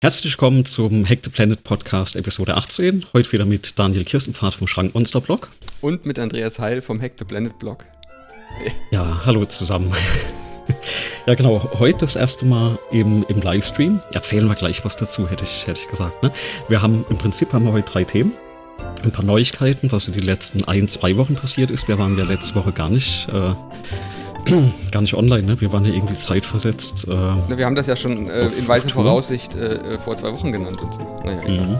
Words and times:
Herzlich 0.00 0.34
willkommen 0.34 0.64
zum 0.64 1.04
Hack 1.08 1.18
the 1.24 1.30
Planet 1.30 1.64
Podcast 1.64 2.14
Episode 2.14 2.56
18. 2.56 3.06
Heute 3.12 3.32
wieder 3.32 3.44
mit 3.44 3.80
Daniel 3.80 4.04
Kirstenpfad 4.04 4.54
vom 4.54 4.68
Schrank 4.68 4.94
Monster 4.94 5.20
Blog. 5.20 5.50
Und 5.80 6.06
mit 6.06 6.20
Andreas 6.20 6.60
Heil 6.60 6.82
vom 6.82 7.00
Hack 7.00 7.14
the 7.18 7.24
Planet 7.24 7.58
Blog. 7.58 7.84
Ja, 8.92 9.22
hallo 9.26 9.44
zusammen. 9.46 9.92
ja, 11.26 11.34
genau. 11.34 11.68
Heute 11.80 11.98
das 11.98 12.14
erste 12.14 12.46
Mal 12.46 12.78
im, 12.92 13.26
im 13.28 13.42
Livestream. 13.42 14.00
Erzählen 14.12 14.46
wir 14.46 14.54
gleich 14.54 14.84
was 14.84 14.96
dazu, 14.96 15.28
hätte 15.28 15.42
ich, 15.42 15.66
hätte 15.66 15.80
ich 15.80 15.88
gesagt. 15.88 16.22
Ne? 16.22 16.32
Wir 16.68 16.80
haben 16.80 17.04
im 17.10 17.18
Prinzip 17.18 17.52
haben 17.52 17.64
wir 17.64 17.72
heute 17.72 17.90
drei 17.90 18.04
Themen. 18.04 18.34
Ein 19.02 19.10
paar 19.10 19.24
Neuigkeiten, 19.24 19.90
was 19.90 20.06
in 20.06 20.12
den 20.12 20.22
letzten 20.22 20.62
ein, 20.68 20.86
zwei 20.86 21.16
Wochen 21.16 21.34
passiert 21.34 21.72
ist. 21.72 21.88
Wir 21.88 21.98
waren 21.98 22.16
ja 22.16 22.24
letzte 22.24 22.54
Woche 22.54 22.70
gar 22.70 22.88
nicht. 22.88 23.26
Äh, 23.32 23.52
gar 24.92 25.02
nicht 25.02 25.14
online, 25.14 25.42
ne? 25.42 25.60
Wir 25.60 25.72
waren 25.72 25.84
ja 25.84 25.92
irgendwie 25.92 26.18
zeitversetzt. 26.18 27.06
Äh, 27.08 27.56
wir 27.56 27.66
haben 27.66 27.74
das 27.74 27.86
ja 27.86 27.96
schon 27.96 28.28
äh, 28.28 28.46
in 28.48 28.68
weiser 28.68 28.88
Voraussicht 28.90 29.54
äh, 29.54 29.74
äh, 29.74 29.98
vor 29.98 30.16
zwei 30.16 30.32
Wochen 30.32 30.52
genannt 30.52 30.80
und 30.82 30.92
so. 30.92 31.00
Naja, 31.24 31.48
mhm. 31.48 31.78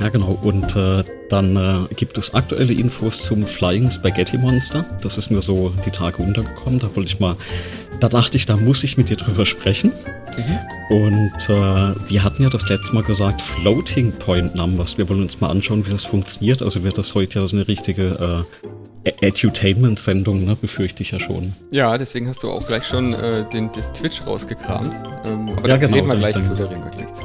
Ja, 0.00 0.08
genau. 0.08 0.38
Und 0.40 0.74
äh, 0.76 1.04
dann 1.28 1.56
äh, 1.56 1.94
gibt 1.94 2.16
es 2.16 2.32
aktuelle 2.32 2.72
Infos 2.72 3.22
zum 3.24 3.44
Flying 3.44 3.90
Spaghetti 3.90 4.38
Monster. 4.38 4.86
Das 5.02 5.18
ist 5.18 5.30
mir 5.30 5.42
so 5.42 5.72
die 5.84 5.90
Tage 5.90 6.22
untergekommen. 6.22 6.78
Da 6.80 6.88
wollte 6.96 7.12
ich 7.12 7.20
mal, 7.20 7.36
da 8.00 8.08
dachte 8.08 8.38
ich, 8.38 8.46
da 8.46 8.56
muss 8.56 8.82
ich 8.82 8.96
mit 8.96 9.10
dir 9.10 9.16
drüber 9.16 9.44
sprechen. 9.44 9.92
Mhm. 10.36 10.96
Und 10.96 11.48
wir 12.08 12.24
hatten 12.24 12.42
ja 12.42 12.48
das 12.48 12.68
letzte 12.68 12.94
Mal 12.94 13.04
gesagt, 13.04 13.42
Floating 13.42 14.10
Point 14.12 14.56
Numbers. 14.56 14.98
Wir 14.98 15.08
wollen 15.08 15.22
uns 15.22 15.40
mal 15.40 15.50
anschauen, 15.50 15.86
wie 15.86 15.90
das 15.90 16.04
funktioniert. 16.04 16.62
Also 16.62 16.82
wird 16.82 16.98
das 16.98 17.14
heute 17.14 17.38
ja 17.38 17.46
so 17.46 17.56
eine 17.56 17.68
richtige 17.68 18.46
Edutainment-Sendung, 19.04 20.44
ne? 20.44 20.56
befürchte 20.56 21.02
ich 21.02 21.10
ja 21.10 21.18
schon. 21.18 21.54
Ja, 21.70 21.96
deswegen 21.96 22.28
hast 22.28 22.42
du 22.42 22.50
auch 22.50 22.66
gleich 22.66 22.84
schon 22.84 23.14
äh, 23.14 23.48
den, 23.50 23.70
das 23.72 23.92
Twitch 23.92 24.26
rausgekramt. 24.26 24.94
Ähm, 25.24 25.48
aber 25.50 25.68
ja, 25.68 25.74
da 25.74 25.76
genau, 25.78 25.96
reden 25.96 26.08
wir 26.08 26.16
gleich 26.16 26.34
dann, 26.34 26.44
zu, 26.44 26.54
da 26.54 26.64
reden 26.66 26.84
wir 26.84 26.90
gleich 26.90 27.12
zu 27.12 27.24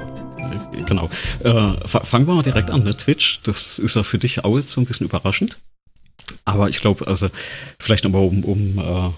genau. 0.85 1.09
Äh, 1.43 1.87
fangen 1.87 2.27
wir 2.27 2.35
mal 2.35 2.41
direkt 2.41 2.69
an, 2.69 2.83
ne? 2.83 2.95
Twitch, 2.95 3.41
das 3.43 3.79
ist 3.79 3.95
ja 3.95 4.03
für 4.03 4.17
dich 4.17 4.43
auch 4.43 4.57
jetzt 4.57 4.71
so 4.71 4.81
ein 4.81 4.85
bisschen 4.85 5.07
überraschend. 5.07 5.57
Aber 6.43 6.69
ich 6.69 6.79
glaube, 6.79 7.07
also 7.07 7.27
vielleicht 7.79 8.03
nochmal 8.03 8.23
um, 8.23 8.43
um 8.43 8.79
äh, 8.79 9.11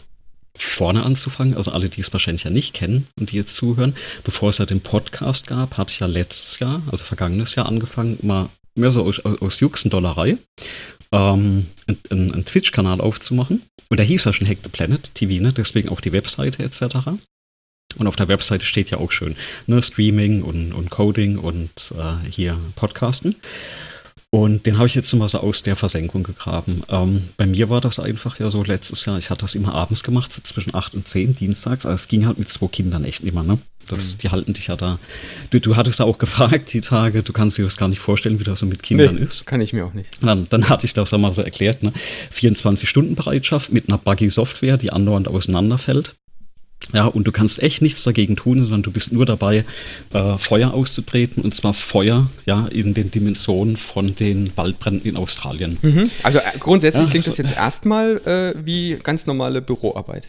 vorne 0.55 1.03
anzufangen, 1.03 1.55
also 1.55 1.71
alle, 1.71 1.89
die 1.89 2.01
es 2.01 2.11
wahrscheinlich 2.11 2.43
ja 2.43 2.49
nicht 2.49 2.73
kennen 2.73 3.07
und 3.19 3.31
die 3.31 3.37
jetzt 3.37 3.53
zuhören, 3.53 3.95
bevor 4.23 4.49
es 4.49 4.57
ja 4.57 4.65
den 4.65 4.81
Podcast 4.81 5.47
gab, 5.47 5.77
hatte 5.77 5.93
ich 5.93 5.99
ja 5.99 6.07
letztes 6.07 6.59
Jahr, 6.59 6.81
also 6.91 7.03
vergangenes 7.03 7.55
Jahr 7.55 7.67
angefangen, 7.67 8.17
mal 8.21 8.49
mehr 8.75 8.91
so 8.91 9.03
aus, 9.03 9.19
aus 9.19 9.59
Juxendollerei, 9.59 10.37
ähm, 11.11 11.67
einen, 12.09 12.33
einen 12.33 12.45
Twitch-Kanal 12.45 13.01
aufzumachen. 13.01 13.63
Und 13.89 13.97
der 13.97 14.05
hieß 14.05 14.25
ja 14.25 14.33
schon 14.33 14.47
Hack 14.47 14.59
the 14.63 14.69
Planet 14.69 15.13
TV, 15.13 15.41
ne? 15.41 15.53
deswegen 15.53 15.89
auch 15.89 16.01
die 16.01 16.11
Webseite 16.11 16.63
etc. 16.63 16.97
Und 17.97 18.07
auf 18.07 18.15
der 18.15 18.27
Webseite 18.27 18.65
steht 18.65 18.89
ja 18.89 18.97
auch 18.97 19.11
schön 19.11 19.35
ne, 19.65 19.81
Streaming 19.81 20.43
und, 20.43 20.73
und 20.73 20.89
Coding 20.89 21.37
und 21.37 21.93
äh, 21.97 22.29
hier 22.29 22.57
Podcasten. 22.75 23.35
Und 24.29 24.65
den 24.65 24.77
habe 24.77 24.87
ich 24.87 24.95
jetzt 24.95 25.13
mal 25.13 25.27
so 25.29 25.39
aus 25.39 25.63
der 25.63 25.77
Versenkung 25.77 26.23
gegraben. 26.23 26.83
Ähm, 26.89 27.29
bei 27.37 27.45
mir 27.45 27.69
war 27.69 27.79
das 27.79 27.97
einfach 27.97 28.39
ja 28.39 28.49
so 28.49 28.61
letztes 28.61 29.05
Jahr, 29.05 29.17
ich 29.17 29.29
hatte 29.29 29.41
das 29.41 29.55
immer 29.55 29.73
abends 29.73 30.03
gemacht, 30.03 30.33
so 30.33 30.41
zwischen 30.41 30.75
8 30.75 30.95
und 30.95 31.07
10 31.07 31.37
dienstags. 31.37 31.85
Also 31.85 31.95
es 31.95 32.07
ging 32.09 32.25
halt 32.25 32.37
mit 32.37 32.49
zwei 32.49 32.67
Kindern 32.67 33.05
echt 33.05 33.23
immer, 33.23 33.43
ne? 33.43 33.57
Das, 33.87 34.13
mhm. 34.13 34.17
Die 34.19 34.29
halten 34.29 34.53
dich 34.53 34.67
ja 34.67 34.75
da. 34.75 34.99
Du, 35.49 35.59
du 35.59 35.75
hattest 35.75 35.99
da 35.99 36.03
auch 36.03 36.17
gefragt, 36.17 36.73
die 36.73 36.81
Tage, 36.81 37.23
du 37.23 37.33
kannst 37.33 37.57
dir 37.57 37.63
das 37.63 37.77
gar 37.77 37.87
nicht 37.87 37.99
vorstellen, 37.99 38.39
wie 38.39 38.43
das 38.43 38.59
so 38.59 38.65
mit 38.65 38.83
Kindern 38.83 39.15
nee, 39.15 39.23
ist. 39.23 39.45
Kann 39.45 39.61
ich 39.61 39.73
mir 39.73 39.85
auch 39.85 39.93
nicht. 39.93 40.09
Dann, 40.21 40.47
dann 40.49 40.69
hatte 40.69 40.85
ich 40.85 40.93
das 40.93 41.13
einmal 41.13 41.33
so 41.33 41.41
erklärt, 41.41 41.83
ne? 41.83 41.93
24-Stunden-Bereitschaft 42.33 43.71
mit 43.71 43.89
einer 43.89 43.97
buggy 43.97 44.29
Software, 44.29 44.77
die 44.77 44.91
andauernd 44.91 45.27
auseinanderfällt. 45.27 46.15
Ja, 46.93 47.05
und 47.05 47.25
du 47.25 47.31
kannst 47.31 47.61
echt 47.61 47.81
nichts 47.81 48.03
dagegen 48.03 48.35
tun, 48.37 48.61
sondern 48.61 48.81
du 48.81 48.91
bist 48.91 49.11
nur 49.11 49.25
dabei, 49.25 49.65
äh, 50.13 50.37
Feuer 50.37 50.73
auszutreten 50.73 51.43
und 51.43 51.53
zwar 51.53 51.73
Feuer, 51.73 52.29
ja, 52.45 52.67
in 52.67 52.93
den 52.93 53.11
Dimensionen 53.11 53.75
von 53.75 54.15
den 54.15 54.55
Waldbränden 54.55 55.09
in 55.09 55.17
Australien. 55.17 55.77
Mhm. 55.81 56.09
Also 56.23 56.39
äh, 56.39 56.43
grundsätzlich 56.59 57.03
ja, 57.03 57.09
klingt 57.09 57.27
das 57.27 57.37
jetzt 57.37 57.55
erstmal 57.55 58.21
äh, 58.25 58.53
wie 58.65 58.97
ganz 59.03 59.27
normale 59.27 59.61
Büroarbeit. 59.61 60.27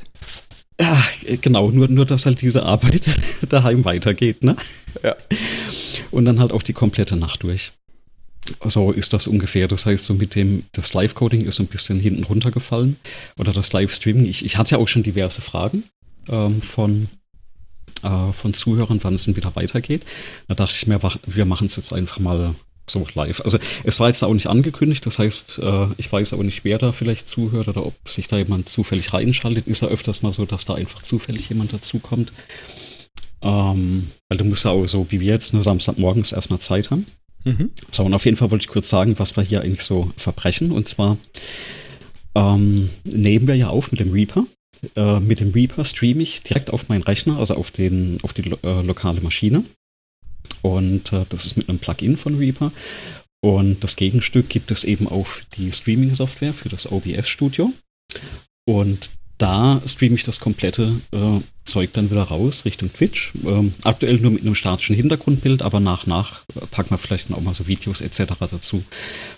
Ja, 0.81 1.05
genau, 1.41 1.71
nur, 1.71 1.89
nur 1.89 2.07
dass 2.07 2.27
halt 2.27 2.41
diese 2.41 2.63
Arbeit 2.63 3.11
daheim 3.49 3.85
weitergeht, 3.85 4.45
ne? 4.45 4.57
Ja. 5.03 5.17
Und 6.11 6.25
dann 6.25 6.39
halt 6.39 6.53
auch 6.53 6.63
die 6.63 6.73
komplette 6.73 7.17
Nacht 7.17 7.43
durch. 7.43 7.73
So 8.65 8.93
ist 8.93 9.13
das 9.13 9.27
ungefähr. 9.27 9.69
Das 9.69 9.87
heißt, 9.87 10.05
so 10.05 10.15
mit 10.15 10.35
dem, 10.35 10.65
das 10.73 10.95
Live-Coding 10.95 11.43
ist 11.43 11.57
so 11.57 11.65
ein 11.65 11.67
bisschen 11.67 12.01
hinten 12.01 12.25
runtergefallen. 12.25 12.97
Oder 13.37 13.53
das 13.53 13.73
Live-Streaming. 13.73 14.27
Ich, 14.27 14.45
ich 14.45 14.57
hatte 14.57 14.73
ja 14.73 14.79
auch 14.79 14.89
schon 14.89 15.03
diverse 15.03 15.43
Fragen 15.43 15.85
ähm, 16.29 16.63
von, 16.63 17.09
äh, 18.03 18.33
von 18.33 18.55
Zuhörern, 18.55 19.01
wann 19.03 19.17
es 19.17 19.25
denn 19.25 19.37
wieder 19.37 19.55
weitergeht. 19.57 20.05
Da 20.47 20.55
dachte 20.55 20.75
ich 20.77 20.87
mir, 20.87 21.01
wir 21.27 21.45
machen 21.45 21.67
es 21.67 21.77
jetzt 21.77 21.93
einfach 21.93 22.21
mal 22.21 22.55
so 22.89 23.07
live. 23.15 23.41
Also 23.43 23.59
es 23.85 24.01
war 24.01 24.09
jetzt 24.09 24.23
auch 24.23 24.35
nicht 24.35 24.47
angekündigt, 24.47 25.05
das 25.07 25.19
heißt, 25.19 25.61
äh, 25.63 25.87
ich 25.97 26.11
weiß 26.11 26.33
auch 26.33 26.43
nicht, 26.43 26.65
wer 26.65 26.79
da 26.79 26.93
vielleicht 26.93 27.29
zuhört 27.29 27.69
oder 27.69 27.85
ob 27.87 27.95
sich 28.09 28.29
da 28.29 28.39
jemand 28.39 28.69
zufällig 28.69 29.13
reinschaltet. 29.13 29.67
Ist 29.67 29.83
ja 29.83 29.89
öfters 29.89 30.23
mal 30.23 30.33
so, 30.33 30.45
dass 30.45 30.65
da 30.65 30.75
einfach 30.75 31.03
zufällig 31.03 31.49
jemand 31.49 31.73
dazukommt. 31.73 32.33
Ähm, 33.43 34.11
weil 34.29 34.39
du 34.39 34.45
musst 34.45 34.65
ja 34.65 34.73
auch 34.73 34.87
so 34.87 35.07
wie 35.11 35.21
wir 35.21 35.29
jetzt 35.29 35.55
nur 35.55 35.63
Samstagmorgens 35.63 36.33
erstmal 36.33 36.59
Zeit 36.59 36.91
haben. 36.91 37.07
Mhm. 37.45 37.71
So, 37.91 38.05
und 38.05 38.15
auf 38.15 38.25
jeden 38.25 38.37
Fall 38.37 38.51
wollte 38.51 38.65
ich 38.65 38.69
kurz 38.69 38.89
sagen, 38.89 39.19
was 39.19 39.37
wir 39.37 39.45
hier 39.45 39.63
eigentlich 39.63 39.83
so 39.83 40.11
verbrechen. 40.17 40.73
Und 40.73 40.89
zwar 40.89 41.19
ähm, 42.35 42.91
nehmen 43.05 43.47
wir 43.47 43.55
ja 43.55 43.69
auf 43.69 43.91
mit 43.91 44.01
dem 44.01 44.13
Reaper. 44.13 44.47
Äh, 44.97 45.21
mit 45.21 45.41
dem 45.41 45.53
Reaper 45.53 45.85
streame 45.85 46.23
ich 46.23 46.43
direkt 46.43 46.71
auf 46.71 46.89
meinen 46.89 47.03
Rechner, 47.03 47.39
also 47.39 47.55
auf, 47.55 47.71
den, 47.71 48.19
auf 48.23 48.33
die 48.33 48.51
äh, 48.63 48.83
lokale 48.83 49.21
Maschine. 49.21 49.65
Und 50.63 51.13
äh, 51.13 51.25
das 51.29 51.47
ist 51.47 51.57
mit 51.57 51.69
einem 51.69 51.79
Plugin 51.79 52.17
von 52.17 52.37
Reaper. 52.37 52.73
Und 53.41 53.85
das 53.85 53.97
Gegenstück 53.97 54.49
gibt 54.49 54.71
es 54.71 54.85
eben 54.85 55.07
auch 55.07 55.29
die 55.57 55.73
Streaming-Software 55.73 56.53
für 56.53 56.69
das 56.69 56.91
OBS 56.91 57.29
Studio. 57.29 57.73
Und 58.67 59.11
da 59.39 59.81
streame 59.87 60.17
ich 60.17 60.25
das 60.25 60.41
komplette 60.41 61.01
äh, 61.13 61.41
Zeug 61.69 61.93
dann 61.93 62.11
wieder 62.11 62.25
raus 62.25 62.65
Richtung 62.65 62.93
Twitch. 62.93 63.33
Ähm, 63.45 63.75
aktuell 63.85 64.19
nur 64.19 64.33
mit 64.33 64.43
einem 64.43 64.55
statischen 64.55 64.97
Hintergrundbild, 64.97 65.63
aber 65.63 65.81
nach 65.81 66.07
nach 66.07 66.43
äh, 66.55 66.67
packen 66.71 66.91
wir 66.91 66.99
vielleicht 66.99 67.33
auch 67.33 67.41
mal 67.41 67.55
so 67.55 67.67
Videos 67.67 68.01
etc. 68.01 68.35
dazu. 68.39 68.83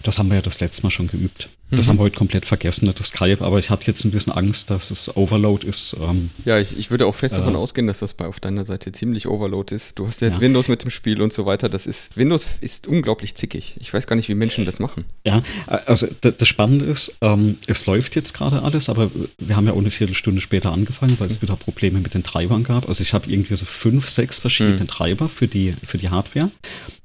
Das 0.03 0.19
haben 0.19 0.29
wir 0.29 0.37
ja 0.37 0.43
das 0.43 0.61
letzte 0.61 0.83
Mal 0.83 0.91
schon 0.91 1.09
geübt. 1.09 1.49
Das 1.71 1.87
mhm. 1.87 1.91
haben 1.91 1.99
wir 1.99 2.03
heute 2.05 2.19
komplett 2.19 2.47
vergessen, 2.47 2.93
das 2.97 3.09
Skype, 3.09 3.45
aber 3.45 3.59
ich 3.59 3.71
hatte 3.71 3.87
jetzt 3.87 4.05
ein 4.05 4.11
bisschen 4.11 4.33
Angst, 4.33 4.71
dass 4.71 4.91
es 4.91 5.15
Overload 5.17 5.67
ist. 5.67 5.97
Ähm, 6.01 6.31
ja, 6.45 6.59
ich, 6.59 6.77
ich 6.77 6.91
würde 6.91 7.07
auch 7.07 7.15
fest 7.15 7.35
äh, 7.35 7.39
davon 7.39 7.55
ausgehen, 7.55 7.87
dass 7.87 8.01
das 8.01 8.15
bei 8.15 8.27
auf 8.27 8.41
deiner 8.41 8.65
Seite 8.65 8.91
ziemlich 8.91 9.29
Overload 9.29 9.73
ist. 9.75 9.99
Du 9.99 10.07
hast 10.07 10.21
ja 10.21 10.29
jetzt 10.29 10.39
ja. 10.39 10.43
Windows 10.43 10.67
mit 10.67 10.83
dem 10.83 10.91
Spiel 10.91 11.23
und 11.23 11.33
so 11.33 11.47
weiter. 11.47 11.69
Das 11.69 11.87
ist, 11.87 12.17
Windows 12.17 12.45
ist 12.61 12.89
unglaublich 12.89 13.37
zickig. 13.37 13.77
Ich 13.79 13.95
weiß 13.95 14.09
gar 14.09 14.17
nicht, 14.17 14.29
wie 14.29 14.35
Menschen 14.35 14.65
das 14.65 14.81
machen. 14.81 15.05
Ja, 15.25 15.43
also 15.87 16.09
das 16.21 16.49
Spannende 16.49 16.87
ist, 16.87 17.17
ähm, 17.21 17.59
es 17.67 17.87
läuft 17.87 18.17
jetzt 18.17 18.35
gerade 18.35 18.63
alles, 18.63 18.89
aber 18.89 19.11
wir 19.39 19.55
haben 19.55 19.67
ja 19.67 19.73
auch 19.73 19.79
eine 19.79 19.93
Viertelstunde 19.93 20.41
später 20.41 20.73
angefangen, 20.73 21.21
weil 21.21 21.29
es 21.29 21.39
mhm. 21.39 21.43
wieder 21.43 21.57
Probleme 21.57 22.01
mit 22.01 22.15
den 22.15 22.20
Treibern 22.23 22.65
gab. 22.65 22.89
Also 22.89 23.03
ich 23.03 23.15
habe 23.15 23.31
irgendwie 23.31 23.57
so 23.57 23.65
fünf, 23.65 24.09
sechs 24.09 24.39
verschiedene 24.39 24.81
mhm. 24.81 24.89
Treiber 24.89 25.29
für 25.29 25.49
die, 25.49 25.75
für 25.85 25.99
die 25.99 26.09
Hardware. 26.09 26.51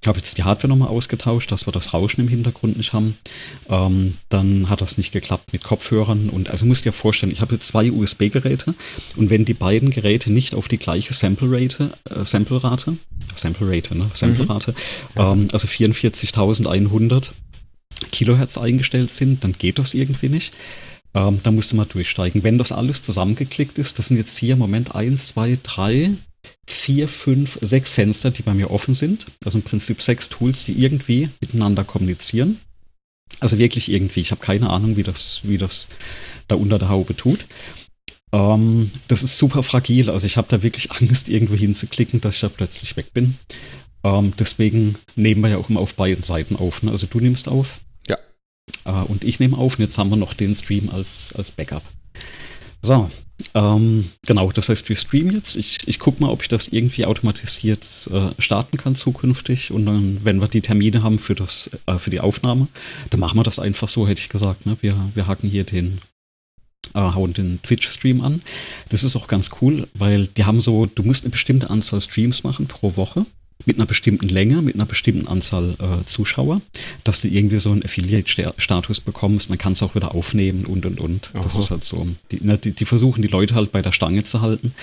Ich 0.02 0.08
habe 0.08 0.20
jetzt 0.20 0.38
die 0.38 0.44
Hardware 0.44 0.68
nochmal 0.68 0.90
ausgetauscht, 0.90 1.52
dass 1.52 1.68
wir 1.68 1.72
das 1.72 1.94
Rauschen 1.94 2.22
im 2.22 2.28
Hintergrund 2.28 2.78
nicht 2.78 2.94
haben. 2.94 3.18
Ähm, 3.70 4.16
dann 4.30 4.70
hat 4.70 4.82
das 4.82 4.98
nicht 4.98 5.12
geklappt 5.12 5.52
mit 5.52 5.64
Kopfhörern. 5.64 6.30
Und 6.30 6.50
also 6.50 6.66
musst 6.66 6.86
dir 6.86 6.94
vorstellen, 6.94 7.32
ich 7.32 7.42
habe 7.42 7.60
zwei 7.60 7.92
USB-Geräte 7.92 8.76
und 9.16 9.30
wenn 9.30 9.46
die 9.46 9.54
beiden 9.54 9.90
Geräte 9.90 10.32
nicht 10.32 10.54
auf 10.54 10.68
die 10.68 10.78
gleiche 10.78 11.14
Sample-Rate, 11.14 11.92
äh, 12.10 12.26
Sample-Rate, 12.26 12.98
Sample-Rate, 13.36 13.98
ne? 13.98 14.08
Sample-Rate, 14.14 14.72
mhm. 15.16 15.22
ähm, 15.22 15.48
also 15.52 15.68
44.100 15.68 17.32
Kilohertz 18.12 18.58
eingestellt 18.58 19.14
sind, 19.14 19.44
dann 19.44 19.54
geht 19.54 19.80
das 19.80 19.94
irgendwie 19.94 20.30
nicht. 20.30 20.54
Ähm, 21.16 21.40
da 21.42 21.52
musst 21.52 21.72
du 21.72 21.78
mal 21.78 21.86
durchsteigen. 21.86 22.44
Wenn 22.44 22.58
das 22.58 22.72
alles 22.72 23.02
zusammengeklickt 23.02 23.78
ist, 23.78 23.98
das 23.98 24.08
sind 24.08 24.18
jetzt 24.18 24.38
hier 24.38 24.54
im 24.54 24.60
Moment 24.60 24.94
1, 24.94 25.28
2, 25.28 25.60
3, 25.64 26.12
vier, 26.68 27.08
fünf, 27.08 27.58
sechs 27.62 27.92
Fenster, 27.92 28.32
die 28.32 28.44
bei 28.44 28.54
mir 28.54 28.72
offen 28.72 28.94
sind. 28.94 29.26
Also 29.44 29.58
im 29.58 29.64
Prinzip 29.64 30.02
sechs 30.02 30.30
Tools, 30.30 30.66
die 30.66 30.74
irgendwie 30.74 31.30
miteinander 31.42 31.84
kommunizieren. 31.84 32.60
Also 33.40 33.58
wirklich 33.58 33.92
irgendwie. 33.92 34.22
Ich 34.22 34.32
habe 34.32 34.42
keine 34.42 34.70
Ahnung, 34.70 34.98
wie 34.98 35.04
das, 35.04 35.42
wie 35.44 35.58
das 35.58 35.88
da 36.48 36.56
unter 36.56 36.80
der 36.80 36.90
Haube 36.90 37.16
tut. 37.16 37.48
Ähm, 38.32 38.92
das 39.08 39.24
ist 39.24 39.38
super 39.38 39.64
fragil. 39.64 40.10
Also 40.10 40.28
ich 40.28 40.38
habe 40.38 40.48
da 40.50 40.64
wirklich 40.64 40.92
Angst, 40.92 41.30
irgendwo 41.30 41.56
hinzuklicken, 41.56 42.22
dass 42.22 42.36
ich 42.36 42.42
da 42.42 42.50
plötzlich 42.50 42.96
weg 42.98 43.14
bin. 43.14 43.36
Ähm, 44.04 44.34
deswegen 44.38 44.96
nehmen 45.16 45.42
wir 45.42 45.50
ja 45.50 45.58
auch 45.58 45.70
immer 45.70 45.82
auf 45.82 45.96
beiden 45.96 46.24
Seiten 46.24 46.56
auf. 46.56 46.84
Ne? 46.84 46.92
Also 46.92 47.08
du 47.08 47.20
nimmst 47.20 47.48
auf. 47.48 47.80
Äh, 48.86 48.92
und 48.92 49.24
ich 49.24 49.40
nehme 49.40 49.58
auf. 49.58 49.78
Und 49.78 49.84
jetzt 49.84 49.98
haben 49.98 50.10
wir 50.10 50.18
noch 50.18 50.34
den 50.34 50.56
Stream 50.56 50.90
als, 50.90 51.34
als 51.36 51.52
Backup. 51.52 51.84
So, 52.82 53.10
ähm, 53.54 54.12
genau, 54.26 54.52
das 54.52 54.70
heißt, 54.70 54.88
wir 54.88 54.96
streamen 54.96 55.34
jetzt. 55.36 55.56
Ich, 55.56 55.88
ich 55.88 56.00
gucke 56.00 56.22
mal, 56.22 56.30
ob 56.30 56.42
ich 56.42 56.48
das 56.48 56.70
irgendwie 56.70 57.06
automatisiert 57.06 58.10
äh, 58.12 58.30
starten 58.40 58.78
kann 58.78 58.96
zukünftig. 58.96 59.72
Und 59.72 59.86
dann, 59.86 60.20
wenn 60.24 60.40
wir 60.40 60.48
die 60.48 60.62
Termine 60.62 61.04
haben 61.04 61.20
für, 61.20 61.36
das, 61.36 61.70
äh, 61.86 61.98
für 61.98 62.10
die 62.10 62.22
Aufnahme, 62.22 62.68
dann 63.10 63.20
machen 63.20 63.38
wir 63.38 63.44
das 63.44 63.60
einfach 63.60 63.90
so, 63.90 64.08
hätte 64.08 64.22
ich 64.22 64.30
gesagt. 64.30 64.66
Ne? 64.66 64.78
Wir, 64.82 64.96
wir 65.14 65.28
hacken 65.28 65.50
hier 65.50 65.64
den, 65.64 66.00
äh, 66.94 67.00
hauen 67.00 67.34
den 67.34 67.62
Twitch-Stream 67.62 68.22
an. 68.22 68.42
Das 68.90 69.04
ist 69.04 69.16
auch 69.16 69.28
ganz 69.28 69.50
cool, 69.62 69.88
weil 69.94 70.28
die 70.28 70.46
haben 70.46 70.62
so, 70.62 70.86
du 70.86 71.04
musst 71.04 71.26
eine 71.26 71.32
bestimmte 71.32 71.70
Anzahl 71.70 72.00
Streams 72.02 72.44
machen 72.44 72.68
pro 72.68 72.96
Woche 72.96 73.26
mit 73.66 73.78
einer 73.78 73.86
bestimmten 73.86 74.28
Länge, 74.28 74.62
mit 74.62 74.76
einer 74.76 74.86
bestimmten 74.86 75.28
Anzahl 75.28 75.76
äh, 75.80 76.06
Zuschauer, 76.06 76.62
dass 77.04 77.22
du 77.22 77.28
irgendwie 77.28 77.60
so 77.60 77.72
einen 77.72 77.84
Affiliate-Status 77.84 79.00
bekommst, 79.00 79.50
dann 79.50 79.58
kannst 79.58 79.82
du 79.82 79.86
auch 79.86 79.96
wieder 79.96 80.14
aufnehmen 80.14 80.66
und 80.66 80.86
und 80.86 81.00
und. 81.00 81.30
Aha. 81.34 81.44
Das 81.44 81.56
ist 81.56 81.72
halt 81.72 81.84
so. 81.84 82.08
Die, 82.32 82.40
na, 82.42 82.58
die, 82.58 82.72
die, 82.72 82.86
versuchen 82.86 83.22
die 83.22 83.28
Leute 83.28 83.56
halt 83.56 83.72
bei 83.72 83.82
der 83.82 83.92
Stange 83.92 84.24
zu 84.24 84.42
halten, 84.42 84.74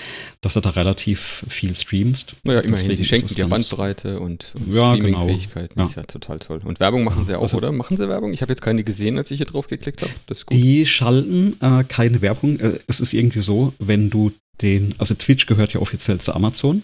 dass 0.41 0.53
du 0.53 0.59
da 0.61 0.69
relativ 0.69 1.45
viel 1.47 1.73
streamst. 1.75 2.35
Naja, 2.43 2.59
immerhin, 2.61 2.89
Deswegen 2.89 2.95
sie 2.95 3.05
schenken 3.05 3.35
dir 3.35 3.47
Bandbreite 3.47 4.19
und, 4.19 4.53
und 4.55 4.73
ja, 4.73 4.95
Streaming-Fähigkeiten. 4.95 5.73
Genau. 5.75 5.87
Ist 5.87 5.95
ja 5.95 6.03
total 6.03 6.39
toll. 6.39 6.61
Und 6.63 6.79
Werbung 6.79 7.03
machen 7.03 7.25
sie 7.25 7.37
auch, 7.37 7.43
also, 7.43 7.57
oder? 7.57 7.71
Machen 7.71 7.97
sie 7.97 8.07
Werbung? 8.07 8.33
Ich 8.33 8.41
habe 8.41 8.51
jetzt 8.51 8.61
keine 8.61 8.83
gesehen, 8.83 9.17
als 9.17 9.31
ich 9.31 9.37
hier 9.37 9.45
drauf 9.45 9.67
geklickt 9.67 10.01
habe. 10.01 10.11
Das 10.27 10.39
ist 10.39 10.45
gut. 10.47 10.57
Die 10.57 10.85
schalten 10.85 11.57
äh, 11.61 11.83
keine 11.83 12.21
Werbung. 12.21 12.59
Äh, 12.59 12.79
es 12.87 12.99
ist 12.99 13.13
irgendwie 13.13 13.41
so, 13.41 13.73
wenn 13.79 14.09
du 14.09 14.31
den, 14.61 14.95
also 14.97 15.15
Twitch 15.15 15.45
gehört 15.45 15.73
ja 15.73 15.79
offiziell 15.79 16.19
zu 16.19 16.33
Amazon. 16.33 16.83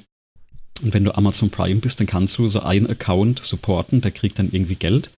Und 0.82 0.94
wenn 0.94 1.04
du 1.04 1.16
Amazon 1.16 1.50
Prime 1.50 1.80
bist, 1.80 2.00
dann 2.00 2.08
kannst 2.08 2.38
du 2.38 2.48
so 2.50 2.62
einen 2.62 2.90
Account 2.90 3.42
supporten, 3.44 4.02
der 4.02 4.12
kriegt 4.12 4.40
dann 4.40 4.52
irgendwie 4.52 4.76
Geld. 4.76 5.12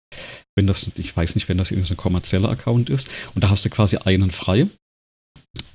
Wenn 0.56 0.68
das, 0.68 0.92
ich 0.96 1.16
weiß 1.16 1.36
nicht, 1.36 1.50
wenn 1.50 1.58
das 1.58 1.72
irgendwie 1.72 1.88
so 1.88 1.94
ein 1.94 1.98
kommerzieller 1.98 2.50
Account 2.50 2.90
ist. 2.90 3.08
Und 3.36 3.44
da 3.44 3.50
hast 3.50 3.66
du 3.66 3.70
quasi 3.70 3.98
einen 3.98 4.32
frei. 4.32 4.68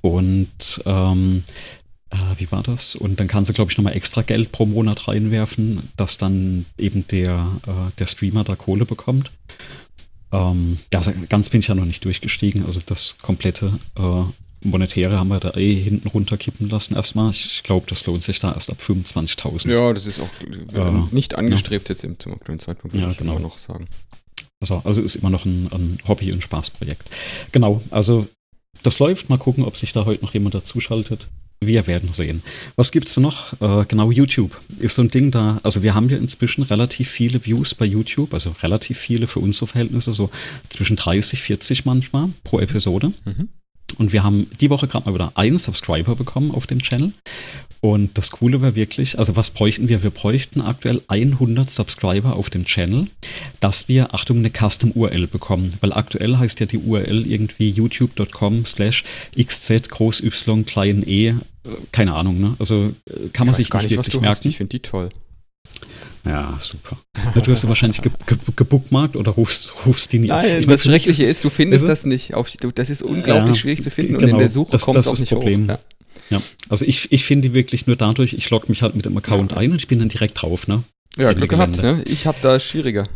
Und 0.01 0.83
ähm, 0.85 1.45
äh, 2.11 2.17
wie 2.39 2.51
war 2.51 2.63
das? 2.63 2.97
Und 2.97 3.21
dann 3.21 3.29
kannst 3.29 3.51
du, 3.51 3.55
glaube 3.55 3.71
ich, 3.71 3.79
nochmal 3.79 3.97
extra 3.97 4.23
Geld 4.23 4.53
pro 4.53 4.67
Monat 4.67 5.09
reinwerfen, 5.09 5.89
dass 5.97 6.19
dann 6.19 6.67
eben 6.79 7.07
der, 7.09 7.49
äh, 7.67 7.91
der 7.99 8.07
Streamer 8.07 8.45
da 8.45 8.57
Kohle 8.57 8.87
bekommt. 8.87 9.33
Ähm, 10.33 10.79
ja, 10.93 10.99
also 10.99 11.13
ganz 11.29 11.51
bin 11.51 11.61
ich 11.61 11.69
ja 11.69 11.75
noch 11.75 11.85
nicht 11.85 12.05
durchgestiegen. 12.05 12.65
Also 12.65 12.81
das 12.85 13.19
komplette 13.19 13.79
äh, 13.97 14.23
Monetäre 14.71 15.19
haben 15.19 15.29
wir 15.29 15.41
da 15.41 15.55
eh 15.55 15.75
hinten 15.75 16.09
runterkippen 16.09 16.69
lassen 16.69 16.95
erstmal. 16.95 17.31
Ich 17.31 17.63
glaube, 17.63 17.87
das 17.89 18.05
lohnt 18.07 18.23
sich 18.23 18.41
da 18.41 18.53
erst 18.53 18.71
ab 18.71 18.79
25.000. 18.81 19.71
Ja, 19.71 19.93
das 19.93 20.07
ist 20.07 20.21
auch 20.21 20.29
äh, 20.75 21.15
nicht 21.15 21.35
angestrebt 21.35 21.89
ja. 21.89 21.95
jetzt 21.95 22.05
im, 22.05 22.19
zum 22.19 22.33
aktuellen 22.33 22.59
Zeitpunkt, 22.59 22.95
würde 22.95 23.07
ja, 23.07 23.13
ich 23.13 23.19
genau. 23.19 23.39
noch 23.39 23.59
sagen. 23.59 23.87
Also, 24.61 24.83
also 24.85 25.03
ist 25.03 25.17
immer 25.17 25.31
noch 25.31 25.45
ein, 25.45 25.69
ein 25.71 25.99
Hobby- 26.09 26.33
und 26.33 26.43
Spaßprojekt. 26.43 27.11
Genau, 27.53 27.83
also 27.91 28.27
das 28.83 28.99
läuft. 28.99 29.29
Mal 29.29 29.39
gucken, 29.39 29.65
ob 29.65 29.77
sich 29.77 29.93
da 29.93 30.05
heute 30.05 30.25
noch 30.25 30.35
jemand 30.35 30.55
dazuschaltet. 30.55 31.29
Wir 31.61 31.87
werden 31.87 32.13
sehen. 32.13 32.43
Was 32.77 32.93
gibt 32.93 33.09
es 33.09 33.17
noch? 33.17 33.59
Äh, 33.61 33.87
genau, 33.87 34.11
YouTube 34.11 34.61
ist 34.79 34.95
so 34.95 35.03
ein 35.03 35.09
Ding 35.09 35.31
da. 35.31 35.59
Also 35.63 35.83
wir 35.83 35.95
haben 35.95 36.09
ja 36.11 36.19
inzwischen 36.19 36.63
relativ 36.63 37.09
viele 37.09 37.45
Views 37.45 37.75
bei 37.75 37.87
YouTube, 37.87 38.35
also 38.35 38.51
relativ 38.63 38.99
viele 38.99 39.27
für 39.27 39.41
unsere 39.41 39.67
Verhältnisse, 39.67 40.13
so 40.13 40.31
zwischen 40.69 40.97
30, 40.97 41.43
40 41.43 41.85
manchmal 41.87 42.29
pro 42.45 42.61
Episode. 42.61 43.13
Mhm. 43.25 43.49
Und 43.99 44.13
wir 44.13 44.23
haben 44.23 44.51
die 44.61 44.71
Woche 44.71 44.89
gerade 44.89 45.07
mal 45.07 45.15
wieder 45.15 45.33
einen 45.35 45.59
Subscriber 45.59 46.17
bekommen 46.17 46.51
auf 46.51 46.67
dem 46.67 46.81
Channel. 46.81 47.13
Und 47.81 48.19
das 48.19 48.31
Coole 48.31 48.63
war 48.63 48.75
wirklich, 48.75 49.19
also 49.19 49.37
was 49.37 49.51
bräuchten 49.51 49.89
wir? 49.89 50.03
Wir 50.03 50.11
bräuchten 50.11 50.61
aktuell 50.61 51.03
100 51.09 51.71
Subscriber 51.71 52.35
auf 52.35 52.51
dem 52.51 52.65
Channel, 52.65 53.07
dass 53.61 53.89
wir, 53.89 54.13
Achtung, 54.15 54.39
eine 54.39 54.51
Custom-URL 54.51 55.27
bekommen. 55.29 55.75
Weil 55.81 55.93
aktuell 55.93 56.37
heißt 56.37 56.59
ja 56.61 56.67
die 56.67 56.79
URL 56.79 57.27
irgendwie 57.27 57.71
youtube.com 57.71 58.67
slash 58.67 59.05
xz 59.37 59.89
groß 59.89 60.21
y 60.21 60.65
klein 60.65 61.05
e, 61.07 61.35
keine 61.93 62.15
Ahnung, 62.15 62.41
ne? 62.41 62.57
Also 62.59 62.93
äh, 63.07 63.29
kann 63.33 63.47
man 63.47 63.55
sich 63.55 63.71
gar 63.71 63.83
nicht, 63.83 63.91
nicht 63.91 63.99
wirklich 63.99 64.21
merken. 64.21 64.37
Hast. 64.37 64.47
Ich 64.47 64.57
finde 64.57 64.71
die 64.71 64.81
toll. 64.81 65.11
Ja, 66.27 66.59
super. 66.61 66.99
Du 67.43 67.53
hast 67.53 67.63
ja 67.63 67.69
wahrscheinlich 67.69 68.03
ge 68.03 68.11
ge 68.27 68.37
gebuchmarkt 68.57 69.17
oder 69.17 69.33
rufst, 69.33 69.73
rufst 69.87 70.13
die 70.13 70.19
nicht. 70.19 70.31
Nein, 70.31 70.61
ich 70.61 70.67
das 70.67 70.83
Schreckliche 70.83 71.23
ist, 71.23 71.45
du 71.45 71.51
findest 71.51 71.87
das 71.87 72.05
nicht. 72.05 72.35
Auf, 72.35 72.51
du, 72.51 72.73
das 72.73 72.91
ist 72.91 73.03
unglaublich 73.03 73.49
ja, 73.49 73.55
schwierig 73.55 73.83
zu 73.83 73.91
finden 73.91 74.15
genau, 74.15 74.19
und 74.19 74.25
in 74.25 74.29
genau. 74.31 74.39
der 74.41 74.49
Suche 74.49 74.73
das, 74.73 74.83
kommt 74.83 74.97
das 74.97 75.09
auch 75.09 75.13
ist 75.13 75.21
nicht 75.21 75.33
Problem. 75.33 75.65
hoch. 75.65 75.69
Ja. 75.69 75.79
ja. 76.31 76.43
also 76.69 76.85
ich, 76.85 77.13
ich 77.13 77.25
finde 77.25 77.49
die 77.49 77.55
wirklich 77.55 77.87
nur 77.87 77.97
dadurch, 77.97 78.33
ich 78.33 78.51
logge 78.51 78.67
mich 78.69 78.83
halt 78.83 78.97
mit 78.97 79.05
dem 79.05 79.17
Account 79.17 79.53
ja. 79.53 79.59
ein 79.59 79.71
und 79.71 79.77
ich 79.77 79.87
bin 79.87 79.99
dann 79.99 80.09
direkt 80.09 80.43
drauf, 80.43 80.67
ne? 80.67 80.83
Ja, 81.17 81.33
Glück 81.33 81.51
gehabt, 81.51 81.81
ne? 81.81 82.03
Ich 82.07 82.27
habe 82.27 82.39
da 82.43 82.59
schwieriger. 82.59 83.09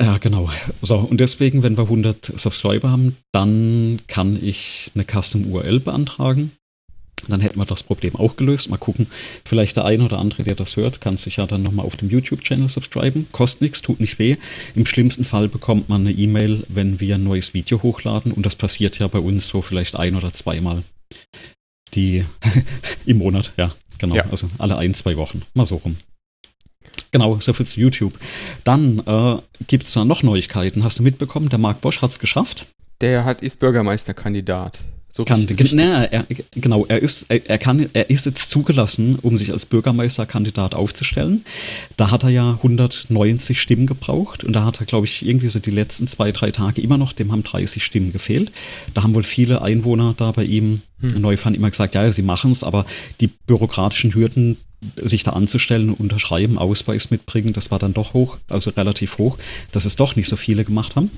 Ja, 0.00 0.18
genau. 0.18 0.48
So, 0.80 0.96
und 0.96 1.18
deswegen, 1.18 1.64
wenn 1.64 1.76
wir 1.76 1.84
100 1.84 2.32
Subscriber 2.36 2.90
haben, 2.90 3.16
dann 3.32 3.98
kann 4.06 4.38
ich 4.40 4.92
eine 4.94 5.04
Custom 5.04 5.50
URL 5.50 5.80
beantragen 5.80 6.52
dann 7.28 7.40
hätten 7.40 7.58
wir 7.58 7.66
das 7.66 7.82
Problem 7.82 8.16
auch 8.16 8.36
gelöst. 8.36 8.70
Mal 8.70 8.76
gucken, 8.76 9.06
vielleicht 9.44 9.76
der 9.76 9.84
eine 9.84 10.04
oder 10.04 10.18
andere, 10.18 10.44
der 10.44 10.54
das 10.54 10.76
hört, 10.76 11.00
kann 11.00 11.16
sich 11.16 11.36
ja 11.36 11.46
dann 11.46 11.62
nochmal 11.62 11.86
auf 11.86 11.96
dem 11.96 12.08
YouTube-Channel 12.08 12.68
subscriben. 12.68 13.26
Kostet 13.32 13.62
nichts, 13.62 13.82
tut 13.82 14.00
nicht 14.00 14.18
weh. 14.18 14.36
Im 14.74 14.86
schlimmsten 14.86 15.24
Fall 15.24 15.48
bekommt 15.48 15.88
man 15.88 16.02
eine 16.02 16.12
E-Mail, 16.12 16.64
wenn 16.68 17.00
wir 17.00 17.16
ein 17.16 17.24
neues 17.24 17.54
Video 17.54 17.82
hochladen. 17.82 18.32
Und 18.32 18.46
das 18.46 18.56
passiert 18.56 18.98
ja 18.98 19.08
bei 19.08 19.18
uns 19.18 19.48
so 19.48 19.62
vielleicht 19.62 19.96
ein 19.96 20.14
oder 20.14 20.32
zweimal. 20.32 20.82
Die 21.94 22.24
im 23.06 23.18
Monat, 23.18 23.52
ja, 23.56 23.74
genau. 23.98 24.14
Ja. 24.14 24.26
Also 24.30 24.50
alle 24.58 24.76
ein, 24.76 24.94
zwei 24.94 25.16
Wochen. 25.16 25.42
Mal 25.54 25.66
so 25.66 25.76
rum. 25.76 25.96
Genau, 27.10 27.40
so 27.40 27.52
viel 27.52 27.66
zu 27.66 27.80
YouTube. 27.80 28.18
Dann 28.64 28.98
äh, 29.06 29.38
gibt 29.66 29.86
es 29.86 29.92
da 29.92 30.04
noch 30.04 30.22
Neuigkeiten. 30.22 30.84
Hast 30.84 30.98
du 30.98 31.02
mitbekommen, 31.02 31.48
der 31.48 31.58
Marc 31.58 31.80
Bosch 31.80 32.02
hat 32.02 32.10
es 32.10 32.18
geschafft? 32.18 32.66
Der 33.00 33.24
hat, 33.24 33.42
ist 33.42 33.60
Bürgermeisterkandidat. 33.60 34.84
So 35.10 35.24
kann, 35.24 35.40
richtig, 35.40 35.72
na, 35.72 36.04
er, 36.04 36.26
genau, 36.52 36.84
er 36.86 37.00
ist, 37.00 37.26
er, 37.30 37.48
er, 37.48 37.56
kann, 37.56 37.88
er 37.94 38.10
ist 38.10 38.26
jetzt 38.26 38.50
zugelassen, 38.50 39.18
um 39.20 39.38
sich 39.38 39.52
als 39.52 39.64
Bürgermeisterkandidat 39.64 40.74
aufzustellen. 40.74 41.44
Da 41.96 42.10
hat 42.10 42.24
er 42.24 42.28
ja 42.28 42.52
190 42.52 43.60
Stimmen 43.60 43.86
gebraucht 43.86 44.44
und 44.44 44.52
da 44.52 44.64
hat 44.64 44.80
er, 44.80 44.86
glaube 44.86 45.06
ich, 45.06 45.26
irgendwie 45.26 45.48
so 45.48 45.60
die 45.60 45.70
letzten 45.70 46.06
zwei, 46.06 46.30
drei 46.30 46.50
Tage 46.50 46.82
immer 46.82 46.98
noch, 46.98 47.14
dem 47.14 47.32
haben 47.32 47.42
30 47.42 47.82
Stimmen 47.82 48.12
gefehlt. 48.12 48.52
Da 48.92 49.02
haben 49.02 49.14
wohl 49.14 49.22
viele 49.22 49.62
Einwohner 49.62 50.14
da 50.14 50.30
bei 50.30 50.44
ihm, 50.44 50.82
hm. 51.00 51.20
Neufand, 51.20 51.56
immer 51.56 51.70
gesagt, 51.70 51.94
ja, 51.94 52.12
sie 52.12 52.22
machen 52.22 52.52
es, 52.52 52.62
aber 52.62 52.84
die 53.20 53.28
bürokratischen 53.28 54.14
Hürden, 54.14 54.58
sich 55.02 55.24
da 55.24 55.32
anzustellen 55.32 55.92
unterschreiben, 55.92 56.58
Ausweis 56.58 57.10
mitbringen, 57.10 57.52
das 57.52 57.70
war 57.70 57.78
dann 57.78 57.94
doch 57.94 58.14
hoch, 58.14 58.36
also 58.48 58.70
relativ 58.70 59.18
hoch, 59.18 59.38
dass 59.72 59.84
es 59.84 59.96
doch 59.96 60.16
nicht 60.16 60.28
so 60.28 60.36
viele 60.36 60.64
gemacht 60.64 60.96
haben. 60.96 61.10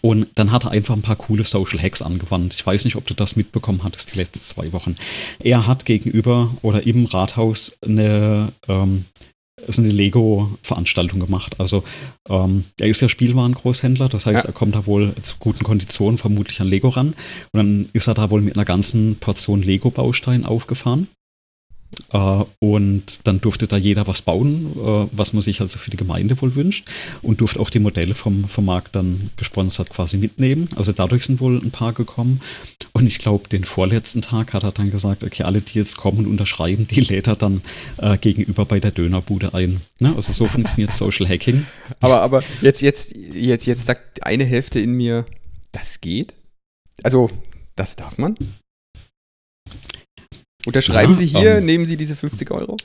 Und 0.00 0.26
dann 0.34 0.50
hat 0.50 0.64
er 0.64 0.72
einfach 0.72 0.94
ein 0.94 1.02
paar 1.02 1.16
coole 1.16 1.44
Social 1.44 1.80
Hacks 1.80 2.02
angewandt. 2.02 2.54
Ich 2.54 2.66
weiß 2.66 2.84
nicht, 2.84 2.96
ob 2.96 3.06
du 3.06 3.14
das 3.14 3.36
mitbekommen 3.36 3.84
hattest 3.84 4.14
die 4.14 4.18
letzten 4.18 4.40
zwei 4.40 4.72
Wochen. 4.72 4.96
Er 5.38 5.66
hat 5.66 5.86
gegenüber 5.86 6.56
oder 6.62 6.86
im 6.86 7.04
Rathaus 7.04 7.76
eine, 7.84 8.52
ähm, 8.68 9.04
so 9.68 9.82
eine 9.82 9.90
Lego-Veranstaltung 9.90 11.20
gemacht. 11.20 11.60
Also 11.60 11.84
ähm, 12.28 12.64
er 12.80 12.88
ist 12.88 13.00
ja 13.00 13.08
Spielwarengroßhändler, 13.08 14.08
das 14.08 14.26
heißt, 14.26 14.44
ja. 14.44 14.50
er 14.50 14.54
kommt 14.54 14.74
da 14.74 14.86
wohl 14.86 15.14
zu 15.22 15.36
guten 15.38 15.64
Konditionen 15.64 16.18
vermutlich 16.18 16.60
an 16.60 16.68
Lego 16.68 16.88
ran. 16.88 17.14
Und 17.52 17.58
dann 17.58 17.88
ist 17.92 18.08
er 18.08 18.14
da 18.14 18.30
wohl 18.30 18.42
mit 18.42 18.56
einer 18.56 18.64
ganzen 18.64 19.16
Portion 19.16 19.62
Lego-Baustein 19.62 20.44
aufgefahren. 20.44 21.08
Uh, 22.12 22.44
und 22.58 23.20
dann 23.24 23.40
durfte 23.40 23.66
da 23.66 23.76
jeder 23.76 24.06
was 24.06 24.22
bauen, 24.22 24.72
uh, 24.76 25.08
was 25.12 25.32
man 25.32 25.42
sich 25.42 25.60
also 25.60 25.78
für 25.78 25.90
die 25.90 25.96
Gemeinde 25.96 26.40
wohl 26.40 26.54
wünscht. 26.54 26.88
Und 27.22 27.40
durfte 27.40 27.58
auch 27.60 27.70
die 27.70 27.78
Modelle 27.78 28.14
vom, 28.14 28.46
vom 28.48 28.64
Markt 28.64 28.94
dann 28.94 29.30
gesponsert 29.36 29.90
quasi 29.90 30.16
mitnehmen. 30.16 30.68
Also 30.76 30.92
dadurch 30.92 31.24
sind 31.24 31.40
wohl 31.40 31.56
ein 31.56 31.70
paar 31.70 31.92
gekommen. 31.92 32.40
Und 32.92 33.06
ich 33.06 33.18
glaube, 33.18 33.48
den 33.48 33.64
vorletzten 33.64 34.22
Tag 34.22 34.52
hat 34.52 34.62
er 34.62 34.72
dann 34.72 34.90
gesagt, 34.90 35.24
okay, 35.24 35.42
alle, 35.42 35.60
die 35.60 35.78
jetzt 35.78 35.96
kommen 35.96 36.18
und 36.18 36.26
unterschreiben, 36.26 36.86
die 36.86 37.00
lädt 37.00 37.26
er 37.26 37.36
dann 37.36 37.62
uh, 38.02 38.16
gegenüber 38.20 38.64
bei 38.64 38.78
der 38.78 38.90
Dönerbude 38.90 39.54
ein. 39.54 39.80
Ne? 39.98 40.14
Also 40.14 40.32
so 40.32 40.46
funktioniert 40.46 40.92
Social 40.94 41.28
Hacking. 41.28 41.66
Aber, 42.00 42.20
aber 42.22 42.42
jetzt, 42.62 42.82
jetzt, 42.82 43.16
jetzt, 43.16 43.66
jetzt 43.66 43.86
sagt 43.86 44.24
eine 44.24 44.44
Hälfte 44.44 44.80
in 44.80 44.92
mir, 44.92 45.26
das 45.72 46.00
geht? 46.00 46.34
Also, 47.02 47.30
das 47.74 47.96
darf 47.96 48.18
man? 48.18 48.36
Unterschreiben 50.66 51.12
ja, 51.12 51.18
Sie 51.18 51.26
hier, 51.26 51.58
ähm, 51.58 51.64
nehmen 51.64 51.86
Sie 51.86 51.96
diese 51.96 52.16
50 52.16 52.50
Euro? 52.50 52.76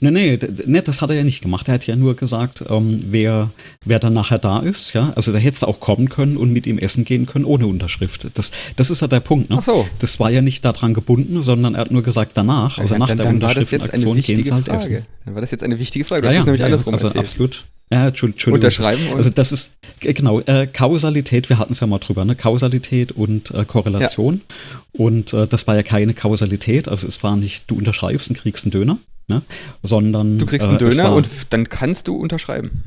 Nee, 0.00 0.10
nee, 0.10 0.38
nee, 0.66 0.80
das 0.82 1.00
hat 1.00 1.10
er 1.10 1.16
ja 1.16 1.24
nicht 1.24 1.42
gemacht. 1.42 1.68
Er 1.68 1.74
hat 1.74 1.86
ja 1.86 1.96
nur 1.96 2.16
gesagt, 2.16 2.64
ähm, 2.68 3.04
wer, 3.08 3.50
wer 3.84 3.98
dann 3.98 4.12
nachher 4.12 4.38
da 4.38 4.58
ist, 4.58 4.92
ja. 4.92 5.12
Also 5.16 5.32
da 5.32 5.38
hättest 5.38 5.62
du 5.62 5.66
auch 5.66 5.80
kommen 5.80 6.08
können 6.08 6.36
und 6.36 6.52
mit 6.52 6.66
ihm 6.66 6.78
essen 6.78 7.04
gehen 7.04 7.24
können 7.24 7.44
ohne 7.44 7.66
Unterschrift. 7.66 8.28
Das, 8.34 8.50
das 8.74 8.90
ist 8.90 9.00
ja 9.00 9.06
der 9.06 9.20
Punkt, 9.20 9.48
ne? 9.48 9.56
Ach 9.58 9.62
so. 9.62 9.88
Das 10.00 10.20
war 10.20 10.30
ja 10.30 10.42
nicht 10.42 10.64
daran 10.64 10.92
gebunden, 10.92 11.42
sondern 11.42 11.74
er 11.74 11.82
hat 11.82 11.90
nur 11.90 12.02
gesagt, 12.02 12.32
danach, 12.34 12.78
also 12.78 12.94
ja, 12.94 12.98
nach 12.98 13.08
dann, 13.08 13.18
der 13.18 13.28
Unterschriftenaktion 13.28 14.20
gehen 14.20 14.44
sie 14.44 14.52
halt 14.52 14.66
Frage. 14.66 14.78
essen. 14.78 15.06
Dann 15.24 15.34
war 15.34 15.40
das 15.40 15.50
jetzt 15.50 15.62
eine 15.62 15.78
wichtige 15.78 16.04
Frage. 16.04 16.22
Du 16.22 16.28
ja, 16.28 16.30
hast 16.32 16.38
ja, 16.40 16.44
nämlich 16.44 16.60
ja, 16.60 16.66
andersrum 16.66 16.94
also 16.94 17.06
erzählt. 17.06 17.24
absolut. 17.24 17.64
Ja, 17.92 18.08
Entschuldigung. 18.08 18.54
Unterschreiben. 18.54 19.00
Also 19.14 19.30
das 19.30 19.52
ist, 19.52 19.72
genau, 20.00 20.40
äh, 20.40 20.66
Kausalität, 20.66 21.48
wir 21.48 21.58
hatten 21.58 21.72
es 21.72 21.80
ja 21.80 21.86
mal 21.86 21.98
drüber, 21.98 22.24
ne? 22.24 22.34
Kausalität 22.34 23.12
und 23.12 23.52
äh, 23.52 23.64
Korrelation. 23.64 24.40
Ja. 24.48 25.04
Und 25.04 25.32
äh, 25.32 25.46
das 25.46 25.66
war 25.68 25.76
ja 25.76 25.84
keine 25.84 26.12
Kausalität, 26.12 26.88
also 26.88 27.06
es 27.06 27.22
war 27.22 27.36
nicht, 27.36 27.70
du 27.70 27.76
unterschreibst 27.76 28.28
und 28.28 28.36
kriegst 28.36 28.64
einen 28.64 28.72
Döner, 28.72 28.98
ne? 29.28 29.42
sondern. 29.84 30.38
Du 30.38 30.46
kriegst 30.46 30.66
einen 30.66 30.76
äh, 30.76 30.80
Döner 30.80 31.04
war, 31.04 31.14
und 31.14 31.28
dann 31.50 31.68
kannst 31.68 32.08
du 32.08 32.16
unterschreiben. 32.16 32.82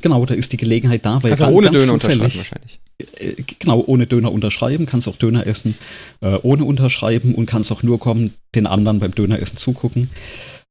Genau, 0.00 0.24
da 0.26 0.34
ist 0.34 0.52
die 0.52 0.56
Gelegenheit 0.56 1.04
da, 1.06 1.22
weil 1.22 1.30
also 1.30 1.44
dann, 1.44 1.54
ohne 1.54 1.70
Döner 1.70 1.92
unterschreiben 1.92 2.20
wahrscheinlich. 2.22 2.80
Äh, 3.18 3.34
genau, 3.60 3.84
ohne 3.86 4.06
Döner 4.06 4.32
unterschreiben, 4.32 4.86
kannst 4.86 5.06
auch 5.06 5.16
Döner 5.16 5.46
essen, 5.46 5.76
äh, 6.22 6.38
ohne 6.42 6.64
unterschreiben 6.64 7.36
und 7.36 7.46
kannst 7.46 7.70
auch 7.70 7.84
nur 7.84 8.00
kommen, 8.00 8.34
den 8.56 8.66
anderen 8.66 8.98
beim 8.98 9.14
Döneressen 9.14 9.58
zugucken. 9.58 10.10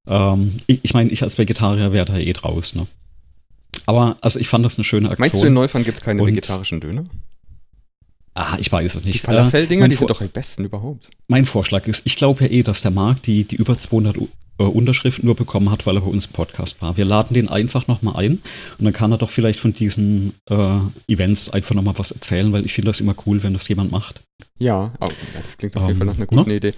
Ähm, 0.08 0.56
ich, 0.68 0.80
ich 0.84 0.94
meine, 0.94 1.12
ich 1.12 1.24
als 1.24 1.38
Vegetarier 1.38 1.94
wäre 1.94 2.06
da 2.06 2.18
eh 2.18 2.34
draus, 2.34 2.76
ne? 2.76 2.88
Aber 3.90 4.18
also 4.22 4.40
ich 4.40 4.48
fand 4.48 4.64
das 4.64 4.78
eine 4.78 4.84
schöne 4.84 5.10
Aktion. 5.10 5.20
Meinst 5.20 5.42
du, 5.42 5.48
in 5.48 5.54
Neufern 5.56 5.84
gibt 5.84 5.98
es 5.98 6.04
keine 6.04 6.22
und, 6.22 6.28
vegetarischen 6.28 6.80
Döner? 6.80 7.06
Ah, 8.36 8.56
ich 8.60 8.72
weiß 8.72 8.94
es 8.94 9.04
nicht. 9.04 9.16
Die 9.16 9.26
Falafel-Dinger, 9.26 9.86
äh, 9.86 9.90
die 9.90 9.96
sind 9.96 10.12
doch 10.12 10.22
die 10.22 10.28
besten 10.28 10.64
überhaupt. 10.64 11.10
Mein 11.28 11.48
Vorschlag 11.48 11.88
ist, 11.88 12.04
ich 12.06 12.16
glaube 12.16 12.44
ja 12.44 12.52
eh, 12.52 12.62
dass 12.62 12.84
der 12.84 12.92
Markt 12.92 13.26
die, 13.26 13.46
die 13.46 13.56
über 13.56 13.80
200 13.80 14.16
äh, 14.60 14.64
Unterschriften 14.64 15.26
nur 15.26 15.36
bekommen 15.36 15.72
hat, 15.72 15.88
weil 15.88 15.98
er 15.98 16.02
bei 16.02 16.08
uns 16.08 16.28
im 16.28 16.34
Podcast 16.34 16.84
war. 16.84 16.98
Wir 16.98 17.06
laden 17.06 17.34
den 17.34 17.50
einfach 17.50 17.88
nochmal 17.88 18.18
ein 18.18 18.34
und 18.78 18.86
dann 18.86 18.94
kann 18.94 19.12
er 19.12 19.18
doch 19.18 19.32
vielleicht 19.32 19.60
von 19.60 19.74
diesen 19.74 20.34
äh, 20.52 20.78
Events 21.08 21.50
einfach 21.50 21.74
nochmal 21.74 21.98
was 21.98 22.12
erzählen, 22.12 22.54
weil 22.54 22.66
ich 22.66 22.74
finde 22.74 22.92
das 22.92 23.00
immer 23.00 23.16
cool, 23.26 23.42
wenn 23.42 23.54
das 23.54 23.68
jemand 23.70 23.92
macht. 23.92 24.22
Ja, 24.60 24.94
oh, 25.02 25.08
das 25.34 25.58
klingt 25.58 25.76
auf 25.76 25.88
jeden 25.88 25.98
Fall 25.98 26.06
nach 26.06 26.16
einer 26.16 26.28
guten? 26.28 26.48
Ne? 26.48 26.58
Idee. 26.58 26.74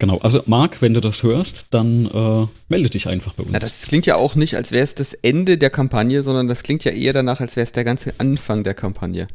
Genau, 0.00 0.18
also 0.18 0.42
Marc, 0.46 0.80
wenn 0.80 0.94
du 0.94 1.00
das 1.00 1.24
hörst, 1.24 1.66
dann 1.70 2.06
äh, 2.06 2.46
melde 2.68 2.90
dich 2.90 3.08
einfach 3.08 3.34
bei 3.34 3.42
uns. 3.42 3.52
Na, 3.52 3.58
das 3.58 3.86
klingt 3.88 4.06
ja 4.06 4.14
auch 4.14 4.36
nicht, 4.36 4.54
als 4.54 4.70
wäre 4.70 4.84
es 4.84 4.94
das 4.94 5.12
Ende 5.12 5.58
der 5.58 5.70
Kampagne, 5.70 6.22
sondern 6.22 6.46
das 6.46 6.62
klingt 6.62 6.84
ja 6.84 6.92
eher 6.92 7.12
danach, 7.12 7.40
als 7.40 7.56
wäre 7.56 7.64
es 7.64 7.72
der 7.72 7.84
ganze 7.84 8.14
Anfang 8.18 8.62
der 8.62 8.74
Kampagne. 8.74 9.26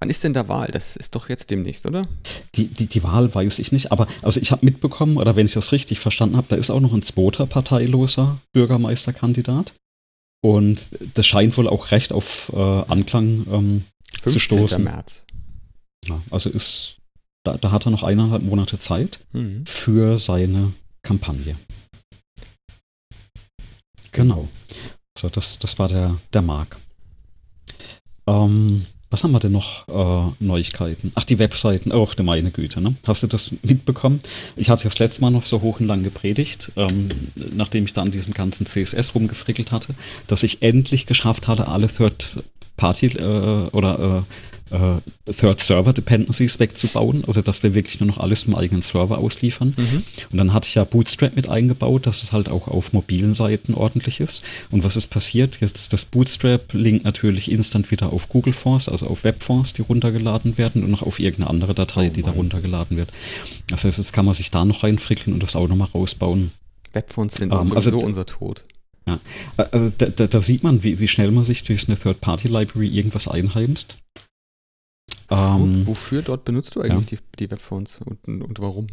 Wann 0.00 0.10
ist 0.10 0.24
denn 0.24 0.32
da 0.32 0.48
Wahl? 0.48 0.68
Das 0.72 0.96
ist 0.96 1.14
doch 1.14 1.28
jetzt 1.28 1.50
demnächst, 1.50 1.86
oder? 1.86 2.08
Die, 2.56 2.66
die, 2.66 2.86
die 2.86 3.02
Wahl 3.04 3.32
weiß 3.32 3.60
ich 3.60 3.70
nicht, 3.70 3.92
aber 3.92 4.08
also 4.22 4.40
ich 4.40 4.50
habe 4.50 4.64
mitbekommen, 4.64 5.16
oder 5.16 5.36
wenn 5.36 5.46
ich 5.46 5.52
das 5.52 5.70
richtig 5.70 6.00
verstanden 6.00 6.36
habe, 6.36 6.48
da 6.50 6.56
ist 6.56 6.70
auch 6.70 6.80
noch 6.80 6.92
ein 6.92 7.02
zweiter 7.02 7.46
parteiloser 7.46 8.38
Bürgermeisterkandidat. 8.52 9.74
Und 10.42 10.88
das 11.14 11.26
scheint 11.26 11.56
wohl 11.56 11.68
auch 11.68 11.92
recht 11.92 12.12
auf 12.12 12.52
äh, 12.52 12.58
Anklang 12.58 13.46
ähm, 13.50 13.84
zu 14.22 14.38
stoßen. 14.38 14.82
März. 14.82 15.24
Ja, 16.06 16.20
also 16.30 16.50
ist 16.50 16.93
da, 17.44 17.56
da 17.56 17.70
hat 17.70 17.86
er 17.86 17.90
noch 17.90 18.02
eineinhalb 18.02 18.42
Monate 18.42 18.78
Zeit 18.78 19.20
mhm. 19.32 19.64
für 19.66 20.18
seine 20.18 20.72
Kampagne. 21.02 21.56
Genau. 24.12 24.48
So, 25.16 25.28
das, 25.28 25.58
das 25.58 25.78
war 25.78 25.88
der, 25.88 26.16
der 26.32 26.42
Mark. 26.42 26.76
Ähm, 28.26 28.86
was 29.10 29.22
haben 29.22 29.32
wir 29.32 29.38
denn 29.38 29.52
noch 29.52 29.86
äh, 29.86 30.32
Neuigkeiten? 30.40 31.12
Ach, 31.14 31.24
die 31.24 31.38
Webseiten. 31.38 31.92
Oh, 31.92 32.08
meine 32.22 32.50
Güte, 32.50 32.80
ne? 32.80 32.96
Hast 33.06 33.22
du 33.22 33.28
das 33.28 33.52
mitbekommen? 33.62 34.20
Ich 34.56 34.70
hatte 34.70 34.84
das 34.84 34.98
letzte 34.98 35.20
Mal 35.20 35.30
noch 35.30 35.46
so 35.46 35.60
hoch 35.60 35.78
und 35.78 35.86
lang 35.86 36.02
gepredigt, 36.02 36.72
ähm, 36.74 37.08
nachdem 37.36 37.84
ich 37.84 37.92
da 37.92 38.02
an 38.02 38.10
diesem 38.10 38.34
ganzen 38.34 38.66
CSS 38.66 39.14
rumgefrickelt 39.14 39.70
hatte, 39.70 39.94
dass 40.26 40.42
ich 40.42 40.62
endlich 40.62 41.06
geschafft 41.06 41.46
hatte, 41.46 41.68
alle 41.68 41.86
Third-Party 41.86 43.06
äh, 43.18 43.68
oder 43.70 44.24
äh, 44.26 44.53
äh, 44.70 45.32
Third-Server-Dependencies 45.32 46.58
wegzubauen, 46.58 47.24
also 47.26 47.42
dass 47.42 47.62
wir 47.62 47.74
wirklich 47.74 48.00
nur 48.00 48.06
noch 48.06 48.18
alles 48.18 48.44
im 48.44 48.54
eigenen 48.54 48.82
Server 48.82 49.18
ausliefern. 49.18 49.74
Mhm. 49.76 50.02
Und 50.30 50.38
dann 50.38 50.52
hatte 50.52 50.68
ich 50.68 50.74
ja 50.74 50.84
Bootstrap 50.84 51.36
mit 51.36 51.48
eingebaut, 51.48 52.06
dass 52.06 52.22
es 52.22 52.32
halt 52.32 52.48
auch 52.48 52.68
auf 52.68 52.92
mobilen 52.92 53.34
Seiten 53.34 53.74
ordentlich 53.74 54.20
ist. 54.20 54.42
Und 54.70 54.84
was 54.84 54.96
ist 54.96 55.08
passiert? 55.08 55.58
Jetzt 55.60 55.92
das 55.92 56.04
Bootstrap 56.04 56.72
linkt 56.72 57.04
natürlich 57.04 57.50
instant 57.50 57.90
wieder 57.90 58.12
auf 58.12 58.28
Google 58.28 58.52
Force, 58.52 58.88
also 58.88 59.06
auf 59.06 59.24
Webforce, 59.24 59.72
die 59.72 59.82
runtergeladen 59.82 60.58
werden 60.58 60.84
und 60.84 60.90
noch 60.90 61.02
auf 61.02 61.18
irgendeine 61.18 61.50
andere 61.50 61.74
Datei, 61.74 62.08
oh 62.08 62.12
die 62.14 62.22
da 62.22 62.32
runtergeladen 62.32 62.96
wird. 62.96 63.10
Das 63.68 63.84
heißt, 63.84 63.98
jetzt 63.98 64.12
kann 64.12 64.24
man 64.24 64.34
sich 64.34 64.50
da 64.50 64.64
noch 64.64 64.82
reinfrickeln 64.82 65.34
und 65.34 65.42
das 65.42 65.56
auch 65.56 65.68
nochmal 65.68 65.88
rausbauen. 65.94 66.52
Webfonts 66.92 67.36
sind 67.36 67.52
ähm, 67.52 67.66
sowieso 67.66 67.74
also, 67.74 68.00
unser 68.00 68.26
Tod. 68.26 68.64
Ja, 69.06 69.20
also 69.56 69.92
da, 69.98 70.06
da, 70.06 70.26
da, 70.26 70.40
sieht 70.40 70.62
man, 70.62 70.82
wie, 70.82 70.98
wie 70.98 71.08
schnell 71.08 71.30
man 71.30 71.44
sich 71.44 71.62
durch 71.64 71.86
eine 71.88 71.98
Third-Party-Library 71.98 72.88
irgendwas 72.88 73.28
einheimst. 73.28 73.98
Ähm, 75.34 75.86
Wofür 75.86 76.22
dort 76.22 76.44
benutzt 76.44 76.76
du 76.76 76.80
eigentlich 76.80 77.10
ja. 77.10 77.18
die, 77.18 77.46
die 77.46 77.50
Webphones 77.50 78.00
und, 78.04 78.42
und 78.42 78.60
warum? 78.60 78.86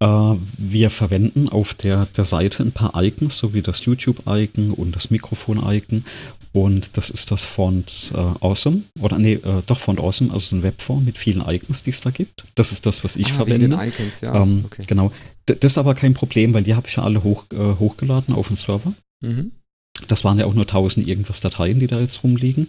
Äh, 0.00 0.34
wir 0.56 0.90
verwenden 0.90 1.48
auf 1.48 1.74
der, 1.74 2.06
der 2.06 2.24
Seite 2.24 2.62
ein 2.62 2.72
paar 2.72 2.92
Icons, 3.02 3.38
so 3.38 3.54
wie 3.54 3.62
das 3.62 3.84
YouTube-Icon 3.84 4.72
und 4.72 4.94
das 4.94 5.10
Mikrofon-Icon. 5.10 6.04
Und 6.52 6.96
das 6.96 7.10
ist 7.10 7.30
das 7.30 7.44
Font 7.44 8.10
äh, 8.14 8.16
Awesome. 8.16 8.82
Oder 9.00 9.18
nee, 9.18 9.34
äh, 9.34 9.62
doch 9.66 9.78
Font 9.78 10.00
Awesome, 10.00 10.32
also 10.32 10.56
ein 10.56 10.62
Webform 10.62 11.04
mit 11.04 11.18
vielen 11.18 11.46
Icons, 11.46 11.82
die 11.82 11.90
es 11.90 12.00
da 12.00 12.10
gibt. 12.10 12.44
Das 12.54 12.72
ist 12.72 12.86
das, 12.86 13.04
was 13.04 13.16
ich 13.16 13.32
ah, 13.32 13.34
verwende. 13.34 13.68
Den 13.68 13.78
Icons, 13.78 14.20
ja. 14.20 14.34
Ähm, 14.42 14.64
okay. 14.64 14.82
Genau. 14.86 15.12
D 15.48 15.56
das 15.60 15.72
ist 15.72 15.78
aber 15.78 15.94
kein 15.94 16.14
Problem, 16.14 16.54
weil 16.54 16.62
die 16.62 16.74
habe 16.74 16.88
ich 16.88 16.96
ja 16.96 17.02
alle 17.02 17.22
hoch, 17.22 17.44
äh, 17.52 17.56
hochgeladen 17.56 18.34
auf 18.34 18.48
den 18.48 18.56
Server. 18.56 18.94
Mhm. 19.20 19.52
Das 20.06 20.24
waren 20.24 20.38
ja 20.38 20.46
auch 20.46 20.54
nur 20.54 20.64
1000 20.64 21.06
irgendwas 21.06 21.40
Dateien, 21.40 21.78
die 21.78 21.86
da 21.86 22.00
jetzt 22.00 22.22
rumliegen. 22.22 22.68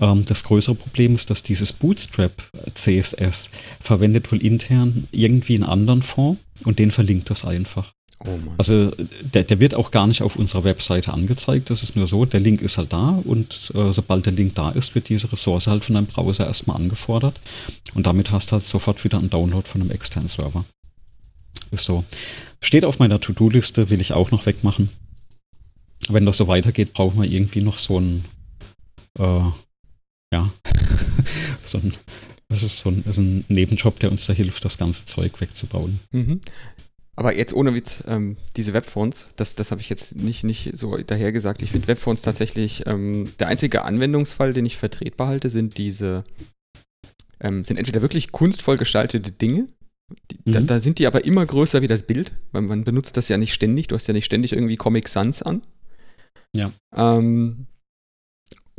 Ähm, 0.00 0.24
das 0.24 0.44
größere 0.44 0.74
Problem 0.74 1.14
ist, 1.14 1.30
dass 1.30 1.42
dieses 1.42 1.72
Bootstrap 1.72 2.42
CSS 2.74 3.50
verwendet 3.80 4.32
wohl 4.32 4.42
intern 4.42 5.08
irgendwie 5.12 5.56
einen 5.56 5.64
anderen 5.64 6.02
Fond 6.02 6.38
und 6.64 6.78
den 6.78 6.90
verlinkt 6.90 7.30
das 7.30 7.44
einfach. 7.44 7.92
Oh 8.22 8.38
also 8.58 8.92
der, 9.22 9.44
der, 9.44 9.60
wird 9.60 9.74
auch 9.74 9.90
gar 9.90 10.06
nicht 10.06 10.20
auf 10.20 10.36
unserer 10.36 10.64
Webseite 10.64 11.14
angezeigt. 11.14 11.70
Das 11.70 11.82
ist 11.82 11.96
nur 11.96 12.06
so, 12.06 12.26
der 12.26 12.40
Link 12.40 12.60
ist 12.60 12.76
halt 12.76 12.92
da 12.92 13.18
und 13.24 13.72
äh, 13.74 13.92
sobald 13.92 14.26
der 14.26 14.34
Link 14.34 14.54
da 14.56 14.70
ist, 14.70 14.94
wird 14.94 15.08
diese 15.08 15.32
Ressource 15.32 15.68
halt 15.68 15.84
von 15.84 15.94
deinem 15.94 16.06
Browser 16.06 16.46
erstmal 16.46 16.76
angefordert 16.76 17.40
und 17.94 18.06
damit 18.06 18.30
hast 18.30 18.50
du 18.50 18.52
halt 18.52 18.64
sofort 18.64 19.02
wieder 19.04 19.18
einen 19.18 19.30
Download 19.30 19.66
von 19.66 19.80
einem 19.80 19.90
externen 19.90 20.28
Server. 20.28 20.66
Ist 21.70 21.84
so. 21.84 22.04
Steht 22.60 22.84
auf 22.84 22.98
meiner 22.98 23.20
To-Do-Liste, 23.20 23.88
will 23.88 24.02
ich 24.02 24.12
auch 24.12 24.30
noch 24.32 24.44
wegmachen 24.44 24.90
wenn 26.08 26.26
das 26.26 26.36
so 26.36 26.48
weitergeht, 26.48 26.92
brauchen 26.92 27.20
wir 27.20 27.30
irgendwie 27.30 27.62
noch 27.62 27.78
so 27.78 28.00
ein, 28.00 28.24
äh, 29.18 29.50
ja, 30.32 30.52
so 31.64 31.78
ein, 31.78 31.94
das 32.48 32.62
ist 32.62 32.78
so 32.78 32.90
ein, 32.90 33.04
ist 33.08 33.18
ein, 33.18 33.44
Nebenjob, 33.48 33.98
der 34.00 34.10
uns 34.10 34.26
da 34.26 34.32
hilft, 34.32 34.64
das 34.64 34.78
ganze 34.78 35.04
Zeug 35.04 35.40
wegzubauen. 35.40 36.00
Mhm. 36.12 36.40
Aber 37.16 37.36
jetzt 37.36 37.52
ohne 37.52 37.74
Witz, 37.74 38.02
ähm, 38.08 38.36
diese 38.56 38.72
Webphones, 38.72 39.28
das, 39.36 39.54
das 39.54 39.70
habe 39.70 39.82
ich 39.82 39.90
jetzt 39.90 40.16
nicht, 40.16 40.42
nicht 40.42 40.70
so 40.76 40.96
daher 40.96 41.32
gesagt. 41.32 41.60
Ich 41.60 41.70
finde 41.70 41.88
Webphones 41.88 42.22
tatsächlich, 42.22 42.86
ähm, 42.86 43.30
der 43.38 43.48
einzige 43.48 43.84
Anwendungsfall, 43.84 44.54
den 44.54 44.64
ich 44.64 44.78
vertretbar 44.78 45.28
halte, 45.28 45.50
sind 45.50 45.76
diese, 45.76 46.24
ähm, 47.40 47.64
sind 47.64 47.76
entweder 47.76 48.00
wirklich 48.00 48.32
kunstvoll 48.32 48.78
gestaltete 48.78 49.32
Dinge, 49.32 49.68
die, 50.30 50.38
mhm. 50.44 50.52
da, 50.52 50.60
da, 50.60 50.80
sind 50.80 50.98
die 50.98 51.06
aber 51.06 51.24
immer 51.24 51.44
größer 51.44 51.82
wie 51.82 51.88
das 51.88 52.06
Bild, 52.06 52.32
weil 52.52 52.62
man 52.62 52.84
benutzt 52.84 53.16
das 53.16 53.28
ja 53.28 53.36
nicht 53.36 53.54
ständig. 53.54 53.88
Du 53.88 53.94
hast 53.94 54.06
ja 54.06 54.14
nicht 54.14 54.24
ständig 54.24 54.52
irgendwie 54.52 54.76
Comic 54.76 55.08
Sans 55.08 55.42
an. 55.42 55.62
Ja. 56.52 56.72
Ähm, 56.94 57.66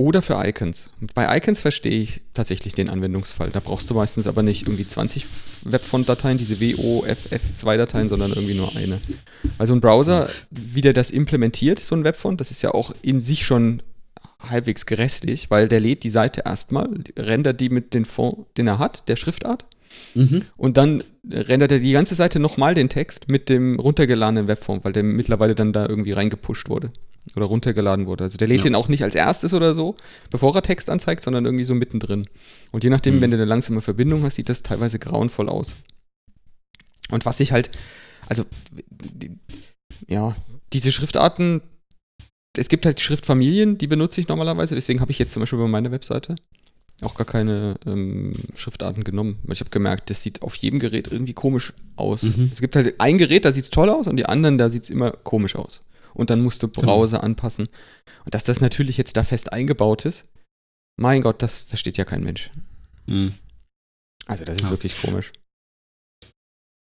oder 0.02 0.24
für 0.24 0.42
Icons. 0.44 0.90
Bei 1.14 1.38
Icons 1.38 1.60
verstehe 1.60 2.02
ich 2.02 2.22
tatsächlich 2.34 2.74
den 2.74 2.90
Anwendungsfall. 2.90 3.52
Da 3.52 3.60
brauchst 3.60 3.88
du 3.90 3.94
meistens 3.94 4.26
aber 4.26 4.42
nicht 4.42 4.68
irgendwie 4.68 4.88
20 4.88 5.26
Webfont-Dateien, 5.66 6.40
diese 6.40 6.56
WOFF2-Dateien, 6.56 8.10
sondern 8.10 8.32
irgendwie 8.32 8.56
nur 8.56 8.76
eine. 8.76 9.00
Also 9.60 9.74
ein 9.74 9.82
Browser, 9.82 10.28
wie 10.50 10.82
der 10.82 10.94
das 10.94 11.12
implementiert, 11.12 11.80
so 11.80 11.96
ein 11.96 12.04
Webfont, 12.04 12.42
das 12.42 12.50
ist 12.50 12.64
ja 12.64 12.74
auch 12.74 12.96
in 13.04 13.20
sich 13.20 13.46
schon 13.46 13.84
halbwegs 14.50 14.88
gerästlich, 14.88 15.52
weil 15.52 15.68
der 15.68 15.80
lädt 15.80 16.04
die 16.04 16.10
Seite 16.10 16.42
erstmal, 16.46 16.90
rendert 17.16 17.60
die 17.60 17.70
mit 17.70 17.94
dem 17.94 18.06
Font, 18.06 18.48
den 18.58 18.66
er 18.66 18.80
hat, 18.80 19.08
der 19.08 19.18
Schriftart. 19.18 19.68
Mhm. 20.16 20.46
Und 20.58 20.78
dann 20.78 21.04
rendert 21.30 21.74
er 21.74 21.80
die 21.80 21.92
ganze 21.92 22.16
Seite 22.16 22.40
nochmal 22.40 22.74
den 22.74 22.90
Text 22.90 23.30
mit 23.30 23.50
dem 23.50 23.80
runtergeladenen 23.80 24.48
Webform, 24.48 24.80
weil 24.82 24.94
der 24.94 25.04
mittlerweile 25.04 25.54
dann 25.54 25.74
da 25.74 25.86
irgendwie 25.88 26.14
reingepusht 26.14 26.70
wurde 26.70 26.92
oder 27.36 27.46
runtergeladen 27.46 28.08
wurde. 28.08 28.24
Also 28.26 28.38
der 28.38 28.48
lädt 28.48 28.60
ja. 28.60 28.64
den 28.64 28.76
auch 28.76 28.88
nicht 28.88 29.04
als 29.04 29.16
erstes 29.16 29.54
oder 29.54 29.74
so, 29.74 29.96
bevor 30.30 30.56
er 30.56 30.62
Text 30.62 30.90
anzeigt, 30.90 31.24
sondern 31.24 31.46
irgendwie 31.46 31.64
so 31.64 31.76
mittendrin. 31.76 32.28
Und 32.72 32.84
je 32.84 32.90
nachdem, 32.90 33.18
mhm. 33.18 33.22
wenn 33.22 33.32
du 33.32 33.38
eine 33.38 33.46
langsame 33.46 33.82
Verbindung 33.82 34.24
hast, 34.24 34.36
sieht 34.36 34.50
das 34.50 34.64
teilweise 34.64 35.00
grauenvoll 35.00 35.50
aus. 35.50 35.76
Und 37.12 37.26
was 37.26 37.40
ich 37.40 37.52
halt, 37.52 37.72
also, 38.28 38.46
ja, 40.08 40.36
diese 40.74 40.92
Schriftarten, 40.92 41.62
es 42.58 42.70
gibt 42.70 42.86
halt 42.86 43.00
Schriftfamilien, 43.00 43.78
die 43.78 43.88
benutze 43.88 44.20
ich 44.20 44.28
normalerweise, 44.28 44.76
deswegen 44.76 45.02
habe 45.02 45.12
ich 45.12 45.20
jetzt 45.20 45.34
zum 45.34 45.42
Beispiel 45.42 45.60
bei 45.60 45.68
meiner 45.68 45.92
Webseite 45.92 46.36
auch 47.02 47.16
gar 47.16 47.26
keine 47.26 47.76
ähm, 47.86 48.34
Schriftarten 48.56 49.04
genommen. 49.04 49.40
Ich 49.52 49.60
habe 49.60 49.70
gemerkt, 49.70 50.10
das 50.10 50.22
sieht 50.22 50.42
auf 50.42 50.56
jedem 50.56 50.80
Gerät 50.80 51.08
irgendwie 51.12 51.34
komisch 51.34 51.74
aus. 51.96 52.24
Mhm. 52.24 52.50
Es 52.52 52.62
gibt 52.62 52.76
halt 52.76 53.00
ein 53.00 53.18
Gerät, 53.18 53.46
da 53.46 53.52
sieht 53.52 53.64
es 53.64 53.70
toll 53.70 53.90
aus 53.90 54.08
und 54.08 54.18
die 54.18 54.26
anderen, 54.26 54.58
da 54.58 54.70
sieht 54.70 54.84
es 54.84 54.90
immer 54.90 55.12
komisch 55.12 55.56
aus. 55.56 55.82
Und 56.14 56.30
dann 56.30 56.42
musst 56.42 56.64
du 56.64 56.68
genau. 56.68 56.88
Browser 56.88 57.18
genau. 57.18 57.26
anpassen. 57.26 57.68
Und 58.26 58.34
dass 58.34 58.44
das 58.44 58.62
natürlich 58.62 58.98
jetzt 58.98 59.18
da 59.18 59.24
fest 59.24 59.54
eingebaut 59.54 60.06
ist, 60.06 60.26
mein 60.98 61.22
Gott, 61.22 61.42
das 61.42 61.60
versteht 61.60 61.98
ja 61.98 62.06
kein 62.06 62.24
Mensch. 62.24 62.52
Mhm. 63.08 63.34
Also 64.28 64.46
das 64.46 64.58
ist 64.58 64.66
ja. 64.66 64.70
wirklich 64.70 65.00
komisch. 65.02 65.32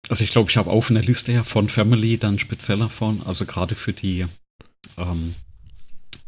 Also 0.09 0.25
ich 0.25 0.31
glaube, 0.31 0.51
ich 0.51 0.57
habe 0.57 0.71
auf 0.71 0.91
einer 0.91 1.03
Liste 1.03 1.33
her 1.33 1.45
von 1.45 1.69
Family 1.69 2.19
dann 2.19 2.39
spezieller 2.39 2.89
von, 2.89 3.23
also 3.23 3.45
gerade 3.45 3.75
für 3.75 3.93
die 3.93 4.27
ähm, 4.97 5.35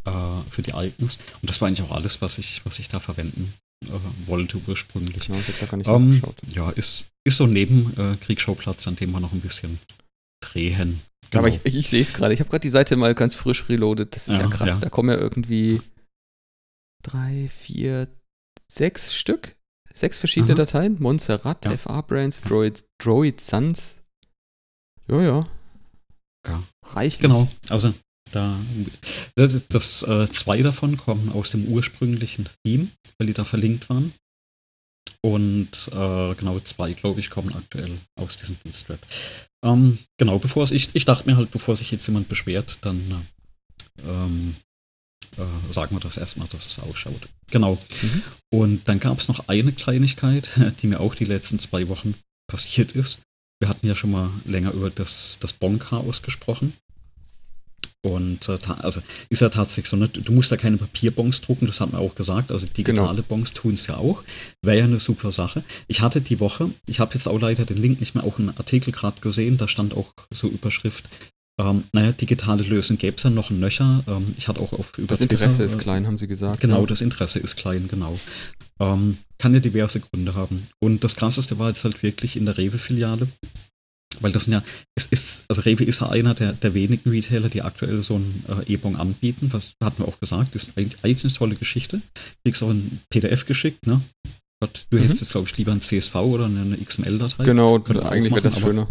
äh, 0.04 0.50
für 0.50 0.62
die 0.62 0.72
Icons. 0.74 1.18
Und 1.40 1.50
das 1.50 1.60
war 1.60 1.68
eigentlich 1.68 1.86
auch 1.86 1.92
alles, 1.92 2.20
was 2.20 2.38
ich, 2.38 2.62
was 2.64 2.78
ich 2.78 2.88
da 2.88 3.00
verwenden 3.00 3.54
äh, 3.84 4.26
wollte 4.26 4.60
ursprünglich. 4.66 5.28
Ja, 5.28 5.34
ich 5.36 5.58
da 5.58 5.66
gar 5.66 5.76
nicht 5.76 5.88
ähm, 5.88 6.22
Ja, 6.48 6.70
ist, 6.70 7.06
ist 7.24 7.36
so 7.36 7.46
neben 7.46 7.94
äh, 7.98 8.16
Kriegsschauplatz, 8.16 8.86
an 8.86 8.96
dem 8.96 9.12
wir 9.12 9.20
noch 9.20 9.32
ein 9.32 9.40
bisschen 9.40 9.78
drehen. 10.42 11.02
Genau. 11.30 11.44
Aber 11.44 11.48
ich, 11.48 11.64
ich 11.64 11.88
sehe 11.88 12.02
es 12.02 12.12
gerade. 12.12 12.34
Ich 12.34 12.40
habe 12.40 12.50
gerade 12.50 12.62
die 12.62 12.68
Seite 12.68 12.96
mal 12.96 13.14
ganz 13.14 13.34
frisch 13.34 13.68
reloaded. 13.68 14.14
Das 14.14 14.28
ist 14.28 14.36
ja, 14.36 14.42
ja 14.42 14.48
krass. 14.48 14.68
Ja. 14.68 14.78
Da 14.78 14.90
kommen 14.90 15.10
ja 15.10 15.16
irgendwie 15.16 15.80
drei, 17.02 17.48
vier, 17.48 18.08
sechs 18.68 19.14
Stück. 19.14 19.56
Sechs 19.92 20.18
verschiedene 20.18 20.52
Aha. 20.52 20.58
Dateien. 20.58 20.96
Montserrat, 21.00 21.64
ja. 21.64 21.76
FA-Brands, 21.76 22.42
Droid, 22.42 22.84
Droid 22.98 23.40
Sans. 23.40 23.96
Ja, 25.08 25.20
ja. 25.22 25.46
Ja. 26.46 26.62
Reichlich. 26.84 27.20
Genau. 27.20 27.48
Also 27.68 27.92
da, 28.32 28.56
das, 29.34 29.66
das 29.68 30.02
äh, 30.04 30.28
zwei 30.28 30.62
davon 30.62 30.96
kommen 30.96 31.30
aus 31.32 31.50
dem 31.50 31.66
ursprünglichen 31.66 32.48
Theme, 32.64 32.88
weil 33.18 33.26
die 33.26 33.34
da 33.34 33.44
verlinkt 33.44 33.88
waren. 33.88 34.14
Und 35.22 35.90
äh, 35.92 36.34
genau 36.34 36.60
zwei, 36.60 36.92
glaube 36.92 37.20
ich, 37.20 37.28
kommen 37.28 37.54
aktuell 37.54 37.98
aus 38.18 38.36
diesem 38.36 38.56
Bootstrap. 38.56 39.00
Ähm, 39.64 39.98
genau, 40.18 40.38
bevor 40.38 40.64
es, 40.64 40.70
ich, 40.70 40.90
ich 40.94 41.04
dachte 41.04 41.28
mir 41.28 41.36
halt, 41.36 41.50
bevor 41.50 41.76
sich 41.76 41.90
jetzt 41.90 42.06
jemand 42.06 42.28
beschwert, 42.28 42.78
dann 42.82 43.26
ähm, 44.06 44.56
äh, 45.36 45.72
sagen 45.72 45.94
wir 45.94 46.00
das 46.00 46.16
erstmal, 46.16 46.48
dass 46.48 46.66
es 46.66 46.78
ausschaut. 46.78 47.28
Genau. 47.50 47.78
Mhm. 48.02 48.22
Und 48.50 48.88
dann 48.88 49.00
gab 49.00 49.18
es 49.18 49.28
noch 49.28 49.48
eine 49.48 49.72
Kleinigkeit, 49.72 50.48
die 50.82 50.86
mir 50.86 51.00
auch 51.00 51.14
die 51.14 51.24
letzten 51.24 51.58
zwei 51.58 51.88
Wochen 51.88 52.14
passiert 52.48 52.92
ist. 52.92 53.20
Wir 53.60 53.68
hatten 53.68 53.86
ja 53.86 53.94
schon 53.94 54.10
mal 54.10 54.30
länger 54.46 54.72
über 54.72 54.90
das, 54.90 55.36
das 55.40 55.52
Bon-Chaos 55.52 56.22
gesprochen. 56.22 56.72
Und 58.02 58.48
äh, 58.48 58.58
also 58.78 59.02
ist 59.28 59.42
ja 59.42 59.50
tatsächlich 59.50 59.88
so, 59.88 59.96
ne? 59.96 60.08
du 60.08 60.32
musst 60.32 60.50
ja 60.50 60.56
keine 60.56 60.78
Papierbons 60.78 61.42
drucken, 61.42 61.66
das 61.66 61.80
hat 61.80 61.92
man 61.92 62.00
auch 62.00 62.14
gesagt. 62.14 62.50
Also 62.50 62.66
digitale 62.66 63.16
genau. 63.16 63.28
Bons 63.28 63.52
tun 63.52 63.74
es 63.74 63.86
ja 63.86 63.96
auch. 63.96 64.22
Wäre 64.62 64.78
ja 64.78 64.84
eine 64.84 65.00
super 65.00 65.32
Sache. 65.32 65.62
Ich 65.86 66.00
hatte 66.00 66.20
die 66.20 66.40
Woche, 66.40 66.70
ich 66.86 67.00
habe 67.00 67.14
jetzt 67.14 67.28
auch 67.28 67.38
leider 67.38 67.66
den 67.66 67.76
Link 67.76 68.00
nicht 68.00 68.14
mehr, 68.14 68.24
auch 68.24 68.38
einen 68.38 68.56
Artikel 68.56 68.92
gerade 68.92 69.20
gesehen, 69.20 69.58
da 69.58 69.68
stand 69.68 69.94
auch 69.94 70.12
so 70.32 70.48
Überschrift, 70.48 71.08
ähm, 71.60 71.84
naja, 71.92 72.12
digitale 72.12 72.62
Lösungen 72.62 72.98
gäbe 72.98 73.16
es 73.16 73.22
ja 73.22 73.30
noch 73.30 73.50
ein 73.50 73.60
Nöcher. 73.60 74.02
Ähm, 74.06 74.34
ich 74.38 74.48
hatte 74.48 74.60
auch 74.60 74.72
auf 74.72 74.96
über 74.96 75.08
Das 75.08 75.20
Interesse 75.20 75.58
Twitter, 75.58 75.66
ist 75.66 75.74
äh, 75.74 75.78
klein, 75.78 76.06
haben 76.06 76.16
Sie 76.16 76.26
gesagt. 76.26 76.60
Genau, 76.60 76.80
ja. 76.80 76.86
das 76.86 77.02
Interesse 77.02 77.38
ist 77.38 77.56
klein, 77.56 77.86
genau. 77.88 78.18
Ähm, 78.78 79.18
kann 79.38 79.52
ja 79.52 79.60
diverse 79.60 80.00
Gründe 80.00 80.34
haben. 80.34 80.68
Und 80.78 81.04
das 81.04 81.16
krasseste 81.16 81.58
war 81.58 81.68
jetzt 81.68 81.84
halt 81.84 82.02
wirklich 82.02 82.36
in 82.36 82.46
der 82.46 82.56
Rewe-Filiale. 82.56 83.28
Weil 84.18 84.32
das 84.32 84.44
sind 84.44 84.54
ja, 84.54 84.62
es 84.96 85.06
ist, 85.06 85.44
also 85.48 85.62
Rewe 85.62 85.84
ist 85.84 86.00
ja 86.00 86.08
einer 86.08 86.34
der, 86.34 86.52
der 86.52 86.74
wenigen 86.74 87.10
Retailer, 87.10 87.48
die 87.48 87.62
aktuell 87.62 88.02
so 88.02 88.16
ein 88.16 88.44
äh, 88.48 88.72
E-Bon 88.72 88.96
anbieten. 88.96 89.52
Was 89.52 89.72
hatten 89.82 90.02
wir 90.02 90.08
auch 90.08 90.18
gesagt, 90.18 90.56
ist 90.56 90.76
eigentlich, 90.76 91.04
eigentlich 91.04 91.24
eine 91.24 91.32
tolle 91.32 91.54
Geschichte. 91.54 92.02
Kriegst 92.44 92.62
auch 92.62 92.70
ein 92.70 93.00
PDF 93.08 93.46
geschickt, 93.46 93.86
ne? 93.86 94.00
Du 94.60 94.96
mhm. 94.96 95.02
hättest 95.02 95.22
jetzt, 95.22 95.30
glaube 95.30 95.48
ich, 95.48 95.56
lieber 95.56 95.72
ein 95.72 95.80
CSV 95.80 96.14
oder 96.16 96.46
eine 96.46 96.76
XML-Datei. 96.76 97.44
Genau, 97.44 97.76
eigentlich 97.76 98.32
wäre 98.32 98.42
das 98.42 98.60
schöner. 98.60 98.88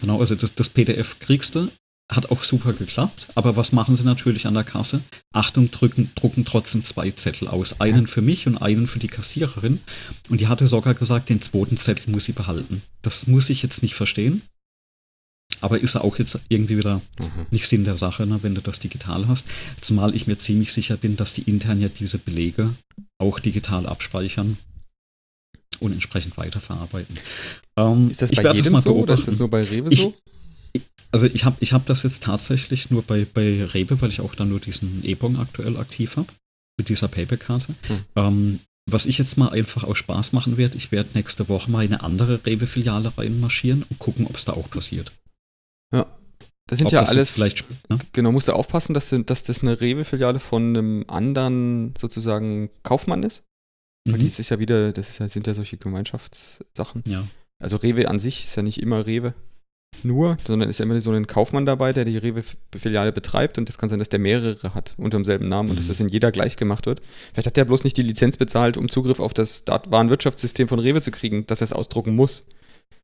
Genau, 0.00 0.20
also 0.20 0.34
das, 0.34 0.54
das 0.54 0.70
PDF 0.70 1.18
kriegst 1.20 1.54
du, 1.54 1.68
hat 2.10 2.30
auch 2.30 2.42
super 2.44 2.72
geklappt. 2.72 3.28
Aber 3.34 3.56
was 3.56 3.72
machen 3.72 3.94
sie 3.94 4.04
natürlich 4.04 4.46
an 4.46 4.54
der 4.54 4.64
Kasse? 4.64 5.02
Achtung, 5.32 5.70
drücken, 5.70 6.10
drucken 6.14 6.44
trotzdem 6.44 6.84
zwei 6.84 7.10
Zettel 7.10 7.48
aus. 7.48 7.80
Einen 7.80 8.06
für 8.06 8.22
mich 8.22 8.46
und 8.46 8.56
einen 8.56 8.86
für 8.86 8.98
die 8.98 9.08
Kassiererin. 9.08 9.80
Und 10.28 10.40
die 10.40 10.48
hatte 10.48 10.66
sogar 10.66 10.94
gesagt, 10.94 11.28
den 11.28 11.42
zweiten 11.42 11.76
Zettel 11.76 12.10
muss 12.10 12.24
sie 12.24 12.32
behalten. 12.32 12.82
Das 13.02 13.26
muss 13.26 13.50
ich 13.50 13.62
jetzt 13.62 13.82
nicht 13.82 13.94
verstehen. 13.94 14.42
Aber 15.62 15.80
ist 15.80 15.96
auch 15.96 16.18
jetzt 16.18 16.38
irgendwie 16.48 16.76
wieder 16.76 17.00
mhm. 17.18 17.46
nicht 17.50 17.66
Sinn 17.66 17.84
der 17.84 17.96
Sache, 17.96 18.26
ne, 18.26 18.40
wenn 18.42 18.54
du 18.54 18.60
das 18.60 18.80
digital 18.80 19.28
hast. 19.28 19.46
Zumal 19.80 20.14
ich 20.14 20.26
mir 20.26 20.36
ziemlich 20.36 20.72
sicher 20.72 20.96
bin, 20.96 21.16
dass 21.16 21.32
die 21.32 21.42
intern 21.42 21.80
ja 21.80 21.88
diese 21.88 22.18
Belege 22.18 22.74
auch 23.18 23.38
digital 23.38 23.86
abspeichern 23.86 24.58
und 25.80 25.92
entsprechend 25.92 26.36
weiterverarbeiten. 26.36 27.16
Ähm, 27.76 28.10
ist 28.10 28.22
das 28.22 28.30
bei 28.32 28.52
jedem 28.52 28.74
das 28.74 28.82
so 28.82 28.94
oder 28.94 29.14
ist 29.14 29.28
das 29.28 29.38
nur 29.38 29.48
bei 29.48 29.62
Rewe 29.62 29.94
so? 29.94 30.14
Also 31.12 31.26
ich 31.26 31.44
habe 31.44 31.56
ich 31.60 31.72
hab 31.72 31.86
das 31.86 32.02
jetzt 32.02 32.22
tatsächlich 32.22 32.90
nur 32.90 33.02
bei, 33.02 33.26
bei 33.32 33.64
Rewe, 33.64 34.00
weil 34.00 34.08
ich 34.08 34.20
auch 34.20 34.34
da 34.34 34.44
nur 34.44 34.60
diesen 34.60 35.04
E-Bon 35.04 35.36
aktuell 35.36 35.76
aktiv 35.76 36.16
habe, 36.16 36.28
mit 36.78 36.88
dieser 36.88 37.08
Payback-Karte. 37.08 37.74
Hm. 37.86 37.98
Ähm, 38.16 38.60
was 38.90 39.06
ich 39.06 39.18
jetzt 39.18 39.36
mal 39.38 39.50
einfach 39.50 39.84
aus 39.84 39.98
Spaß 39.98 40.32
machen 40.32 40.56
werde, 40.56 40.76
ich 40.76 40.90
werde 40.90 41.10
nächste 41.14 41.48
Woche 41.48 41.70
mal 41.70 41.84
in 41.84 41.92
eine 41.92 42.02
andere 42.02 42.44
Rewe-Filiale 42.44 43.16
reinmarschieren 43.16 43.84
und 43.88 43.98
gucken, 43.98 44.26
ob 44.26 44.36
es 44.36 44.44
da 44.44 44.54
auch 44.54 44.68
passiert. 44.70 45.12
Ja. 45.92 46.06
Das 46.66 46.78
sind 46.78 46.86
ob 46.86 46.92
ja 46.92 47.00
das 47.00 47.10
alles. 47.10 47.30
Vielleicht, 47.32 47.64
ne? 47.90 47.98
Genau, 48.12 48.32
musst 48.32 48.48
du 48.48 48.52
aufpassen, 48.52 48.94
dass, 48.94 49.14
dass 49.26 49.44
das 49.44 49.62
eine 49.62 49.80
Rewe-Filiale 49.80 50.38
von 50.38 50.76
einem 50.76 51.04
anderen 51.08 51.94
sozusagen 51.98 52.70
Kaufmann 52.82 53.22
ist. 53.22 53.44
Mhm. 54.06 54.12
Weil 54.12 54.20
dies 54.20 54.38
ist 54.38 54.50
ja 54.50 54.58
wieder, 54.58 54.92
das 54.92 55.10
ist 55.10 55.18
ja, 55.18 55.28
sind 55.28 55.46
ja 55.46 55.54
solche 55.54 55.76
Gemeinschaftssachen. 55.76 57.04
Ja. 57.06 57.26
Also 57.60 57.76
Rewe 57.76 58.08
an 58.08 58.18
sich 58.18 58.44
ist 58.44 58.56
ja 58.56 58.62
nicht 58.62 58.80
immer 58.80 59.06
Rewe 59.06 59.34
nur, 60.02 60.36
sondern 60.46 60.70
ist 60.70 60.78
ja 60.78 60.84
immer 60.84 61.00
so 61.00 61.12
ein 61.12 61.26
Kaufmann 61.26 61.66
dabei, 61.66 61.92
der 61.92 62.04
die 62.04 62.16
Rewe-Filiale 62.16 63.12
betreibt 63.12 63.58
und 63.58 63.68
das 63.68 63.78
kann 63.78 63.88
sein, 63.88 63.98
dass 63.98 64.08
der 64.08 64.18
mehrere 64.18 64.74
hat 64.74 64.94
unter 64.96 65.18
demselben 65.18 65.48
Namen 65.48 65.70
und 65.70 65.78
dass 65.78 65.86
mhm. 65.86 65.90
das 65.90 66.00
in 66.00 66.08
jeder 66.08 66.32
gleich 66.32 66.56
gemacht 66.56 66.86
wird. 66.86 67.02
Vielleicht 67.32 67.46
hat 67.46 67.56
der 67.56 67.66
bloß 67.66 67.84
nicht 67.84 67.96
die 67.96 68.02
Lizenz 68.02 68.36
bezahlt, 68.36 68.76
um 68.76 68.88
Zugriff 68.88 69.20
auf 69.20 69.34
das 69.34 69.64
Warenwirtschaftssystem 69.66 70.66
von 70.66 70.78
Rewe 70.78 71.00
zu 71.00 71.10
kriegen, 71.10 71.46
dass 71.46 71.60
er 71.60 71.66
es 71.66 71.72
ausdrucken 71.72 72.16
muss, 72.16 72.46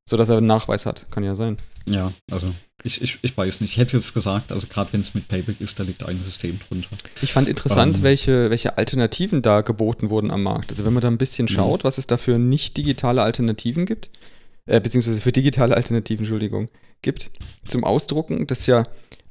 sodass 0.09 0.29
er 0.29 0.38
einen 0.38 0.46
Nachweis 0.46 0.87
hat. 0.87 1.07
Kann 1.11 1.24
ja 1.24 1.35
sein. 1.35 1.59
Ja, 1.87 2.12
also 2.31 2.53
ich, 2.85 3.03
ich, 3.03 3.18
ich 3.22 3.37
weiß 3.37 3.61
nicht. 3.61 3.72
Ich 3.72 3.79
hätte 3.79 3.96
jetzt 3.96 4.14
gesagt, 4.14 4.53
also 4.53 4.66
gerade 4.68 4.92
wenn 4.92 5.01
es 5.01 5.14
mit 5.14 5.29
Payback 5.29 5.61
ist, 5.61 5.79
da 5.79 5.83
liegt 5.83 6.05
ein 6.05 6.22
System 6.22 6.59
drunter. 6.61 6.88
Ich 7.22 7.33
fand 7.33 7.48
interessant, 7.48 7.98
ähm, 7.98 8.03
welche, 8.03 8.51
welche 8.51 8.79
Alternativen 8.79 9.42
da 9.42 9.62
geboten 9.62 10.11
wurden 10.11 10.31
am 10.31 10.42
Markt. 10.42 10.70
Also 10.70 10.85
wenn 10.85 10.92
man 10.92 11.01
da 11.01 11.09
ein 11.09 11.18
bisschen 11.18 11.46
mhm. 11.46 11.55
schaut, 11.55 11.85
was 11.85 11.98
es 11.98 12.07
da 12.07 12.16
für 12.16 12.38
nicht 12.38 12.77
digitale 12.77 13.22
Alternativen 13.22 13.85
gibt, 13.85 14.11
äh, 14.66 14.81
beziehungsweise 14.81 15.20
für 15.20 15.33
digitale 15.33 15.74
Alternativen, 15.74 16.24
Entschuldigung, 16.24 16.68
gibt 17.03 17.31
zum 17.66 17.85
Ausdrucken. 17.85 18.46
Das 18.46 18.66
ja, 18.66 18.85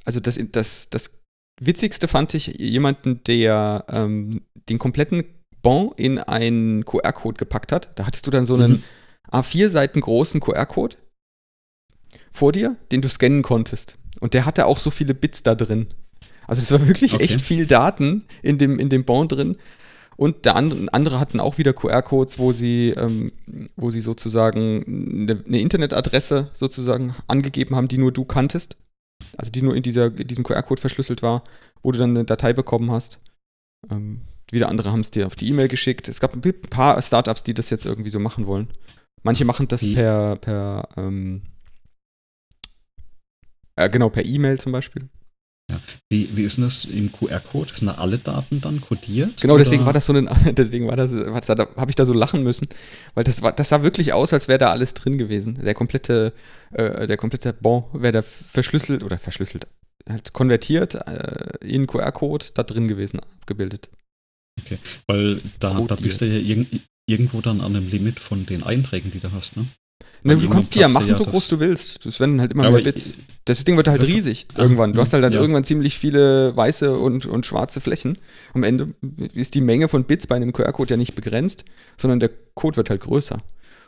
also 0.04 0.20
das, 0.20 0.38
das, 0.52 0.90
das 0.90 1.22
Witzigste 1.60 2.06
fand 2.06 2.34
ich 2.34 2.58
jemanden, 2.58 3.22
der 3.24 3.84
ähm, 3.88 4.42
den 4.68 4.78
kompletten 4.78 5.24
Bon 5.62 5.92
in 5.96 6.18
einen 6.18 6.84
QR-Code 6.84 7.36
gepackt 7.36 7.72
hat. 7.72 7.90
Da 7.96 8.06
hattest 8.06 8.26
du 8.26 8.30
dann 8.30 8.46
so 8.46 8.54
einen 8.54 8.72
mhm. 8.72 8.82
A4 9.30 9.68
Seiten 9.68 10.00
großen 10.00 10.40
QR-Code 10.40 10.96
vor 12.32 12.52
dir, 12.52 12.76
den 12.90 13.02
du 13.02 13.08
scannen 13.08 13.42
konntest. 13.42 13.98
Und 14.20 14.34
der 14.34 14.46
hatte 14.46 14.66
auch 14.66 14.78
so 14.78 14.90
viele 14.90 15.14
Bits 15.14 15.42
da 15.42 15.54
drin. 15.54 15.86
Also 16.46 16.62
das 16.62 16.72
war 16.72 16.86
wirklich 16.88 17.14
okay. 17.14 17.24
echt 17.24 17.40
viel 17.40 17.66
Daten 17.66 18.24
in 18.42 18.58
dem, 18.58 18.78
in 18.78 18.88
dem 18.88 19.04
Bon 19.04 19.28
drin. 19.28 19.56
Und 20.16 20.46
der 20.46 20.56
andere, 20.56 20.92
andere 20.92 21.20
hatten 21.20 21.38
auch 21.38 21.58
wieder 21.58 21.72
QR-Codes, 21.72 22.40
wo 22.40 22.50
sie, 22.50 22.90
ähm, 22.96 23.30
wo 23.76 23.90
sie 23.90 24.00
sozusagen 24.00 24.82
eine, 24.84 25.44
eine, 25.46 25.60
Internetadresse 25.60 26.50
sozusagen 26.54 27.14
angegeben 27.28 27.76
haben, 27.76 27.86
die 27.86 27.98
nur 27.98 28.10
du 28.10 28.24
kanntest. 28.24 28.76
Also 29.36 29.52
die 29.52 29.62
nur 29.62 29.76
in, 29.76 29.84
dieser, 29.84 30.06
in 30.06 30.26
diesem 30.26 30.42
QR-Code 30.42 30.80
verschlüsselt 30.80 31.22
war, 31.22 31.44
wo 31.82 31.92
du 31.92 31.98
dann 31.98 32.10
eine 32.10 32.24
Datei 32.24 32.52
bekommen 32.52 32.90
hast. 32.90 33.20
Ähm, 33.90 34.22
wieder 34.50 34.68
andere 34.68 34.90
haben 34.90 35.00
es 35.00 35.12
dir 35.12 35.26
auf 35.26 35.36
die 35.36 35.48
E-Mail 35.48 35.68
geschickt. 35.68 36.08
Es 36.08 36.18
gab 36.18 36.34
ein 36.34 36.40
paar 36.70 37.00
Startups, 37.00 37.44
die 37.44 37.54
das 37.54 37.70
jetzt 37.70 37.84
irgendwie 37.84 38.10
so 38.10 38.18
machen 38.18 38.46
wollen. 38.46 38.68
Manche 39.22 39.44
machen 39.44 39.68
das 39.68 39.82
Wie? 39.82 39.94
per, 39.94 40.36
per 40.36 40.88
ähm, 40.96 41.42
äh, 43.76 43.88
genau, 43.88 44.08
per 44.10 44.24
E-Mail 44.24 44.58
zum 44.58 44.72
Beispiel. 44.72 45.08
Ja. 45.70 45.80
Wie, 46.08 46.34
wie 46.34 46.44
ist 46.44 46.56
denn 46.56 46.64
das 46.64 46.86
im 46.86 47.12
QR-Code? 47.12 47.72
Sind 47.74 47.88
da 47.88 47.94
alle 47.94 48.18
Daten 48.18 48.60
dann 48.60 48.80
kodiert? 48.80 49.40
Genau, 49.40 49.58
deswegen 49.58 49.84
war 49.84 49.92
das 49.92 50.06
so 50.06 50.14
ein, 50.14 50.28
deswegen 50.56 50.88
war 50.88 50.96
das, 50.96 51.10
da 51.10 51.68
habe 51.76 51.90
ich 51.90 51.94
da 51.94 52.06
so 52.06 52.14
lachen 52.14 52.42
müssen, 52.42 52.68
weil 53.14 53.24
das 53.24 53.42
war, 53.42 53.52
das 53.52 53.68
sah 53.68 53.82
wirklich 53.82 54.12
aus, 54.14 54.32
als 54.32 54.48
wäre 54.48 54.58
da 54.58 54.70
alles 54.70 54.94
drin 54.94 55.18
gewesen. 55.18 55.58
Der 55.62 55.74
komplette, 55.74 56.32
äh, 56.72 57.06
der 57.06 57.18
komplette 57.18 57.52
Bon 57.52 57.84
wäre 57.92 58.12
da 58.12 58.22
verschlüsselt 58.22 59.04
oder 59.04 59.18
verschlüsselt, 59.18 59.68
halt 60.08 60.32
konvertiert 60.32 60.94
äh, 61.06 61.64
in 61.64 61.86
QR-Code 61.86 62.46
da 62.54 62.62
drin 62.62 62.88
gewesen, 62.88 63.20
abgebildet. 63.20 63.90
Okay, 64.60 64.78
weil 65.06 65.40
da, 65.60 65.78
da 65.82 65.94
bist 65.94 66.20
du 66.20 66.26
ja 66.26 66.38
irg 66.40 66.66
irgendwo 67.08 67.40
dann 67.40 67.60
an 67.60 67.74
einem 67.74 67.88
Limit 67.88 68.20
von 68.20 68.46
den 68.46 68.62
Einträgen, 68.62 69.10
die 69.10 69.20
du 69.20 69.32
hast, 69.32 69.56
ne? 69.56 69.66
Ne, 70.24 70.36
du 70.36 70.48
kannst 70.48 70.74
die 70.74 70.80
ja 70.80 70.88
machen, 70.88 71.08
ja 71.08 71.14
so 71.14 71.24
groß 71.24 71.48
du 71.48 71.60
willst. 71.60 72.04
Das 72.04 72.18
werden 72.18 72.40
halt 72.40 72.52
immer 72.52 72.70
mehr 72.70 72.82
Bits. 72.82 73.14
Das 73.44 73.64
Ding 73.64 73.76
wird 73.76 73.86
halt 73.86 74.02
riesig 74.02 74.48
ah, 74.54 74.62
irgendwann. 74.62 74.92
Du 74.92 75.00
hast 75.00 75.12
halt 75.12 75.22
dann 75.22 75.32
ja. 75.32 75.40
irgendwann 75.40 75.64
ziemlich 75.64 75.96
viele 75.96 76.56
weiße 76.56 76.96
und, 76.96 77.24
und 77.26 77.46
schwarze 77.46 77.80
Flächen. 77.80 78.18
Am 78.52 78.64
Ende 78.64 78.88
ist 79.34 79.54
die 79.54 79.60
Menge 79.60 79.88
von 79.88 80.04
Bits 80.04 80.26
bei 80.26 80.36
einem 80.36 80.52
QR-Code 80.52 80.90
ja 80.90 80.96
nicht 80.96 81.14
begrenzt, 81.14 81.64
sondern 81.96 82.18
der 82.20 82.30
Code 82.54 82.76
wird 82.76 82.90
halt 82.90 83.00
größer. 83.00 83.40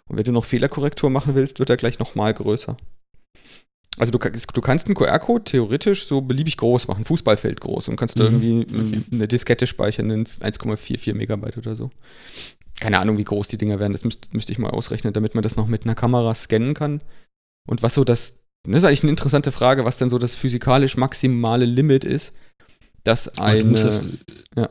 Und 0.07 0.17
wenn 0.17 0.25
du 0.25 0.33
noch 0.33 0.45
Fehlerkorrektur 0.45 1.11
machen 1.11 1.35
willst, 1.35 1.59
wird 1.59 1.69
er 1.69 1.77
gleich 1.77 1.99
nochmal 1.99 2.33
größer. 2.33 2.77
Also 3.99 4.13
du, 4.13 4.19
du 4.19 4.61
kannst 4.61 4.87
einen 4.87 4.95
QR-Code 4.95 5.45
theoretisch 5.45 6.07
so 6.07 6.21
beliebig 6.21 6.57
groß 6.57 6.87
machen, 6.89 7.05
Fußballfeld 7.05 7.61
groß 7.61 7.89
und 7.89 7.97
kannst 7.97 8.17
mhm. 8.17 8.21
da 8.21 8.27
irgendwie 8.27 8.61
okay. 8.63 9.03
eine 9.13 9.29
Diskette 9.29 9.67
speichern 9.67 10.11
in 10.11 10.25
1,44 10.25 11.13
Megabyte 11.15 11.59
oder 11.59 11.77
so 11.77 11.91
keine 12.81 12.99
Ahnung, 12.99 13.19
wie 13.19 13.25
groß 13.25 13.49
die 13.49 13.59
Dinger 13.59 13.79
werden. 13.79 13.93
Das 13.93 14.05
müsste 14.05 14.29
müsst 14.33 14.51
ich 14.51 14.59
mal 14.59 14.71
ausrechnen, 14.71 15.13
damit 15.13 15.35
man 15.35 15.43
das 15.43 15.57
noch 15.57 15.67
mit 15.67 15.85
einer 15.85 15.95
Kamera 15.95 16.35
scannen 16.35 16.75
kann. 16.75 17.03
Und 17.69 17.83
was 17.83 17.95
so 17.95 18.05
das, 18.05 18.45
das 18.65 18.79
ist 18.79 18.85
eigentlich 18.85 19.03
eine 19.03 19.11
interessante 19.11 19.53
Frage, 19.53 19.85
was 19.85 19.99
denn 19.99 20.09
so 20.09 20.19
das 20.19 20.35
physikalisch 20.35 20.97
maximale 20.97 21.67
Limit 21.67 22.05
ist, 22.05 22.35
dass 23.05 23.39
eine. 23.39 23.63
Du 23.63 23.71
musst, 23.71 24.03
ja. 24.57 24.71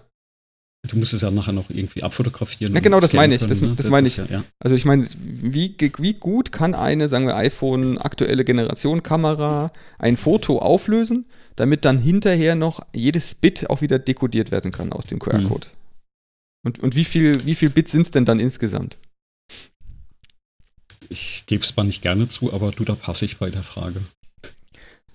du 0.87 0.97
musst 0.97 1.13
es 1.13 1.21
ja 1.21 1.31
nachher 1.31 1.53
noch 1.53 1.69
irgendwie 1.69 2.03
abfotografieren. 2.03 2.73
Ja, 2.73 2.81
genau, 2.81 2.99
das 2.99 3.13
meine 3.13 3.35
ich. 3.35 3.45
das, 3.45 3.61
ne? 3.61 3.73
das 3.75 3.89
meine 3.89 4.07
ich. 4.07 4.17
Ja, 4.17 4.25
ja. 4.25 4.43
Also 4.59 4.75
ich 4.75 4.85
meine, 4.85 5.07
wie, 5.19 5.75
wie 5.97 6.13
gut 6.13 6.51
kann 6.51 6.75
eine, 6.75 7.09
sagen 7.09 7.27
wir, 7.27 7.35
iPhone 7.35 7.97
aktuelle 7.97 8.43
Generation 8.43 9.03
Kamera 9.03 9.71
ein 9.97 10.17
Foto 10.17 10.59
auflösen, 10.59 11.25
damit 11.55 11.85
dann 11.85 11.99
hinterher 11.99 12.55
noch 12.55 12.81
jedes 12.95 13.35
Bit 13.35 13.69
auch 13.69 13.81
wieder 13.81 13.99
dekodiert 13.99 14.51
werden 14.51 14.71
kann 14.71 14.91
aus 14.93 15.05
dem 15.05 15.19
QR-Code? 15.19 15.67
Mhm. 15.67 15.78
Und, 16.63 16.79
und 16.79 16.95
wie 16.95 17.05
viel, 17.05 17.45
wie 17.45 17.55
viel 17.55 17.69
Bits 17.69 17.91
sind 17.91 18.03
es 18.03 18.11
denn 18.11 18.25
dann 18.25 18.39
insgesamt? 18.39 18.97
Ich 21.09 21.43
gebe 21.47 21.63
es 21.63 21.75
mal 21.75 21.83
nicht 21.83 22.01
gerne 22.01 22.27
zu, 22.27 22.53
aber 22.53 22.71
du, 22.71 22.83
da 22.83 22.95
passe 22.95 23.25
ich 23.25 23.37
bei 23.37 23.49
der 23.49 23.63
Frage. 23.63 24.01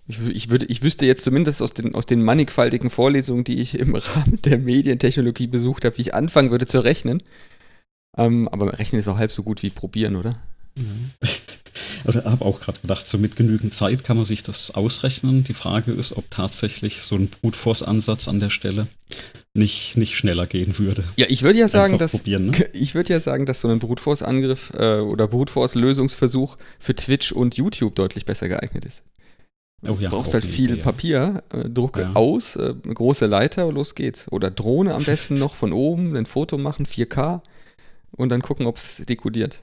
Ich, 0.06 0.18
ich, 0.28 0.50
würde, 0.50 0.66
ich 0.66 0.82
wüsste 0.82 1.06
jetzt 1.06 1.24
zumindest 1.24 1.62
aus 1.62 1.72
den, 1.72 1.94
aus 1.94 2.06
den 2.06 2.22
mannigfaltigen 2.22 2.90
Vorlesungen, 2.90 3.44
die 3.44 3.60
ich 3.60 3.78
im 3.78 3.94
Rahmen 3.94 4.40
der 4.42 4.58
Medientechnologie 4.58 5.46
besucht 5.46 5.84
habe, 5.84 5.96
wie 5.96 6.02
ich 6.02 6.14
anfangen 6.14 6.50
würde 6.50 6.66
zu 6.66 6.80
rechnen. 6.80 7.22
Ähm, 8.16 8.48
aber 8.48 8.78
rechnen 8.78 9.00
ist 9.00 9.08
auch 9.08 9.18
halb 9.18 9.32
so 9.32 9.42
gut 9.42 9.62
wie 9.62 9.70
probieren, 9.70 10.16
oder? 10.16 10.34
Also 12.04 12.20
ich 12.20 12.26
habe 12.26 12.44
auch 12.44 12.60
gerade 12.60 12.80
gedacht, 12.80 13.08
so 13.08 13.16
mit 13.16 13.34
genügend 13.34 13.74
Zeit 13.74 14.04
kann 14.04 14.16
man 14.16 14.26
sich 14.26 14.42
das 14.42 14.72
ausrechnen. 14.72 15.42
Die 15.42 15.54
Frage 15.54 15.90
ist, 15.90 16.16
ob 16.16 16.30
tatsächlich 16.30 17.02
so 17.02 17.16
ein 17.16 17.28
Brute 17.28 17.58
Force 17.58 17.82
Ansatz 17.82 18.28
an 18.28 18.40
der 18.40 18.50
Stelle 18.50 18.86
nicht, 19.56 19.96
nicht 19.96 20.16
schneller 20.16 20.46
gehen 20.46 20.78
würde. 20.78 21.04
Ja, 21.16 21.26
ich 21.28 21.42
würde 21.42 21.58
ja 21.58 21.68
sagen, 21.68 21.98
dass 21.98 22.26
ne? 22.26 22.50
ich 22.72 22.94
würde 22.94 23.12
ja 23.12 23.20
sagen, 23.20 23.46
dass 23.46 23.60
so 23.60 23.68
ein 23.68 23.78
Brute 23.78 24.02
Force 24.02 24.22
Angriff 24.22 24.72
äh, 24.76 24.98
oder 24.98 25.28
Brute 25.28 25.52
Force 25.52 25.76
Lösungsversuch 25.76 26.56
für 26.78 26.94
Twitch 26.94 27.32
und 27.32 27.56
YouTube 27.56 27.94
deutlich 27.94 28.24
besser 28.24 28.48
geeignet 28.48 28.84
ist. 28.84 29.04
Oh 29.86 29.96
ja, 30.00 30.08
du 30.08 30.16
brauchst 30.16 30.34
halt 30.34 30.44
viel 30.44 30.72
Idee, 30.72 30.82
Papier, 30.82 31.42
äh, 31.52 31.68
drucke 31.68 32.02
ja. 32.02 32.12
aus, 32.14 32.56
äh, 32.56 32.74
große 32.74 33.26
Leiter, 33.26 33.70
los 33.70 33.94
geht's. 33.94 34.26
Oder 34.32 34.50
Drohne 34.50 34.94
am 34.94 35.04
besten 35.06 35.34
noch 35.34 35.54
von 35.54 35.72
oben, 35.72 36.16
ein 36.16 36.26
Foto 36.26 36.58
machen, 36.58 36.86
4K 36.86 37.40
und 38.10 38.30
dann 38.30 38.42
gucken, 38.42 38.66
ob 38.66 38.76
es 38.76 39.04
dekodiert. 39.06 39.62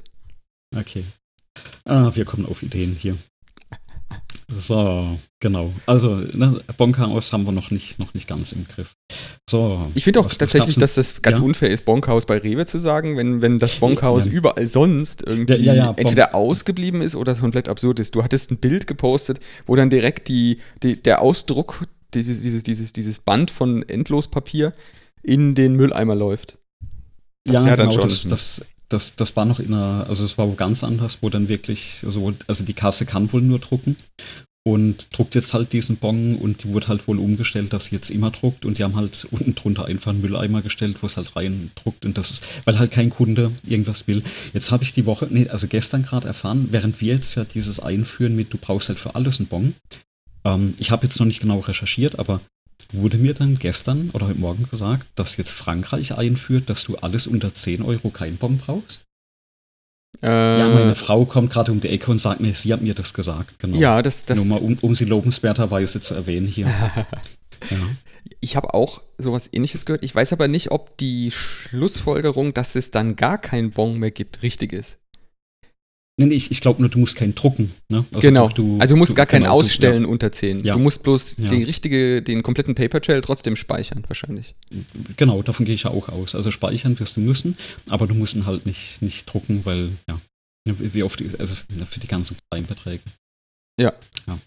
Okay. 0.76 1.04
Ah, 1.84 2.12
wir 2.16 2.24
kommen 2.24 2.46
auf 2.46 2.64
Ideen 2.64 2.96
hier. 2.96 3.18
So, 4.58 5.20
genau. 5.40 5.74
Also, 5.86 6.16
ne, 6.16 6.62
Bonkhaus 6.78 7.32
haben 7.32 7.46
wir 7.46 7.52
noch 7.52 7.72
nicht, 7.72 8.00
noch 8.00 8.14
nicht 8.14 8.28
ganz 8.28 8.52
im 8.52 8.68
Griff. 8.68 8.94
So. 9.50 9.90
Ich 9.96 10.04
finde 10.04 10.20
auch 10.20 10.30
tatsächlich, 10.30 10.78
dass 10.78 10.96
das 10.96 11.22
ganz 11.22 11.40
ja? 11.40 11.46
unfair 11.46 11.70
ist, 11.70 11.86
Bonkhaus 11.86 12.26
bei 12.26 12.38
Rewe 12.38 12.66
zu 12.66 12.80
sagen, 12.80 13.18
wenn, 13.18 13.42
wenn 13.42 13.60
das 13.60 13.76
Bonkhaus 13.76 14.26
ja. 14.26 14.32
überall 14.32 14.68
sonst 14.68 15.24
irgendwie 15.26 15.56
ja, 15.56 15.94
entweder 15.96 16.36
ausgeblieben 16.36 17.02
ist 17.02 17.16
oder 17.16 17.36
komplett 17.36 17.70
absurd 17.70 18.00
ist. 18.00 18.16
Du 18.16 18.24
hattest 18.24 18.52
ein 18.52 18.58
Bild 18.58 18.88
gepostet, 18.88 19.40
wo 19.66 19.76
dann 19.76 19.90
direkt 19.90 20.28
die, 20.28 20.60
die 20.84 21.02
der 21.02 21.22
Ausdruck, 21.22 21.86
dieses, 22.14 22.42
dieses, 22.42 22.64
dieses, 22.64 22.94
dieses 22.94 23.20
Band 23.20 23.52
von 23.52 23.88
Endlospapier 23.88 24.74
in 25.24 25.56
den 25.56 25.76
Mülleimer 25.76 26.16
läuft. 26.16 26.58
Das 27.46 27.66
ja, 27.66 27.76
genau, 27.76 27.92
dann 27.92 27.92
schon. 27.92 28.10
Das, 28.10 28.24
das, 28.24 28.62
das, 28.92 29.16
das 29.16 29.36
war 29.36 29.46
noch 29.46 29.60
in 29.60 29.74
einer, 29.74 30.06
also 30.08 30.26
es 30.26 30.38
war 30.38 30.48
wo 30.48 30.54
ganz 30.54 30.84
anders, 30.84 31.20
wo 31.22 31.30
dann 31.30 31.50
wirklich, 31.50 32.02
also, 32.06 32.34
also 32.48 32.64
die 32.64 32.74
Kasse 32.74 33.06
kann 33.06 33.32
wohl 33.32 33.42
nur 33.42 33.60
drucken 33.60 33.96
und 34.64 35.08
druckt 35.12 35.34
jetzt 35.34 35.54
halt 35.54 35.74
diesen 35.74 35.98
Bon 35.98 36.36
und 36.36 36.64
die 36.64 36.70
wurde 36.70 36.88
halt 36.88 37.08
wohl 37.08 37.18
umgestellt, 37.18 37.74
dass 37.74 37.86
sie 37.86 37.96
jetzt 37.96 38.12
immer 38.12 38.30
druckt 38.30 38.64
und 38.66 38.78
die 38.78 38.84
haben 38.84 38.96
halt 38.96 39.28
unten 39.32 39.56
drunter 39.56 39.86
einfach 39.86 40.12
einen 40.12 40.22
Mülleimer 40.22 40.62
gestellt, 40.62 40.98
wo 41.02 41.08
es 41.08 41.18
halt 41.18 41.36
rein 41.36 41.72
druckt 41.76 42.06
und 42.06 42.18
das 42.18 42.32
ist, 42.32 42.44
weil 42.66 42.78
halt 42.78 42.92
kein 42.92 43.10
Kunde 43.10 43.52
irgendwas 43.66 44.08
will. 44.08 44.24
Jetzt 44.54 44.72
habe 44.72 44.84
ich 44.84 44.94
die 44.94 45.06
Woche, 45.06 45.28
nee, 45.30 45.48
also 45.50 45.68
gestern 45.68 46.04
gerade 46.04 46.28
erfahren, 46.28 46.68
während 46.72 47.02
wir 47.02 47.16
jetzt 47.16 47.36
ja 47.36 47.44
dieses 47.44 47.80
einführen 47.80 48.36
mit, 48.36 48.54
du 48.54 48.58
brauchst 48.58 48.90
halt 48.90 49.00
für 49.00 49.16
alles 49.16 49.40
einen 49.40 49.48
Bon. 49.48 49.74
Ähm, 50.44 50.76
ich 50.78 50.92
habe 50.92 51.08
jetzt 51.08 51.20
noch 51.20 51.26
nicht 51.26 51.40
genau 51.40 51.60
recherchiert, 51.60 52.20
aber 52.20 52.40
wurde 52.94 53.18
mir 53.18 53.34
dann 53.34 53.58
gestern 53.58 54.10
oder 54.14 54.28
heute 54.28 54.40
Morgen 54.40 54.68
gesagt, 54.70 55.08
dass 55.16 55.38
jetzt 55.38 55.52
Frankreich 55.52 56.18
einführt, 56.18 56.70
dass 56.70 56.84
du 56.84 56.98
alles 56.98 57.28
unter 57.28 57.54
10 57.54 57.82
Euro 57.82 58.10
kein 58.10 58.38
Bon 58.38 58.58
brauchst? 58.58 59.02
Äh, 60.22 60.28
ja, 60.28 60.68
meine 60.68 60.96
Frau 60.96 61.26
kommt 61.26 61.52
gerade 61.52 61.72
um 61.72 61.80
die 61.80 61.88
Ecke 61.88 62.12
und 62.12 62.20
sagt 62.20 62.42
mir, 62.42 62.54
sie 62.54 62.72
hat 62.74 62.82
mir 62.82 62.94
das 62.94 63.14
gesagt. 63.14 63.60
Genau. 63.60 63.78
Ja, 63.78 64.02
das, 64.02 64.26
das 64.26 64.38
Nur 64.38 64.46
mal, 64.46 64.60
um, 64.60 64.78
um 64.82 64.96
sie 64.96 65.06
lobenswerterweise 65.06 66.02
zu 66.02 66.14
erwähnen 66.14 66.48
hier. 66.48 66.68
ja. 67.70 67.78
Ich 68.40 68.56
habe 68.56 68.74
auch 68.74 69.02
sowas 69.18 69.50
ähnliches 69.52 69.86
gehört. 69.86 70.04
Ich 70.04 70.14
weiß 70.14 70.34
aber 70.34 70.48
nicht, 70.48 70.72
ob 70.72 70.98
die 70.98 71.32
Schlussfolgerung, 71.32 72.54
dass 72.54 72.76
es 72.76 72.92
dann 72.92 73.16
gar 73.16 73.38
keinen 73.38 73.72
Bon 73.72 73.98
mehr 73.98 74.12
gibt, 74.12 74.44
richtig 74.44 74.74
ist. 74.74 75.01
Nee, 76.18 76.36
ich, 76.36 76.52
ich 76.52 76.62
glaube 76.62 76.82
nur, 76.82 76.90
du 76.90 77.00
musst 77.00 77.16
keinen 77.16 77.34
drucken. 77.36 77.72
Ne? 77.90 78.06
Also 78.14 78.28
genau. 78.28 78.50
Du, 78.50 78.78
also 78.80 78.94
du 78.94 78.98
musst 78.98 79.14
du, 79.14 79.16
gar 79.16 79.26
keinen 79.26 79.44
genau, 79.44 79.56
ausstellen 79.56 80.04
ja. 80.04 80.10
unter 80.10 80.32
10. 80.32 80.66
Ja. 80.66 80.74
Du 80.74 80.80
musst 80.80 81.04
bloß 81.04 81.38
ja. 81.38 81.48
den, 81.48 81.64
richtige, 81.64 82.22
den 82.22 82.44
kompletten 82.44 82.76
Paper 82.76 83.02
Trail 83.02 83.22
trotzdem 83.22 83.56
speichern, 83.56 84.04
wahrscheinlich. 84.08 84.56
Genau, 85.18 85.42
davon 85.42 85.66
gehe 85.66 85.74
ich 85.74 85.84
ja 85.84 85.92
auch 85.92 86.10
aus. 86.10 86.36
Also 86.36 86.52
speichern 86.52 87.00
wirst 87.00 87.18
du 87.18 87.22
müssen, 87.22 87.58
aber 87.90 88.08
du 88.08 88.14
musst 88.14 88.36
ihn 88.36 88.46
halt 88.46 88.66
nicht, 88.66 89.02
nicht 89.02 89.26
drucken, 89.26 89.62
weil, 89.64 89.90
ja, 90.08 90.20
wie 90.66 91.04
oft, 91.04 91.24
also 91.40 91.56
für 91.56 92.00
die 92.00 92.08
ganzen 92.08 92.38
kleinen 92.50 92.68
Beträge. 92.68 93.02
Ja. 93.80 93.94
ja. 94.28 94.38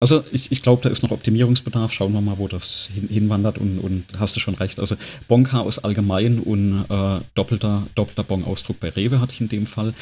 Also 0.00 0.24
ich, 0.32 0.52
ich 0.52 0.62
glaube, 0.62 0.82
da 0.82 0.90
ist 0.90 1.02
noch 1.02 1.10
Optimierungsbedarf. 1.10 1.92
Schauen 1.92 2.12
wir 2.12 2.20
mal, 2.20 2.38
wo 2.38 2.48
das 2.48 2.90
hin, 2.92 3.08
hinwandert 3.08 3.56
und, 3.56 3.78
und 3.78 4.04
hast 4.18 4.36
du 4.36 4.40
schon 4.40 4.54
recht. 4.54 4.78
Also 4.80 4.96
Bonchaos 5.28 5.78
allgemein 5.78 6.38
und 6.38 6.84
äh, 6.90 7.20
doppelter, 7.34 7.86
doppelter 7.94 8.24
Bon-Ausdruck 8.24 8.80
bei 8.80 8.90
Rewe 8.90 9.20
hatte 9.20 9.32
ich 9.32 9.40
in 9.40 9.48
dem 9.48 9.66
Fall. 9.66 9.94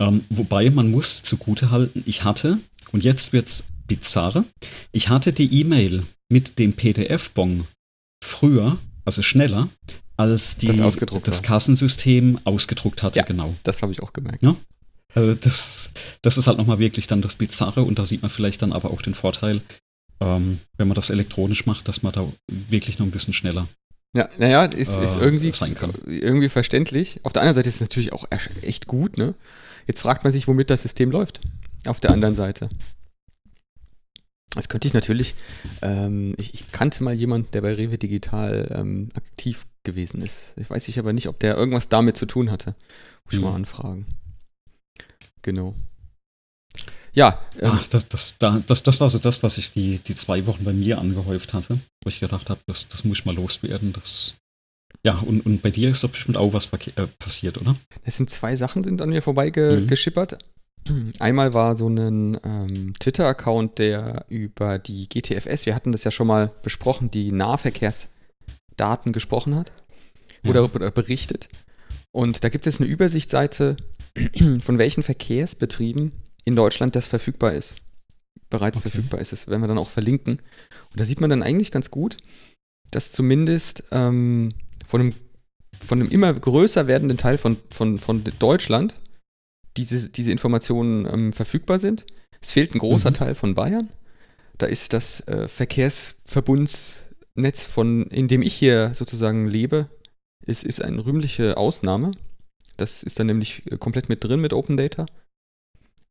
Ähm, 0.00 0.24
wobei 0.28 0.70
man 0.70 0.90
muss 0.90 1.22
zugute 1.22 1.70
halten, 1.70 2.02
ich 2.06 2.24
hatte, 2.24 2.58
und 2.92 3.04
jetzt 3.04 3.32
wird's 3.32 3.64
bizarre, 3.86 4.44
ich 4.92 5.08
hatte 5.08 5.32
die 5.32 5.60
E-Mail 5.60 6.04
mit 6.28 6.58
dem 6.58 6.74
PDF-Bon 6.74 7.66
früher, 8.22 8.78
also 9.04 9.22
schneller, 9.22 9.68
als 10.16 10.56
die, 10.56 10.66
das, 10.66 10.96
das 11.24 11.42
Kassensystem 11.42 12.40
ausgedruckt 12.44 13.02
hatte, 13.02 13.18
ja, 13.18 13.24
genau. 13.24 13.54
Das 13.62 13.82
habe 13.82 13.92
ich 13.92 14.02
auch 14.02 14.12
gemerkt. 14.12 14.42
Ja? 14.42 14.56
Also 15.14 15.34
das, 15.34 15.90
das 16.22 16.36
ist 16.36 16.46
halt 16.46 16.58
nochmal 16.58 16.78
wirklich 16.78 17.06
dann 17.06 17.22
das 17.22 17.36
Bizarre 17.36 17.82
und 17.82 17.98
da 17.98 18.06
sieht 18.06 18.22
man 18.22 18.30
vielleicht 18.30 18.62
dann 18.62 18.72
aber 18.72 18.90
auch 18.90 19.02
den 19.02 19.14
Vorteil, 19.14 19.62
ähm, 20.20 20.60
wenn 20.76 20.88
man 20.88 20.94
das 20.94 21.10
elektronisch 21.10 21.64
macht, 21.64 21.88
dass 21.88 22.02
man 22.02 22.12
da 22.12 22.30
wirklich 22.48 22.98
noch 22.98 23.06
ein 23.06 23.12
bisschen 23.12 23.34
schneller 23.34 23.68
ja, 24.16 24.28
naja, 24.38 24.64
ist, 24.64 24.96
ist 24.96 25.16
äh, 25.16 25.20
irgendwie, 25.20 25.52
irgendwie 26.06 26.48
verständlich. 26.48 27.20
Auf 27.22 27.34
der 27.34 27.42
anderen 27.42 27.56
Seite 27.56 27.68
ist 27.68 27.76
es 27.76 27.80
natürlich 27.82 28.14
auch 28.14 28.24
echt 28.62 28.86
gut, 28.86 29.18
ne? 29.18 29.34
Jetzt 29.86 30.00
fragt 30.00 30.24
man 30.24 30.32
sich, 30.32 30.48
womit 30.48 30.70
das 30.70 30.82
System 30.82 31.10
läuft. 31.10 31.40
Auf 31.86 32.00
der 32.00 32.10
anderen 32.10 32.34
Seite. 32.34 32.68
Das 34.54 34.68
könnte 34.68 34.88
ich 34.88 34.94
natürlich, 34.94 35.34
ähm, 35.82 36.34
ich, 36.38 36.54
ich, 36.54 36.72
kannte 36.72 37.04
mal 37.04 37.12
jemanden, 37.12 37.50
der 37.50 37.60
bei 37.60 37.74
Rewe 37.74 37.98
Digital 37.98 38.74
ähm, 38.74 39.10
aktiv 39.14 39.66
gewesen 39.84 40.22
ist. 40.22 40.54
Ich 40.56 40.70
weiß 40.70 40.88
ich 40.88 40.98
aber 40.98 41.12
nicht, 41.12 41.28
ob 41.28 41.38
der 41.38 41.56
irgendwas 41.56 41.90
damit 41.90 42.16
zu 42.16 42.24
tun 42.24 42.50
hatte. 42.50 42.74
Muss 43.24 43.34
ich 43.34 43.38
mhm. 43.40 43.44
mal 43.44 43.54
anfragen. 43.54 44.06
Genau. 45.42 45.74
Ja. 47.12 47.40
Ähm, 47.60 47.72
Ach, 47.72 47.86
das, 47.88 48.08
das, 48.08 48.36
das, 48.38 48.82
das 48.82 49.00
war 49.00 49.10
so 49.10 49.18
das, 49.18 49.42
was 49.42 49.58
ich 49.58 49.72
die, 49.72 49.98
die 49.98 50.14
zwei 50.14 50.46
Wochen 50.46 50.64
bei 50.64 50.72
mir 50.72 50.98
angehäuft 50.98 51.52
hatte, 51.52 51.78
wo 52.02 52.08
ich 52.08 52.20
gedacht 52.20 52.48
habe, 52.48 52.60
das, 52.66 52.88
das 52.88 53.04
muss 53.04 53.18
ich 53.18 53.24
mal 53.26 53.34
loswerden. 53.34 53.92
Das, 53.92 54.34
ja, 55.06 55.20
und, 55.20 55.46
und 55.46 55.62
bei 55.62 55.70
dir 55.70 55.88
ist 55.88 56.02
doch 56.02 56.10
bestimmt 56.10 56.36
auch 56.36 56.52
was 56.52 56.66
äh, 56.66 57.06
passiert, 57.20 57.58
oder? 57.58 57.76
Es 58.02 58.16
sind 58.16 58.28
zwei 58.28 58.56
Sachen 58.56 58.82
sind 58.82 59.00
an 59.00 59.10
mir 59.10 59.22
vorbeigeschippert. 59.22 60.36
Mhm. 60.88 61.12
Einmal 61.20 61.54
war 61.54 61.76
so 61.76 61.88
ein 61.88 62.36
ähm, 62.42 62.92
Twitter-Account, 62.98 63.78
der 63.78 64.24
über 64.28 64.80
die 64.80 65.08
GTFS, 65.08 65.64
wir 65.64 65.76
hatten 65.76 65.92
das 65.92 66.02
ja 66.02 66.10
schon 66.10 66.26
mal 66.26 66.50
besprochen, 66.64 67.08
die 67.08 67.30
Nahverkehrsdaten 67.30 69.12
gesprochen 69.12 69.54
hat 69.54 69.72
ja. 70.42 70.50
oder, 70.50 70.74
oder 70.74 70.90
berichtet. 70.90 71.50
Und 72.10 72.42
da 72.42 72.48
gibt 72.48 72.66
es 72.66 72.80
eine 72.80 72.90
Übersichtsseite, 72.90 73.76
von 74.60 74.78
welchen 74.78 75.04
Verkehrsbetrieben 75.04 76.14
in 76.44 76.56
Deutschland 76.56 76.96
das 76.96 77.06
verfügbar 77.06 77.52
ist. 77.52 77.76
Bereits 78.50 78.78
okay. 78.78 78.90
verfügbar 78.90 79.20
ist 79.20 79.32
es, 79.32 79.46
werden 79.46 79.60
wir 79.60 79.68
dann 79.68 79.78
auch 79.78 79.88
verlinken. 79.88 80.38
Und 80.90 80.98
da 80.98 81.04
sieht 81.04 81.20
man 81.20 81.30
dann 81.30 81.44
eigentlich 81.44 81.70
ganz 81.70 81.92
gut, 81.92 82.16
dass 82.90 83.12
zumindest 83.12 83.84
ähm, 83.92 84.52
von 84.86 85.00
einem, 85.00 85.14
von 85.84 86.00
einem 86.00 86.10
immer 86.10 86.32
größer 86.32 86.86
werdenden 86.86 87.18
Teil 87.18 87.38
von, 87.38 87.56
von, 87.70 87.98
von 87.98 88.22
Deutschland 88.38 88.96
diese, 89.76 90.08
diese 90.08 90.32
Informationen 90.32 91.06
ähm, 91.12 91.32
verfügbar 91.32 91.78
sind. 91.78 92.06
Es 92.40 92.52
fehlt 92.52 92.74
ein 92.74 92.78
großer 92.78 93.10
mhm. 93.10 93.14
Teil 93.14 93.34
von 93.34 93.54
Bayern. 93.54 93.88
Da 94.58 94.66
ist 94.66 94.92
das 94.92 95.26
äh, 95.28 95.48
Verkehrsverbundsnetz, 95.48 97.66
von, 97.66 98.06
in 98.06 98.28
dem 98.28 98.42
ich 98.42 98.54
hier 98.54 98.92
sozusagen 98.94 99.46
lebe, 99.46 99.88
ist, 100.44 100.64
ist 100.64 100.82
eine 100.82 101.04
rühmliche 101.04 101.56
Ausnahme. 101.56 102.12
Das 102.76 103.02
ist 103.02 103.18
dann 103.18 103.26
nämlich 103.26 103.70
äh, 103.70 103.76
komplett 103.76 104.08
mit 104.08 104.24
drin 104.24 104.40
mit 104.40 104.52
Open 104.52 104.76
Data. 104.76 105.06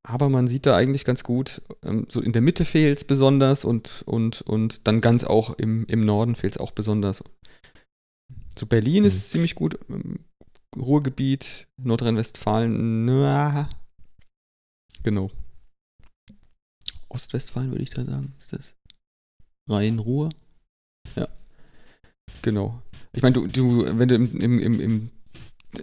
Aber 0.04 0.30
man 0.30 0.48
sieht 0.48 0.68
da 0.68 0.76
eigentlich 0.76 1.04
ganz 1.04 1.24
gut, 1.24 1.64
ähm, 1.84 2.06
so 2.10 2.22
in 2.22 2.32
der 2.32 2.44
Mitte 2.44 2.66
fehlt 2.66 3.00
es 3.00 3.04
besonders 3.04 3.66
und, 3.66 4.04
und, 4.06 4.42
und 4.44 4.88
dann 4.88 5.02
ganz 5.02 5.24
auch 5.24 5.58
im, 5.58 5.86
im 5.88 6.02
Norden 6.02 6.36
fehlt 6.36 6.54
es 6.54 6.60
auch 6.60 6.72
besonders. 6.72 7.24
Zu 8.56 8.68
Berlin 8.68 9.04
mhm. 9.04 9.08
ist 9.08 9.30
ziemlich 9.30 9.56
gut. 9.56 9.78
Ähm, 9.90 10.20
Ruhrgebiet, 10.78 11.68
Nordrhein-Westfalen, 11.78 13.08
genau. 15.04 15.32
Ostwestfalen 17.08 17.72
würde 17.72 17.84
ich 17.84 17.92
da 17.92 18.04
sagen, 18.04 18.34
ist 18.38 18.52
das 18.52 18.74
Rhein-Ruhr? 19.70 20.30
Ja. 21.16 21.30
Genau. 22.42 22.82
Ich 23.14 23.24
meine, 23.24 23.34
du, 23.34 23.48
du, 23.48 23.98
wenn 23.98 24.10
du 24.10 24.16
im, 24.16 24.42
im, 24.42 24.60
im, 24.60 24.80
im 24.82 25.12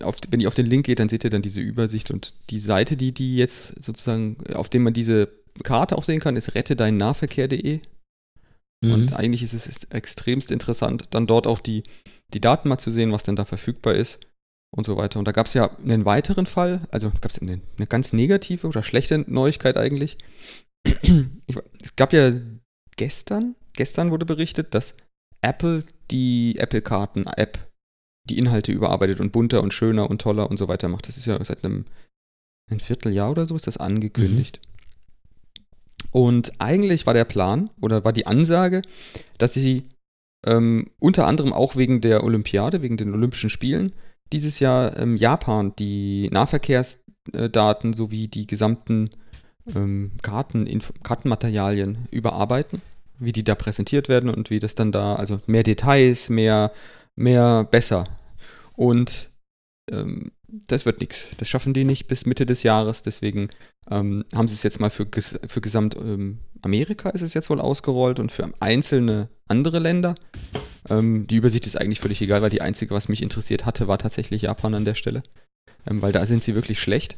auf, 0.02 0.16
wenn 0.28 0.40
ihr 0.40 0.48
auf 0.48 0.54
den 0.54 0.66
Link 0.66 0.87
geht, 0.87 1.00
dann 1.00 1.08
seht 1.08 1.24
ihr 1.24 1.30
dann 1.30 1.42
diese 1.42 1.61
Übersicht 1.61 2.11
und 2.11 2.35
die 2.50 2.61
Seite, 2.61 2.96
die, 2.96 3.12
die 3.12 3.37
jetzt 3.37 3.82
sozusagen, 3.82 4.37
auf 4.54 4.68
dem 4.68 4.82
man 4.82 4.94
diese 4.94 5.28
Karte 5.62 5.96
auch 5.98 6.04
sehen 6.04 6.20
kann, 6.20 6.37
ist 6.37 6.54
rettedeinnahverkehr.de. 6.54 7.80
Mhm. 8.82 8.92
Und 8.92 9.12
eigentlich 9.14 9.42
ist 9.42 9.54
es 9.54 9.84
extremst 9.84 10.50
interessant, 10.50 11.06
dann 11.10 11.26
dort 11.26 11.46
auch 11.46 11.60
die, 11.60 11.82
die 12.34 12.40
Daten 12.40 12.68
mal 12.68 12.78
zu 12.78 12.90
sehen, 12.90 13.12
was 13.12 13.22
denn 13.22 13.36
da 13.36 13.44
verfügbar 13.44 13.94
ist 13.94 14.20
und 14.74 14.84
so 14.84 14.96
weiter. 14.96 15.18
Und 15.18 15.26
da 15.26 15.32
gab 15.32 15.46
es 15.46 15.54
ja 15.54 15.76
einen 15.78 16.04
weiteren 16.04 16.46
Fall, 16.46 16.80
also 16.90 17.10
gab 17.10 17.30
es 17.30 17.40
eine, 17.40 17.60
eine, 17.76 17.86
ganz 17.86 18.12
negative 18.12 18.66
oder 18.66 18.82
schlechte 18.82 19.24
Neuigkeit 19.26 19.76
eigentlich. 19.76 20.18
Ich, 21.46 21.56
es 21.82 21.96
gab 21.96 22.12
ja 22.12 22.32
gestern, 22.96 23.54
gestern 23.74 24.10
wurde 24.10 24.26
berichtet, 24.26 24.74
dass 24.74 24.96
Apple 25.40 25.84
die 26.10 26.56
Apple-Karten-App 26.58 27.58
die 28.28 28.38
Inhalte 28.38 28.72
überarbeitet 28.72 29.20
und 29.20 29.32
bunter 29.32 29.62
und 29.62 29.74
schöner 29.74 30.08
und 30.08 30.20
toller 30.20 30.48
und 30.50 30.56
so 30.56 30.68
weiter 30.68 30.88
macht. 30.88 31.08
Das 31.08 31.16
ist 31.16 31.26
ja 31.26 31.42
seit 31.44 31.64
einem 31.64 31.84
ein 32.70 32.80
Vierteljahr 32.80 33.30
oder 33.30 33.46
so 33.46 33.56
ist 33.56 33.66
das 33.66 33.76
angekündigt. 33.76 34.60
Mhm. 34.62 34.71
Und 36.12 36.53
eigentlich 36.59 37.07
war 37.07 37.14
der 37.14 37.25
Plan 37.25 37.70
oder 37.81 38.05
war 38.05 38.12
die 38.12 38.27
Ansage, 38.27 38.83
dass 39.38 39.55
sie 39.55 39.85
ähm, 40.46 40.90
unter 40.98 41.27
anderem 41.27 41.53
auch 41.53 41.77
wegen 41.77 42.01
der 42.01 42.22
Olympiade, 42.22 42.83
wegen 42.83 42.96
den 42.96 43.14
Olympischen 43.14 43.51
Spielen, 43.51 43.92
dieses 44.33 44.61
Jahr 44.61 44.98
ähm, 44.98 45.16
Japan 45.16 45.75
die 45.77 46.29
Nahverkehrsdaten 46.31 47.92
sowie 47.92 48.29
die 48.29 48.46
gesamten 48.46 49.09
ähm, 49.75 50.12
Karten, 50.22 50.66
Kartenmaterialien 51.03 52.09
überarbeiten, 52.11 52.83
wie 53.18 53.33
die 53.33 53.44
da 53.44 53.55
präsentiert 53.55 54.09
werden 54.09 54.31
und 54.31 54.51
wie 54.51 54.59
das 54.59 54.75
dann 54.75 54.92
da, 54.92 55.14
also 55.16 55.40
mehr 55.46 55.62
Details, 55.62 56.29
mehr, 56.29 56.72
mehr 57.14 57.64
besser. 57.64 58.09
Und 58.75 59.31
ähm, 59.90 60.33
das 60.52 60.84
wird 60.84 61.00
nichts. 61.00 61.30
Das 61.38 61.48
schaffen 61.48 61.72
die 61.72 61.84
nicht 61.84 62.08
bis 62.08 62.26
Mitte 62.26 62.44
des 62.44 62.62
Jahres. 62.62 63.02
Deswegen 63.02 63.48
ähm, 63.90 64.24
haben 64.34 64.48
sie 64.48 64.54
es 64.54 64.62
jetzt 64.62 64.80
mal 64.80 64.90
für, 64.90 65.06
für 65.10 65.60
gesamt 65.60 65.96
ähm, 65.96 66.38
Amerika 66.62 67.10
ist 67.10 67.22
es 67.22 67.34
jetzt 67.34 67.50
wohl 67.50 67.60
ausgerollt 67.60 68.20
und 68.20 68.30
für 68.30 68.48
einzelne 68.60 69.28
andere 69.48 69.78
Länder. 69.78 70.14
Ähm, 70.88 71.26
die 71.26 71.36
Übersicht 71.36 71.66
ist 71.66 71.76
eigentlich 71.76 72.00
völlig 72.00 72.22
egal, 72.22 72.42
weil 72.42 72.50
die 72.50 72.62
einzige, 72.62 72.94
was 72.94 73.08
mich 73.08 73.22
interessiert 73.22 73.66
hatte, 73.66 73.88
war 73.88 73.98
tatsächlich 73.98 74.42
Japan 74.42 74.74
an 74.74 74.84
der 74.84 74.94
Stelle. 74.94 75.22
Ähm, 75.86 76.02
weil 76.02 76.12
da 76.12 76.24
sind 76.26 76.44
sie 76.44 76.54
wirklich 76.54 76.80
schlecht. 76.80 77.16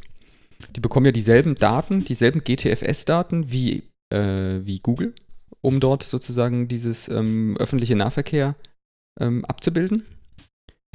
Die 0.77 0.81
bekommen 0.81 1.07
ja 1.07 1.13
dieselben 1.13 1.57
Daten, 1.57 2.05
dieselben 2.05 2.43
GTFS-Daten 2.43 3.51
wie, 3.51 3.83
äh, 4.11 4.61
wie 4.63 4.79
Google, 4.79 5.15
um 5.61 5.81
dort 5.81 6.03
sozusagen 6.05 6.69
dieses 6.69 7.09
ähm, 7.09 7.57
öffentliche 7.59 7.97
Nahverkehr 7.97 8.55
ähm, 9.21 9.45
abzubilden. 9.45 10.05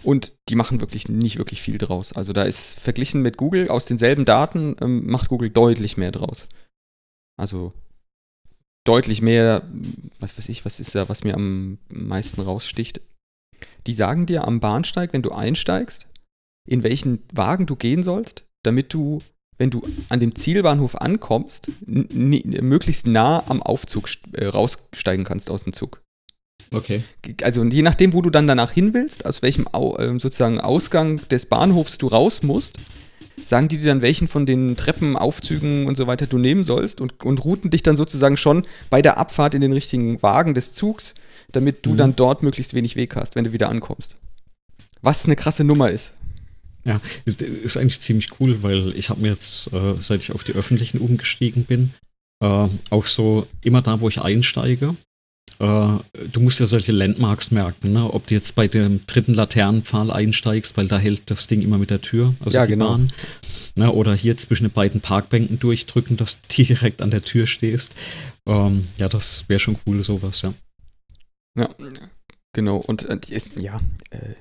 Und 0.03 0.33
die 0.47 0.55
machen 0.55 0.81
wirklich 0.81 1.09
nicht 1.09 1.37
wirklich 1.37 1.61
viel 1.61 1.77
draus. 1.77 2.13
Also 2.13 2.33
da 2.33 2.43
ist 2.43 2.79
verglichen 2.79 3.21
mit 3.21 3.37
Google 3.37 3.69
aus 3.69 3.85
denselben 3.85 4.25
Daten 4.25 4.75
ähm, 4.81 5.07
macht 5.07 5.29
Google 5.29 5.49
deutlich 5.49 5.97
mehr 5.97 6.11
draus. 6.11 6.47
Also 7.37 7.73
deutlich 8.85 9.21
mehr, 9.21 9.63
was 10.19 10.37
weiß 10.37 10.49
ich, 10.49 10.65
was 10.65 10.79
ist 10.79 10.95
da, 10.95 11.09
was 11.09 11.23
mir 11.23 11.35
am 11.35 11.77
meisten 11.89 12.41
raussticht. 12.41 13.01
Die 13.87 13.93
sagen 13.93 14.25
dir 14.25 14.47
am 14.47 14.59
Bahnsteig, 14.59 15.13
wenn 15.13 15.21
du 15.21 15.31
einsteigst, 15.31 16.07
in 16.67 16.83
welchen 16.83 17.23
Wagen 17.33 17.65
du 17.65 17.75
gehen 17.75 18.03
sollst, 18.03 18.47
damit 18.63 18.93
du, 18.93 19.21
wenn 19.57 19.69
du 19.69 19.81
an 20.09 20.19
dem 20.19 20.35
Zielbahnhof 20.35 20.95
ankommst, 20.95 21.71
möglichst 21.85 23.07
nah 23.07 23.43
am 23.47 23.61
Aufzug 23.61 24.09
äh, 24.33 24.45
raussteigen 24.45 25.25
kannst 25.25 25.49
aus 25.49 25.63
dem 25.63 25.73
Zug. 25.73 26.01
Okay. 26.71 27.03
Also 27.41 27.63
je 27.63 27.81
nachdem, 27.81 28.13
wo 28.13 28.21
du 28.21 28.29
dann 28.29 28.47
danach 28.47 28.71
hin 28.71 28.93
willst, 28.93 29.25
aus 29.25 29.41
welchem 29.41 29.65
äh, 29.73 30.19
sozusagen 30.19 30.59
Ausgang 30.59 31.27
des 31.29 31.47
Bahnhofs 31.47 31.97
du 31.97 32.07
raus 32.07 32.43
musst, 32.43 32.77
sagen 33.45 33.67
die 33.67 33.77
dir 33.77 33.87
dann, 33.87 34.01
welchen 34.01 34.27
von 34.27 34.45
den 34.45 34.75
Treppen, 34.75 35.17
Aufzügen 35.17 35.87
und 35.87 35.95
so 35.95 36.07
weiter 36.07 36.27
du 36.27 36.37
nehmen 36.37 36.63
sollst 36.63 37.01
und, 37.01 37.23
und 37.23 37.43
routen 37.43 37.71
dich 37.71 37.83
dann 37.83 37.95
sozusagen 37.95 38.37
schon 38.37 38.63
bei 38.89 39.01
der 39.01 39.17
Abfahrt 39.17 39.55
in 39.55 39.61
den 39.61 39.73
richtigen 39.73 40.21
Wagen 40.21 40.53
des 40.53 40.73
Zugs, 40.73 41.15
damit 41.51 41.85
du 41.85 41.91
mhm. 41.91 41.97
dann 41.97 42.15
dort 42.15 42.43
möglichst 42.43 42.73
wenig 42.73 42.95
Weg 42.95 43.15
hast, 43.15 43.35
wenn 43.35 43.45
du 43.45 43.53
wieder 43.53 43.69
ankommst. 43.69 44.17
Was 45.01 45.25
eine 45.25 45.35
krasse 45.35 45.63
Nummer 45.63 45.89
ist. 45.89 46.13
Ja, 46.85 47.01
ist 47.25 47.77
eigentlich 47.77 48.01
ziemlich 48.01 48.29
cool, 48.39 48.63
weil 48.63 48.93
ich 48.95 49.09
habe 49.09 49.21
mir 49.21 49.31
jetzt, 49.31 49.71
äh, 49.73 49.95
seit 49.99 50.21
ich 50.21 50.31
auf 50.31 50.43
die 50.43 50.53
öffentlichen 50.53 50.99
umgestiegen 50.99 51.65
bin, 51.65 51.93
äh, 52.41 52.67
auch 52.89 53.05
so 53.05 53.47
immer 53.61 53.81
da, 53.81 53.99
wo 53.99 54.07
ich 54.07 54.21
einsteige, 54.21 54.95
du 55.59 56.39
musst 56.39 56.61
ja 56.61 56.65
solche 56.65 56.93
Landmarks 56.93 57.51
merken, 57.51 57.91
ne? 57.91 58.13
ob 58.13 58.27
du 58.27 58.33
jetzt 58.33 58.55
bei 58.55 58.69
dem 58.69 59.05
dritten 59.07 59.33
Laternenpfahl 59.33 60.09
einsteigst, 60.09 60.77
weil 60.77 60.87
da 60.87 60.97
hält 60.97 61.23
das 61.29 61.47
Ding 61.47 61.61
immer 61.61 61.77
mit 61.77 61.89
der 61.89 61.99
Tür, 61.99 62.33
also 62.39 62.57
ja, 62.57 62.65
die 62.65 62.71
genau. 62.71 62.91
Bahn. 62.91 63.11
Ne? 63.75 63.91
Oder 63.91 64.15
hier 64.15 64.37
zwischen 64.37 64.63
den 64.63 64.71
beiden 64.71 65.01
Parkbänken 65.01 65.59
durchdrücken, 65.59 66.15
dass 66.15 66.39
du 66.41 66.47
direkt 66.63 67.01
an 67.01 67.11
der 67.11 67.23
Tür 67.23 67.45
stehst. 67.45 67.93
Ähm, 68.45 68.87
ja, 68.97 69.09
das 69.09 69.45
wäre 69.49 69.59
schon 69.59 69.77
cool, 69.85 70.01
sowas, 70.01 70.41
ja. 70.43 70.53
Ja, 71.57 71.67
genau. 72.53 72.77
Und 72.77 73.09
äh, 73.09 73.19
ja, 73.57 73.81
äh, 74.11 74.35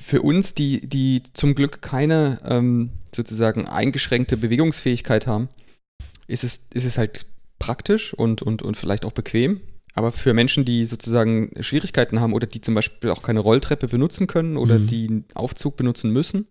für 0.00 0.22
uns, 0.22 0.54
die, 0.54 0.80
die 0.80 1.24
zum 1.32 1.56
Glück 1.56 1.82
keine 1.82 2.38
ähm, 2.44 2.90
sozusagen 3.12 3.66
eingeschränkte 3.66 4.36
Bewegungsfähigkeit 4.36 5.26
haben, 5.26 5.48
ist 6.28 6.44
es, 6.44 6.66
ist 6.72 6.84
es 6.84 6.98
halt 6.98 7.26
praktisch 7.58 8.14
und, 8.14 8.42
und, 8.42 8.62
und 8.62 8.76
vielleicht 8.76 9.04
auch 9.04 9.12
bequem. 9.12 9.60
Aber 9.94 10.10
für 10.12 10.34
Menschen, 10.34 10.64
die 10.64 10.84
sozusagen 10.84 11.50
Schwierigkeiten 11.60 12.20
haben 12.20 12.32
oder 12.32 12.46
die 12.46 12.60
zum 12.60 12.74
Beispiel 12.74 13.10
auch 13.10 13.22
keine 13.22 13.40
Rolltreppe 13.40 13.86
benutzen 13.86 14.26
können 14.26 14.56
oder 14.56 14.78
mhm. 14.78 14.86
die 14.88 15.08
einen 15.08 15.24
Aufzug 15.34 15.76
benutzen 15.76 16.10
müssen, 16.10 16.48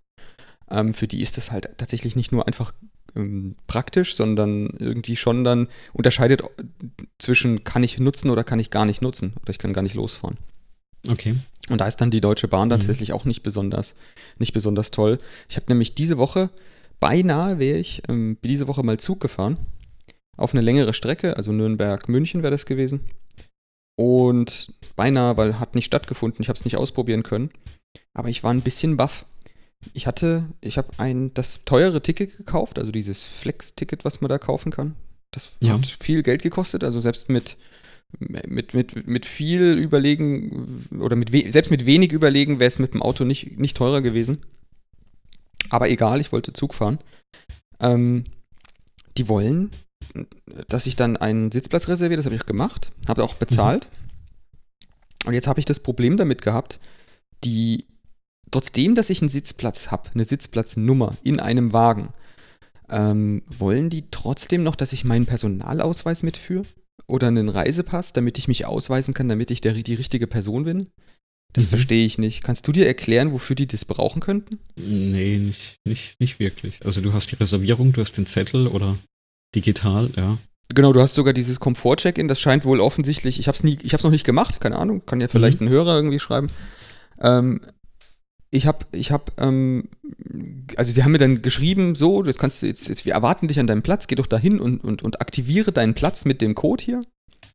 ähm, 0.71 0.93
für 0.93 1.07
die 1.07 1.21
ist 1.21 1.37
das 1.37 1.51
halt 1.51 1.69
tatsächlich 1.77 2.15
nicht 2.15 2.31
nur 2.31 2.47
einfach 2.47 2.73
ähm, 3.15 3.55
praktisch, 3.67 4.15
sondern 4.15 4.69
irgendwie 4.79 5.15
schon 5.15 5.43
dann 5.43 5.67
unterscheidet 5.91 6.41
zwischen 7.19 7.63
kann 7.63 7.83
ich 7.83 7.99
nutzen 7.99 8.29
oder 8.29 8.43
kann 8.43 8.59
ich 8.59 8.69
gar 8.69 8.85
nicht 8.85 9.01
nutzen 9.01 9.33
oder 9.41 9.51
ich 9.51 9.59
kann 9.59 9.73
gar 9.73 9.81
nicht 9.83 9.95
losfahren. 9.95 10.37
Okay. 11.07 11.35
Und 11.69 11.79
da 11.79 11.87
ist 11.87 11.97
dann 11.97 12.11
die 12.11 12.21
Deutsche 12.21 12.47
Bahn 12.47 12.67
mhm. 12.67 12.71
tatsächlich 12.71 13.13
auch 13.13 13.25
nicht 13.25 13.43
besonders, 13.43 13.95
nicht 14.39 14.53
besonders 14.53 14.91
toll. 14.91 15.19
Ich 15.49 15.55
habe 15.57 15.65
nämlich 15.67 15.95
diese 15.95 16.17
Woche, 16.17 16.49
beinahe 16.99 17.59
wäre 17.59 17.77
ich 17.77 18.03
ähm, 18.07 18.37
diese 18.43 18.67
Woche 18.67 18.83
mal 18.83 18.97
Zug 18.97 19.19
gefahren. 19.19 19.59
Auf 20.35 20.53
eine 20.53 20.61
längere 20.61 20.93
Strecke, 20.93 21.37
also 21.37 21.51
Nürnberg-München 21.51 22.41
wäre 22.41 22.51
das 22.51 22.65
gewesen. 22.65 23.01
Und 23.95 24.73
beinahe, 24.95 25.37
weil 25.37 25.59
hat 25.59 25.75
nicht 25.75 25.85
stattgefunden, 25.85 26.41
ich 26.41 26.49
habe 26.49 26.57
es 26.57 26.65
nicht 26.65 26.77
ausprobieren 26.77 27.23
können. 27.23 27.51
Aber 28.13 28.29
ich 28.29 28.43
war 28.43 28.53
ein 28.53 28.61
bisschen 28.61 28.97
baff. 28.97 29.25
Ich 29.93 30.07
hatte, 30.07 30.45
ich 30.61 30.77
habe 30.77 30.89
ein 30.97 31.33
das 31.33 31.61
teure 31.65 32.01
Ticket 32.01 32.37
gekauft, 32.37 32.79
also 32.79 32.91
dieses 32.91 33.23
Flex-Ticket, 33.23 34.05
was 34.05 34.21
man 34.21 34.29
da 34.29 34.37
kaufen 34.37 34.71
kann. 34.71 34.95
Das 35.31 35.51
ja. 35.59 35.73
hat 35.73 35.85
viel 35.85 36.23
Geld 36.23 36.41
gekostet, 36.41 36.83
also 36.83 37.01
selbst 37.01 37.29
mit, 37.29 37.57
mit, 38.19 38.73
mit, 38.73 39.07
mit 39.07 39.25
viel 39.25 39.77
Überlegen 39.77 40.87
oder 40.99 41.15
mit 41.15 41.31
selbst 41.51 41.71
mit 41.71 41.85
wenig 41.85 42.11
Überlegen 42.11 42.59
wäre 42.59 42.67
es 42.67 42.79
mit 42.79 42.93
dem 42.93 43.01
Auto 43.01 43.25
nicht, 43.25 43.59
nicht 43.59 43.75
teurer 43.75 44.01
gewesen. 44.01 44.45
Aber 45.69 45.89
egal, 45.89 46.21
ich 46.21 46.31
wollte 46.31 46.53
Zug 46.53 46.73
fahren. 46.73 46.99
Ähm, 47.79 48.23
die 49.17 49.27
wollen 49.27 49.71
dass 50.67 50.87
ich 50.87 50.95
dann 50.95 51.17
einen 51.17 51.51
Sitzplatz 51.51 51.87
reserviere, 51.87 52.17
das 52.17 52.25
habe 52.25 52.35
ich 52.35 52.41
auch 52.41 52.47
gemacht, 52.47 52.91
habe 53.07 53.23
auch 53.23 53.35
bezahlt. 53.35 53.89
Mhm. 53.91 55.27
Und 55.27 55.33
jetzt 55.33 55.47
habe 55.47 55.59
ich 55.59 55.65
das 55.65 55.79
Problem 55.79 56.17
damit 56.17 56.41
gehabt, 56.41 56.79
die, 57.43 57.85
trotzdem, 58.51 58.95
dass 58.95 59.09
ich 59.09 59.21
einen 59.21 59.29
Sitzplatz 59.29 59.89
habe, 59.91 60.09
eine 60.13 60.25
Sitzplatznummer 60.25 61.17
in 61.23 61.39
einem 61.39 61.73
Wagen, 61.73 62.09
ähm, 62.89 63.41
wollen 63.57 63.89
die 63.89 64.09
trotzdem 64.11 64.63
noch, 64.63 64.75
dass 64.75 64.93
ich 64.93 65.05
meinen 65.05 65.25
Personalausweis 65.25 66.23
mitführe 66.23 66.65
oder 67.07 67.27
einen 67.27 67.49
Reisepass, 67.49 68.13
damit 68.13 68.37
ich 68.37 68.47
mich 68.47 68.65
ausweisen 68.65 69.13
kann, 69.13 69.29
damit 69.29 69.51
ich 69.51 69.61
der, 69.61 69.73
die 69.73 69.93
richtige 69.93 70.27
Person 70.27 70.65
bin? 70.65 70.87
Das 71.53 71.65
mhm. 71.65 71.69
verstehe 71.69 72.05
ich 72.05 72.17
nicht. 72.17 72.43
Kannst 72.43 72.67
du 72.67 72.71
dir 72.71 72.85
erklären, 72.85 73.31
wofür 73.31 73.55
die 73.55 73.67
das 73.67 73.85
brauchen 73.85 74.19
könnten? 74.19 74.59
Nee, 74.75 75.37
nicht, 75.37 75.77
nicht, 75.85 76.19
nicht 76.19 76.39
wirklich. 76.39 76.79
Also 76.83 77.01
du 77.01 77.13
hast 77.13 77.31
die 77.31 77.35
Reservierung, 77.35 77.93
du 77.93 78.01
hast 78.01 78.17
den 78.17 78.25
Zettel 78.25 78.67
oder 78.67 78.97
Digital, 79.55 80.09
ja. 80.15 80.37
Genau, 80.69 80.93
du 80.93 81.01
hast 81.01 81.13
sogar 81.13 81.33
dieses 81.33 81.59
Komfort-Check-In, 81.59 82.27
das 82.27 82.39
scheint 82.39 82.65
wohl 82.65 82.79
offensichtlich, 82.79 83.39
ich 83.39 83.47
habe 83.47 83.55
es 83.55 83.63
nie, 83.63 83.77
ich 83.81 83.93
habe 83.93 83.99
es 83.99 84.03
noch 84.03 84.11
nicht 84.11 84.25
gemacht, 84.25 84.59
keine 84.59 84.77
Ahnung, 84.77 85.05
kann 85.05 85.21
ja 85.21 85.27
vielleicht 85.27 85.61
mhm. 85.61 85.67
ein 85.67 85.69
Hörer 85.71 85.95
irgendwie 85.95 86.19
schreiben. 86.19 86.47
Ähm, 87.21 87.61
ich 88.49 88.67
habe, 88.67 88.85
ich 88.91 89.11
habe, 89.11 89.25
ähm, 89.39 89.89
also 90.77 90.91
sie 90.91 91.03
haben 91.03 91.11
mir 91.11 91.17
dann 91.17 91.41
geschrieben, 91.41 91.95
so, 91.95 92.21
das 92.21 92.37
kannst 92.37 92.61
du 92.61 92.67
jetzt, 92.67 92.87
jetzt, 92.87 93.05
wir 93.05 93.13
erwarten 93.13 93.47
dich 93.47 93.59
an 93.59 93.67
deinem 93.67 93.81
Platz, 93.81 94.07
geh 94.07 94.15
doch 94.15 94.27
dahin 94.27 94.59
und, 94.59 94.83
und, 94.83 95.01
und 95.01 95.21
aktiviere 95.21 95.71
deinen 95.71 95.95
Platz 95.95 96.25
mit 96.25 96.39
dem 96.41 96.55
Code 96.55 96.83
hier. 96.83 97.01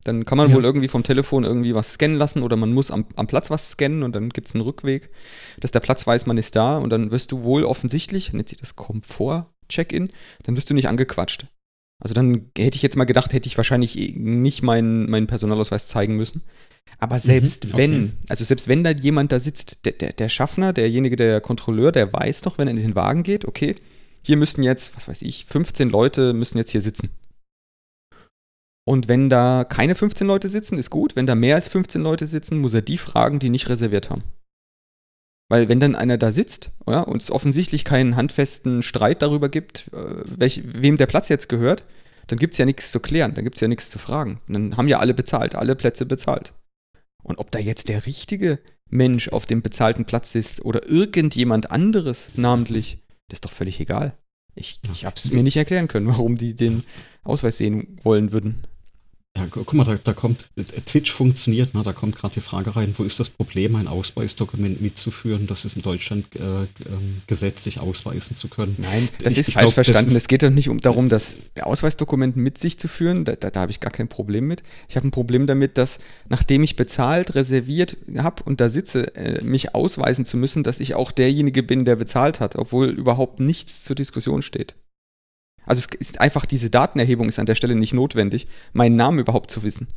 Dann 0.04 0.24
kann 0.24 0.38
man 0.38 0.50
ja. 0.50 0.56
wohl 0.56 0.64
irgendwie 0.64 0.88
vom 0.88 1.02
Telefon 1.02 1.44
irgendwie 1.44 1.74
was 1.74 1.94
scannen 1.94 2.16
lassen 2.16 2.42
oder 2.42 2.56
man 2.56 2.72
muss 2.72 2.90
am, 2.90 3.04
am 3.16 3.26
Platz 3.26 3.50
was 3.50 3.70
scannen 3.70 4.02
und 4.02 4.14
dann 4.14 4.30
gibt 4.30 4.48
es 4.48 4.54
einen 4.54 4.62
Rückweg, 4.62 5.10
dass 5.60 5.70
der 5.70 5.80
Platz 5.80 6.06
weiß, 6.06 6.26
man 6.26 6.38
ist 6.38 6.56
da 6.56 6.78
und 6.78 6.90
dann 6.90 7.10
wirst 7.10 7.32
du 7.32 7.42
wohl 7.42 7.64
offensichtlich, 7.64 8.32
nennt 8.32 8.48
sich 8.48 8.58
das 8.58 8.76
Komfort-Check-In, 8.76 10.08
dann 10.44 10.56
wirst 10.56 10.70
du 10.70 10.74
nicht 10.74 10.88
angequatscht. 10.88 11.46
Also 12.00 12.14
dann 12.14 12.50
hätte 12.56 12.76
ich 12.76 12.82
jetzt 12.82 12.96
mal 12.96 13.04
gedacht, 13.04 13.32
hätte 13.32 13.48
ich 13.48 13.56
wahrscheinlich 13.56 14.14
nicht 14.16 14.62
meinen, 14.62 15.10
meinen 15.10 15.26
Personalausweis 15.26 15.88
zeigen 15.88 16.16
müssen. 16.16 16.42
Aber 16.98 17.16
mhm, 17.16 17.20
selbst 17.20 17.64
mhm, 17.64 17.70
okay. 17.70 17.78
wenn, 17.78 18.12
also 18.28 18.44
selbst 18.44 18.68
wenn 18.68 18.84
da 18.84 18.90
jemand 18.90 19.32
da 19.32 19.40
sitzt, 19.40 19.84
der, 19.84 19.92
der, 19.92 20.12
der 20.12 20.28
Schaffner, 20.28 20.72
derjenige, 20.72 21.16
der 21.16 21.40
Kontrolleur, 21.40 21.90
der 21.90 22.12
weiß 22.12 22.42
doch, 22.42 22.58
wenn 22.58 22.68
er 22.68 22.74
in 22.74 22.80
den 22.80 22.94
Wagen 22.94 23.24
geht, 23.24 23.44
okay, 23.44 23.74
hier 24.22 24.36
müssen 24.36 24.62
jetzt, 24.62 24.96
was 24.96 25.08
weiß 25.08 25.22
ich, 25.22 25.46
15 25.46 25.90
Leute 25.90 26.34
müssen 26.34 26.58
jetzt 26.58 26.70
hier 26.70 26.80
sitzen. 26.80 27.10
Und 28.86 29.08
wenn 29.08 29.28
da 29.28 29.64
keine 29.64 29.94
15 29.94 30.26
Leute 30.26 30.48
sitzen, 30.48 30.78
ist 30.78 30.90
gut. 30.90 31.14
Wenn 31.14 31.26
da 31.26 31.34
mehr 31.34 31.56
als 31.56 31.68
15 31.68 32.00
Leute 32.00 32.26
sitzen, 32.26 32.58
muss 32.58 32.74
er 32.74 32.80
die 32.80 32.96
fragen, 32.96 33.38
die 33.38 33.50
nicht 33.50 33.68
reserviert 33.68 34.08
haben. 34.08 34.22
Weil 35.48 35.68
wenn 35.68 35.80
dann 35.80 35.94
einer 35.94 36.18
da 36.18 36.30
sitzt 36.30 36.72
ja, 36.86 37.00
und 37.00 37.22
es 37.22 37.30
offensichtlich 37.30 37.84
keinen 37.84 38.16
handfesten 38.16 38.82
Streit 38.82 39.22
darüber 39.22 39.48
gibt, 39.48 39.90
äh, 39.92 40.22
welch, 40.26 40.62
wem 40.64 40.96
der 40.96 41.06
Platz 41.06 41.28
jetzt 41.28 41.48
gehört, 41.48 41.84
dann 42.26 42.38
gibt 42.38 42.54
es 42.54 42.58
ja 42.58 42.66
nichts 42.66 42.92
zu 42.92 43.00
klären, 43.00 43.34
dann 43.34 43.44
gibt 43.44 43.56
es 43.56 43.62
ja 43.62 43.68
nichts 43.68 43.88
zu 43.88 43.98
fragen. 43.98 44.40
Dann 44.48 44.76
haben 44.76 44.88
ja 44.88 44.98
alle 44.98 45.14
bezahlt, 45.14 45.54
alle 45.54 45.74
Plätze 45.74 46.04
bezahlt. 46.04 46.52
Und 47.22 47.38
ob 47.38 47.50
da 47.50 47.58
jetzt 47.58 47.88
der 47.88 48.06
richtige 48.06 48.58
Mensch 48.90 49.28
auf 49.28 49.46
dem 49.46 49.62
bezahlten 49.62 50.04
Platz 50.04 50.34
ist 50.34 50.64
oder 50.64 50.88
irgendjemand 50.88 51.70
anderes 51.70 52.32
namentlich, 52.36 52.98
das 53.28 53.38
ist 53.38 53.44
doch 53.44 53.50
völlig 53.50 53.80
egal. 53.80 54.16
Ich, 54.54 54.80
ich 54.92 55.04
habe 55.04 55.16
es 55.16 55.30
mir 55.30 55.42
nicht 55.42 55.56
erklären 55.56 55.88
können, 55.88 56.06
warum 56.06 56.36
die 56.36 56.54
den 56.54 56.84
Ausweis 57.22 57.58
sehen 57.58 57.98
wollen 58.02 58.32
würden. 58.32 58.62
Ja, 59.38 59.46
guck 59.48 59.72
mal, 59.72 59.84
da, 59.84 59.96
da 60.02 60.12
kommt, 60.12 60.46
Twitch 60.86 61.12
funktioniert, 61.12 61.72
ne? 61.72 61.82
da 61.84 61.92
kommt 61.92 62.16
gerade 62.16 62.34
die 62.34 62.40
Frage 62.40 62.74
rein, 62.74 62.92
wo 62.96 63.04
ist 63.04 63.20
das 63.20 63.30
Problem, 63.30 63.76
ein 63.76 63.86
Ausweisdokument 63.86 64.80
mitzuführen? 64.80 65.46
Das 65.46 65.64
ist 65.64 65.76
in 65.76 65.82
Deutschland 65.82 66.26
äh, 66.34 66.40
ähm, 66.40 67.22
gesetzlich 67.28 67.78
ausweisen 67.78 68.34
zu 68.34 68.48
können. 68.48 68.74
Nein, 68.78 69.08
das 69.22 69.34
ich, 69.34 69.40
ist 69.40 69.48
ich 69.48 69.54
falsch 69.54 69.66
glaub, 69.66 69.74
verstanden. 69.74 70.16
es 70.16 70.26
geht 70.26 70.42
doch 70.42 70.50
nicht 70.50 70.68
um, 70.68 70.78
darum, 70.78 71.08
das 71.08 71.36
Ausweisdokument 71.60 72.36
mit 72.36 72.58
sich 72.58 72.78
zu 72.78 72.88
führen. 72.88 73.24
Da, 73.24 73.36
da, 73.36 73.50
da 73.50 73.60
habe 73.60 73.70
ich 73.70 73.78
gar 73.78 73.92
kein 73.92 74.08
Problem 74.08 74.48
mit. 74.48 74.64
Ich 74.88 74.96
habe 74.96 75.06
ein 75.06 75.12
Problem 75.12 75.46
damit, 75.46 75.78
dass 75.78 76.00
nachdem 76.28 76.64
ich 76.64 76.74
bezahlt, 76.74 77.36
reserviert 77.36 77.96
habe 78.18 78.42
und 78.42 78.60
da 78.60 78.68
sitze, 78.68 79.14
äh, 79.14 79.44
mich 79.44 79.74
ausweisen 79.74 80.24
zu 80.24 80.36
müssen, 80.36 80.64
dass 80.64 80.80
ich 80.80 80.96
auch 80.96 81.12
derjenige 81.12 81.62
bin, 81.62 81.84
der 81.84 81.94
bezahlt 81.94 82.40
hat, 82.40 82.56
obwohl 82.56 82.88
überhaupt 82.88 83.38
nichts 83.38 83.84
zur 83.84 83.94
Diskussion 83.94 84.42
steht. 84.42 84.74
Also 85.68 85.80
es 85.80 85.94
ist 85.96 86.20
einfach, 86.20 86.46
diese 86.46 86.70
Datenerhebung 86.70 87.28
ist 87.28 87.38
an 87.38 87.46
der 87.46 87.54
Stelle 87.54 87.74
nicht 87.74 87.94
notwendig, 87.94 88.48
meinen 88.72 88.96
Namen 88.96 89.18
überhaupt 89.18 89.50
zu 89.50 89.62
wissen. 89.62 89.88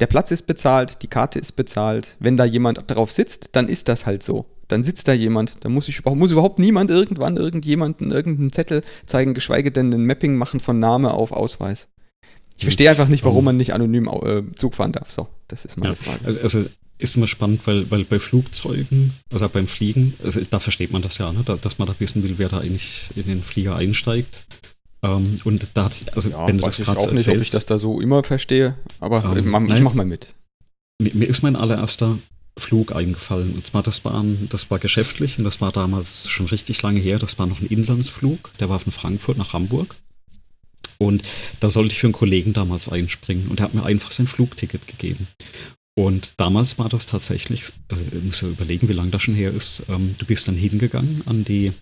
Der 0.00 0.06
Platz 0.06 0.30
ist 0.30 0.46
bezahlt, 0.46 1.02
die 1.02 1.08
Karte 1.08 1.38
ist 1.38 1.52
bezahlt. 1.52 2.16
Wenn 2.18 2.36
da 2.36 2.44
jemand 2.44 2.82
drauf 2.86 3.12
sitzt, 3.12 3.50
dann 3.52 3.68
ist 3.68 3.88
das 3.88 4.06
halt 4.06 4.22
so. 4.22 4.46
Dann 4.68 4.84
sitzt 4.84 5.06
da 5.06 5.12
jemand. 5.12 5.64
Dann 5.64 5.72
muss, 5.72 5.88
ich, 5.88 6.04
muss 6.04 6.30
überhaupt 6.30 6.58
niemand 6.58 6.90
irgendwann 6.90 7.36
irgendjemanden 7.36 8.10
irgendeinen 8.10 8.52
Zettel 8.52 8.82
zeigen, 9.06 9.34
geschweige 9.34 9.70
denn 9.70 9.92
ein 9.92 10.06
Mapping 10.06 10.36
machen 10.36 10.60
von 10.60 10.80
Name 10.80 11.12
auf 11.12 11.32
Ausweis. 11.32 11.88
Ich 12.56 12.64
verstehe 12.64 12.90
einfach 12.90 13.08
nicht, 13.08 13.24
warum 13.24 13.44
man 13.44 13.56
nicht 13.56 13.74
anonym 13.74 14.08
äh, 14.08 14.42
Zug 14.54 14.74
fahren 14.74 14.92
darf. 14.92 15.10
So, 15.10 15.28
das 15.48 15.64
ist 15.64 15.76
meine 15.76 15.94
ja, 15.94 15.96
Frage. 15.96 16.40
Also 16.42 16.64
ist 17.02 17.16
immer 17.16 17.26
spannend, 17.26 17.66
weil, 17.66 17.90
weil 17.90 18.04
bei 18.04 18.18
Flugzeugen, 18.18 19.12
also 19.32 19.48
beim 19.48 19.66
Fliegen, 19.66 20.14
also 20.22 20.40
da 20.48 20.58
versteht 20.58 20.92
man 20.92 21.02
das 21.02 21.18
ja, 21.18 21.32
ne? 21.32 21.42
da, 21.44 21.56
dass 21.56 21.78
man 21.78 21.88
da 21.88 21.94
wissen 21.98 22.22
will, 22.22 22.34
wer 22.38 22.48
da 22.48 22.58
eigentlich 22.58 23.10
in 23.16 23.24
den 23.24 23.42
Flieger 23.42 23.76
einsteigt. 23.76 24.46
Ähm, 25.02 25.36
und 25.44 25.70
da 25.74 25.84
hat, 25.84 26.14
also 26.14 26.30
ja, 26.30 26.46
wenn 26.46 26.58
du 26.58 26.64
das 26.64 26.78
gerade 26.78 27.00
auch 27.00 27.10
nicht, 27.10 27.26
erzählst, 27.26 27.36
ob 27.36 27.42
ich 27.42 27.50
das 27.50 27.66
da 27.66 27.78
so 27.78 28.00
immer 28.00 28.22
verstehe, 28.22 28.76
aber 29.00 29.24
ähm, 29.24 29.38
ich, 29.38 29.44
mach, 29.44 29.76
ich 29.76 29.82
mach 29.82 29.94
mal 29.94 30.06
mit. 30.06 30.34
Mir, 31.00 31.10
mir, 31.14 31.26
ist 31.26 31.42
mein 31.42 31.56
allererster 31.56 32.18
Flug 32.56 32.94
eingefallen. 32.94 33.54
Und 33.54 33.66
zwar, 33.66 33.82
das 33.82 34.04
war, 34.04 34.24
das 34.50 34.70
war 34.70 34.78
geschäftlich 34.78 35.38
und 35.38 35.44
das 35.44 35.60
war 35.60 35.72
damals 35.72 36.28
schon 36.28 36.46
richtig 36.46 36.82
lange 36.82 37.00
her. 37.00 37.18
Das 37.18 37.38
war 37.38 37.46
noch 37.46 37.60
ein 37.60 37.66
Inlandsflug, 37.66 38.50
der 38.60 38.68
war 38.68 38.78
von 38.78 38.92
Frankfurt 38.92 39.38
nach 39.38 39.52
Hamburg. 39.52 39.96
Und 40.98 41.22
da 41.58 41.70
sollte 41.70 41.92
ich 41.92 41.98
für 41.98 42.06
einen 42.06 42.14
Kollegen 42.14 42.52
damals 42.52 42.88
einspringen 42.88 43.48
und 43.48 43.58
er 43.58 43.64
hat 43.64 43.74
mir 43.74 43.84
einfach 43.84 44.12
sein 44.12 44.28
Flugticket 44.28 44.86
gegeben. 44.86 45.26
Und 45.94 46.34
damals 46.38 46.78
war 46.78 46.88
das 46.88 47.06
tatsächlich, 47.06 47.64
also 47.88 48.02
ich 48.02 48.22
muss 48.22 48.40
ja 48.40 48.48
überlegen, 48.48 48.88
wie 48.88 48.94
lange 48.94 49.10
das 49.10 49.22
schon 49.22 49.34
her 49.34 49.52
ist. 49.52 49.82
Ähm, 49.88 50.14
du 50.16 50.24
bist 50.24 50.48
dann 50.48 50.56
hingegangen 50.56 51.22
an 51.26 51.44
die, 51.44 51.72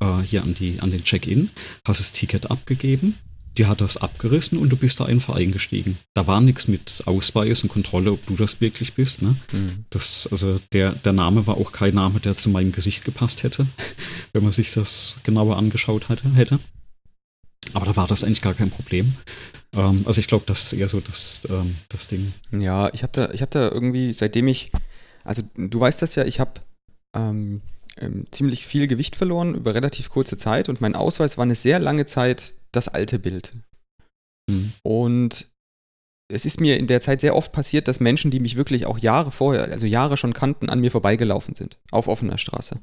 äh, 0.00 0.22
hier 0.24 0.42
an 0.42 0.54
die, 0.54 0.80
an 0.80 0.90
den 0.90 1.04
Check-in, 1.04 1.50
hast 1.84 2.00
das 2.00 2.12
Ticket 2.12 2.50
abgegeben, 2.50 3.16
die 3.58 3.66
hat 3.66 3.82
das 3.82 3.98
abgerissen 3.98 4.56
und 4.56 4.70
du 4.70 4.76
bist 4.76 4.98
da 4.98 5.04
einfach 5.04 5.34
eingestiegen. 5.34 5.98
Da 6.14 6.26
war 6.26 6.40
nichts 6.40 6.68
mit 6.68 7.02
Ausweis 7.04 7.62
und 7.62 7.68
Kontrolle, 7.68 8.12
ob 8.12 8.26
du 8.26 8.34
das 8.34 8.62
wirklich 8.62 8.94
bist. 8.94 9.20
Ne? 9.20 9.36
Mhm. 9.52 9.84
Das, 9.90 10.26
also 10.30 10.58
der, 10.72 10.92
der 10.92 11.12
Name 11.12 11.46
war 11.46 11.58
auch 11.58 11.72
kein 11.72 11.94
Name, 11.94 12.18
der 12.18 12.38
zu 12.38 12.48
meinem 12.48 12.72
Gesicht 12.72 13.04
gepasst 13.04 13.42
hätte, 13.42 13.66
wenn 14.32 14.42
man 14.42 14.52
sich 14.52 14.72
das 14.72 15.18
genauer 15.22 15.58
angeschaut 15.58 16.08
hätte. 16.08 16.34
hätte. 16.34 16.60
Aber 17.74 17.84
da 17.84 17.96
war 17.96 18.06
das 18.06 18.24
eigentlich 18.24 18.42
gar 18.42 18.54
kein 18.54 18.70
Problem. 18.70 19.16
Ähm, 19.76 20.04
also 20.06 20.18
ich 20.18 20.28
glaube, 20.28 20.44
das 20.46 20.64
ist 20.64 20.72
eher 20.72 20.88
so 20.88 21.00
das, 21.00 21.40
ähm, 21.48 21.76
das 21.88 22.08
Ding. 22.08 22.32
Ja, 22.50 22.92
ich 22.92 23.02
habe 23.02 23.12
da, 23.12 23.32
hab 23.32 23.50
da 23.50 23.70
irgendwie, 23.70 24.12
seitdem 24.12 24.48
ich, 24.48 24.70
also 25.24 25.42
du 25.56 25.80
weißt 25.80 26.02
das 26.02 26.14
ja, 26.14 26.24
ich 26.24 26.40
habe 26.40 26.60
ähm, 27.16 27.62
ähm, 27.98 28.26
ziemlich 28.30 28.66
viel 28.66 28.86
Gewicht 28.86 29.16
verloren 29.16 29.54
über 29.54 29.74
relativ 29.74 30.10
kurze 30.10 30.36
Zeit 30.36 30.68
und 30.68 30.80
mein 30.80 30.94
Ausweis 30.94 31.36
war 31.36 31.44
eine 31.44 31.54
sehr 31.54 31.78
lange 31.78 32.06
Zeit 32.06 32.54
das 32.72 32.88
alte 32.88 33.18
Bild. 33.18 33.54
Mhm. 34.48 34.72
Und 34.82 35.48
es 36.28 36.46
ist 36.46 36.60
mir 36.60 36.78
in 36.78 36.86
der 36.86 37.00
Zeit 37.00 37.20
sehr 37.20 37.36
oft 37.36 37.52
passiert, 37.52 37.88
dass 37.88 38.00
Menschen, 38.00 38.30
die 38.30 38.40
mich 38.40 38.56
wirklich 38.56 38.86
auch 38.86 38.98
Jahre 38.98 39.30
vorher, 39.30 39.64
also 39.64 39.86
Jahre 39.86 40.16
schon 40.16 40.32
kannten, 40.32 40.70
an 40.70 40.80
mir 40.80 40.90
vorbeigelaufen 40.90 41.54
sind, 41.54 41.78
auf 41.90 42.08
offener 42.08 42.38
Straße. 42.38 42.80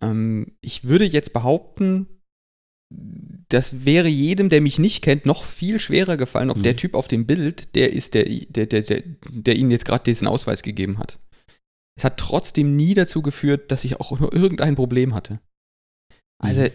Ähm, 0.00 0.56
ich 0.60 0.84
würde 0.84 1.04
jetzt 1.04 1.32
behaupten, 1.32 2.08
das 3.48 3.84
wäre 3.84 4.08
jedem, 4.08 4.50
der 4.50 4.60
mich 4.60 4.78
nicht 4.78 5.02
kennt, 5.02 5.24
noch 5.24 5.44
viel 5.44 5.78
schwerer 5.78 6.16
gefallen, 6.16 6.50
ob 6.50 6.58
mhm. 6.58 6.62
der 6.64 6.76
Typ 6.76 6.94
auf 6.94 7.08
dem 7.08 7.26
Bild, 7.26 7.74
der 7.74 7.92
ist, 7.92 8.14
der, 8.14 8.24
der, 8.24 8.66
der, 8.66 8.82
der, 8.82 9.02
der 9.28 9.56
Ihnen 9.56 9.70
jetzt 9.70 9.86
gerade 9.86 10.04
diesen 10.04 10.26
Ausweis 10.26 10.62
gegeben 10.62 10.98
hat. 10.98 11.18
Es 11.96 12.04
hat 12.04 12.18
trotzdem 12.18 12.76
nie 12.76 12.94
dazu 12.94 13.22
geführt, 13.22 13.72
dass 13.72 13.84
ich 13.84 14.00
auch 14.00 14.18
nur 14.20 14.32
irgendein 14.34 14.74
Problem 14.74 15.14
hatte. 15.14 15.40
Also 16.38 16.62
mhm. 16.62 16.68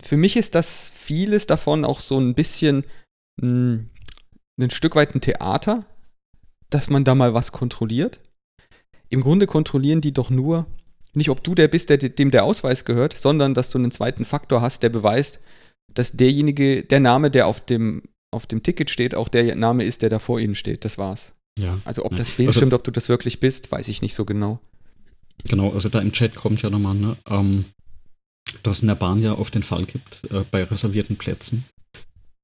für 0.00 0.16
mich 0.16 0.36
ist 0.36 0.54
das 0.54 0.90
vieles 0.94 1.46
davon 1.46 1.84
auch 1.84 2.00
so 2.00 2.18
ein 2.18 2.34
bisschen 2.34 2.84
mh, 3.40 3.48
hm, 3.48 3.90
ein 4.60 4.70
Stück 4.70 4.94
weit 4.94 5.14
ein 5.14 5.20
Theater, 5.20 5.84
dass 6.70 6.88
man 6.88 7.04
da 7.04 7.14
mal 7.14 7.34
was 7.34 7.52
kontrolliert. 7.52 8.20
Im 9.08 9.20
Grunde 9.20 9.46
kontrollieren 9.46 10.00
die 10.00 10.12
doch 10.12 10.30
nur, 10.30 10.66
nicht 11.14 11.30
ob 11.30 11.42
du 11.42 11.54
der 11.54 11.68
bist, 11.68 11.90
der, 11.90 11.98
dem 11.98 12.30
der 12.30 12.44
Ausweis 12.44 12.84
gehört, 12.84 13.18
sondern 13.18 13.54
dass 13.54 13.70
du 13.70 13.78
einen 13.78 13.90
zweiten 13.90 14.24
Faktor 14.24 14.62
hast, 14.62 14.82
der 14.82 14.88
beweist, 14.88 15.40
dass 15.94 16.12
derjenige, 16.12 16.82
der 16.82 17.00
Name, 17.00 17.30
der 17.30 17.46
auf 17.46 17.64
dem, 17.64 18.02
auf 18.30 18.46
dem 18.46 18.62
Ticket 18.62 18.90
steht, 18.90 19.14
auch 19.14 19.28
der 19.28 19.54
Name 19.56 19.84
ist, 19.84 20.02
der 20.02 20.08
da 20.08 20.18
vor 20.18 20.40
ihnen 20.40 20.54
steht. 20.54 20.84
Das 20.84 20.98
war's. 20.98 21.34
Ja. 21.58 21.78
Also 21.84 22.04
ob 22.04 22.16
das 22.16 22.30
Bild 22.30 22.48
also, 22.48 22.58
stimmt, 22.58 22.74
ob 22.74 22.84
du 22.84 22.90
das 22.90 23.08
wirklich 23.08 23.40
bist, 23.40 23.70
weiß 23.70 23.88
ich 23.88 24.02
nicht 24.02 24.14
so 24.14 24.24
genau. 24.24 24.60
Genau, 25.44 25.70
also 25.70 25.88
da 25.88 26.00
im 26.00 26.12
Chat 26.12 26.34
kommt 26.34 26.62
ja 26.62 26.70
nochmal, 26.70 26.94
ne, 26.94 27.16
ähm, 27.28 27.64
dass 28.62 28.76
es 28.76 28.82
in 28.82 28.88
der 28.88 28.94
Bahn 28.94 29.22
ja 29.22 29.36
oft 29.36 29.54
den 29.54 29.62
Fall 29.62 29.84
gibt, 29.84 30.22
äh, 30.30 30.44
bei 30.50 30.64
reservierten 30.64 31.16
Plätzen, 31.16 31.64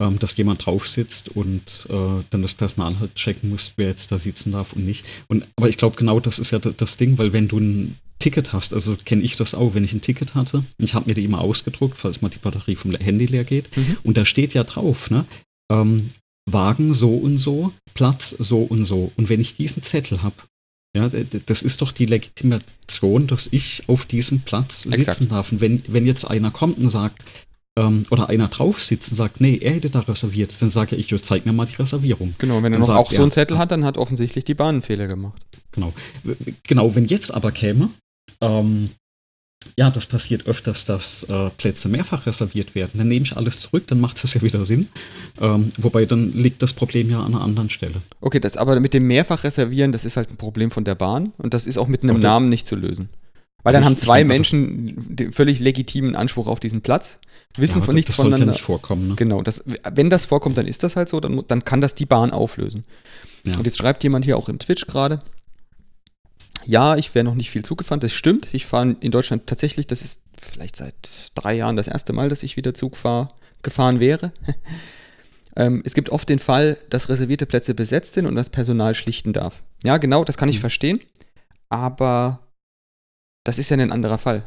ähm, 0.01 0.19
dass 0.19 0.37
jemand 0.37 0.65
drauf 0.65 0.89
sitzt 0.89 1.29
und 1.31 1.87
äh, 1.89 2.25
dann 2.31 2.43
das 2.43 2.55
Personal 2.55 2.99
halt 2.99 3.15
checken 3.15 3.51
muss, 3.51 3.73
wer 3.77 3.89
jetzt 3.89 4.11
da 4.13 4.19
sitzen 4.19 4.53
darf 4.53 4.73
und 4.73 4.85
nicht. 4.85 5.07
Und, 5.29 5.47
aber 5.57 5.69
ich 5.69 5.77
glaube, 5.77 5.97
genau 5.97 6.21
das 6.21 6.39
ist 6.39 6.51
ja 6.51 6.59
das 6.59 6.97
Ding, 6.97 7.19
weil 7.19 7.33
wenn 7.33 7.49
du 7.49 7.59
ein 7.59 7.99
Ticket 8.19 8.53
hast, 8.53 8.75
also 8.75 8.97
kenne 9.05 9.23
ich 9.23 9.37
das 9.37 9.55
auch, 9.55 9.75
wenn 9.75 9.85
ich 9.85 9.93
ein 9.93 10.01
Ticket 10.01 10.35
hatte, 10.35 10.65
ich 10.79 10.95
habe 10.95 11.07
mir 11.07 11.15
die 11.15 11.25
immer 11.25 11.41
ausgedruckt, 11.41 11.99
falls 11.99 12.21
mal 12.21 12.29
die 12.29 12.39
Batterie 12.39 12.77
vom 12.77 12.95
Handy 12.95 13.27
leer 13.27 13.45
geht, 13.45 13.77
mhm. 13.77 13.97
und 14.03 14.17
da 14.17 14.25
steht 14.25 14.55
ja 14.55 14.65
drauf, 14.65 15.11
ne, 15.11 15.25
ähm, 15.71 16.09
Wagen 16.51 16.95
so 16.95 17.15
und 17.15 17.39
so, 17.39 17.73
Platz 17.95 18.31
so 18.39 18.63
und 18.63 18.85
so. 18.85 19.13
Und 19.17 19.29
wenn 19.29 19.41
ich 19.41 19.55
diesen 19.55 19.83
Zettel 19.83 20.23
habe, 20.23 20.37
ja, 20.97 21.11
das 21.47 21.63
ist 21.63 21.83
doch 21.83 21.93
die 21.93 22.07
Legitimation, 22.07 23.27
dass 23.27 23.49
ich 23.53 23.83
auf 23.89 24.07
diesem 24.07 24.41
Platz 24.41 24.83
sitzen 24.83 24.95
Exakt. 24.95 25.31
darf. 25.31 25.53
Und 25.53 25.61
wenn, 25.61 25.83
wenn 25.87 26.07
jetzt 26.07 26.25
einer 26.25 26.51
kommt 26.51 26.79
und 26.79 26.89
sagt, 26.89 27.23
ähm, 27.79 28.05
oder 28.11 28.29
einer 28.29 28.49
drauf 28.49 28.83
sitzt 28.83 29.13
und 29.13 29.17
sagt, 29.17 29.41
nee, 29.41 29.59
er 29.59 29.75
hätte 29.75 29.91
da 29.91 30.01
reserviert, 30.01 30.61
dann 30.61 30.71
sage 30.71 30.97
ich, 30.97 31.11
jo, 31.11 31.19
zeig 31.19 31.47
mir 31.47 31.53
mal 31.53 31.67
die 31.67 31.77
Reservierung. 31.77 32.35
Genau, 32.39 32.63
wenn 32.63 32.73
er 32.73 32.79
noch 32.81 32.89
auch 32.89 33.13
so 33.13 33.23
einen 33.23 33.31
Zettel 33.31 33.59
hat, 33.59 33.71
dann 33.71 33.85
hat 33.85 33.99
offensichtlich 33.99 34.45
die 34.45 34.55
Bahn 34.55 34.77
einen 34.77 34.83
Fehler 34.83 35.07
gemacht. 35.07 35.43
Genau. 35.73 35.93
Genau, 36.65 36.95
wenn 36.95 37.07
jetzt 37.07 37.33
aber 37.33 37.53
käme, 37.53 37.91
ähm, 38.41 38.91
ja, 39.77 39.91
das 39.91 40.07
passiert 40.07 40.47
öfters, 40.47 40.85
dass 40.85 41.25
äh, 41.25 41.51
Plätze 41.51 41.89
mehrfach 41.89 42.27
reserviert 42.27 42.75
werden. 42.75 42.93
Dann 42.95 43.09
nehme 43.09 43.25
ich 43.25 43.37
alles 43.37 43.61
zurück, 43.61 43.87
dann 43.87 44.01
macht 44.01 44.23
das 44.23 44.35
ja 44.35 44.43
wieder 44.43 44.65
Sinn. 44.65 44.89
Ähm, 45.41 45.73
wobei 45.77 46.07
dann 46.07 46.33
liegt 46.33 46.63
das 46.63 46.73
Problem 46.73 47.11
ja 47.11 47.21
an 47.21 47.35
einer 47.35 47.43
anderen 47.43 47.71
Stelle. 47.71 47.95
Okay, 48.21 48.41
das 48.41 48.57
aber 48.57 48.79
mit 48.81 48.95
dem 48.95 49.07
mehrfach 49.07 49.45
reservieren, 49.45 49.93
das 49.93 50.05
ist 50.05 50.17
halt 50.17 50.31
ein 50.31 50.37
Problem 50.37 50.71
von 50.71 50.85
der 50.85 50.95
Bahn 50.95 51.33
und 51.39 51.55
das 51.55 51.67
ist 51.67 51.77
auch 51.77 51.89
mit 51.89 52.03
einem 52.03 52.17
okay. 52.17 52.25
Namen 52.25 52.49
nicht 52.49 52.67
zu 52.67 52.77
lösen. 52.77 53.09
Weil 53.65 53.73
dann 53.73 53.85
haben 53.85 53.97
zwei 53.97 54.23
Menschen 54.25 54.95
den 55.09 55.33
völlig 55.33 55.59
legitimen 55.59 56.15
Anspruch 56.15 56.47
auf 56.47 56.61
diesen 56.61 56.81
Platz, 56.81 57.19
wissen 57.57 57.81
ja, 57.81 57.85
von 57.85 57.95
nichts 57.95 58.13
das 58.13 58.17
voneinander. 58.17 58.47
Das 58.47 58.55
nicht 58.57 58.65
vorkommen. 58.65 59.09
Ne? 59.09 59.15
Genau, 59.17 59.43
das, 59.43 59.65
wenn 59.93 60.11
das 60.11 60.27
vorkommt, 60.27 60.57
dann 60.57 60.67
ist 60.67 60.85
das 60.85 60.95
halt 60.95 61.09
so, 61.09 61.19
dann, 61.19 61.43
dann 61.49 61.65
kann 61.65 61.81
das 61.81 61.95
die 61.95 62.07
Bahn 62.07 62.31
auflösen. 62.31 62.85
Ja. 63.45 63.57
Und 63.57 63.65
jetzt 63.67 63.79
schreibt 63.79 64.05
jemand 64.05 64.25
hier 64.25 64.39
auch 64.39 64.49
im 64.49 64.59
Twitch 64.59 64.87
gerade, 64.87 65.19
ja, 66.69 66.97
ich 66.97 67.15
wäre 67.15 67.25
noch 67.25 67.35
nicht 67.35 67.51
viel 67.51 67.65
Zug 67.65 67.79
gefahren, 67.79 68.01
das 68.01 68.13
stimmt. 68.13 68.49
Ich 68.53 68.67
fahre 68.67 68.95
in 69.01 69.11
Deutschland 69.11 69.47
tatsächlich, 69.47 69.87
das 69.87 70.03
ist 70.03 70.23
vielleicht 70.39 70.77
seit 70.77 71.31
drei 71.35 71.55
Jahren 71.55 71.77
das 71.77 71.89
erste 71.89 72.13
Mal, 72.13 72.29
dass 72.29 72.43
ich 72.43 72.59
wieder 72.59 72.75
Zug 72.75 72.99
fahr, 72.99 73.29
gefahren 73.63 74.01
wäre. 74.01 74.33
ähm, 75.57 75.81
es 75.87 75.95
gibt 75.95 76.11
oft 76.11 76.29
den 76.29 76.39
Fall, 76.39 76.77
dass 76.91 77.09
reservierte 77.09 77.47
Plätze 77.47 77.73
besetzt 77.73 78.13
sind 78.13 78.27
und 78.27 78.37
das 78.37 78.51
Personal 78.51 78.95
schlichten 78.95 79.33
darf. 79.33 79.63
Ja, 79.83 79.97
genau, 79.97 80.25
das 80.25 80.37
kann 80.37 80.51
ich 80.51 80.57
mhm. 80.57 80.61
verstehen. 80.61 81.01
Aber 81.71 82.41
das 83.45 83.59
ist 83.59 83.71
ja 83.71 83.79
ein 83.79 83.91
anderer 83.91 84.19
Fall. 84.19 84.43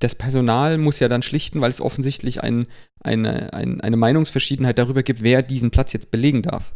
Das 0.00 0.14
Personal 0.14 0.76
muss 0.76 0.98
ja 0.98 1.08
dann 1.08 1.22
schlichten, 1.22 1.62
weil 1.62 1.70
es 1.70 1.80
offensichtlich 1.80 2.42
ein, 2.42 2.66
eine, 3.00 3.54
ein, 3.54 3.80
eine 3.80 3.96
Meinungsverschiedenheit 3.96 4.78
darüber 4.78 5.02
gibt, 5.02 5.22
wer 5.22 5.40
diesen 5.40 5.70
Platz 5.70 5.94
jetzt 5.94 6.10
belegen 6.10 6.42
darf. 6.42 6.74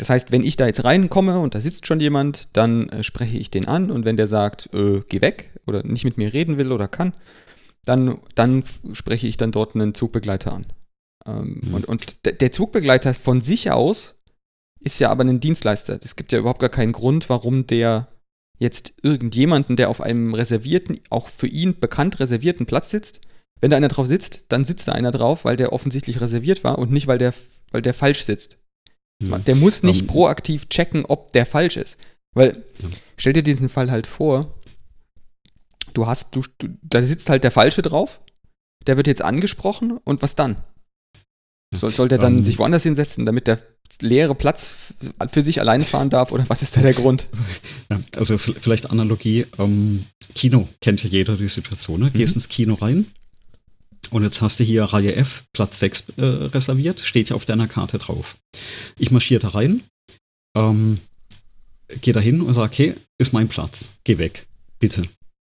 Das 0.00 0.08
heißt, 0.08 0.32
wenn 0.32 0.42
ich 0.42 0.56
da 0.56 0.66
jetzt 0.66 0.82
reinkomme 0.82 1.38
und 1.40 1.54
da 1.54 1.60
sitzt 1.60 1.86
schon 1.86 2.00
jemand, 2.00 2.56
dann 2.56 2.88
äh, 2.88 3.02
spreche 3.02 3.36
ich 3.36 3.50
den 3.50 3.68
an 3.68 3.90
und 3.90 4.06
wenn 4.06 4.16
der 4.16 4.28
sagt, 4.28 4.70
äh, 4.72 5.02
geh 5.06 5.20
weg 5.20 5.50
oder 5.66 5.82
nicht 5.82 6.04
mit 6.04 6.16
mir 6.16 6.32
reden 6.32 6.56
will 6.56 6.72
oder 6.72 6.88
kann, 6.88 7.12
dann, 7.84 8.16
dann 8.34 8.64
spreche 8.94 9.26
ich 9.26 9.36
dann 9.36 9.52
dort 9.52 9.74
einen 9.74 9.92
Zugbegleiter 9.92 10.54
an. 10.54 10.66
Ähm, 11.26 11.60
mhm. 11.62 11.74
Und, 11.74 11.84
und 11.84 12.16
der 12.40 12.50
Zugbegleiter 12.50 13.12
von 13.12 13.42
sich 13.42 13.72
aus 13.72 14.22
ist 14.80 14.98
ja 15.00 15.10
aber 15.10 15.22
ein 15.22 15.38
Dienstleister. 15.38 16.00
Es 16.02 16.16
gibt 16.16 16.32
ja 16.32 16.38
überhaupt 16.38 16.60
gar 16.60 16.70
keinen 16.70 16.92
Grund, 16.92 17.28
warum 17.28 17.66
der 17.66 18.08
jetzt 18.58 18.94
irgendjemanden, 19.02 19.76
der 19.76 19.90
auf 19.90 20.00
einem 20.00 20.32
reservierten, 20.32 20.98
auch 21.10 21.28
für 21.28 21.46
ihn 21.46 21.78
bekannt 21.78 22.20
reservierten 22.20 22.64
Platz 22.64 22.88
sitzt, 22.88 23.20
wenn 23.60 23.70
da 23.70 23.76
einer 23.76 23.88
drauf 23.88 24.06
sitzt, 24.06 24.46
dann 24.48 24.64
sitzt 24.64 24.88
da 24.88 24.92
einer 24.92 25.10
drauf, 25.10 25.44
weil 25.44 25.58
der 25.58 25.74
offensichtlich 25.74 26.22
reserviert 26.22 26.64
war 26.64 26.78
und 26.78 26.90
nicht, 26.90 27.06
weil 27.06 27.18
der, 27.18 27.34
weil 27.70 27.82
der 27.82 27.92
falsch 27.92 28.22
sitzt. 28.22 28.56
Mhm. 29.20 29.44
Der 29.44 29.54
muss 29.54 29.82
nicht 29.82 30.02
um, 30.02 30.06
proaktiv 30.08 30.68
checken, 30.68 31.04
ob 31.04 31.32
der 31.32 31.46
falsch 31.46 31.76
ist. 31.76 31.98
Weil, 32.34 32.64
ja. 32.82 32.88
stell 33.16 33.32
dir 33.32 33.42
diesen 33.42 33.68
Fall 33.68 33.90
halt 33.90 34.06
vor, 34.06 34.54
du 35.94 36.06
hast, 36.06 36.34
du, 36.34 36.42
du, 36.58 36.68
da 36.82 37.02
sitzt 37.02 37.28
halt 37.28 37.44
der 37.44 37.50
Falsche 37.50 37.82
drauf, 37.82 38.20
der 38.86 38.96
wird 38.96 39.06
jetzt 39.06 39.22
angesprochen 39.22 39.98
und 40.04 40.22
was 40.22 40.36
dann? 40.36 40.56
Soll, 41.72 41.94
soll 41.94 42.08
der 42.08 42.18
dann 42.18 42.38
um, 42.38 42.44
sich 42.44 42.58
woanders 42.58 42.82
hinsetzen, 42.82 43.26
damit 43.26 43.46
der 43.46 43.62
leere 44.00 44.34
Platz 44.34 44.94
für 45.30 45.42
sich 45.42 45.60
allein 45.60 45.82
fahren 45.82 46.10
darf 46.10 46.32
oder 46.32 46.44
was 46.48 46.62
ist 46.62 46.76
da 46.76 46.80
der 46.80 46.94
Grund? 46.94 47.28
Ja, 47.90 48.00
also 48.16 48.38
vielleicht 48.38 48.90
Analogie, 48.90 49.46
ähm, 49.58 50.06
Kino 50.34 50.68
kennt 50.80 51.02
ja 51.02 51.10
jeder 51.10 51.36
die 51.36 51.48
Situation, 51.48 52.00
ne? 52.00 52.10
Gehst 52.10 52.34
mhm. 52.34 52.38
ins 52.38 52.48
Kino 52.48 52.74
rein 52.74 53.06
und 54.10 54.24
jetzt 54.24 54.42
hast 54.42 54.60
du 54.60 54.64
hier 54.64 54.84
Reihe 54.84 55.14
F, 55.14 55.44
Platz 55.52 55.78
6 55.78 56.04
äh, 56.16 56.22
reserviert, 56.24 57.00
steht 57.00 57.30
ja 57.30 57.36
auf 57.36 57.44
deiner 57.44 57.68
Karte 57.68 57.98
drauf. 57.98 58.36
Ich 58.98 59.10
marschiere 59.10 59.40
da 59.40 59.48
rein, 59.48 59.82
ähm, 60.56 61.00
gehe 62.00 62.14
da 62.14 62.20
hin 62.20 62.40
und 62.40 62.54
sage, 62.54 62.72
okay, 62.72 62.94
ist 63.18 63.32
mein 63.32 63.48
Platz, 63.48 63.90
geh 64.04 64.18
weg, 64.18 64.46
bitte. 64.78 65.02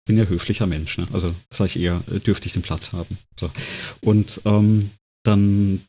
Bin 0.05 0.17
ja 0.17 0.25
höflicher 0.25 0.67
Mensch, 0.67 0.97
ne? 0.97 1.07
also 1.13 1.33
sage 1.49 1.69
ich 1.69 1.79
eher, 1.79 2.03
äh, 2.11 2.19
dürfte 2.19 2.47
ich 2.47 2.53
den 2.53 2.61
Platz 2.61 2.91
haben. 2.91 3.17
So. 3.39 3.49
Und 4.01 4.41
ähm, 4.45 4.91
dann 5.23 5.81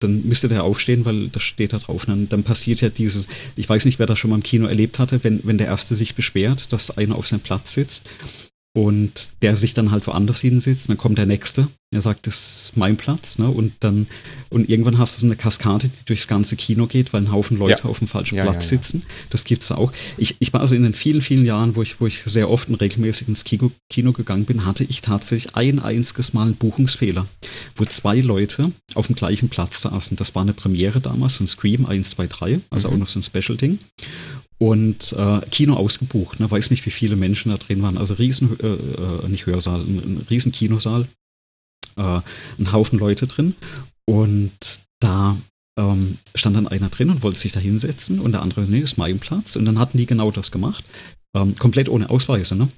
dann 0.00 0.26
müsste 0.26 0.48
der 0.48 0.64
aufstehen, 0.64 1.04
weil 1.04 1.28
das 1.28 1.42
steht 1.42 1.72
da 1.72 1.78
drauf. 1.78 2.04
Dann, 2.04 2.28
dann, 2.28 2.42
passiert 2.42 2.82
ja 2.82 2.90
dieses, 2.90 3.28
ich 3.56 3.68
weiß 3.68 3.86
nicht, 3.86 3.98
wer 3.98 4.06
das 4.06 4.18
schon 4.18 4.30
mal 4.30 4.36
im 4.36 4.42
Kino 4.42 4.66
erlebt 4.66 4.98
hatte, 4.98 5.24
wenn, 5.24 5.40
wenn 5.44 5.56
der 5.58 5.68
Erste 5.68 5.94
sich 5.94 6.14
beschwert, 6.14 6.70
dass 6.72 6.96
einer 6.96 7.16
auf 7.16 7.26
seinem 7.26 7.40
Platz 7.40 7.72
sitzt 7.72 8.02
und 8.76 9.30
der 9.40 9.56
sich 9.56 9.72
dann 9.72 9.90
halt 9.90 10.06
woanders 10.06 10.42
hinsitzt, 10.42 10.90
dann 10.90 10.98
kommt 10.98 11.16
der 11.16 11.24
Nächste, 11.24 11.68
er 11.94 12.02
sagt, 12.02 12.26
das 12.26 12.66
ist 12.66 12.76
mein 12.76 12.98
Platz, 12.98 13.38
ne? 13.38 13.48
Und 13.48 13.72
dann, 13.80 14.06
und 14.50 14.68
irgendwann 14.68 14.98
hast 14.98 15.16
du 15.16 15.22
so 15.22 15.26
eine 15.26 15.36
Kaskade, 15.36 15.88
die 15.88 16.04
durchs 16.04 16.28
ganze 16.28 16.56
Kino 16.56 16.86
geht, 16.86 17.14
weil 17.14 17.22
ein 17.22 17.32
Haufen 17.32 17.56
Leute 17.56 17.84
ja. 17.84 17.88
auf 17.88 18.00
dem 18.00 18.08
falschen 18.08 18.34
ja, 18.34 18.42
Platz 18.42 18.64
ja, 18.64 18.76
sitzen. 18.76 19.04
Das 19.30 19.44
gibt's 19.44 19.72
auch. 19.72 19.92
Ich, 20.18 20.36
ich 20.40 20.52
war 20.52 20.60
also 20.60 20.74
in 20.74 20.82
den 20.82 20.92
vielen, 20.92 21.22
vielen 21.22 21.46
Jahren, 21.46 21.74
wo 21.74 21.80
ich, 21.80 22.02
wo 22.02 22.06
ich 22.06 22.22
sehr 22.26 22.50
oft 22.50 22.68
und 22.68 22.74
regelmäßig 22.74 23.28
ins 23.28 23.44
Kino, 23.44 23.70
Kino 23.88 24.12
gegangen 24.12 24.44
bin, 24.44 24.66
hatte 24.66 24.84
ich 24.84 25.00
tatsächlich 25.00 25.56
ein 25.56 25.78
einziges 25.78 26.34
Mal 26.34 26.42
einen 26.42 26.56
Buchungsfehler, 26.56 27.26
wo 27.76 27.86
zwei 27.86 28.20
Leute 28.20 28.72
auf 28.94 29.06
dem 29.06 29.16
gleichen 29.16 29.48
Platz 29.48 29.80
saßen. 29.80 30.18
Das 30.18 30.34
war 30.34 30.42
eine 30.42 30.52
Premiere 30.52 31.00
damals, 31.00 31.36
so 31.36 31.44
ein 31.44 31.48
Scream 31.48 31.86
1, 31.86 32.10
2, 32.10 32.26
3, 32.26 32.60
also 32.68 32.88
mhm. 32.88 32.94
auch 32.94 32.98
noch 32.98 33.08
so 33.08 33.20
ein 33.20 33.22
Special-Ding 33.22 33.78
und 34.58 35.12
äh, 35.12 35.40
Kino 35.50 35.74
ausgebucht. 35.74 36.40
Ne? 36.40 36.50
Weiß 36.50 36.70
nicht, 36.70 36.86
wie 36.86 36.90
viele 36.90 37.16
Menschen 37.16 37.50
da 37.50 37.58
drin 37.58 37.82
waren. 37.82 37.98
Also 37.98 38.14
riesen, 38.14 38.58
äh, 38.60 38.66
äh, 38.66 39.28
nicht 39.28 39.46
Hörsaal, 39.46 39.80
ein, 39.80 39.98
ein 39.98 40.26
riesen 40.30 40.52
Kinosaal. 40.52 41.06
Äh, 41.96 42.20
ein 42.58 42.72
Haufen 42.72 42.98
Leute 42.98 43.26
drin. 43.26 43.54
Und 44.06 44.80
da 45.00 45.36
ähm, 45.78 46.18
stand 46.34 46.56
dann 46.56 46.68
einer 46.68 46.88
drin 46.88 47.10
und 47.10 47.22
wollte 47.22 47.38
sich 47.38 47.52
da 47.52 47.60
hinsetzen 47.60 48.20
und 48.20 48.32
der 48.32 48.42
andere, 48.42 48.62
nee, 48.62 48.80
ist 48.80 48.98
mein 48.98 49.18
Platz. 49.18 49.56
Und 49.56 49.66
dann 49.66 49.78
hatten 49.78 49.98
die 49.98 50.06
genau 50.06 50.30
das 50.30 50.50
gemacht. 50.50 50.88
Ähm, 51.34 51.56
komplett 51.56 51.88
ohne 51.88 52.08
Ausweise, 52.08 52.54
ne? 52.54 52.68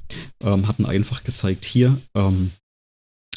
Ähm, 0.42 0.66
hatten 0.66 0.84
einfach 0.84 1.22
gezeigt, 1.22 1.64
hier, 1.64 2.00
ähm, 2.14 2.50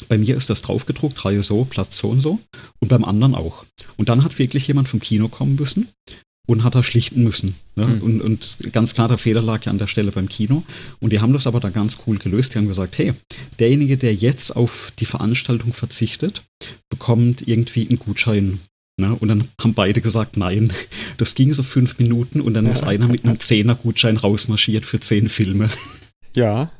bei 0.08 0.18
mir 0.18 0.36
ist 0.36 0.50
das 0.50 0.62
draufgedruckt, 0.62 1.24
Reihe 1.24 1.44
so, 1.44 1.64
Platz 1.64 1.96
so 1.96 2.08
und 2.08 2.20
so. 2.22 2.40
Und 2.80 2.88
beim 2.88 3.04
anderen 3.04 3.36
auch. 3.36 3.64
Und 3.96 4.08
dann 4.08 4.24
hat 4.24 4.38
wirklich 4.40 4.66
jemand 4.66 4.88
vom 4.88 4.98
Kino 4.98 5.28
kommen 5.28 5.54
müssen 5.54 5.88
und 6.46 6.64
hat 6.64 6.74
er 6.74 6.82
schlichten 6.82 7.22
müssen. 7.22 7.54
Ne? 7.76 7.86
Mhm. 7.86 8.02
Und, 8.02 8.20
und, 8.20 8.58
ganz 8.72 8.94
klar, 8.94 9.08
der 9.08 9.18
Fehler 9.18 9.42
lag 9.42 9.64
ja 9.64 9.70
an 9.70 9.78
der 9.78 9.86
Stelle 9.86 10.10
beim 10.10 10.28
Kino. 10.28 10.64
Und 11.00 11.12
die 11.12 11.20
haben 11.20 11.32
das 11.32 11.46
aber 11.46 11.60
da 11.60 11.70
ganz 11.70 11.98
cool 12.06 12.18
gelöst. 12.18 12.54
Die 12.54 12.58
haben 12.58 12.68
gesagt, 12.68 12.98
hey, 12.98 13.14
derjenige, 13.58 13.96
der 13.96 14.14
jetzt 14.14 14.54
auf 14.54 14.92
die 14.98 15.06
Veranstaltung 15.06 15.72
verzichtet, 15.72 16.42
bekommt 16.90 17.46
irgendwie 17.46 17.88
einen 17.88 17.98
Gutschein. 17.98 18.60
Ne? 19.00 19.14
Und 19.14 19.28
dann 19.28 19.48
haben 19.60 19.74
beide 19.74 20.00
gesagt, 20.00 20.36
nein. 20.36 20.72
Das 21.16 21.34
ging 21.34 21.54
so 21.54 21.62
fünf 21.62 21.98
Minuten 21.98 22.40
und 22.40 22.54
dann 22.54 22.66
ist 22.66 22.82
einer 22.82 23.06
mit 23.06 23.24
einem 23.24 23.38
Zehner-Gutschein 23.38 24.16
rausmarschiert 24.16 24.84
für 24.84 24.98
zehn 24.98 25.28
Filme. 25.28 25.70
Ja. 26.34 26.72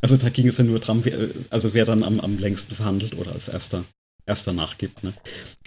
Also 0.00 0.16
da 0.16 0.28
ging 0.28 0.46
es 0.46 0.56
ja 0.56 0.64
nur 0.64 0.78
dran, 0.78 1.04
wer, 1.04 1.30
also 1.50 1.74
wer 1.74 1.84
dann 1.84 2.02
am, 2.02 2.20
am 2.20 2.38
längsten 2.38 2.74
verhandelt 2.74 3.18
oder 3.18 3.32
als 3.32 3.48
erster 3.48 3.84
erst 4.28 4.46
danach 4.46 4.78
gibt. 4.78 5.02
Ne? 5.02 5.12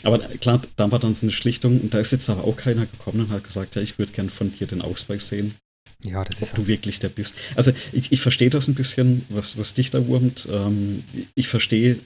Aber 0.03 0.20
klar, 0.20 0.62
da 0.76 0.91
war 0.91 0.99
dann 0.99 1.14
so 1.14 1.26
eine 1.26 1.32
Schlichtung 1.32 1.82
und 1.82 1.93
da 1.93 1.99
ist 1.99 2.12
jetzt 2.12 2.30
aber 2.30 2.45
auch 2.45 2.55
keiner 2.55 2.86
gekommen 2.86 3.22
und 3.22 3.30
hat 3.30 3.43
gesagt, 3.43 3.76
ja, 3.76 3.82
ich 3.82 3.97
würde 3.99 4.14
gern 4.14 4.30
von 4.30 4.51
dir 4.51 4.68
den 4.68 4.82
Ausweis 4.82 5.28
sehen. 5.28 5.55
Ja, 6.03 6.24
das 6.24 6.41
ist. 6.41 6.51
Ob 6.51 6.55
du 6.55 6.68
wirklich 6.68 6.99
der 6.99 7.09
bist. 7.09 7.36
Also 7.55 7.72
ich, 7.91 8.12
ich 8.12 8.22
verstehe 8.22 8.49
das 8.49 8.68
ein 8.68 8.76
bisschen, 8.76 9.26
was, 9.30 9.57
was 9.57 9.74
dich 9.74 9.91
da 9.91 10.07
wurmt. 10.07 10.47
Ähm, 10.49 11.03
ich 11.36 11.47
verstehe, 11.47 11.99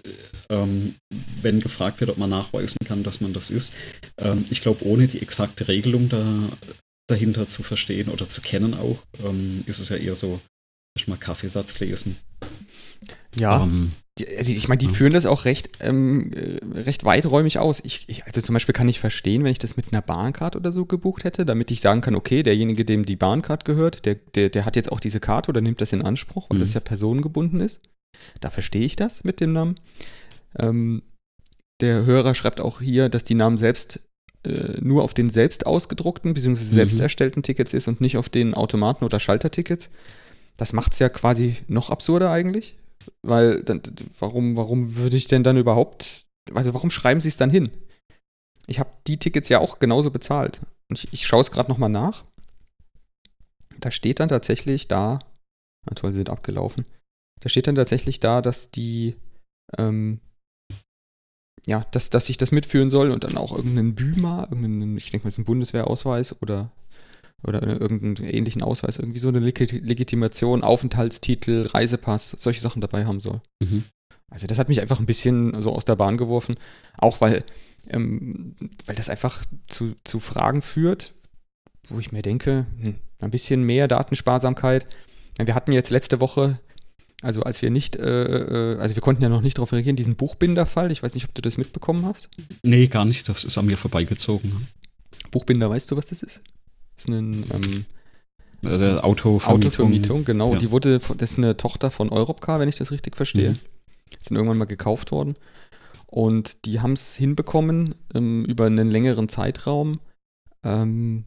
ähm, 0.49 0.95
wenn 1.41 1.62
gefragt 1.62 2.01
wird, 2.01 2.10
ob 2.10 2.18
man 2.18 2.30
nachweisen 2.30 2.78
kann, 2.86 3.03
dass 3.03 3.22
man 3.22 3.34
das 3.34 3.49
ist. 3.49 3.72
Ähm, 4.18 4.45
ich 4.49 4.62
glaube, 4.62 4.86
ohne 4.86 5.08
die 5.08 5.22
exakte 5.22 5.68
Regelung 5.68 6.10
da, 6.10 6.49
dahinter 7.08 7.47
zu 7.47 7.64
verstehen 7.64 8.10
oder 8.10 8.28
zu 8.28 8.41
kennen 8.41 8.74
auch, 8.74 8.97
ähm, 9.24 9.64
ist 9.66 9.80
es 9.80 9.89
ja 9.89 9.95
eher 9.95 10.16
so, 10.16 10.41
mal 11.08 11.18
Kaffeesatz 11.18 11.80
lesen. 11.80 12.18
Ja. 13.36 13.64
Ähm, 14.20 14.28
also 14.38 14.51
ich 14.51 14.68
meine, 14.68 14.80
die 14.80 14.88
führen 14.88 15.13
das 15.13 15.26
auch 15.26 15.45
recht, 15.45 15.70
ähm, 15.82 16.32
recht 16.74 17.03
weiträumig 17.03 17.59
aus. 17.59 17.82
Ich, 17.84 18.05
ich, 18.07 18.26
also 18.26 18.41
zum 18.41 18.53
Beispiel 18.53 18.74
kann 18.74 18.88
ich 18.88 18.99
verstehen, 18.99 19.43
wenn 19.43 19.51
ich 19.51 19.59
das 19.59 19.78
mit 19.78 19.88
einer 19.91 20.01
Bahncard 20.01 20.55
oder 20.55 20.72
so 20.72 20.86
gebucht 20.86 21.24
hätte, 21.24 21.45
damit 21.45 21.72
ich 21.72 21.82
sagen 21.82 22.01
kann, 22.01 22.16
okay, 22.16 22.43
derjenige, 22.43 22.86
dem 22.86 23.05
die 23.05 23.16
Bahncard 23.16 23.66
gehört, 23.66 24.05
der, 24.05 24.16
der, 24.16 24.49
der 24.49 24.66
hat 24.66 24.76
jetzt 24.76 24.91
auch 24.91 24.99
diese 24.99 25.20
Karte 25.20 25.49
oder 25.49 25.61
nimmt 25.61 25.82
das 25.82 25.93
in 25.93 26.01
Anspruch, 26.01 26.49
weil 26.49 26.57
mhm. 26.57 26.61
das 26.61 26.74
ja 26.74 26.80
personengebunden 26.80 27.59
ist. 27.59 27.82
Da 28.39 28.49
verstehe 28.49 28.86
ich 28.86 28.95
das 28.95 29.24
mit 29.24 29.41
dem 29.41 29.53
Namen. 29.53 29.76
Ähm, 30.57 31.03
der 31.82 32.05
Hörer 32.05 32.36
schreibt 32.36 32.61
auch 32.61 32.80
hier, 32.80 33.09
dass 33.09 33.26
die 33.26 33.36
Namen 33.36 33.57
selbst 33.57 33.99
äh, 34.45 34.80
nur 34.80 35.03
auf 35.03 35.13
den 35.13 35.30
selbst 35.30 35.66
ausgedruckten 35.66 36.34
bzw. 36.34 36.51
Mhm. 36.51 36.55
selbst 36.55 36.99
erstellten 37.01 37.43
Tickets 37.43 37.74
ist 37.74 37.89
und 37.89 37.99
nicht 37.99 38.18
auf 38.18 38.30
den 38.30 38.53
Automaten- 38.53 39.03
oder 39.03 39.20
Schaltertickets. 39.20 39.89
Das 40.55 40.72
macht 40.72 40.93
es 40.93 40.99
ja 40.99 41.09
quasi 41.09 41.57
noch 41.68 41.89
absurder 41.89 42.32
eigentlich. 42.32 42.76
Weil, 43.22 43.64
dann, 43.64 43.82
warum, 44.20 44.56
warum 44.56 44.95
würde 44.95 45.18
ich 45.18 45.28
denn 45.28 45.43
dann 45.43 45.58
überhaupt, 45.58 46.26
also 46.53 46.74
warum 46.74 46.91
schreiben 46.91 47.20
sie 47.20 47.30
es 47.30 47.38
dann 47.38 47.49
hin? 47.49 47.70
Ich 48.68 48.80
habe 48.80 48.89
die 49.08 49.18
Tickets 49.18 49.49
ja 49.49 49.60
auch 49.60 49.80
genauso 49.80 50.12
bezahlt. 50.12 50.62
Und 50.89 50.99
ich, 50.99 51.14
ich 51.14 51.28
schaue 51.28 51.41
es 51.41 51.51
gerade 51.51 51.70
nochmal 51.70 51.89
nach. 51.89 52.26
Da 53.80 53.91
steht 53.91 54.20
dann 54.20 54.30
tatsächlich 54.30 54.88
da, 54.88 55.20
na 55.86 55.93
toll, 55.95 56.12
sie 56.12 56.18
sind 56.18 56.30
abgelaufen. 56.30 56.86
Da 57.41 57.49
steht 57.49 57.68
dann 57.68 57.76
tatsächlich 57.76 58.20
da, 58.20 58.41
dass 58.41 58.72
die, 58.72 59.16
ähm, 59.78 60.20
ja, 61.68 61.86
dass, 61.91 62.10
dass 62.10 62.30
ich 62.30 62.38
das 62.38 62.51
mitführen 62.51 62.89
soll 62.89 63.12
und 63.12 63.24
dann 63.24 63.38
auch 63.38 63.51
irgendeinen 63.51 63.95
BÜMA, 63.95 64.43
irgendeinen, 64.43 64.97
ich 64.97 65.12
denke 65.12 65.26
mal, 65.26 65.30
ist 65.30 65.38
ein 65.38 65.45
Bundeswehrausweis 65.45 66.41
oder 66.41 66.72
oder 67.45 67.65
irgendeinen 67.65 68.27
ähnlichen 68.27 68.61
Ausweis, 68.61 68.97
irgendwie 68.97 69.19
so 69.19 69.27
eine 69.27 69.39
Legitimation, 69.39 70.63
Aufenthaltstitel, 70.63 71.67
Reisepass, 71.67 72.31
solche 72.31 72.61
Sachen 72.61 72.81
dabei 72.81 73.05
haben 73.05 73.19
soll. 73.19 73.41
Mhm. 73.61 73.83
Also 74.29 74.47
das 74.47 74.57
hat 74.57 74.69
mich 74.69 74.81
einfach 74.81 74.99
ein 74.99 75.05
bisschen 75.05 75.59
so 75.61 75.71
aus 75.71 75.85
der 75.85 75.95
Bahn 75.95 76.17
geworfen, 76.17 76.55
auch 76.97 77.21
weil, 77.21 77.43
ähm, 77.89 78.55
weil 78.85 78.95
das 78.95 79.09
einfach 79.09 79.43
zu, 79.67 79.95
zu 80.03 80.19
Fragen 80.19 80.61
führt, 80.61 81.13
wo 81.89 81.99
ich 81.99 82.11
mir 82.11 82.21
denke, 82.21 82.65
hm, 82.81 82.95
ein 83.19 83.31
bisschen 83.31 83.63
mehr 83.63 83.87
Datensparsamkeit. 83.87 84.87
Wir 85.37 85.55
hatten 85.55 85.71
jetzt 85.71 85.89
letzte 85.89 86.19
Woche, 86.19 86.59
also 87.21 87.41
als 87.43 87.61
wir 87.61 87.69
nicht, 87.69 87.95
äh, 87.97 88.23
äh 88.23 88.79
also 88.79 88.95
wir 88.95 89.01
konnten 89.01 89.21
ja 89.21 89.29
noch 89.29 89.41
nicht 89.41 89.57
darauf 89.57 89.73
reagieren, 89.73 89.95
diesen 89.95 90.15
Buchbinderfall. 90.15 90.91
Ich 90.91 91.03
weiß 91.03 91.13
nicht, 91.13 91.25
ob 91.25 91.35
du 91.35 91.41
das 91.41 91.57
mitbekommen 91.57 92.05
hast. 92.05 92.29
Nee, 92.63 92.87
gar 92.87 93.05
nicht. 93.05 93.29
Das 93.29 93.43
ist 93.43 93.57
an 93.57 93.67
mir 93.67 93.77
vorbeigezogen. 93.77 94.67
Buchbinder, 95.31 95.69
weißt 95.69 95.91
du, 95.91 95.97
was 95.97 96.07
das 96.07 96.23
ist? 96.23 96.41
Das 96.95 97.05
ist 97.05 97.09
ein 97.09 97.45
ähm, 97.51 97.85
äh, 98.63 98.97
Autovermietung. 98.99 99.71
Autovermietung, 99.71 100.25
genau. 100.25 100.53
Ja. 100.53 100.59
Die 100.59 100.71
wurde, 100.71 100.99
das 100.99 101.31
ist 101.31 101.37
eine 101.37 101.57
Tochter 101.57 101.91
von 101.91 102.09
Europcar, 102.09 102.59
wenn 102.59 102.69
ich 102.69 102.75
das 102.75 102.91
richtig 102.91 103.15
verstehe. 103.15 103.51
Mhm. 103.51 103.59
Sind 104.19 104.37
irgendwann 104.37 104.57
mal 104.57 104.65
gekauft 104.65 105.11
worden. 105.11 105.35
Und 106.07 106.65
die 106.65 106.79
haben 106.79 106.93
es 106.93 107.15
hinbekommen, 107.15 107.95
ähm, 108.13 108.45
über 108.45 108.65
einen 108.65 108.89
längeren 108.89 109.27
Zeitraum 109.27 109.99
ähm, 110.63 111.25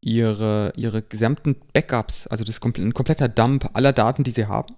ihre, 0.00 0.72
ihre 0.76 1.02
gesamten 1.02 1.56
Backups, 1.72 2.26
also 2.26 2.44
das 2.44 2.56
ist 2.58 2.64
ein 2.64 2.94
kompletter 2.94 3.28
Dump 3.28 3.70
aller 3.72 3.92
Daten, 3.92 4.22
die 4.22 4.30
sie 4.30 4.46
haben. 4.46 4.74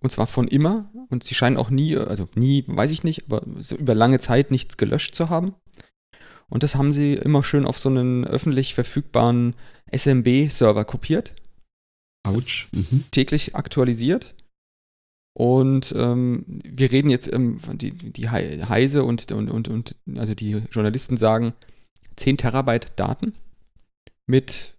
Und 0.00 0.10
zwar 0.10 0.26
von 0.26 0.48
immer. 0.48 0.90
Und 1.10 1.22
sie 1.22 1.34
scheinen 1.34 1.56
auch 1.56 1.70
nie, 1.70 1.96
also 1.96 2.28
nie, 2.34 2.64
weiß 2.66 2.90
ich 2.90 3.04
nicht, 3.04 3.26
aber 3.26 3.42
so 3.60 3.76
über 3.76 3.94
lange 3.94 4.18
Zeit 4.18 4.50
nichts 4.50 4.76
gelöscht 4.76 5.14
zu 5.14 5.30
haben. 5.30 5.54
Und 6.52 6.62
das 6.62 6.74
haben 6.74 6.92
sie 6.92 7.14
immer 7.14 7.42
schön 7.42 7.64
auf 7.64 7.78
so 7.78 7.88
einen 7.88 8.26
öffentlich 8.26 8.74
verfügbaren 8.74 9.54
SMB-Server 9.90 10.84
kopiert. 10.84 11.34
Autsch. 12.24 12.68
Mhm. 12.72 13.04
Täglich 13.10 13.56
aktualisiert. 13.56 14.34
Und 15.34 15.94
ähm, 15.96 16.44
wir 16.46 16.92
reden 16.92 17.08
jetzt, 17.08 17.32
ähm, 17.32 17.56
die, 17.72 17.92
die 17.92 18.28
Heise 18.28 19.02
und, 19.02 19.32
und, 19.32 19.50
und, 19.50 19.68
und, 19.68 19.96
also 20.14 20.34
die 20.34 20.62
Journalisten 20.70 21.16
sagen 21.16 21.54
10 22.16 22.36
Terabyte 22.36 22.92
Daten, 22.96 23.32
mit 24.26 24.74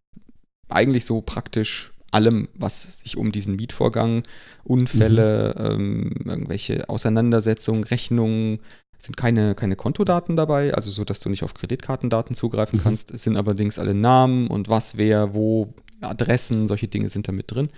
eigentlich 0.69 1.05
so 1.05 1.21
praktisch 1.21 1.91
allem, 2.11 2.49
was 2.53 2.99
sich 2.99 3.17
um 3.17 3.31
diesen 3.31 3.55
Mietvorgang, 3.55 4.21
Unfälle, 4.63 5.55
mhm. 5.57 5.65
ähm, 5.65 6.11
irgendwelche 6.25 6.87
Auseinandersetzungen, 6.87 7.83
Rechnungen, 7.83 8.59
sind 8.97 9.17
keine, 9.17 9.55
keine 9.55 9.75
Kontodaten 9.75 10.35
dabei, 10.35 10.73
also 10.73 10.89
so, 10.89 11.03
dass 11.03 11.19
du 11.19 11.29
nicht 11.29 11.43
auf 11.43 11.53
Kreditkartendaten 11.53 12.35
zugreifen 12.35 12.79
mhm. 12.79 12.83
kannst. 12.83 13.11
Es 13.11 13.23
sind 13.23 13.37
allerdings 13.37 13.79
alle 13.79 13.93
Namen 13.93 14.47
und 14.47 14.69
was, 14.69 14.97
wer, 14.97 15.33
wo, 15.33 15.73
Adressen, 16.01 16.67
solche 16.67 16.87
Dinge 16.87 17.09
sind 17.09 17.27
da 17.27 17.31
mit 17.31 17.51
drin. 17.51 17.69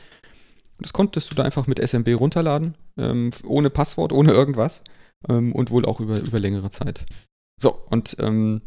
Das 0.80 0.94
konntest 0.94 1.32
du 1.32 1.36
da 1.36 1.44
einfach 1.44 1.68
mit 1.68 1.80
SMB 1.80 2.20
runterladen, 2.20 2.76
ähm, 2.98 3.32
ohne 3.46 3.70
Passwort, 3.70 4.12
ohne 4.12 4.32
irgendwas 4.32 4.84
ähm, 5.30 5.54
und 5.54 5.72
wohl 5.72 5.86
auch 5.86 6.00
über, 6.00 6.20
über 6.20 6.40
längere 6.40 6.70
Zeit. 6.70 7.06
So, 7.62 7.72
und 7.90 8.18
ähm, 8.20 8.62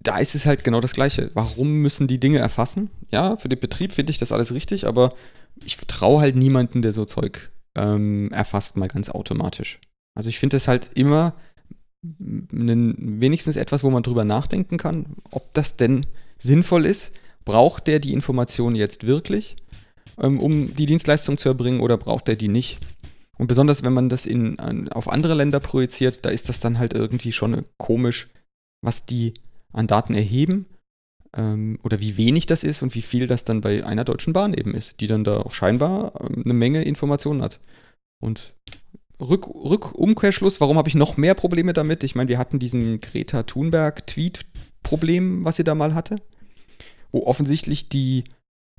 da 0.00 0.18
ist 0.18 0.34
es 0.34 0.46
halt 0.46 0.64
genau 0.64 0.80
das 0.80 0.92
Gleiche. 0.92 1.30
Warum 1.34 1.82
müssen 1.82 2.08
die 2.08 2.20
Dinge 2.20 2.38
erfassen? 2.38 2.90
Ja, 3.10 3.36
für 3.36 3.48
den 3.48 3.60
Betrieb 3.60 3.92
finde 3.92 4.10
ich 4.10 4.18
das 4.18 4.32
alles 4.32 4.52
richtig, 4.52 4.86
aber 4.86 5.14
ich 5.64 5.76
traue 5.76 6.20
halt 6.20 6.36
niemanden, 6.36 6.82
der 6.82 6.92
so 6.92 7.04
Zeug 7.04 7.50
ähm, 7.76 8.30
erfasst, 8.32 8.76
mal 8.76 8.88
ganz 8.88 9.08
automatisch. 9.10 9.80
Also 10.18 10.30
ich 10.30 10.40
finde 10.40 10.56
es 10.56 10.66
halt 10.66 10.90
immer 10.94 11.32
wenigstens 12.02 13.54
etwas, 13.54 13.84
wo 13.84 13.90
man 13.90 14.02
drüber 14.02 14.24
nachdenken 14.24 14.76
kann, 14.78 15.06
ob 15.30 15.54
das 15.54 15.76
denn 15.76 16.06
sinnvoll 16.38 16.86
ist. 16.86 17.12
Braucht 17.44 17.86
der 17.86 18.00
die 18.00 18.12
Information 18.12 18.74
jetzt 18.74 19.06
wirklich, 19.06 19.56
ähm, 20.18 20.40
um 20.40 20.74
die 20.74 20.86
Dienstleistung 20.86 21.38
zu 21.38 21.48
erbringen, 21.48 21.80
oder 21.80 21.96
braucht 21.96 22.28
er 22.28 22.34
die 22.34 22.48
nicht? 22.48 22.80
Und 23.38 23.46
besonders, 23.46 23.84
wenn 23.84 23.92
man 23.92 24.08
das 24.08 24.26
in, 24.26 24.58
auf 24.90 25.08
andere 25.08 25.34
Länder 25.34 25.60
projiziert, 25.60 26.24
da 26.24 26.30
ist 26.30 26.48
das 26.48 26.58
dann 26.58 26.80
halt 26.80 26.94
irgendwie 26.94 27.30
schon 27.30 27.64
komisch, 27.76 28.28
was 28.82 29.06
die 29.06 29.34
an 29.72 29.86
Daten 29.86 30.14
erheben 30.14 30.66
ähm, 31.36 31.78
oder 31.84 32.00
wie 32.00 32.16
wenig 32.16 32.46
das 32.46 32.64
ist 32.64 32.82
und 32.82 32.96
wie 32.96 33.02
viel 33.02 33.28
das 33.28 33.44
dann 33.44 33.60
bei 33.60 33.84
einer 33.84 34.04
deutschen 34.04 34.32
Bahn 34.32 34.52
eben 34.52 34.74
ist, 34.74 34.98
die 34.98 35.06
dann 35.06 35.22
da 35.22 35.38
auch 35.38 35.52
scheinbar 35.52 36.20
ähm, 36.20 36.42
eine 36.44 36.54
Menge 36.54 36.82
Informationen 36.82 37.40
hat. 37.40 37.60
Und 38.20 38.56
Rück, 39.20 39.48
Rückumkehrschluss, 39.48 40.60
warum 40.60 40.78
habe 40.78 40.88
ich 40.88 40.94
noch 40.94 41.16
mehr 41.16 41.34
Probleme 41.34 41.72
damit? 41.72 42.04
Ich 42.04 42.14
meine, 42.14 42.28
wir 42.28 42.38
hatten 42.38 42.58
diesen 42.58 43.00
Greta 43.00 43.42
Thunberg-Tweet-Problem, 43.42 45.44
was 45.44 45.56
sie 45.56 45.64
da 45.64 45.74
mal 45.74 45.94
hatte, 45.94 46.16
wo 47.10 47.26
offensichtlich 47.26 47.88
die 47.88 48.24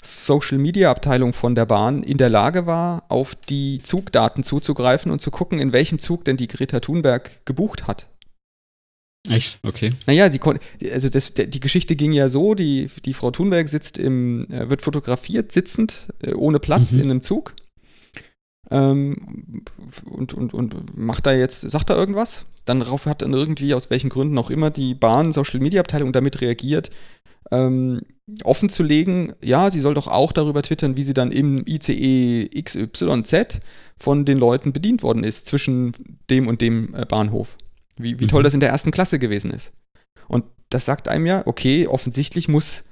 Social 0.02 0.58
Media 0.58 0.92
Abteilung 0.92 1.34
von 1.34 1.56
der 1.56 1.66
Bahn 1.66 2.04
in 2.04 2.18
der 2.18 2.30
Lage 2.30 2.66
war, 2.66 3.04
auf 3.10 3.36
die 3.36 3.82
Zugdaten 3.84 4.44
zuzugreifen 4.44 5.12
und 5.12 5.20
zu 5.20 5.30
gucken, 5.30 5.60
in 5.60 5.74
welchem 5.74 6.00
Zug 6.00 6.24
denn 6.24 6.38
die 6.38 6.48
Greta 6.48 6.80
Thunberg 6.80 7.46
gebucht 7.46 7.88
hat. 7.88 8.08
Echt? 9.28 9.60
Okay. 9.64 9.92
Naja, 10.08 10.32
sie 10.32 10.40
konnte, 10.40 10.62
also 10.94 11.10
das, 11.10 11.34
die 11.34 11.60
Geschichte 11.60 11.98
ging 11.98 12.14
ja 12.14 12.30
so, 12.30 12.56
die, 12.56 12.90
die 13.04 13.14
Frau 13.14 13.32
Thunberg 13.32 13.68
sitzt 13.68 13.98
im, 13.98 14.50
äh, 14.50 14.70
wird 14.70 14.82
fotografiert, 14.82 15.52
sitzend, 15.52 16.08
äh, 16.24 16.34
ohne 16.34 16.60
Platz 16.60 16.94
mhm. 16.94 17.02
in 17.02 17.12
einem 17.12 17.22
Zug. 17.22 17.54
Ähm, 18.72 19.64
und, 20.06 20.34
und, 20.34 20.54
und 20.54 20.98
macht 20.98 21.26
da 21.26 21.34
jetzt, 21.34 21.62
sagt 21.62 21.90
da 21.90 21.96
irgendwas? 21.96 22.46
Dann 22.66 22.80
darauf 22.80 23.06
hat 23.06 23.22
dann 23.22 23.34
irgendwie, 23.34 23.74
aus 23.74 23.90
welchen 23.90 24.10
Gründen 24.10 24.38
auch 24.38 24.50
immer, 24.50 24.70
die 24.70 24.94
Bahn 24.94 25.32
Social 25.32 25.60
Media 25.60 25.80
Abteilung 25.80 26.14
damit 26.14 26.42
reagiert, 26.42 26.92
ähm, 27.52 28.02
offen 28.44 28.70
zu 28.70 28.84
legen, 28.84 29.34
ja, 29.44 29.72
sie 29.72 29.80
soll 29.80 29.96
doch 29.96 30.08
auch 30.08 30.32
darüber 30.32 30.62
twittern, 30.62 30.98
wie 30.98 31.04
sie 31.04 31.14
dann 31.14 31.32
im 31.32 31.64
ICE 31.66 32.48
XYZ 32.62 33.60
von 33.98 34.26
den 34.26 34.38
Leuten 34.38 34.72
bedient 34.72 35.04
worden 35.04 35.24
ist, 35.24 35.48
zwischen 35.48 35.94
dem 36.30 36.48
und 36.48 36.62
dem 36.62 36.94
äh, 36.94 37.06
Bahnhof. 37.06 37.58
Wie, 37.98 38.20
wie 38.20 38.26
mhm. 38.26 38.30
toll 38.30 38.44
das 38.44 38.54
in 38.54 38.60
der 38.60 38.70
ersten 38.70 38.92
Klasse 38.92 39.20
gewesen 39.20 39.52
ist. 39.52 39.74
Und 40.28 40.46
das 40.70 40.86
sagt 40.86 41.08
einem 41.08 41.26
ja, 41.26 41.42
okay, 41.48 41.88
offensichtlich 41.88 42.48
muss, 42.48 42.86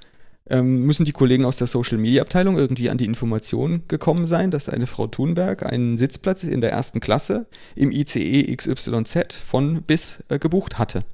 ähm, 0.50 0.82
müssen 0.82 1.04
die 1.04 1.12
Kollegen 1.12 1.44
aus 1.44 1.56
der 1.56 1.66
Social 1.66 1.98
Media 1.98 2.22
Abteilung 2.22 2.56
irgendwie 2.56 2.90
an 2.90 2.98
die 2.98 3.04
Information 3.04 3.82
gekommen 3.88 4.26
sein, 4.26 4.50
dass 4.50 4.68
eine 4.68 4.86
Frau 4.86 5.06
Thunberg 5.06 5.64
einen 5.64 5.96
Sitzplatz 5.96 6.44
in 6.44 6.60
der 6.60 6.72
ersten 6.72 7.00
Klasse 7.00 7.46
im 7.74 7.90
ICE 7.90 8.54
XYZ 8.54 9.34
von 9.34 9.82
bis 9.82 10.24
äh, 10.28 10.38
gebucht 10.38 10.78
hatte. 10.78 11.04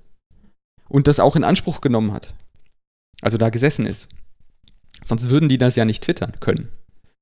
Und 0.89 1.07
das 1.07 1.21
auch 1.21 1.37
in 1.37 1.45
Anspruch 1.45 1.81
genommen 1.81 2.13
hat. 2.13 2.35
Also 3.21 3.39
da 3.39 3.49
gesessen 3.51 3.87
ist. 3.87 4.09
Sonst 5.03 5.31
würden 5.31 5.49
die 5.49 5.59
das 5.59 5.77
ja 5.77 5.85
nicht 5.85 6.03
twittern 6.03 6.35
können. 6.41 6.69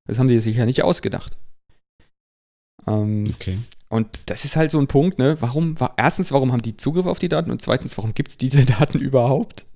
Das 0.06 0.18
haben 0.18 0.28
die 0.28 0.40
sich 0.40 0.56
ja 0.56 0.66
nicht 0.66 0.82
ausgedacht. 0.82 1.36
Ähm, 2.86 3.32
okay. 3.34 3.58
Und 3.88 4.22
das 4.26 4.44
ist 4.44 4.56
halt 4.56 4.70
so 4.70 4.78
ein 4.78 4.86
Punkt, 4.86 5.18
ne? 5.18 5.36
Warum, 5.40 5.76
erstens, 5.96 6.32
warum 6.32 6.52
haben 6.52 6.62
die 6.62 6.76
Zugriff 6.76 7.06
auf 7.06 7.18
die 7.18 7.28
Daten 7.28 7.50
und 7.50 7.62
zweitens, 7.62 7.96
warum 7.98 8.14
gibt 8.14 8.30
es 8.30 8.38
diese 8.38 8.64
Daten 8.66 8.98
überhaupt? 8.98 9.66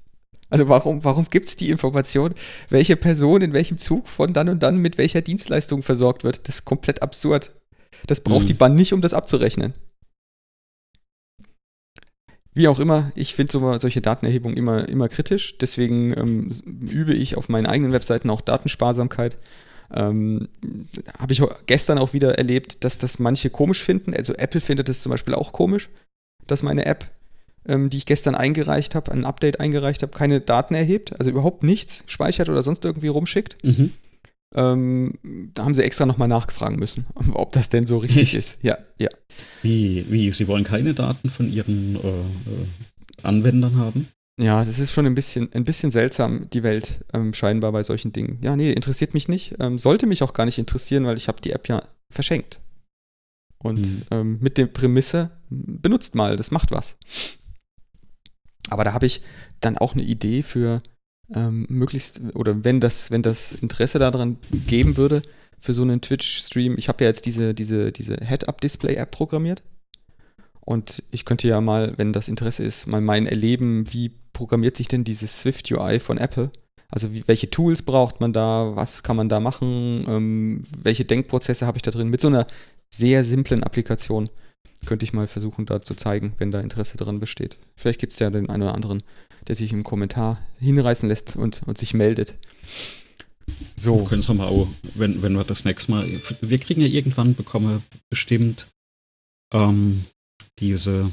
Also 0.49 0.68
warum, 0.68 1.03
warum 1.05 1.26
gibt 1.28 1.49
es 1.49 1.57
die 1.57 1.70
Information, 1.70 2.34
welche 2.68 2.97
Person 2.97 3.42
in 3.42 3.53
welchem 3.53 3.78
Zug 3.78 4.09
von 4.09 4.32
dann 4.32 4.49
und 4.49 4.62
dann 4.62 4.78
mit 4.78 4.99
welcher 4.99 5.22
Dienstleistung 5.22 5.82
versorgt 5.82 6.24
wird? 6.24 6.47
Das 6.47 6.57
ist 6.57 6.64
komplett 6.64 7.03
absurd. 7.03 7.53
Das 8.07 8.20
braucht 8.20 8.42
mhm. 8.42 8.47
die 8.47 8.55
Bahn 8.55 8.74
nicht, 8.74 8.92
um 8.92 9.01
das 9.01 9.14
abzurechnen. 9.14 9.74
Wie 12.55 12.68
auch 12.68 12.78
immer, 12.78 13.12
ich 13.14 13.34
finde 13.34 13.53
so, 13.53 13.78
solche 13.78 14.01
Datenerhebungen 14.01 14.57
immer, 14.57 14.88
immer 14.88 15.09
kritisch. 15.09 15.59
Deswegen 15.59 16.16
ähm, 16.16 16.51
übe 16.64 17.12
ich 17.12 17.36
auf 17.36 17.49
meinen 17.51 17.66
eigenen 17.66 17.92
Webseiten 17.92 18.30
auch 18.30 18.40
Datensparsamkeit. 18.40 19.36
Ähm, 19.92 20.49
Habe 21.18 21.34
ich 21.34 21.42
gestern 21.66 21.99
auch 21.99 22.14
wieder 22.14 22.38
erlebt, 22.38 22.82
dass 22.82 22.97
das 22.97 23.18
manche 23.18 23.51
komisch 23.51 23.82
finden. 23.82 24.14
Also 24.14 24.32
Apple 24.34 24.62
findet 24.62 24.88
es 24.88 25.03
zum 25.03 25.11
Beispiel 25.11 25.34
auch 25.34 25.53
komisch, 25.53 25.90
dass 26.47 26.62
meine 26.62 26.86
App, 26.86 27.11
ähm, 27.69 27.91
die 27.91 27.99
ich 27.99 28.07
gestern 28.07 28.35
eingereicht 28.35 28.95
habe, 28.95 29.12
ein 29.12 29.25
Update 29.25 29.61
eingereicht 29.61 30.03
habe, 30.03 30.17
keine 30.17 30.41
Daten 30.41 30.75
erhebt, 30.75 31.19
also 31.19 31.31
überhaupt 31.31 31.62
nichts 31.62 32.05
speichert 32.07 32.49
oder 32.49 32.62
sonst 32.62 32.85
irgendwie 32.85 33.09
rumschickt. 33.09 33.62
Mhm. 33.64 33.93
Ähm, 34.55 35.14
da 35.55 35.64
haben 35.64 35.75
sie 35.75 35.83
extra 35.83 36.07
nochmal 36.07 36.29
nachfragen 36.29 36.77
müssen, 36.77 37.07
ob 37.33 37.53
das 37.53 37.69
denn 37.69 37.87
so 37.87 37.99
richtig 37.99 38.35
ist. 38.35 38.59
Ja, 38.62 38.79
ja. 38.99 39.09
Wie, 39.62 40.07
wie? 40.09 40.33
Sie 40.33 40.49
wollen 40.49 40.64
keine 40.64 40.95
Daten 40.95 41.31
von 41.31 41.51
ihren 41.51 41.97
äh, 41.97 42.09
äh 42.09 42.67
Anwendern 43.23 43.77
haben? 43.77 44.09
Ja, 44.39 44.62
das 44.62 44.79
ist 44.79 44.93
schon 44.93 45.07
ein 45.07 45.14
bisschen, 45.14 45.51
ein 45.55 45.64
bisschen 45.64 45.91
seltsam, 45.91 46.49
die 46.51 46.62
Welt 46.62 47.01
ähm, 47.14 47.33
scheinbar 47.33 47.73
bei 47.73 47.83
solchen 47.83 48.12
Dingen. 48.12 48.39
Ja, 48.43 48.55
nee, 48.55 48.71
interessiert 48.71 49.14
mich 49.14 49.29
nicht. 49.29 49.55
Ähm, 49.61 49.79
sollte 49.79 50.07
mich 50.07 50.23
auch 50.23 50.35
gar 50.35 50.45
nicht 50.45 50.59
interessieren, 50.59 51.07
weil 51.07 51.17
ich 51.17 51.29
habe 51.29 51.41
die 51.41 51.53
App 51.53 51.69
ja 51.69 51.83
verschenkt. 52.11 52.61
Und 53.59 53.89
mhm. 53.89 54.03
ähm, 54.11 54.39
mit 54.41 54.59
der 54.59 54.67
Prämisse, 54.67 55.31
benutzt 55.49 56.14
mal, 56.14 56.37
das 56.37 56.51
macht 56.51 56.71
was. 56.71 56.99
Aber 58.71 58.85
da 58.85 58.93
habe 58.93 59.07
ich 59.07 59.23
dann 59.61 59.79
auch 59.79 59.95
eine 59.95 60.03
Idee 60.03 60.43
für 60.43 60.79
ähm, 61.35 61.67
möglichst, 61.69 62.21
oder 62.35 62.64
wenn 62.64 62.81
das, 62.81 63.11
wenn 63.11 63.23
das 63.23 63.53
Interesse 63.53 63.99
daran 63.99 64.39
geben 64.67 64.97
würde, 64.97 65.23
für 65.59 65.75
so 65.75 65.83
einen 65.83 66.01
Twitch-Stream, 66.01 66.77
ich 66.79 66.89
habe 66.89 67.05
ja 67.05 67.09
jetzt 67.09 67.27
diese, 67.27 67.55
diese, 67.55 67.93
diese 67.93 68.17
Head-Up-Display-App 68.23 69.11
programmiert. 69.11 69.62
Und 70.61 71.03
ich 71.11 71.25
könnte 71.25 71.49
ja 71.49 71.61
mal, 71.61 71.95
wenn 71.97 72.12
das 72.12 72.29
Interesse 72.29 72.64
ist, 72.64 72.87
mal 72.87 73.01
mein 73.01 73.27
Erleben, 73.27 73.93
wie 73.93 74.11
programmiert 74.33 74.77
sich 74.77 74.89
denn 74.89 75.05
dieses 75.05 75.41
Swift 75.41 75.71
UI 75.71 76.01
von 76.01 76.19
Apple? 76.19 76.51
Also 76.89 77.12
wie, 77.12 77.25
welche 77.27 77.51
Tools 77.51 77.83
braucht 77.83 78.21
man 78.21 78.33
da? 78.33 78.73
Was 78.75 79.03
kann 79.03 79.17
man 79.17 79.29
da 79.29 79.41
machen? 79.41 80.05
Ähm, 80.09 80.62
welche 80.77 81.05
Denkprozesse 81.05 81.67
habe 81.67 81.79
ich 81.79 81.83
da 81.83 81.91
drin? 81.91 82.09
Mit 82.09 82.21
so 82.21 82.29
einer 82.29 82.47
sehr 82.91 83.25
simplen 83.25 83.62
Applikation 83.62 84.29
könnte 84.85 85.05
ich 85.05 85.12
mal 85.12 85.27
versuchen, 85.27 85.66
da 85.66 85.81
zu 85.81 85.95
zeigen, 85.95 86.35
wenn 86.39 86.51
da 86.51 86.61
Interesse 86.61 86.97
dran 86.97 87.20
besteht. 87.20 87.59
Vielleicht 87.77 88.01
gibt 88.01 88.12
es 88.12 88.18
ja 88.18 88.31
den 88.31 88.51
einen 88.51 88.64
oder 88.64 88.74
anderen, 88.74 89.03
der 89.49 89.55
sich 89.55 89.72
im 89.72 89.85
Kommentar 89.85 90.39
hinreißen 90.61 91.09
lässt 91.09 91.37
und, 91.37 91.62
und 91.66 91.79
sich 91.79 91.95
meldet. 91.95 92.35
So. 93.77 94.01
Wir 94.01 94.09
können 94.09 94.20
es 94.20 94.29
mal 94.29 94.47
auch, 94.47 94.68
wenn, 94.95 95.22
wenn 95.22 95.35
wir 95.35 95.45
das 95.45 95.64
nächste 95.64 95.93
Mal. 95.93 96.20
Wir 96.41 96.59
kriegen 96.59 96.81
ja 96.81 96.89
irgendwann 96.89 97.35
bekommen 97.35 97.83
bestimmt 98.11 98.68
ähm, 99.53 100.05
diese 100.59 101.12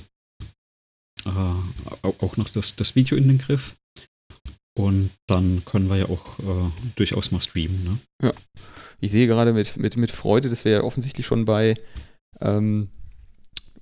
äh, 1.26 1.30
auch 1.30 2.38
noch 2.38 2.50
das, 2.50 2.76
das 2.76 2.96
Video 2.96 3.18
in 3.18 3.28
den 3.28 3.38
Griff. 3.38 3.76
Und 4.76 5.12
dann 5.28 5.64
können 5.66 5.90
wir 5.90 5.98
ja 5.98 6.10
auch 6.10 6.40
äh, 6.40 6.72
durchaus 6.96 7.32
mal 7.32 7.42
streamen. 7.42 7.84
Ne? 7.84 8.00
Ja. 8.24 8.34
Ich 9.00 9.12
sehe 9.12 9.28
gerade 9.28 9.54
mit, 9.54 9.78
mit, 9.78 9.98
mit 9.98 10.12
Freude, 10.12 10.50
dass 10.50 10.66
wir 10.66 10.72
ja 10.72 10.82
offensichtlich 10.82 11.28
schon 11.28 11.46
bei 11.46 11.76
ähm, 12.40 12.90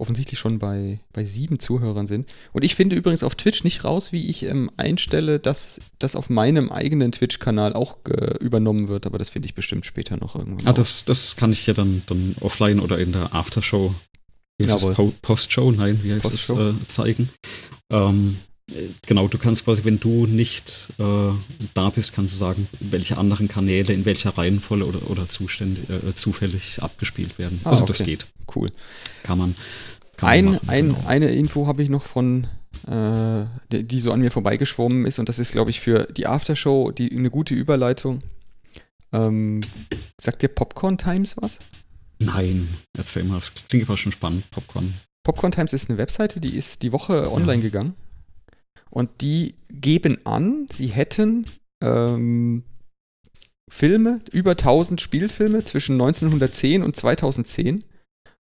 offensichtlich 0.02 0.40
schon 0.40 0.60
bei, 0.60 1.00
bei 1.14 1.24
sieben 1.24 1.60
Zuhörern 1.60 2.08
sind. 2.08 2.28
Und 2.52 2.66
ich 2.66 2.76
finde 2.76 2.96
übrigens 2.96 3.24
auf 3.24 3.36
Twitch 3.36 3.64
nicht 3.64 3.84
raus, 3.84 4.12
wie 4.12 4.30
ich 4.30 4.44
ähm, 4.44 4.70
einstelle, 4.78 5.40
dass 5.40 5.80
das 6.00 6.16
auf 6.16 6.30
meinem 6.30 6.72
eigenen 6.72 7.12
Twitch-Kanal 7.12 7.74
auch 7.74 7.98
äh, 8.10 8.38
übernommen 8.40 8.88
wird, 8.88 9.06
aber 9.06 9.18
das 9.18 9.30
finde 9.30 9.46
ich 9.46 9.56
bestimmt 9.56 9.86
später 9.86 10.18
noch 10.18 10.36
irgendwann. 10.36 10.68
Ah, 10.68 10.74
das, 10.74 11.06
das 11.06 11.36
kann 11.36 11.52
ich 11.52 11.66
ja 11.68 11.74
dann, 11.74 12.02
dann 12.08 12.36
offline 12.42 12.80
oder 12.80 13.00
in 13.00 13.12
der 13.12 13.34
Aftershow 13.34 13.94
Po 14.94 15.14
Postshow, 15.22 15.72
nein, 15.72 16.00
wie 16.04 16.14
heißt 16.14 16.22
Post 16.22 16.50
es, 16.50 16.50
äh, 16.50 16.74
zeigen. 16.88 17.30
Ähm, 17.90 18.38
genau, 19.06 19.28
du 19.28 19.38
kannst 19.38 19.66
quasi, 19.66 19.84
wenn 19.84 20.00
du 20.00 20.26
nicht 20.28 20.90
äh, 21.00 21.32
da 21.74 21.90
bist, 21.90 22.14
kannst 22.14 22.34
du 22.34 22.38
sagen, 22.38 22.68
welche 22.80 23.18
anderen 23.18 23.48
Kanäle 23.48 23.94
in 23.94 24.06
welcher 24.06 24.38
Reihenfolge 24.38 24.86
oder, 24.86 25.10
oder 25.10 25.30
Zustände, 25.30 25.82
äh, 25.94 26.16
zufällig 26.16 26.82
abgespielt 26.82 27.38
werden. 27.40 27.62
Ah, 27.64 27.72
also 27.72 27.84
okay. 27.84 27.94
das 27.94 28.06
geht. 28.06 28.28
Cool. 28.56 28.70
Kann 29.24 29.38
man. 29.38 29.56
Kann 30.18 30.30
ein, 30.30 30.46
man 30.46 30.54
machen, 30.56 30.70
ein, 30.70 30.88
genau. 30.90 31.08
Eine 31.08 31.28
Info 31.30 31.68
habe 31.68 31.84
ich 31.84 31.90
noch 31.90 32.06
von 32.06 32.48
äh, 32.88 33.46
die, 33.72 33.84
die, 33.84 34.00
so 34.00 34.12
an 34.12 34.22
mir 34.22 34.32
vorbeigeschwommen 34.32 35.06
ist. 35.06 35.20
Und 35.20 35.30
das 35.30 35.40
ist, 35.40 35.52
glaube 35.52 35.70
ich, 35.70 35.80
für 35.80 36.06
die 36.06 36.28
Aftershow 36.28 36.92
die, 36.92 37.16
eine 37.16 37.30
gute 37.30 37.54
Überleitung. 37.54 38.24
Ähm, 39.14 39.62
sagt 40.20 40.42
dir 40.42 40.48
Popcorn 40.48 40.98
Times 40.98 41.36
was? 41.40 41.60
Nein, 42.20 42.70
erzähl 42.96 43.24
mal, 43.24 43.36
das 43.36 43.54
klingt 43.68 43.88
aber 43.88 43.98
schon 43.98 44.12
spannend, 44.12 44.50
Popcorn. 44.52 44.94
Popcorn 45.24 45.52
Times 45.52 45.74
ist 45.74 45.90
eine 45.90 45.98
Webseite, 45.98 46.40
die 46.40 46.56
ist 46.56 46.84
die 46.84 46.92
Woche 46.92 47.32
online 47.32 47.58
ja. 47.58 47.70
gegangen. 47.70 47.94
Und 48.92 49.22
die 49.22 49.56
geben 49.70 50.24
an, 50.26 50.68
sie 50.72 50.88
hätten 50.88 51.48
ähm, 51.82 52.64
Filme, 53.72 54.22
über 54.32 54.52
1000 54.52 55.00
Spielfilme 55.00 55.64
zwischen 55.64 55.94
1910 55.94 56.84
und 56.84 56.96
2010 56.96 57.84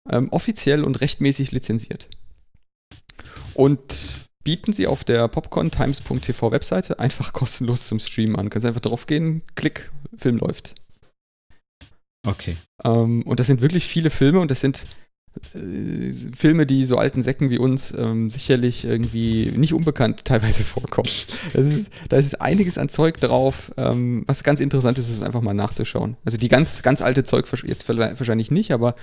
ähm, 0.10 0.30
offiziell 0.32 0.84
und 0.84 1.00
rechtmäßig 1.02 1.52
lizenziert. 1.52 2.10
Und 3.54 4.28
bieten 4.44 4.74
sie 4.74 4.88
auf 4.88 5.04
der 5.04 5.28
popcorntimes.tv 5.28 6.52
Webseite 6.52 7.00
einfach 7.00 7.32
kostenlos 7.34 7.88
zum 7.88 8.00
Streamen 8.00 8.36
an. 8.36 8.50
Kannst 8.50 8.66
einfach 8.66 8.82
drauf 8.82 9.06
gehen, 9.06 9.44
klick, 9.56 9.92
Film 10.18 10.38
läuft. 10.38 10.74
Okay. 12.26 12.58
Ähm, 12.84 13.22
und 13.24 13.40
das 13.40 13.48
sind 13.48 13.62
wirklich 13.62 13.86
viele 13.86 14.10
Filme 14.10 14.40
und 14.40 14.50
das 14.50 14.62
sind 14.62 14.88
Filme, 16.36 16.66
die 16.66 16.86
so 16.86 16.98
alten 16.98 17.22
Säcken 17.22 17.50
wie 17.50 17.60
uns 17.60 17.94
ähm, 17.98 18.30
sicherlich 18.30 18.84
irgendwie 18.84 19.52
nicht 19.56 19.74
unbekannt 19.74 20.26
teilweise 20.26 20.64
vorkommen. 20.64 21.10
Ist, 21.54 21.92
da 22.10 22.18
ist 22.18 22.42
einiges 22.42 22.78
an 22.78 22.90
Zeug 22.90 23.20
drauf, 23.20 23.72
ähm, 23.78 24.24
was 24.28 24.44
ganz 24.44 24.60
interessant 24.60 24.98
ist, 24.98 25.10
ist 25.10 25.24
einfach 25.24 25.42
mal 25.42 25.54
nachzuschauen. 25.54 26.18
Also 26.26 26.38
die 26.38 26.50
ganz, 26.50 26.82
ganz 26.82 27.02
alte 27.02 27.24
Zeug 27.24 27.46
jetzt 27.66 27.88
wahrscheinlich 27.88 28.52
nicht, 28.52 28.72
aber 28.72 28.96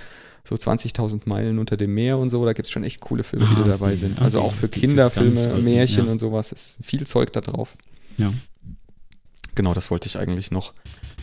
so 0.43 0.55
20.000 0.55 1.21
Meilen 1.25 1.59
unter 1.59 1.75
dem 1.75 1.93
Meer 1.93 2.17
und 2.17 2.29
so, 2.29 2.45
da 2.45 2.53
gibt 2.53 2.67
es 2.67 2.71
schon 2.71 2.83
echt 2.83 2.99
coole 3.01 3.23
Filme, 3.23 3.45
die 3.45 3.55
ah, 3.55 3.63
da 3.63 3.71
dabei 3.71 3.95
sind. 3.95 4.21
Also 4.21 4.39
okay. 4.39 4.47
auch 4.47 4.53
für 4.53 4.69
Kinderfilme, 4.69 5.47
Märchen 5.61 6.05
ja. 6.05 6.11
und 6.11 6.19
sowas, 6.19 6.51
ist 6.51 6.77
viel 6.83 7.07
Zeug 7.07 7.33
da 7.33 7.41
drauf. 7.41 7.75
Ja. 8.17 8.31
Genau, 9.55 9.73
das 9.73 9.91
wollte 9.91 10.07
ich 10.07 10.17
eigentlich 10.17 10.51
noch, 10.51 10.73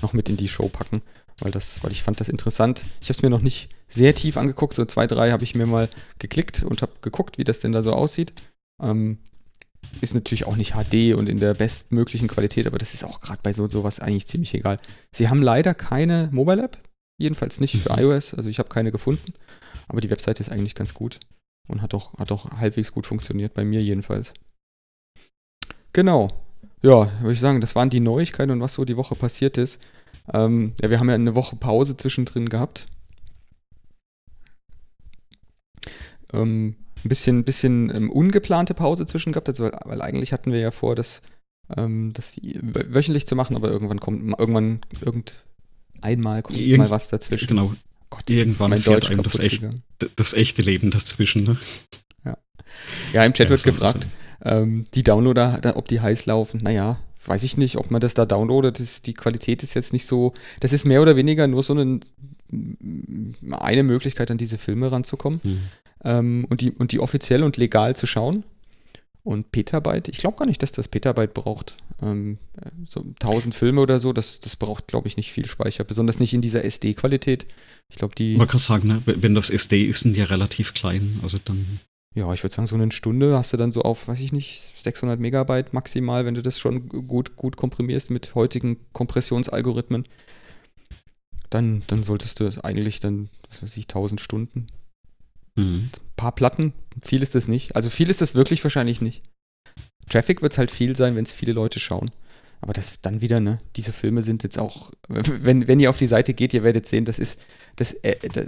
noch 0.03 0.13
mit 0.13 0.29
in 0.29 0.37
die 0.37 0.49
Show 0.49 0.69
packen 0.69 1.03
weil, 1.41 1.51
das, 1.51 1.83
weil 1.83 1.93
ich 1.93 2.03
fand 2.03 2.21
das 2.21 2.29
interessant. 2.29 2.85
Ich 3.01 3.09
habe 3.09 3.15
es 3.15 3.23
mir 3.23 3.31
noch 3.31 3.41
nicht 3.41 3.69
sehr 3.89 4.15
tief 4.15 4.37
angeguckt, 4.37 4.75
so 4.75 4.85
zwei, 4.85 5.07
drei 5.07 5.31
habe 5.31 5.45
ich 5.45 5.55
mir 5.55 5.67
mal 5.67 5.89
geklickt 6.19 6.63
und 6.63 6.83
habe 6.83 6.93
geguckt, 7.01 7.39
wie 7.39 7.45
das 7.45 7.61
denn 7.61 7.73
da 7.73 7.83
so 7.83 7.93
aussieht. 7.93 8.33
Ähm, 8.83 9.19
ist 10.01 10.15
natürlich 10.15 10.47
auch 10.47 10.57
nicht 10.57 10.75
HD 10.75 11.15
und 11.15 11.29
in 11.29 11.39
der 11.39 11.55
bestmöglichen 11.55 12.29
Qualität, 12.29 12.67
aber 12.67 12.79
das 12.79 12.95
ist 12.95 13.05
auch 13.05 13.21
gerade 13.21 13.41
bei 13.43 13.53
so 13.53 13.69
sowas 13.69 14.01
eigentlich 14.01 14.27
ziemlich 14.27 14.55
egal. 14.55 14.79
Sie 15.13 15.29
haben 15.29 15.43
leider 15.43 15.75
keine 15.75 16.29
Mobile 16.33 16.63
App, 16.63 16.79
jedenfalls 17.19 17.61
nicht 17.61 17.77
für 17.77 17.93
mhm. 17.93 17.99
iOS, 17.99 18.35
also 18.35 18.49
ich 18.49 18.59
habe 18.59 18.69
keine 18.69 18.91
gefunden, 18.91 19.35
aber 19.89 20.01
die 20.01 20.11
Webseite 20.11 20.43
ist 20.43 20.51
eigentlich 20.51 20.75
ganz 20.75 20.95
gut 20.95 21.21
und 21.69 21.83
hat 21.83 21.95
auch, 21.95 22.19
hat 22.19 22.33
auch 22.33 22.51
halbwegs 22.53 22.93
gut 22.93 23.07
funktioniert, 23.07 23.55
bei 23.55 23.65
mir 23.65 23.83
jedenfalls. 23.83 24.35
Genau. 25.93 26.29
Ja, 26.83 27.11
würde 27.21 27.33
ich 27.33 27.41
sagen, 27.41 27.61
das 27.61 27.75
waren 27.75 27.89
die 27.89 28.01
Neuigkeiten 28.01 28.51
und 28.51 28.61
was 28.61 28.75
so 28.75 28.85
die 28.85 28.97
Woche 28.97 29.15
passiert 29.15 29.57
ist. 29.57 29.81
Ähm, 30.33 30.75
ja, 30.83 30.91
wir 30.91 30.99
haben 30.99 31.09
ja 31.09 31.15
eine 31.15 31.35
Woche 31.35 31.57
Pause 31.57 31.97
zwischendrin 31.97 32.49
gehabt. 32.49 32.89
Ähm, 36.35 36.77
ein 37.05 37.09
bisschen, 37.09 37.45
bisschen 37.45 37.95
ähm, 37.95 38.11
ungeplante 38.11 38.75
Pause 38.75 39.07
zwischen 39.07 39.33
gehabt, 39.33 39.49
also, 39.49 39.71
weil 39.85 40.03
eigentlich 40.03 40.33
hatten 40.33 40.53
wir 40.53 40.61
ja 40.61 40.71
vor, 40.71 40.95
das, 40.95 41.23
ähm, 41.77 42.13
das 42.15 42.41
wöchentlich 42.43 43.27
zu 43.27 43.37
machen, 43.37 43.57
aber 43.57 43.71
irgendwann 43.71 44.01
kommt, 44.01 44.39
irgendwann, 44.39 44.81
irgend 45.05 45.45
einmal 46.01 46.43
kommt 46.43 46.59
Irgend, 46.59 46.79
mal 46.79 46.91
was 46.91 47.09
dazwischen. 47.09 47.49
Genau. 47.49 47.75
Gott, 48.11 48.31
irgendwann 48.31 48.71
mein 48.71 48.81
fährt 48.81 49.11
einem 49.11 49.23
das, 49.23 49.39
echt, 49.39 49.63
das 50.17 50.35
echte 50.35 50.63
Leben 50.63 50.91
dazwischen. 50.91 51.45
Ne? 51.45 51.59
Ja. 52.25 52.39
ja, 53.13 53.25
im 53.25 53.35
Chat 53.35 53.47
ja, 53.47 53.51
wird 53.51 53.65
gefragt, 53.65 54.07
ähm, 54.43 54.85
die 54.95 55.03
Downloader, 55.03 55.77
ob 55.77 55.89
die 55.89 56.01
heiß 56.01 56.27
laufen. 56.27 56.61
Naja, 56.63 56.99
weiß 57.27 57.43
ich 57.43 57.57
nicht, 57.57 57.77
ob 57.77 57.91
man 57.91 58.01
das 58.01 58.15
da 58.15 58.27
downloadet. 58.27 58.81
Das, 58.81 59.03
die 59.03 59.15
Qualität 59.15 59.63
ist 59.63 59.75
jetzt 59.75 59.93
nicht 59.93 60.07
so. 60.07 60.33
Das 60.61 60.73
ist 60.73 60.85
mehr 60.85 61.03
oder 61.03 61.17
weniger 61.17 61.47
nur 61.47 61.63
so 61.63 61.73
eine, 61.73 62.01
eine 63.51 63.83
Möglichkeit, 63.83 64.31
an 64.31 64.39
diese 64.39 64.59
Filme 64.59 64.93
ranzukommen. 64.93 65.41
Mhm. 65.43 65.59
Ähm, 66.05 66.47
und, 66.49 66.61
die, 66.61 66.71
und 66.71 66.93
die 66.93 67.01
offiziell 67.01 67.43
und 67.43 67.57
legal 67.57 67.97
zu 67.97 68.07
schauen. 68.07 68.45
Und 69.23 69.53
Petabyte, 69.53 70.09
ich 70.09 70.19
glaube 70.19 70.37
gar 70.37 70.47
nicht, 70.47 70.63
dass 70.63 70.73
das 70.73 70.87
Petabyte 70.87 71.33
braucht. 71.33 71.79
Ähm, 72.03 72.37
so 72.85 73.01
1000 73.01 73.55
Filme 73.55 73.81
oder 73.81 73.99
so, 73.99 74.13
das, 74.13 74.41
das 74.41 74.57
braucht, 74.57 74.87
glaube 74.89 75.09
ich, 75.09 75.17
nicht 75.17 75.33
viel 75.33 75.47
Speicher. 75.47 75.83
Besonders 75.85 76.21
nicht 76.21 76.35
in 76.35 76.43
dieser 76.43 76.63
SD-Qualität. 76.63 77.47
Ich 77.89 77.97
glaube, 77.97 78.15
die. 78.15 78.37
Man 78.37 78.49
kann 78.49 78.61
sagen, 78.61 78.89
ne? 78.89 79.03
wenn 79.07 79.35
das 79.35 79.49
SD 79.49 79.85
ist, 79.85 80.01
sind 80.01 80.15
die 80.17 80.23
relativ 80.23 80.75
klein. 80.75 81.21
Also 81.23 81.39
dann 81.43 81.81
ja, 82.15 82.33
ich 82.33 82.45
würde 82.45 82.55
sagen, 82.55 82.69
so 82.69 82.77
eine 82.77 82.93
Stunde 82.93 83.37
hast 83.37 83.53
du 83.53 83.57
dann 83.57 83.73
so 83.73 83.83
auf, 83.83 84.07
weiß 84.07 84.21
ich 84.21 84.33
nicht, 84.33 84.61
600 84.77 85.19
Megabyte 85.19 85.73
maximal, 85.73 86.25
wenn 86.25 86.37
du 86.37 86.43
das 86.43 86.61
schon 86.61 86.89
gut, 86.89 87.35
gut 87.35 87.57
komprimierst 87.57 88.11
mit 88.11 88.37
heutigen 88.37 88.79
Kompressionsalgorithmen. 88.93 90.05
Dann, 91.55 91.83
dann 91.87 92.03
solltest 92.03 92.41
du 92.41 92.51
eigentlich 92.65 92.99
dann, 92.99 93.29
was 93.49 93.63
weiß 93.63 93.77
ich, 93.77 93.85
1000 93.85 94.21
Stunden. 94.21 94.67
Mhm. 95.55 95.91
Ein 95.95 96.17
paar 96.17 96.35
Platten, 96.35 96.73
viel 97.01 97.23
ist 97.23 97.37
das 97.37 97.47
nicht. 97.47 97.77
Also 97.77 97.91
viel 97.91 98.11
ist 98.11 98.21
das 98.21 98.35
wirklich 98.35 98.65
wahrscheinlich 98.65 99.01
nicht. 99.01 99.23
Traffic 100.09 100.43
wird 100.43 100.53
es 100.53 100.59
halt 100.59 100.73
viel 100.73 100.97
sein, 100.97 101.15
wenn 101.15 101.25
es 101.25 101.31
viele 101.31 101.53
Leute 101.53 101.79
schauen. 101.79 102.11
Aber 102.61 102.73
das 102.73 103.01
dann 103.03 103.21
wieder, 103.21 103.39
ne, 103.39 103.61
diese 103.77 103.93
Filme 103.93 104.25
sind 104.25 104.43
jetzt 104.43 104.59
auch, 104.59 104.91
wenn, 105.09 105.69
wenn 105.69 105.79
ihr 105.79 105.91
auf 105.91 105.99
die 105.99 106.09
Seite 106.09 106.35
geht, 106.35 106.55
ihr 106.55 106.65
werdet 106.65 106.87
sehen, 106.87 107.05
das 107.05 107.21
ist, 107.21 107.41
das, 107.77 107.93
äh, 108.03 108.17
da, 108.33 108.43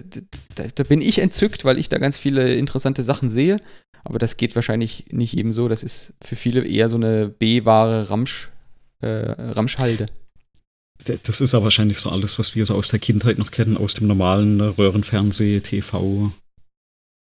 da, 0.57 0.65
da, 0.75 0.83
bin 0.83 1.01
ich 1.01 1.21
entzückt, 1.21 1.65
weil 1.65 1.79
ich 1.79 1.89
da 1.89 1.99
ganz 1.99 2.19
viele 2.19 2.57
interessante 2.57 3.05
Sachen 3.05 3.29
sehe. 3.29 3.61
Aber 4.03 4.19
das 4.19 4.37
geht 4.37 4.57
wahrscheinlich 4.57 5.07
nicht 5.13 5.37
eben 5.37 5.53
so. 5.53 5.69
Das 5.69 5.85
ist 5.85 6.15
für 6.25 6.35
viele 6.35 6.67
eher 6.67 6.89
so 6.89 6.97
eine 6.97 7.29
B-wahre 7.29 8.11
Ramsch, 8.11 8.51
äh, 9.01 9.07
Ramschhalde. 9.07 10.07
Das 11.25 11.41
ist 11.41 11.53
ja 11.53 11.63
wahrscheinlich 11.63 11.99
so 11.99 12.11
alles, 12.11 12.39
was 12.39 12.55
wir 12.55 12.65
so 12.67 12.75
aus 12.75 12.89
der 12.89 12.99
Kindheit 12.99 13.39
noch 13.39 13.51
kennen, 13.51 13.77
aus 13.77 13.95
dem 13.95 14.07
normalen 14.07 14.61
Röhrenfernseh, 14.61 15.61
TV, 15.61 16.33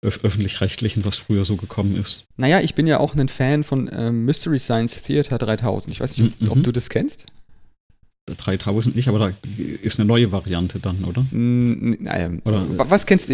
öffentlich-rechtlichen, 0.02 1.06
was 1.06 1.18
früher 1.18 1.44
so 1.46 1.56
gekommen 1.56 1.96
ist. 1.96 2.24
Naja, 2.38 2.60
ich 2.62 2.76
bin 2.76 2.88
ja 2.88 3.00
auch 3.00 3.16
ein 3.16 3.28
Fan 3.28 3.64
von 3.64 3.90
ähm, 3.94 4.26
Mystery 4.26 4.60
Science 4.60 5.02
Theater 5.02 5.38
3000. 5.38 5.94
Ich 5.94 6.00
weiß 6.00 6.18
nicht, 6.18 6.42
mhm. 6.42 6.52
ob 6.52 6.64
du 6.64 6.72
das 6.72 6.90
kennst. 6.90 7.26
3000 8.38 8.96
nicht, 8.96 9.08
aber 9.08 9.20
da 9.20 9.32
ist 9.82 10.00
eine 10.00 10.08
neue 10.08 10.32
Variante 10.32 10.80
dann, 10.80 11.04
oder? 11.04 11.26
Naja, 11.32 12.30
oder 12.46 12.68
was 12.90 13.06
kennst 13.08 13.30
du? 13.30 13.34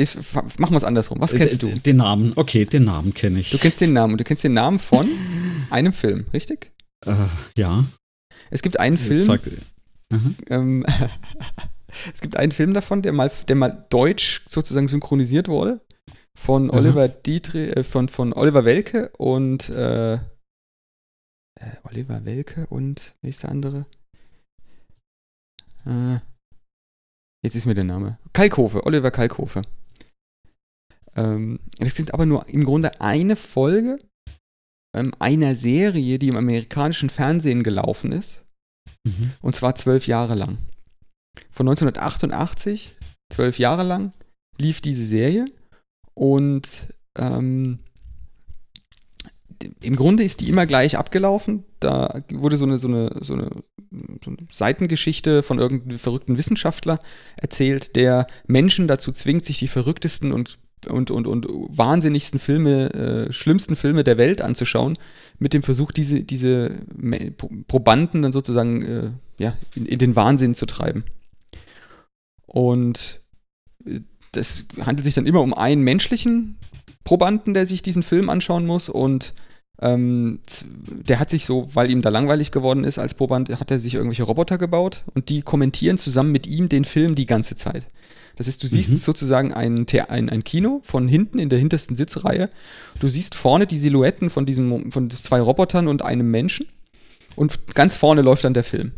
Machen 0.58 0.74
wir 0.74 0.78
es 0.78 0.84
andersrum. 0.84 1.20
Was 1.20 1.34
kennst 1.34 1.64
du? 1.64 1.68
Den 1.68 1.98
Namen, 1.98 2.34
okay, 2.36 2.66
den 2.66 2.86
Namen 2.86 3.14
kenne 3.14 3.42
ich. 3.42 3.50
Du 3.52 3.58
kennst 3.58 3.82
den 3.82 3.94
Namen 3.94 4.14
und 4.14 4.22
du 4.22 4.24
kennst 4.24 4.44
den 4.44 4.54
Namen 4.54 4.80
von 4.80 5.10
einem 5.70 5.94
Film, 5.94 6.26
richtig? 6.34 6.72
Äh, 7.06 7.14
ja. 7.58 7.86
Es 8.50 8.62
gibt 8.62 8.80
einen 8.80 8.98
Film. 8.98 9.20
Sag, 9.20 9.42
ähm, 10.49 10.86
es 12.13 12.22
gibt 12.22 12.38
einen 12.38 12.51
Film 12.51 12.74
davon, 12.74 13.01
der 13.01 13.13
mal, 13.13 13.32
der 13.47 13.55
mal 13.55 13.86
deutsch 13.89 14.43
sozusagen 14.47 14.88
synchronisiert 14.88 15.47
wurde 15.47 15.82
von 16.38 16.70
Oliver 16.70 17.07
Dietrich, 17.07 17.76
äh, 17.76 17.84
von, 17.84 18.09
von 18.09 18.34
Oliver 18.34 18.66
Welke 18.66 19.09
und 19.18 19.70
äh, 19.70 20.16
äh, 20.16 20.20
Oliver 21.84 22.26
Welke 22.26 22.68
und 22.68 23.16
nächster 23.22 23.49
andere. 23.49 23.86
Äh, 25.86 26.20
jetzt 27.43 27.55
ist 27.55 27.66
mir 27.66 27.74
der 27.74 27.84
Name. 27.86 28.20
Kalkhofe, 28.34 28.86
Oliver 28.86 29.11
Kalkhofe. 29.11 29.61
Ähm, 31.16 31.59
das 31.80 31.95
sind 31.95 32.13
aber 32.13 32.26
nur 32.26 32.47
im 32.49 32.63
Grunde 32.63 32.99
eine 32.99 33.36
Folge 33.36 33.97
ähm, 34.95 35.13
einer 35.20 35.55
Serie, 35.55 36.20
die 36.20 36.28
im 36.28 36.38
amerikanischen 36.38 37.09
Fernsehen 37.09 37.63
gelaufen 37.63 38.11
ist. 38.11 38.45
Mhm. 39.06 39.32
Und 39.41 39.56
zwar 39.56 39.76
zwölf 39.76 40.08
Jahre 40.08 40.36
lang. 40.36 40.58
Von 41.51 41.68
1988, 41.68 42.95
zwölf 43.32 43.60
Jahre 43.60 43.84
lang, 43.84 44.12
lief 44.60 44.82
diese 44.82 45.06
Serie. 45.06 45.45
Und 46.14 46.88
ähm, 47.18 47.80
im 49.82 49.95
Grunde 49.95 50.24
ist 50.24 50.41
die 50.41 50.49
immer 50.49 50.66
gleich 50.66 50.97
abgelaufen. 50.97 51.64
Da 51.80 52.22
wurde 52.32 52.58
so 52.58 52.66
eine, 52.66 52.78
so 52.78 52.88
eine, 52.88 53.10
so 53.22 53.34
eine, 53.34 53.49
so 54.24 54.32
eine 54.32 54.38
Seitengeschichte 54.51 55.43
von 55.43 55.60
irgendeinem 55.60 55.99
verrückten 55.99 56.38
Wissenschaftler 56.38 56.99
erzählt, 57.38 57.95
der 57.95 58.28
Menschen 58.47 58.88
dazu 58.88 59.12
zwingt, 59.12 59.45
sich 59.45 59.60
die 59.60 59.68
verrücktesten 59.68 60.32
und 60.32 60.60
und, 60.88 61.12
und, 61.12 61.28
und 61.28 61.48
wahnsinnigsten 61.50 62.40
Filme, 62.40 62.94
äh, 62.94 63.32
schlimmsten 63.32 63.76
Filme 63.76 64.04
der 64.04 64.18
Welt 64.18 64.42
anzuschauen, 64.42 64.98
mit 65.40 65.54
dem 65.54 65.64
Versuch, 65.64 65.92
diese, 65.92 66.24
diese 66.24 66.72
Probanden 67.68 68.22
dann 68.22 68.32
sozusagen 68.32 68.82
äh, 68.84 69.12
ja, 69.38 69.58
in, 69.76 69.86
in, 69.86 70.00
den 70.00 70.16
Wahnsinn 70.16 70.56
zu 70.56 70.66
treiben. 70.66 71.04
Und 72.46 73.22
äh, 73.86 74.02
das 74.32 74.66
handelt 74.82 75.06
sich 75.06 75.16
dann 75.16 75.26
immer 75.26 75.42
um 75.42 75.54
einen 75.54 75.82
menschlichen 75.82 76.58
Probanden, 77.04 77.54
der 77.54 77.66
sich 77.66 77.82
diesen 77.84 78.04
Film 78.04 78.30
anschauen 78.30 78.66
muss 78.66 78.90
und 78.90 79.34
Ähm, 79.82 80.39
der 80.88 81.19
hat 81.19 81.30
sich 81.30 81.45
so, 81.45 81.67
weil 81.73 81.91
ihm 81.91 82.01
da 82.01 82.09
langweilig 82.09 82.51
geworden 82.51 82.84
ist 82.84 82.97
als 82.97 83.13
Proband, 83.13 83.49
hat 83.59 83.71
er 83.71 83.80
sich 83.80 83.95
irgendwelche 83.95 84.23
Roboter 84.23 84.57
gebaut 84.57 85.03
und 85.13 85.30
die 85.30 85.41
kommentieren 85.41 85.97
zusammen 85.97 86.32
mit 86.32 86.47
ihm 86.47 86.69
den 86.69 86.86
Film 86.86 87.15
die 87.15 87.26
ganze 87.26 87.55
Zeit. 87.55 87.88
Das 88.36 88.47
heißt, 88.47 88.61
du 88.61 88.67
siehst 88.67 88.91
mhm. 88.91 88.97
sozusagen 88.97 89.53
ein, 89.53 89.86
ein, 90.09 90.30
ein 90.30 90.43
Kino 90.43 90.82
von 90.84 91.07
hinten 91.07 91.39
in 91.39 91.49
der 91.49 91.59
hintersten 91.59 91.95
Sitzreihe. 91.95 92.49
Du 92.99 93.07
siehst 93.07 93.36
vorne 93.36 93.65
die 93.65 93.78
Silhouetten 93.78 94.30
von 94.30 94.45
diesem, 94.45 94.91
von 94.91 95.09
zwei 95.09 95.39
Robotern 95.39 95.88
und 95.88 96.03
einem 96.03 96.30
Menschen. 96.32 96.67
Und 97.36 97.73
ganz 97.73 97.95
vorne 97.95 98.21
läuft 98.21 98.43
dann 98.43 98.53
der 98.53 98.63
Film. 98.63 98.91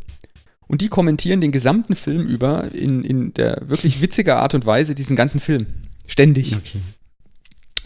Und 0.67 0.82
die 0.82 0.89
kommentieren 0.89 1.39
den 1.39 1.51
gesamten 1.51 1.95
Film 1.95 2.28
über 2.28 2.71
in, 2.73 3.03
in 3.03 3.34
der 3.34 3.61
wirklich 3.67 4.01
witziger 4.01 4.38
Art 4.39 4.53
und 4.53 4.65
Weise 4.65 4.95
diesen 4.95 5.15
ganzen 5.15 5.39
Film. 5.39 5.67
Ständig. 6.07 6.55
Okay. 6.55 6.80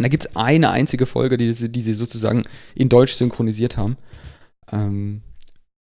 Und 0.02 0.06
da 0.06 0.10
gibt 0.10 0.26
es 0.26 0.36
eine 0.36 0.72
einzige 0.72 1.06
Folge, 1.06 1.38
die, 1.38 1.54
sie, 1.54 1.70
die 1.70 1.82
sie 1.84 1.94
sozusagen 1.94 2.46
in 2.74 2.90
Deutsch 2.90 3.14
synchronisiert 3.14 3.78
haben. 3.78 3.98
Ähm, 4.72 5.22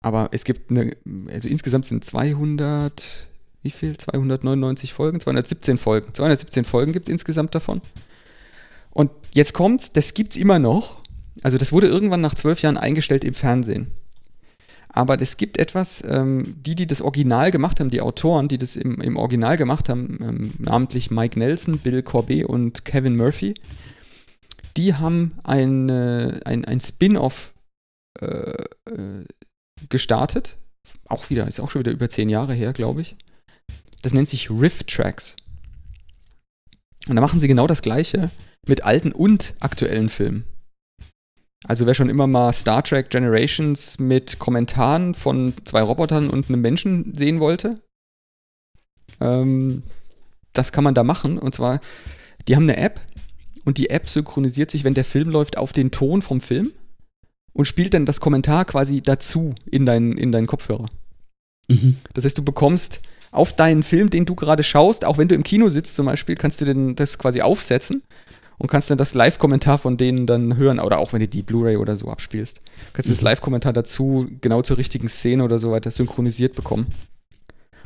aber 0.03 0.29
es 0.33 0.45
gibt 0.45 0.71
eine, 0.71 0.91
also 1.33 1.49
insgesamt 1.49 1.87
sind 1.87 2.05
200, 2.05 3.29
wie 3.63 3.71
viel? 3.71 3.97
299 3.97 4.93
Folgen? 4.93 5.21
217 5.21 5.79
Folgen. 5.79 6.13
217 6.13 6.65
Folgen 6.67 6.93
gibt 6.93 7.09
es 7.09 7.13
insgesamt 7.13 7.55
davon. 7.55 7.81
Und 8.91 9.11
jetzt 9.33 9.55
kommt's, 9.55 9.91
das 9.91 10.13
gibt's 10.13 10.37
immer 10.37 10.59
noch. 10.59 10.99
Also 11.43 11.57
das 11.57 11.73
wurde 11.73 11.87
irgendwann 11.87 12.21
nach 12.21 12.35
zwölf 12.35 12.61
Jahren 12.61 12.77
eingestellt 12.77 13.25
im 13.25 13.33
Fernsehen. 13.33 13.91
Aber 14.91 15.19
es 15.19 15.39
gibt 15.39 15.57
etwas, 15.57 16.05
ähm, 16.07 16.57
die, 16.59 16.75
die 16.75 16.87
das 16.87 17.01
Original 17.01 17.51
gemacht 17.53 17.81
haben, 17.81 17.89
die 17.89 18.03
Autoren, 18.03 18.49
die 18.49 18.59
das 18.59 18.77
im, 18.77 19.01
im 19.01 19.17
Original 19.17 19.57
gemacht 19.57 19.89
haben, 19.89 20.19
ähm, 20.21 20.53
namentlich 20.59 21.11
Mike 21.11 21.39
Nelson, 21.39 21.79
Bill 21.79 22.03
Corbet 22.03 22.45
und 22.45 22.85
Kevin 22.85 23.17
Murphy, 23.17 23.55
die 24.77 24.95
haben 24.95 25.39
ein, 25.45 25.89
äh, 25.89 26.41
ein, 26.45 26.65
ein 26.65 26.81
Spin-off 26.81 27.55
äh, 28.21 28.65
äh, 28.91 29.25
gestartet. 29.89 30.59
Auch 31.07 31.31
wieder, 31.31 31.47
ist 31.47 31.61
auch 31.61 31.71
schon 31.71 31.81
wieder 31.81 31.93
über 31.93 32.09
zehn 32.09 32.29
Jahre 32.29 32.55
her, 32.55 32.73
glaube 32.73 33.03
ich. 33.03 33.17
Das 34.03 34.13
nennt 34.13 34.29
sich 34.29 34.51
Riff 34.51 34.85
Tracks. 34.85 35.37
Und 37.09 37.17
da 37.17 37.23
machen 37.23 37.39
sie 37.39 37.49
genau 37.49 37.67
das 37.67 37.83
Gleiche 37.83 38.31
mit 38.67 38.85
alten 38.85 39.13
und 39.13 39.55
aktuellen 39.61 40.09
Filmen. 40.09 40.45
Also 41.67 41.87
wer 41.87 41.95
schon 41.95 42.09
immer 42.09 42.27
mal 42.27 42.53
Star 42.53 42.83
Trek 42.83 43.11
Generations 43.11 43.99
mit 43.99 44.39
Kommentaren 44.39 45.15
von 45.15 45.55
zwei 45.65 45.83
Robotern 45.83 46.31
und 46.31 46.49
einem 46.49 46.61
Menschen 46.61 47.15
sehen 47.15 47.41
wollte, 47.41 47.75
ähm, 49.21 49.83
das 50.53 50.73
kann 50.73 50.85
man 50.85 50.95
da 50.95 51.05
machen. 51.05 51.39
Und 51.39 51.55
zwar, 51.55 51.81
die 52.49 52.57
haben 52.57 52.65
eine 52.65 52.79
App 52.79 53.01
und 53.65 53.79
die 53.79 53.91
App 53.91 54.09
synchronisiert 54.09 54.71
sich, 54.71 54.85
wenn 54.85 54.95
der 54.95 55.05
Film 55.05 55.31
läuft, 55.31 55.59
auf 55.59 55.73
den 55.73 55.91
Ton 55.91 56.23
vom 56.23 56.41
Film 56.41 56.73
und 57.53 57.65
spielt 57.65 57.95
dann 57.95 58.07
das 58.07 58.21
Kommentar 58.21 58.65
quasi 58.65 59.03
dazu 59.03 59.55
in, 59.71 59.87
dein, 59.87 60.13
in 60.13 60.33
deinen 60.33 60.47
Kopfhörer. 60.47 60.89
Mhm. 61.69 61.97
Das 62.15 62.25
heißt, 62.25 62.39
du 62.39 62.45
bekommst 62.45 63.01
auf 63.33 63.53
deinen 63.53 63.83
Film, 63.83 64.11
den 64.11 64.27
du 64.27 64.35
gerade 64.35 64.63
schaust, 64.63 65.05
auch 65.05 65.19
wenn 65.19 65.29
du 65.29 65.35
im 65.35 65.43
Kino 65.43 65.69
sitzt 65.69 65.95
zum 65.95 66.07
Beispiel, 66.07 66.35
kannst 66.35 66.61
du 66.61 66.65
den, 66.65 66.97
das 66.97 67.19
quasi 67.19 67.43
aufsetzen 67.43 68.03
und 68.59 68.69
kannst 68.69 68.91
dann 68.91 68.99
das 68.99 69.15
Live-Kommentar 69.15 69.79
von 69.79 69.97
denen 69.97 70.27
dann 70.27 70.57
hören 70.57 70.81
oder 70.81 70.99
auch 70.99 71.13
wenn 71.13 71.21
du 71.21 71.29
die 71.29 71.43
Blu-ray 71.43 71.77
oder 71.77 71.97
so 71.97 72.09
abspielst. 72.09 72.61
Kannst 72.93 73.09
du 73.09 73.13
mhm. 73.13 73.17
das 73.17 73.23
Live-Kommentar 73.23 73.73
dazu 73.73 74.29
genau 74.41 74.63
zur 74.63 74.79
richtigen 74.79 75.09
Szene 75.09 75.45
oder 75.45 75.59
so 75.59 75.71
weiter 75.71 75.91
synchronisiert 75.91 76.55
bekommen. 76.55 76.87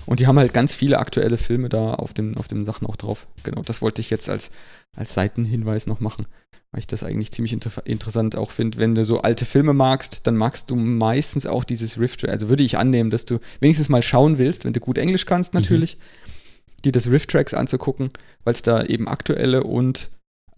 Und 0.06 0.20
die 0.20 0.26
haben 0.26 0.38
halt 0.38 0.52
ganz 0.52 0.74
viele 0.74 0.98
aktuelle 0.98 1.38
Filme 1.38 1.68
da 1.68 1.94
auf 1.94 2.12
dem, 2.12 2.36
auf 2.36 2.48
den 2.48 2.64
Sachen 2.64 2.86
auch 2.86 2.96
drauf. 2.96 3.26
Genau, 3.42 3.62
das 3.62 3.82
wollte 3.82 4.00
ich 4.00 4.10
jetzt 4.10 4.28
als, 4.28 4.50
als 4.96 5.14
Seitenhinweis 5.14 5.86
noch 5.86 6.00
machen, 6.00 6.26
weil 6.70 6.80
ich 6.80 6.86
das 6.86 7.02
eigentlich 7.02 7.32
ziemlich 7.32 7.52
inter 7.52 7.70
interessant 7.86 8.36
auch 8.36 8.50
finde. 8.50 8.78
Wenn 8.78 8.94
du 8.94 9.04
so 9.04 9.22
alte 9.22 9.44
Filme 9.44 9.72
magst, 9.72 10.26
dann 10.26 10.36
magst 10.36 10.70
du 10.70 10.76
meistens 10.76 11.46
auch 11.46 11.64
dieses 11.64 11.98
Rift. 11.98 12.28
Also 12.28 12.48
würde 12.48 12.62
ich 12.62 12.76
annehmen, 12.76 13.10
dass 13.10 13.24
du 13.24 13.38
wenigstens 13.60 13.88
mal 13.88 14.02
schauen 14.02 14.38
willst, 14.38 14.64
wenn 14.64 14.72
du 14.72 14.80
gut 14.80 14.98
Englisch 14.98 15.26
kannst 15.26 15.54
natürlich, 15.54 15.96
mhm. 15.96 16.82
dir 16.82 16.92
das 16.92 17.10
Rift-Tracks 17.10 17.54
anzugucken, 17.54 18.10
weil 18.44 18.54
es 18.54 18.62
da 18.62 18.82
eben 18.84 19.08
aktuelle 19.08 19.64
und 19.64 20.10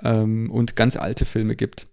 ähm, 0.03 0.51
und 0.51 0.77
ganz 0.77 0.97
alte 0.97 1.25
Filme 1.25 1.57
gibt, 1.57 1.87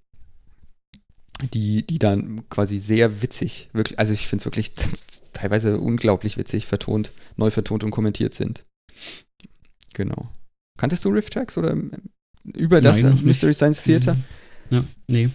die, 1.53 1.85
die 1.85 1.99
dann 1.99 2.47
quasi 2.49 2.77
sehr 2.77 3.21
witzig, 3.21 3.69
wirklich, 3.73 3.99
also 3.99 4.13
ich 4.13 4.27
finde 4.27 4.41
es 4.41 4.45
wirklich 4.45 4.73
teilweise 5.33 5.77
unglaublich 5.77 6.37
witzig 6.37 6.65
vertont, 6.65 7.11
neu 7.35 7.51
vertont 7.51 7.83
und 7.83 7.91
kommentiert 7.91 8.33
sind. 8.33 8.65
Genau. 9.93 10.31
Kanntest 10.77 11.05
du 11.05 11.09
Riff 11.09 11.29
Tracks 11.29 11.57
oder 11.57 11.75
über 12.43 12.81
das 12.81 13.01
Nein, 13.01 13.19
Mystery 13.23 13.53
Science 13.53 13.83
Theater? 13.83 14.17
Ja, 14.69 14.83
nee. 15.07 15.29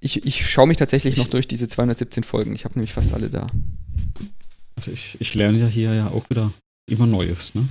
Ich, 0.00 0.24
ich 0.24 0.48
schaue 0.48 0.66
mich 0.66 0.76
tatsächlich 0.76 1.16
noch 1.16 1.28
durch 1.28 1.48
diese 1.48 1.66
217 1.66 2.24
Folgen. 2.24 2.54
Ich 2.54 2.64
habe 2.64 2.74
nämlich 2.74 2.92
fast 2.92 3.12
alle 3.12 3.30
da. 3.30 3.46
Also 4.76 4.90
ich, 4.90 5.16
ich 5.20 5.34
lerne 5.34 5.58
ja 5.58 5.66
hier 5.66 5.94
ja 5.94 6.08
auch 6.08 6.28
wieder 6.30 6.52
immer 6.86 7.06
Neues, 7.06 7.54
ne? 7.54 7.68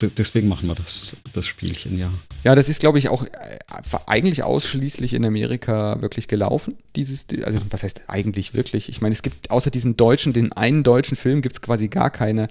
Deswegen 0.00 0.48
machen 0.48 0.68
wir 0.68 0.74
das, 0.74 1.16
das 1.32 1.46
Spielchen, 1.46 1.98
ja. 1.98 2.10
Ja, 2.44 2.54
das 2.54 2.68
ist, 2.68 2.80
glaube 2.80 2.98
ich, 2.98 3.08
auch 3.08 3.24
äh, 3.24 3.58
eigentlich 4.06 4.42
ausschließlich 4.42 5.14
in 5.14 5.24
Amerika 5.24 6.00
wirklich 6.00 6.28
gelaufen. 6.28 6.76
Dieses, 6.96 7.26
also 7.44 7.60
was 7.70 7.82
heißt 7.82 8.02
eigentlich 8.08 8.54
wirklich? 8.54 8.88
Ich 8.88 9.00
meine, 9.00 9.12
es 9.12 9.22
gibt 9.22 9.50
außer 9.50 9.70
diesen 9.70 9.96
deutschen, 9.96 10.32
den 10.32 10.52
einen 10.52 10.82
deutschen 10.82 11.16
Film, 11.16 11.42
gibt 11.42 11.54
es 11.54 11.62
quasi 11.62 11.88
gar 11.88 12.10
keine, 12.10 12.48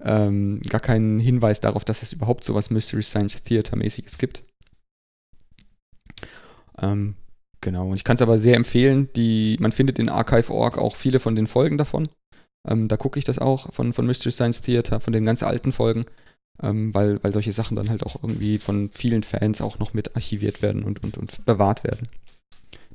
ähm, 0.00 0.60
gar 0.68 0.80
keinen 0.80 1.18
Hinweis 1.18 1.60
darauf, 1.60 1.84
dass 1.84 2.02
es 2.02 2.12
überhaupt 2.12 2.44
so 2.44 2.54
was 2.54 2.70
Mystery 2.70 3.02
Science 3.02 3.42
Theater-mäßiges 3.42 4.18
gibt. 4.18 4.42
Ähm, 6.80 7.14
genau. 7.60 7.88
Und 7.88 7.96
ich 7.96 8.04
kann 8.04 8.16
es 8.16 8.22
aber 8.22 8.38
sehr 8.38 8.56
empfehlen. 8.56 9.08
Die, 9.16 9.56
man 9.60 9.72
findet 9.72 9.98
in 9.98 10.08
Archive.org 10.08 10.78
auch 10.78 10.96
viele 10.96 11.20
von 11.20 11.34
den 11.34 11.46
Folgen 11.46 11.78
davon. 11.78 12.08
Ähm, 12.68 12.88
da 12.88 12.96
gucke 12.96 13.18
ich 13.18 13.24
das 13.24 13.38
auch 13.38 13.72
von, 13.72 13.92
von 13.92 14.06
Mystery 14.06 14.32
Science 14.32 14.62
Theater, 14.62 15.00
von 15.00 15.12
den 15.12 15.24
ganz 15.24 15.42
alten 15.42 15.72
Folgen 15.72 16.06
ähm, 16.62 16.94
weil, 16.94 17.22
weil 17.22 17.32
solche 17.32 17.52
Sachen 17.52 17.76
dann 17.76 17.90
halt 17.90 18.04
auch 18.04 18.16
irgendwie 18.22 18.58
von 18.58 18.90
vielen 18.90 19.22
Fans 19.22 19.60
auch 19.60 19.78
noch 19.78 19.94
mit 19.94 20.14
archiviert 20.16 20.62
werden 20.62 20.82
und, 20.82 21.02
und, 21.02 21.18
und 21.18 21.44
bewahrt 21.44 21.84
werden. 21.84 22.08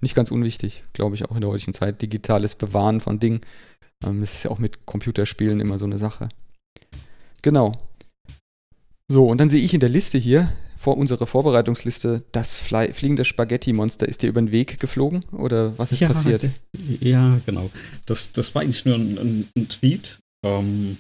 Nicht 0.02 0.16
ganz 0.16 0.32
unwichtig, 0.32 0.84
glaube 0.94 1.16
ich, 1.16 1.26
auch 1.26 1.36
in 1.36 1.42
der 1.42 1.50
heutigen 1.50 1.74
Zeit. 1.74 2.02
Digitales 2.02 2.56
Bewahren 2.56 3.02
von 3.02 3.20
Dingen. 3.20 3.42
Ähm, 4.06 4.22
das 4.22 4.34
ist 4.34 4.44
ja 4.44 4.52
auch 4.52 4.60
mit 4.60 4.86
Computerspielen 4.86 5.60
immer 5.60 5.78
so 5.78 5.86
eine 5.86 5.98
Sache. 5.98 6.30
Genau. 7.42 7.74
So, 9.08 9.28
und 9.28 9.40
dann 9.40 9.50
sehe 9.50 9.64
ich 9.64 9.74
in 9.74 9.80
der 9.80 9.90
Liste 9.90 10.18
hier, 10.18 10.50
vor 10.80 10.98
unserer 10.98 11.28
Vorbereitungsliste, 11.28 12.24
das 12.32 12.58
Fly 12.58 12.94
fliegende 12.94 13.26
Spaghetti-Monster. 13.26 14.08
Ist 14.08 14.22
dir 14.22 14.30
über 14.30 14.42
den 14.42 14.54
Weg 14.54 14.80
geflogen 14.80 15.26
oder 15.34 15.78
was 15.78 15.92
ist 15.92 16.00
ja, 16.00 16.08
passiert? 16.08 16.50
Ja, 17.02 17.42
genau. 17.46 17.70
Das, 18.06 18.32
das 18.32 18.56
war 18.56 18.62
eigentlich 18.62 18.86
nur 18.86 18.96
ein, 18.96 19.18
ein, 19.18 19.50
ein 19.58 19.68
Tweet. 19.68 20.20
Ähm, 20.46 20.98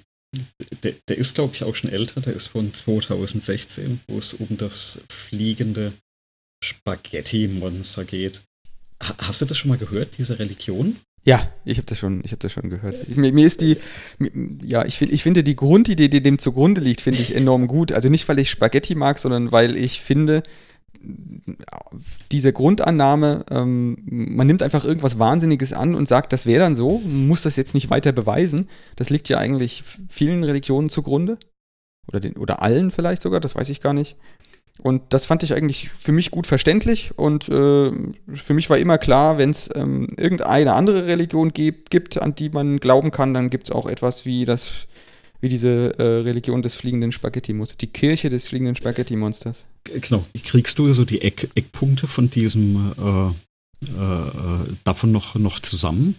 der, 0.83 0.93
der 1.07 1.17
ist, 1.17 1.35
glaube 1.35 1.53
ich, 1.55 1.63
auch 1.63 1.75
schon 1.75 1.89
älter. 1.89 2.21
Der 2.21 2.33
ist 2.33 2.47
von 2.47 2.73
2016, 2.73 4.01
wo 4.07 4.17
es 4.17 4.33
um 4.33 4.57
das 4.57 4.99
fliegende 5.09 5.93
Spaghetti-Monster 6.63 8.05
geht. 8.05 8.43
Hast 9.01 9.41
du 9.41 9.45
das 9.45 9.57
schon 9.57 9.69
mal 9.69 9.77
gehört, 9.77 10.17
diese 10.17 10.39
Religion? 10.39 10.97
Ja, 11.23 11.51
ich 11.65 11.77
habe 11.77 11.85
das 11.85 11.99
schon, 11.99 12.21
ich 12.23 12.31
habe 12.31 12.39
das 12.39 12.51
schon 12.51 12.69
gehört. 12.69 12.99
Ich, 13.07 13.15
mir, 13.15 13.31
mir, 13.31 13.45
ist 13.45 13.61
die, 13.61 13.77
ja, 14.63 14.85
ich, 14.85 15.01
ich 15.01 15.23
finde 15.23 15.43
die 15.43 15.55
Grundidee, 15.55 16.07
die 16.07 16.21
dem 16.21 16.39
zugrunde 16.39 16.81
liegt, 16.81 17.01
finde 17.01 17.19
ich 17.19 17.35
enorm 17.35 17.67
gut. 17.67 17.91
Also 17.91 18.09
nicht, 18.09 18.27
weil 18.27 18.39
ich 18.39 18.49
Spaghetti 18.49 18.95
mag, 18.95 19.19
sondern 19.19 19.51
weil 19.51 19.75
ich 19.75 20.01
finde, 20.01 20.43
diese 22.31 22.53
Grundannahme, 22.53 23.45
ähm, 23.51 23.97
man 24.05 24.47
nimmt 24.47 24.63
einfach 24.63 24.85
irgendwas 24.85 25.19
Wahnsinniges 25.19 25.73
an 25.73 25.95
und 25.95 26.07
sagt, 26.07 26.33
das 26.33 26.45
wäre 26.45 26.61
dann 26.61 26.75
so, 26.75 26.99
muss 26.99 27.43
das 27.43 27.55
jetzt 27.55 27.73
nicht 27.73 27.89
weiter 27.89 28.11
beweisen. 28.11 28.67
Das 28.95 29.09
liegt 29.09 29.29
ja 29.29 29.37
eigentlich 29.37 29.83
vielen 30.09 30.43
Religionen 30.43 30.89
zugrunde. 30.89 31.37
Oder, 32.07 32.19
den, 32.19 32.37
oder 32.37 32.61
allen 32.61 32.91
vielleicht 32.91 33.21
sogar, 33.21 33.39
das 33.39 33.55
weiß 33.55 33.69
ich 33.69 33.81
gar 33.81 33.93
nicht. 33.93 34.17
Und 34.81 35.01
das 35.09 35.25
fand 35.25 35.43
ich 35.43 35.53
eigentlich 35.53 35.89
für 35.99 36.11
mich 36.11 36.31
gut 36.31 36.47
verständlich. 36.47 37.11
Und 37.17 37.49
äh, 37.49 37.91
für 38.33 38.53
mich 38.53 38.69
war 38.69 38.77
immer 38.77 38.97
klar, 38.97 39.37
wenn 39.37 39.49
es 39.49 39.69
ähm, 39.75 40.07
irgendeine 40.17 40.73
andere 40.73 41.05
Religion 41.05 41.51
gibt, 41.53 42.21
an 42.21 42.35
die 42.35 42.49
man 42.49 42.79
glauben 42.79 43.11
kann, 43.11 43.33
dann 43.33 43.49
gibt 43.49 43.69
es 43.69 43.75
auch 43.75 43.87
etwas 43.87 44.25
wie 44.25 44.45
das 44.45 44.87
wie 45.41 45.49
diese 45.49 45.97
äh, 45.97 46.03
Religion 46.03 46.61
des 46.61 46.75
fliegenden 46.75 47.13
Spaghetti-Monsters, 47.13 47.77
die 47.77 47.87
Kirche 47.87 48.27
des 48.27 48.49
fliegenden 48.49 48.75
Spaghetti-Monsters. 48.75 49.65
Genau. 50.01 50.25
Kriegst 50.43 50.77
du 50.79 50.91
so 50.93 51.05
die 51.05 51.21
Eck 51.21 51.49
Eckpunkte 51.55 52.07
von 52.07 52.29
diesem 52.29 52.93
äh, 52.97 53.85
äh, 53.85 54.75
davon 54.83 55.11
noch, 55.11 55.35
noch 55.35 55.59
zusammen? 55.59 56.15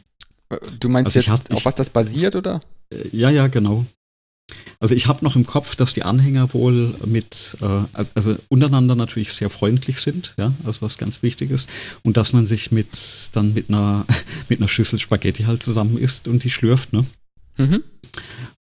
Äh, 0.49 0.59
du 0.79 0.89
meinst 0.89 1.09
also 1.09 1.19
jetzt, 1.19 1.29
hab, 1.31 1.53
auf 1.53 1.59
ich, 1.61 1.65
was 1.65 1.75
das 1.75 1.91
basiert, 1.91 2.37
oder? 2.37 2.61
Äh, 2.93 3.09
ja, 3.13 3.31
ja, 3.31 3.49
genau. 3.49 3.87
Also 4.81 4.95
ich 4.95 5.07
habe 5.07 5.25
noch 5.25 5.37
im 5.37 5.47
Kopf, 5.47 5.77
dass 5.77 5.95
die 5.95 6.03
Anhänger 6.03 6.55
wohl 6.55 6.95
mit, 7.05 7.57
äh, 7.61 7.65
also, 7.93 8.11
also, 8.15 8.37
untereinander 8.49 8.95
natürlich 8.95 9.33
sehr 9.33 9.51
freundlich 9.51 10.01
sind, 10.01 10.35
ja, 10.39 10.53
also 10.65 10.83
was 10.83 10.99
ganz 10.99 11.23
wichtig 11.23 11.51
ist. 11.51 11.69
Und 12.03 12.17
dass 12.17 12.33
man 12.33 12.47
sich 12.47 12.73
mit 12.73 13.31
dann 13.33 13.55
mit 13.55 13.69
einer, 13.69 14.07
mit 14.49 14.59
einer 14.59 14.69
Schüssel 14.69 14.99
Spaghetti 14.99 15.45
halt 15.45 15.63
zusammen 15.63 15.99
isst 15.99 16.29
und 16.29 16.45
die 16.45 16.51
schlürft, 16.51 16.93
ne? 16.93 17.05
Mhm. 17.59 17.85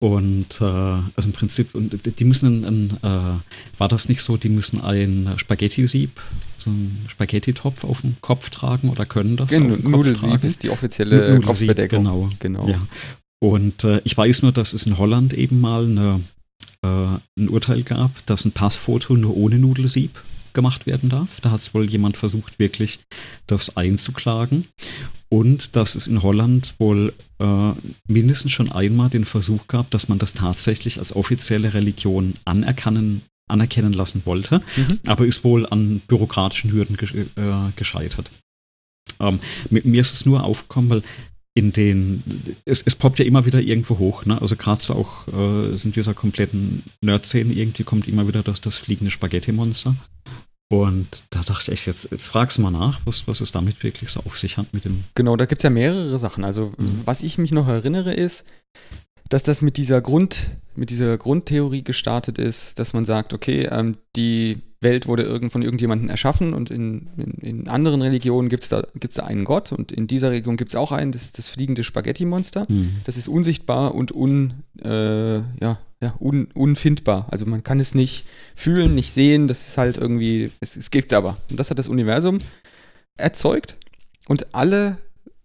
Und 0.00 0.60
äh, 0.60 0.64
also 0.64 1.28
im 1.28 1.32
Prinzip, 1.32 1.74
und 1.74 2.20
die 2.20 2.24
müssen, 2.24 2.64
ein, 2.64 2.90
äh, 3.02 3.78
war 3.78 3.88
das 3.88 4.08
nicht 4.08 4.22
so, 4.22 4.36
die 4.36 4.48
müssen 4.48 4.80
ein 4.80 5.32
Spaghetti-Sieb, 5.36 6.20
so 6.56 6.70
einen 6.70 7.04
Spaghetti-Topf 7.08 7.82
auf 7.82 8.02
dem 8.02 8.16
Kopf 8.20 8.50
tragen 8.50 8.90
oder 8.90 9.06
können 9.06 9.36
das? 9.36 9.50
Genau, 9.50 9.76
Nudelsieb 9.76 10.44
ist 10.44 10.62
die 10.62 10.70
offizielle 10.70 11.40
Kopfbedeckung. 11.40 12.04
Genau, 12.04 12.30
genau. 12.38 12.68
Ja. 12.68 12.80
Und 13.40 13.82
äh, 13.82 14.00
ich 14.04 14.16
weiß 14.16 14.42
nur, 14.42 14.52
dass 14.52 14.72
es 14.72 14.86
in 14.86 14.98
Holland 14.98 15.32
eben 15.32 15.60
mal 15.60 15.84
eine, 15.84 16.20
äh, 16.82 17.40
ein 17.40 17.48
Urteil 17.48 17.82
gab, 17.82 18.24
dass 18.26 18.44
ein 18.44 18.52
Passfoto 18.52 19.14
nur 19.16 19.36
ohne 19.36 19.58
Nudelsieb 19.58 20.22
gemacht 20.52 20.86
werden 20.86 21.08
darf. 21.08 21.40
Da 21.40 21.50
hat 21.50 21.60
es 21.60 21.74
wohl 21.74 21.88
jemand 21.88 22.16
versucht, 22.16 22.58
wirklich 22.58 23.00
das 23.46 23.76
einzuklagen. 23.76 24.66
Und 25.28 25.76
dass 25.76 25.94
es 25.94 26.06
in 26.06 26.22
Holland 26.22 26.74
wohl 26.78 27.12
äh, 27.38 27.72
mindestens 28.06 28.52
schon 28.52 28.72
einmal 28.72 29.10
den 29.10 29.24
Versuch 29.24 29.66
gab, 29.66 29.90
dass 29.90 30.08
man 30.08 30.18
das 30.18 30.32
tatsächlich 30.32 30.98
als 30.98 31.14
offizielle 31.14 31.74
Religion 31.74 32.34
anerkennen, 32.46 33.22
anerkennen 33.48 33.92
lassen 33.92 34.22
wollte, 34.24 34.62
mhm. 34.76 35.00
aber 35.06 35.26
ist 35.26 35.44
wohl 35.44 35.66
an 35.66 36.00
bürokratischen 36.06 36.72
Hürden 36.72 36.96
ge 36.96 37.26
äh, 37.36 37.70
gescheitert. 37.76 38.30
Ähm, 39.20 39.40
mir 39.70 40.00
ist 40.00 40.14
es 40.14 40.26
nur 40.26 40.44
aufgekommen, 40.44 40.90
weil 40.90 41.02
in 41.58 41.72
den, 41.72 42.22
es, 42.66 42.82
es 42.82 42.94
poppt 42.94 43.18
ja 43.18 43.24
immer 43.24 43.44
wieder 43.44 43.60
irgendwo 43.60 43.98
hoch, 43.98 44.24
ne? 44.24 44.40
Also 44.40 44.54
gerade 44.54 44.80
so 44.80 44.94
auch 44.94 45.26
äh, 45.26 45.74
in 45.82 45.90
dieser 45.90 46.14
kompletten 46.14 46.84
Nerd-Szene 47.00 47.52
irgendwie 47.52 47.82
kommt 47.82 48.06
immer 48.06 48.28
wieder 48.28 48.44
das, 48.44 48.60
das 48.60 48.76
fliegende 48.76 49.10
Spaghetti-Monster. 49.10 49.96
Und 50.70 51.24
da 51.30 51.42
dachte 51.42 51.72
ich, 51.72 51.86
jetzt, 51.86 52.12
jetzt 52.12 52.28
fragst 52.28 52.58
du 52.58 52.62
mal 52.62 52.70
nach, 52.70 53.00
was, 53.04 53.26
was 53.26 53.40
es 53.40 53.50
damit 53.50 53.82
wirklich 53.82 54.10
so 54.10 54.20
auf 54.20 54.38
sich 54.38 54.56
hat 54.56 54.72
mit 54.72 54.84
dem. 54.84 55.02
Genau, 55.16 55.34
da 55.34 55.46
gibt 55.46 55.58
es 55.58 55.64
ja 55.64 55.70
mehrere 55.70 56.16
Sachen. 56.20 56.44
Also, 56.44 56.72
mhm. 56.78 57.00
was 57.04 57.24
ich 57.24 57.38
mich 57.38 57.50
noch 57.50 57.66
erinnere, 57.66 58.14
ist, 58.14 58.44
dass 59.28 59.42
das 59.42 59.60
mit 59.60 59.78
dieser 59.78 60.00
Grund, 60.00 60.50
mit 60.76 60.90
dieser 60.90 61.18
Grundtheorie 61.18 61.82
gestartet 61.82 62.38
ist, 62.38 62.78
dass 62.78 62.92
man 62.92 63.04
sagt, 63.04 63.32
okay, 63.32 63.68
ähm, 63.68 63.96
die 64.14 64.58
Welt 64.80 65.08
wurde 65.08 65.24
irgend 65.24 65.50
von 65.52 65.62
irgendjemandem 65.62 66.08
erschaffen 66.08 66.54
und 66.54 66.70
in, 66.70 67.08
in, 67.16 67.32
in 67.40 67.68
anderen 67.68 68.00
Religionen 68.00 68.48
gibt 68.48 68.62
es 68.62 68.68
da, 68.68 68.82
gibt's 68.94 69.16
da 69.16 69.24
einen 69.24 69.44
Gott 69.44 69.72
und 69.72 69.90
in 69.90 70.06
dieser 70.06 70.30
Religion 70.30 70.56
gibt 70.56 70.70
es 70.70 70.76
auch 70.76 70.92
einen, 70.92 71.10
das 71.10 71.22
ist 71.22 71.38
das 71.38 71.48
fliegende 71.48 71.82
Spaghetti-Monster. 71.82 72.66
Mhm. 72.68 72.96
Das 73.04 73.16
ist 73.16 73.28
unsichtbar 73.28 73.94
und 73.94 74.12
un, 74.14 74.62
äh, 74.82 75.38
ja, 75.38 75.78
ja, 76.00 76.14
un, 76.20 76.48
unfindbar. 76.54 77.26
Also 77.30 77.44
man 77.44 77.64
kann 77.64 77.80
es 77.80 77.94
nicht 77.94 78.24
fühlen, 78.54 78.94
nicht 78.94 79.12
sehen, 79.12 79.48
das 79.48 79.66
ist 79.66 79.78
halt 79.78 79.96
irgendwie, 79.96 80.52
es, 80.60 80.76
es 80.76 80.90
gibt 80.90 81.12
aber. 81.12 81.38
Und 81.50 81.58
das 81.58 81.70
hat 81.70 81.78
das 81.78 81.88
Universum 81.88 82.38
erzeugt 83.16 83.76
und 84.28 84.54
alle 84.54 84.98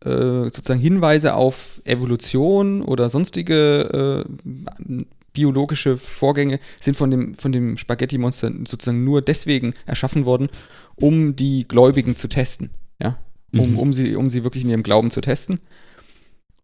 äh, 0.06 0.10
sozusagen 0.46 0.80
Hinweise 0.80 1.34
auf 1.34 1.82
Evolution 1.86 2.84
oder 2.84 3.10
sonstige 3.10 4.26
äh, 4.26 5.04
biologische 5.34 5.98
Vorgänge 5.98 6.60
sind 6.80 6.96
von 6.96 7.12
dem, 7.12 7.36
von 7.36 7.52
dem 7.52 7.78
Spaghetti-Monster 7.78 8.52
sozusagen 8.66 9.04
nur 9.04 9.22
deswegen 9.22 9.74
erschaffen 9.86 10.26
worden, 10.26 10.50
um 10.96 11.36
die 11.36 11.68
Gläubigen 11.68 12.16
zu 12.16 12.28
testen. 12.28 12.70
Ja? 13.02 13.20
Um, 13.52 13.72
mhm. 13.72 13.80
um, 13.80 13.94
sie, 13.94 14.16
um 14.16 14.30
sie 14.30 14.44
wirklich 14.44 14.64
in 14.64 14.70
ihrem 14.70 14.84
Glauben 14.84 15.12
zu 15.12 15.22
testen. 15.22 15.60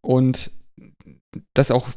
Und 0.02 0.52
das 1.54 1.72
auch, 1.72 1.90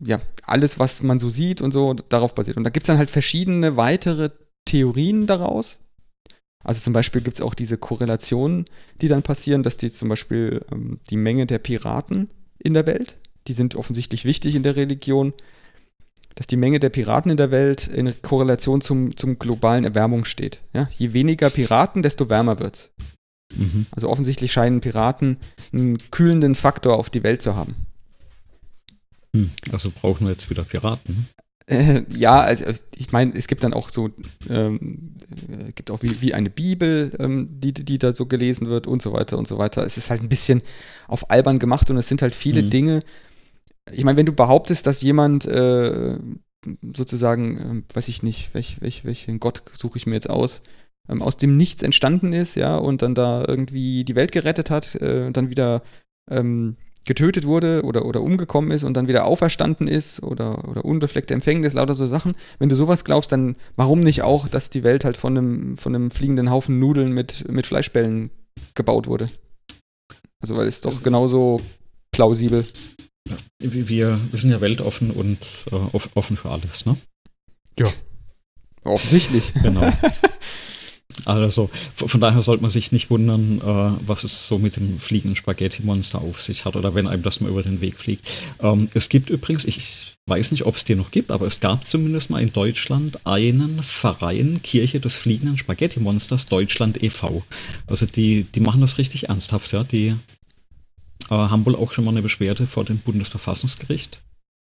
ja, 0.00 0.20
alles, 0.42 0.78
was 0.78 1.02
man 1.02 1.18
so 1.18 1.30
sieht 1.30 1.60
und 1.60 1.72
so, 1.72 1.94
darauf 1.94 2.34
basiert. 2.34 2.56
Und 2.56 2.64
da 2.64 2.70
gibt 2.70 2.82
es 2.82 2.88
dann 2.88 2.98
halt 2.98 3.10
verschiedene 3.10 3.76
weitere 3.76 4.30
Theorien 4.66 5.26
daraus, 5.26 5.80
also 6.64 6.80
zum 6.80 6.92
Beispiel 6.92 7.22
gibt 7.22 7.36
es 7.36 7.40
auch 7.40 7.54
diese 7.54 7.78
Korrelationen, 7.78 8.64
die 9.00 9.08
dann 9.08 9.22
passieren, 9.22 9.62
dass 9.62 9.76
die 9.76 9.90
zum 9.90 10.08
Beispiel 10.08 10.64
ähm, 10.72 11.00
die 11.08 11.16
Menge 11.16 11.46
der 11.46 11.58
Piraten 11.58 12.28
in 12.58 12.74
der 12.74 12.86
Welt, 12.86 13.16
die 13.46 13.52
sind 13.52 13.76
offensichtlich 13.76 14.24
wichtig 14.24 14.54
in 14.54 14.62
der 14.62 14.76
Religion, 14.76 15.32
dass 16.38 16.46
die 16.46 16.56
Menge 16.56 16.78
der 16.78 16.90
Piraten 16.90 17.32
in 17.32 17.36
der 17.36 17.50
Welt 17.50 17.88
in 17.88 18.14
Korrelation 18.22 18.80
zum, 18.80 19.16
zum 19.16 19.40
globalen 19.40 19.82
Erwärmung 19.82 20.24
steht. 20.24 20.60
Ja? 20.72 20.88
Je 20.96 21.12
weniger 21.12 21.50
Piraten, 21.50 22.00
desto 22.04 22.30
wärmer 22.30 22.60
wird 22.60 22.76
es. 22.76 22.90
Mhm. 23.56 23.86
Also 23.90 24.08
offensichtlich 24.08 24.52
scheinen 24.52 24.80
Piraten 24.80 25.38
einen 25.72 25.98
kühlenden 26.12 26.54
Faktor 26.54 26.96
auf 26.96 27.10
die 27.10 27.24
Welt 27.24 27.42
zu 27.42 27.56
haben. 27.56 27.74
Hm, 29.34 29.50
also 29.72 29.90
brauchen 29.90 30.26
wir 30.26 30.30
jetzt 30.30 30.48
wieder 30.48 30.62
Piraten. 30.62 31.26
Äh, 31.66 32.04
ja, 32.14 32.40
also 32.40 32.66
ich 32.96 33.10
meine, 33.10 33.34
es 33.34 33.48
gibt 33.48 33.64
dann 33.64 33.74
auch 33.74 33.90
so, 33.90 34.10
ähm, 34.48 35.16
äh, 35.50 35.72
gibt 35.72 35.90
auch 35.90 36.02
wie, 36.02 36.22
wie 36.22 36.34
eine 36.34 36.50
Bibel, 36.50 37.10
ähm, 37.18 37.48
die, 37.50 37.72
die 37.72 37.98
da 37.98 38.12
so 38.12 38.26
gelesen 38.26 38.68
wird 38.68 38.86
und 38.86 39.02
so 39.02 39.12
weiter 39.12 39.36
und 39.38 39.48
so 39.48 39.58
weiter. 39.58 39.84
Es 39.84 39.96
ist 39.96 40.08
halt 40.10 40.22
ein 40.22 40.28
bisschen 40.28 40.62
auf 41.08 41.32
albern 41.32 41.58
gemacht 41.58 41.90
und 41.90 41.96
es 41.96 42.06
sind 42.06 42.22
halt 42.22 42.36
viele 42.36 42.62
mhm. 42.62 42.70
Dinge. 42.70 43.02
Ich 43.92 44.04
meine, 44.04 44.16
wenn 44.16 44.26
du 44.26 44.32
behauptest, 44.32 44.86
dass 44.86 45.02
jemand 45.02 45.46
äh, 45.46 46.18
sozusagen, 46.94 47.84
äh, 47.90 47.94
weiß 47.94 48.08
ich 48.08 48.22
nicht, 48.22 48.54
welch, 48.54 48.80
welch, 48.80 49.04
welchen 49.04 49.40
Gott 49.40 49.62
suche 49.72 49.98
ich 49.98 50.06
mir 50.06 50.14
jetzt 50.14 50.30
aus, 50.30 50.62
ähm, 51.08 51.22
aus 51.22 51.36
dem 51.36 51.56
Nichts 51.56 51.82
entstanden 51.82 52.32
ist, 52.32 52.54
ja, 52.54 52.76
und 52.76 53.02
dann 53.02 53.14
da 53.14 53.44
irgendwie 53.46 54.04
die 54.04 54.14
Welt 54.14 54.32
gerettet 54.32 54.70
hat, 54.70 54.94
äh, 54.96 55.30
dann 55.30 55.50
wieder 55.50 55.82
ähm, 56.30 56.76
getötet 57.04 57.46
wurde 57.46 57.82
oder, 57.84 58.04
oder 58.04 58.20
umgekommen 58.20 58.70
ist 58.70 58.84
und 58.84 58.94
dann 58.94 59.08
wieder 59.08 59.24
auferstanden 59.24 59.88
ist 59.88 60.22
oder, 60.22 60.68
oder 60.68 60.84
unbefleckte 60.84 61.32
Empfängnis, 61.32 61.72
lauter 61.72 61.94
so 61.94 62.06
Sachen. 62.06 62.34
Wenn 62.58 62.68
du 62.68 62.76
sowas 62.76 63.04
glaubst, 63.04 63.32
dann 63.32 63.56
warum 63.76 64.00
nicht 64.00 64.22
auch, 64.22 64.46
dass 64.46 64.68
die 64.70 64.84
Welt 64.84 65.04
halt 65.04 65.16
von 65.16 65.36
einem, 65.36 65.78
von 65.78 65.94
einem 65.94 66.10
fliegenden 66.10 66.50
Haufen 66.50 66.78
Nudeln 66.78 67.12
mit, 67.12 67.50
mit 67.50 67.66
Fleischbällen 67.66 68.30
gebaut 68.74 69.06
wurde? 69.06 69.30
Also, 70.40 70.56
weil 70.56 70.68
es 70.68 70.82
doch 70.82 71.02
genauso 71.02 71.60
plausibel. 72.12 72.64
Wir, 73.58 73.88
wir 74.30 74.40
sind 74.40 74.50
ja 74.50 74.60
weltoffen 74.60 75.10
und 75.10 75.66
äh, 75.70 75.98
offen 76.14 76.36
für 76.36 76.50
alles, 76.50 76.86
ne? 76.86 76.96
Ja. 77.78 77.88
Offensichtlich. 78.84 79.52
Genau. 79.62 79.92
Also 81.24 81.68
von 81.94 82.20
daher 82.20 82.42
sollte 82.42 82.62
man 82.62 82.70
sich 82.70 82.92
nicht 82.92 83.10
wundern, 83.10 83.60
äh, 83.60 84.06
was 84.06 84.24
es 84.24 84.46
so 84.46 84.58
mit 84.58 84.76
dem 84.76 84.98
fliegenden 84.98 85.36
Spaghetti-Monster 85.36 86.20
auf 86.20 86.40
sich 86.40 86.64
hat 86.64 86.76
oder 86.76 86.94
wenn 86.94 87.06
einem 87.06 87.22
das 87.22 87.40
mal 87.40 87.50
über 87.50 87.62
den 87.62 87.80
Weg 87.80 87.98
fliegt. 87.98 88.26
Ähm, 88.60 88.88
es 88.94 89.08
gibt 89.08 89.28
übrigens, 89.28 89.64
ich 89.64 90.16
weiß 90.26 90.52
nicht, 90.52 90.64
ob 90.64 90.76
es 90.76 90.84
dir 90.84 90.96
noch 90.96 91.10
gibt, 91.10 91.30
aber 91.30 91.46
es 91.46 91.60
gab 91.60 91.86
zumindest 91.86 92.30
mal 92.30 92.40
in 92.40 92.52
Deutschland 92.52 93.26
einen 93.26 93.82
Verein 93.82 94.60
Kirche 94.62 95.00
des 95.00 95.16
fliegenden 95.16 95.58
Spaghetti-Monsters 95.58 96.46
Deutschland 96.46 97.02
e.V. 97.02 97.42
Also 97.86 98.06
die, 98.06 98.44
die 98.44 98.60
machen 98.60 98.80
das 98.80 98.98
richtig 98.98 99.28
ernsthaft, 99.28 99.72
ja. 99.72 99.84
Die 99.84 100.14
äh, 101.30 101.34
haben 101.34 101.64
wohl 101.66 101.76
auch 101.76 101.92
schon 101.92 102.04
mal 102.04 102.10
eine 102.10 102.22
Beschwerde 102.22 102.66
vor 102.66 102.84
dem 102.84 102.98
Bundesverfassungsgericht 102.98 104.22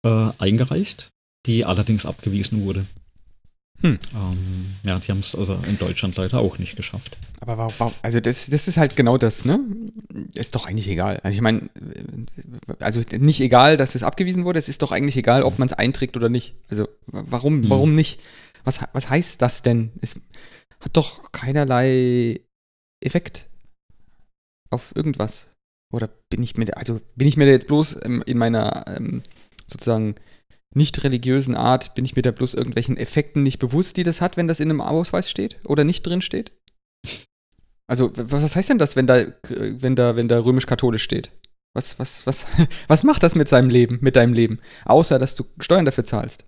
äh, 0.04 0.30
eingereicht, 0.38 1.10
die 1.46 1.64
allerdings 1.64 2.06
abgewiesen 2.06 2.64
wurde. 2.64 2.86
Hm. 3.82 3.98
Ähm, 4.14 4.74
ja, 4.82 4.98
die 4.98 5.10
haben 5.10 5.20
es 5.20 5.34
also 5.34 5.58
in 5.66 5.78
Deutschland 5.78 6.16
leider 6.16 6.38
auch 6.38 6.58
nicht 6.58 6.76
geschafft. 6.76 7.16
Aber 7.40 7.56
warum, 7.56 7.94
also 8.02 8.20
das, 8.20 8.50
das 8.50 8.68
ist 8.68 8.76
halt 8.76 8.94
genau 8.94 9.16
das, 9.16 9.46
ne? 9.46 9.58
Ist 10.34 10.54
doch 10.54 10.66
eigentlich 10.66 10.88
egal. 10.88 11.18
Also 11.22 11.34
ich 11.34 11.40
meine, 11.40 11.70
also 12.78 13.00
nicht 13.18 13.40
egal, 13.40 13.78
dass 13.78 13.94
es 13.94 14.02
abgewiesen 14.02 14.44
wurde, 14.44 14.58
es 14.58 14.68
ist 14.68 14.82
doch 14.82 14.92
eigentlich 14.92 15.16
egal, 15.16 15.42
ob 15.42 15.58
man 15.58 15.66
es 15.66 15.72
einträgt 15.72 16.16
oder 16.16 16.28
nicht. 16.28 16.54
Also 16.68 16.88
warum, 17.06 17.62
hm. 17.62 17.70
warum 17.70 17.94
nicht? 17.94 18.20
Was, 18.64 18.80
was 18.92 19.08
heißt 19.08 19.40
das 19.40 19.62
denn? 19.62 19.92
Es 20.02 20.16
hat 20.80 20.94
doch 20.96 21.32
keinerlei 21.32 22.40
Effekt 23.02 23.46
auf 24.68 24.94
irgendwas. 24.94 25.49
Oder 25.92 26.08
bin 26.28 26.42
ich 26.42 26.56
mir, 26.56 26.76
also 26.76 27.00
bin 27.16 27.26
ich 27.26 27.36
mir 27.36 27.46
jetzt 27.46 27.68
bloß 27.68 27.94
in 27.94 28.38
meiner 28.38 28.84
ähm, 28.86 29.22
sozusagen 29.66 30.14
nicht 30.74 31.02
religiösen 31.02 31.56
Art 31.56 31.94
bin 31.94 32.04
ich 32.04 32.14
mir 32.14 32.22
da 32.22 32.30
bloß 32.30 32.54
irgendwelchen 32.54 32.96
Effekten 32.96 33.42
nicht 33.42 33.58
bewusst, 33.58 33.96
die 33.96 34.04
das 34.04 34.20
hat, 34.20 34.36
wenn 34.36 34.46
das 34.46 34.60
in 34.60 34.70
einem 34.70 34.80
Ausweis 34.80 35.28
steht 35.28 35.58
oder 35.64 35.84
nicht 35.84 36.02
drin 36.02 36.22
steht? 36.22 36.52
Also, 37.88 38.12
was 38.14 38.54
heißt 38.54 38.68
denn 38.68 38.78
das, 38.78 38.94
wenn 38.94 39.08
da, 39.08 39.26
wenn 39.48 39.96
da, 39.96 40.14
wenn 40.14 40.28
da 40.28 40.38
römisch-katholisch 40.38 41.02
steht? 41.02 41.32
Was, 41.74 41.98
was, 41.98 42.24
was, 42.24 42.46
was 42.88 43.02
macht 43.02 43.24
das 43.24 43.34
mit 43.34 43.48
seinem 43.48 43.68
Leben, 43.68 43.98
mit 44.00 44.14
deinem 44.14 44.32
Leben? 44.32 44.60
Außer, 44.84 45.18
dass 45.18 45.34
du 45.34 45.44
Steuern 45.58 45.84
dafür 45.84 46.04
zahlst. 46.04 46.44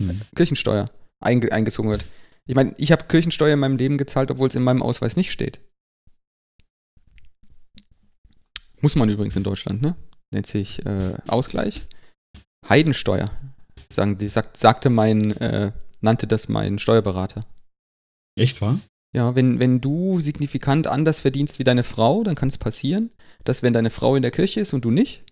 Mhm. 0.00 0.20
Kirchensteuer 0.36 0.86
einge 1.20 1.50
eingezogen 1.50 1.90
wird. 1.90 2.04
Ich 2.46 2.54
meine, 2.54 2.74
ich 2.78 2.92
habe 2.92 3.06
Kirchensteuer 3.06 3.54
in 3.54 3.60
meinem 3.60 3.76
Leben 3.76 3.98
gezahlt, 3.98 4.30
obwohl 4.30 4.48
es 4.48 4.54
in 4.54 4.62
meinem 4.62 4.82
Ausweis 4.82 5.16
nicht 5.16 5.32
steht. 5.32 5.60
Muss 8.84 8.96
man 8.96 9.08
übrigens 9.08 9.34
in 9.34 9.44
Deutschland, 9.44 9.80
ne? 9.80 9.96
Nennt 10.30 10.46
sich 10.46 10.84
äh, 10.84 11.14
Ausgleich. 11.26 11.86
Heidensteuer 12.68 13.30
sagen 13.90 14.18
die, 14.18 14.28
sagt, 14.28 14.58
sagte 14.58 14.90
mein, 14.90 15.30
äh, 15.38 15.72
nannte 16.02 16.26
das 16.26 16.48
mein 16.48 16.78
Steuerberater. 16.78 17.46
Echt 18.38 18.60
wahr? 18.60 18.78
Ja, 19.16 19.34
wenn, 19.34 19.58
wenn 19.58 19.80
du 19.80 20.20
signifikant 20.20 20.86
anders 20.86 21.20
verdienst 21.20 21.58
wie 21.58 21.64
deine 21.64 21.82
Frau, 21.82 22.24
dann 22.24 22.34
kann 22.34 22.50
es 22.50 22.58
passieren, 22.58 23.08
dass 23.44 23.62
wenn 23.62 23.72
deine 23.72 23.88
Frau 23.88 24.16
in 24.16 24.22
der 24.22 24.32
Kirche 24.32 24.60
ist 24.60 24.74
und 24.74 24.84
du 24.84 24.90
nicht, 24.90 25.22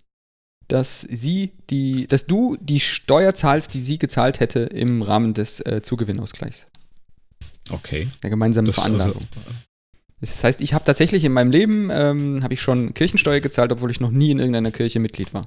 dass 0.66 1.02
sie 1.02 1.52
die, 1.68 2.06
dass 2.06 2.24
du 2.24 2.56
die 2.58 2.80
Steuer 2.80 3.34
zahlst, 3.34 3.74
die 3.74 3.82
sie 3.82 3.98
gezahlt 3.98 4.40
hätte 4.40 4.60
im 4.60 5.02
Rahmen 5.02 5.34
des 5.34 5.60
äh, 5.60 5.82
Zugewinnausgleichs. 5.82 6.68
Okay. 7.68 8.08
Der 8.22 8.30
gemeinsamen 8.30 8.66
das 8.66 8.76
Veranlagung. 8.76 9.28
Also, 9.44 9.50
das 10.22 10.44
heißt, 10.44 10.60
ich 10.60 10.72
habe 10.72 10.84
tatsächlich 10.84 11.24
in 11.24 11.32
meinem 11.32 11.50
Leben 11.50 11.90
ähm, 11.90 12.44
habe 12.44 12.54
ich 12.54 12.62
schon 12.62 12.94
Kirchensteuer 12.94 13.40
gezahlt, 13.40 13.72
obwohl 13.72 13.90
ich 13.90 13.98
noch 13.98 14.12
nie 14.12 14.30
in 14.30 14.38
irgendeiner 14.38 14.70
Kirche 14.70 15.00
Mitglied 15.00 15.34
war. 15.34 15.46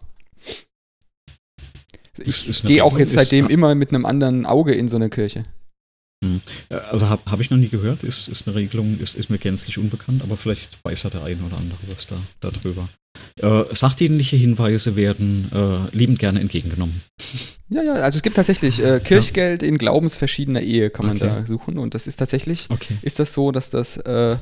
Ich 2.24 2.64
gehe 2.64 2.84
auch 2.84 2.98
jetzt 3.00 3.14
seitdem 3.14 3.48
immer 3.48 3.74
mit 3.76 3.90
einem 3.90 4.06
anderen 4.06 4.46
Auge 4.46 4.74
in 4.74 4.88
so 4.88 4.98
eine 4.98 5.10
Kirche. 5.10 5.44
Hm. 6.24 6.42
Äh, 6.70 6.76
also 6.76 7.08
habe 7.10 7.22
hab 7.30 7.40
ich 7.40 7.52
noch 7.52 7.58
nie 7.58 7.70
gehört, 7.70 8.04
ist, 8.04 8.28
ist 8.28 8.48
eine 8.48 8.56
Regelung, 8.56 9.00
ist, 9.00 9.16
ist 9.16 9.30
mir 9.30 9.38
gänzlich 9.38 9.78
unbekannt, 9.78 10.22
aber 10.24 10.36
vielleicht 10.36 10.78
weiß 10.84 11.04
ja 11.04 11.10
der 11.10 11.24
eine 11.24 11.42
oder 11.44 11.58
andere 11.58 11.80
was 11.88 12.08
da 12.08 12.16
darüber. 12.42 12.90
Äh, 13.42 13.74
sachdienliche 13.74 14.36
Hinweise 14.36 14.98
werden 14.98 15.50
äh, 15.54 15.96
liebend 15.96 16.20
gerne 16.20 16.42
entgegengenommen. 16.42 17.02
Ja, 17.70 17.82
ja, 17.82 17.94
also 17.94 18.18
es 18.18 18.24
gibt 18.24 18.36
tatsächlich 18.36 18.84
äh, 18.84 19.00
Kirchgeld 19.00 19.62
ja. 19.62 19.68
in 19.68 19.78
glaubensverschiedener 19.78 20.62
Ehe, 20.62 20.90
kann 20.90 21.06
man 21.06 21.18
okay. 21.18 21.28
da 21.28 21.46
suchen. 21.46 21.78
Und 21.78 21.96
das 21.96 22.08
ist 22.08 22.18
tatsächlich, 22.18 22.68
okay. 22.70 22.98
ist 23.02 23.20
das 23.20 23.34
so, 23.34 23.52
dass 23.52 23.70
das 23.70 23.98
äh, 23.98 24.38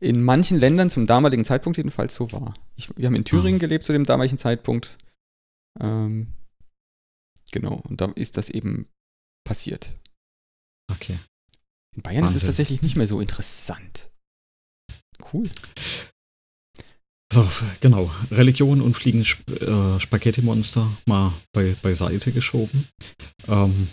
in 0.00 0.22
manchen 0.22 0.58
Ländern 0.58 0.90
zum 0.90 1.06
damaligen 1.06 1.44
Zeitpunkt 1.44 1.76
jedenfalls 1.76 2.14
so 2.14 2.30
war. 2.32 2.54
Ich, 2.76 2.96
wir 2.96 3.06
haben 3.06 3.14
in 3.14 3.24
Thüringen 3.24 3.58
ah. 3.58 3.60
gelebt 3.60 3.84
zu 3.84 3.92
dem 3.92 4.04
damaligen 4.04 4.38
Zeitpunkt. 4.38 4.96
Ähm, 5.80 6.32
genau, 7.52 7.80
und 7.88 8.00
da 8.00 8.06
ist 8.14 8.36
das 8.36 8.48
eben 8.50 8.88
passiert. 9.44 9.94
Okay. 10.90 11.18
In 11.96 12.02
Bayern 12.02 12.24
Wahnsinn. 12.24 12.36
ist 12.36 12.42
es 12.42 12.46
tatsächlich 12.48 12.82
nicht 12.82 12.96
mehr 12.96 13.06
so 13.06 13.20
interessant. 13.20 14.10
Cool. 15.32 15.48
So, 17.34 17.44
genau. 17.80 18.12
Religion 18.30 18.80
und 18.80 18.94
fliegende 18.94 19.26
äh, 19.60 19.98
Spaghetti-Monster 19.98 20.88
mal 21.06 21.32
bei, 21.52 21.74
beiseite 21.82 22.30
geschoben. 22.30 22.86
Ähm, 23.48 23.88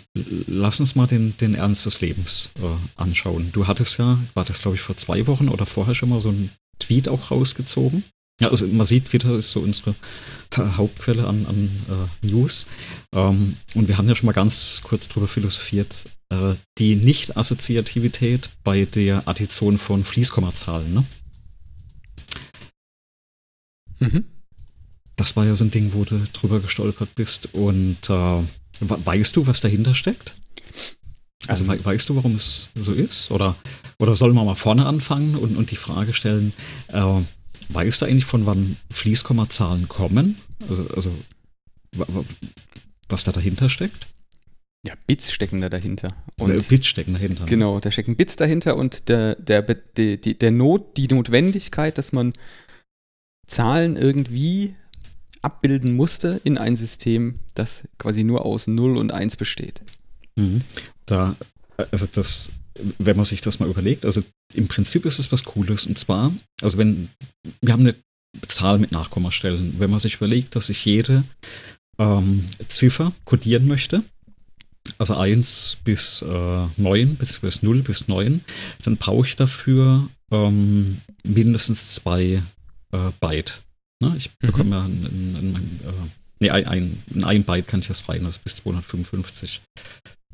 lass 0.46 0.78
uns 0.78 0.94
mal 0.94 1.08
den, 1.08 1.36
den 1.38 1.56
Ernst 1.56 1.84
des 1.84 2.00
Lebens 2.00 2.50
äh, 2.62 3.00
anschauen. 3.00 3.50
Du 3.52 3.66
hattest 3.66 3.98
ja, 3.98 4.16
war 4.34 4.44
das 4.44 4.62
glaube 4.62 4.76
ich 4.76 4.80
vor 4.80 4.96
zwei 4.96 5.26
Wochen 5.26 5.48
oder 5.48 5.66
vorher 5.66 5.96
schon 5.96 6.10
mal 6.10 6.20
so 6.20 6.28
einen 6.28 6.52
Tweet 6.78 7.08
auch 7.08 7.32
rausgezogen. 7.32 8.04
Ja, 8.40 8.46
also 8.46 8.64
man 8.68 8.86
sieht, 8.86 9.06
Twitter 9.06 9.34
ist 9.34 9.50
so 9.50 9.58
unsere 9.58 9.96
Hauptquelle 10.56 11.26
an, 11.26 11.44
an 11.46 12.08
äh, 12.22 12.26
News. 12.26 12.66
Ähm, 13.12 13.56
und 13.74 13.88
wir 13.88 13.98
haben 13.98 14.08
ja 14.08 14.14
schon 14.14 14.26
mal 14.26 14.32
ganz 14.32 14.82
kurz 14.84 15.08
drüber 15.08 15.26
philosophiert, 15.26 16.08
äh, 16.30 16.54
die 16.78 16.94
Nicht-Assoziativität 16.94 18.50
bei 18.62 18.84
der 18.84 19.26
Addition 19.26 19.78
von 19.78 20.04
Fließkommazahlen. 20.04 20.94
Ne? 20.94 21.04
Mhm. 24.02 24.24
Das 25.16 25.36
war 25.36 25.44
ja 25.44 25.54
so 25.54 25.64
ein 25.64 25.70
Ding, 25.70 25.92
wo 25.94 26.04
du 26.04 26.18
drüber 26.32 26.60
gestolpert 26.60 27.14
bist. 27.14 27.54
Und 27.54 28.08
äh, 28.08 28.42
weißt 28.80 29.36
du, 29.36 29.46
was 29.46 29.60
dahinter 29.60 29.94
steckt? 29.94 30.34
Also 31.48 31.66
we 31.66 31.84
weißt 31.84 32.08
du, 32.08 32.16
warum 32.16 32.36
es 32.36 32.68
so 32.74 32.92
ist? 32.92 33.30
Oder, 33.30 33.56
oder 33.98 34.14
sollen 34.14 34.34
wir 34.34 34.44
mal 34.44 34.54
vorne 34.54 34.86
anfangen 34.86 35.36
und, 35.36 35.56
und 35.56 35.70
die 35.70 35.76
Frage 35.76 36.14
stellen, 36.14 36.52
äh, 36.88 37.20
weißt 37.68 38.02
du 38.02 38.06
eigentlich, 38.06 38.26
von 38.26 38.46
wann 38.46 38.76
Fließkommazahlen 38.90 39.88
kommen? 39.88 40.36
Also, 40.68 40.88
also 40.90 41.12
was 43.08 43.24
da 43.24 43.32
dahinter 43.32 43.68
steckt? 43.68 44.06
Ja, 44.84 44.94
Bits 45.06 45.32
stecken 45.32 45.60
da 45.60 45.68
dahinter. 45.68 46.12
Und 46.38 46.50
äh, 46.50 46.60
Bits 46.60 46.86
stecken 46.88 47.12
dahinter. 47.12 47.44
Ne? 47.44 47.48
Genau, 47.48 47.78
da 47.78 47.92
stecken 47.92 48.16
Bits 48.16 48.34
dahinter 48.34 48.76
und 48.76 49.08
der, 49.08 49.36
der, 49.36 49.62
die, 49.62 50.18
der 50.18 50.50
Not, 50.50 50.96
die 50.96 51.06
Notwendigkeit, 51.06 51.98
dass 51.98 52.12
man 52.12 52.32
Zahlen 53.46 53.96
irgendwie 53.96 54.74
abbilden 55.42 55.96
musste 55.96 56.40
in 56.44 56.56
ein 56.56 56.76
System, 56.76 57.40
das 57.54 57.88
quasi 57.98 58.24
nur 58.24 58.46
aus 58.46 58.66
0 58.66 58.96
und 58.96 59.12
1 59.12 59.36
besteht. 59.36 59.82
Mhm. 60.36 60.60
Da, 61.06 61.36
also 61.90 62.06
das, 62.06 62.52
wenn 62.98 63.16
man 63.16 63.24
sich 63.24 63.40
das 63.40 63.58
mal 63.58 63.68
überlegt, 63.68 64.04
also 64.04 64.22
im 64.54 64.68
Prinzip 64.68 65.04
ist 65.04 65.18
es 65.18 65.32
was 65.32 65.44
Cooles. 65.44 65.86
Und 65.86 65.98
zwar, 65.98 66.32
also 66.60 66.78
wenn, 66.78 67.08
wir 67.60 67.72
haben 67.72 67.80
eine 67.80 67.96
Zahl 68.48 68.78
mit 68.78 68.92
Nachkommastellen. 68.92 69.74
Wenn 69.78 69.90
man 69.90 70.00
sich 70.00 70.16
überlegt, 70.16 70.56
dass 70.56 70.70
ich 70.70 70.84
jede 70.84 71.24
ähm, 71.98 72.46
Ziffer 72.68 73.12
kodieren 73.24 73.66
möchte, 73.66 74.02
also 74.98 75.14
1 75.14 75.78
bis 75.84 76.22
äh, 76.22 76.66
9, 76.76 77.16
beziehungsweise 77.16 77.64
0 77.64 77.82
bis 77.82 78.08
9, 78.08 78.44
dann 78.82 78.96
brauche 78.96 79.26
ich 79.26 79.36
dafür 79.36 80.08
ähm, 80.30 81.00
mindestens 81.24 81.94
zwei 81.94 82.42
äh, 82.92 83.10
Byte. 83.20 83.62
Ne? 84.00 84.14
Ich 84.16 84.30
mhm. 84.40 84.46
bekomme 84.46 84.76
ja 84.76 84.84
ein, 84.84 85.04
ein, 85.04 85.56
ein, 85.56 85.80
äh, 85.84 86.10
nee, 86.40 86.50
ein, 86.50 86.66
ein, 86.68 87.24
ein 87.24 87.44
Byte 87.44 87.68
kann 87.68 87.80
ich 87.80 87.88
das 87.88 88.08
rein, 88.08 88.24
also 88.24 88.38
bis 88.42 88.56
255 88.56 89.60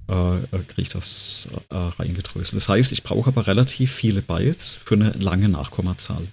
äh, 0.08 0.38
äh, 0.38 0.42
kriege 0.66 0.82
ich 0.82 0.88
das 0.88 1.48
äh, 1.70 1.76
reingedröselt. 1.76 2.56
Das 2.56 2.68
heißt, 2.68 2.92
ich 2.92 3.02
brauche 3.02 3.28
aber 3.28 3.46
relativ 3.46 3.92
viele 3.92 4.22
Bytes 4.22 4.78
für 4.82 4.94
eine 4.94 5.10
lange 5.10 5.48
Nachkommazahl, 5.48 6.26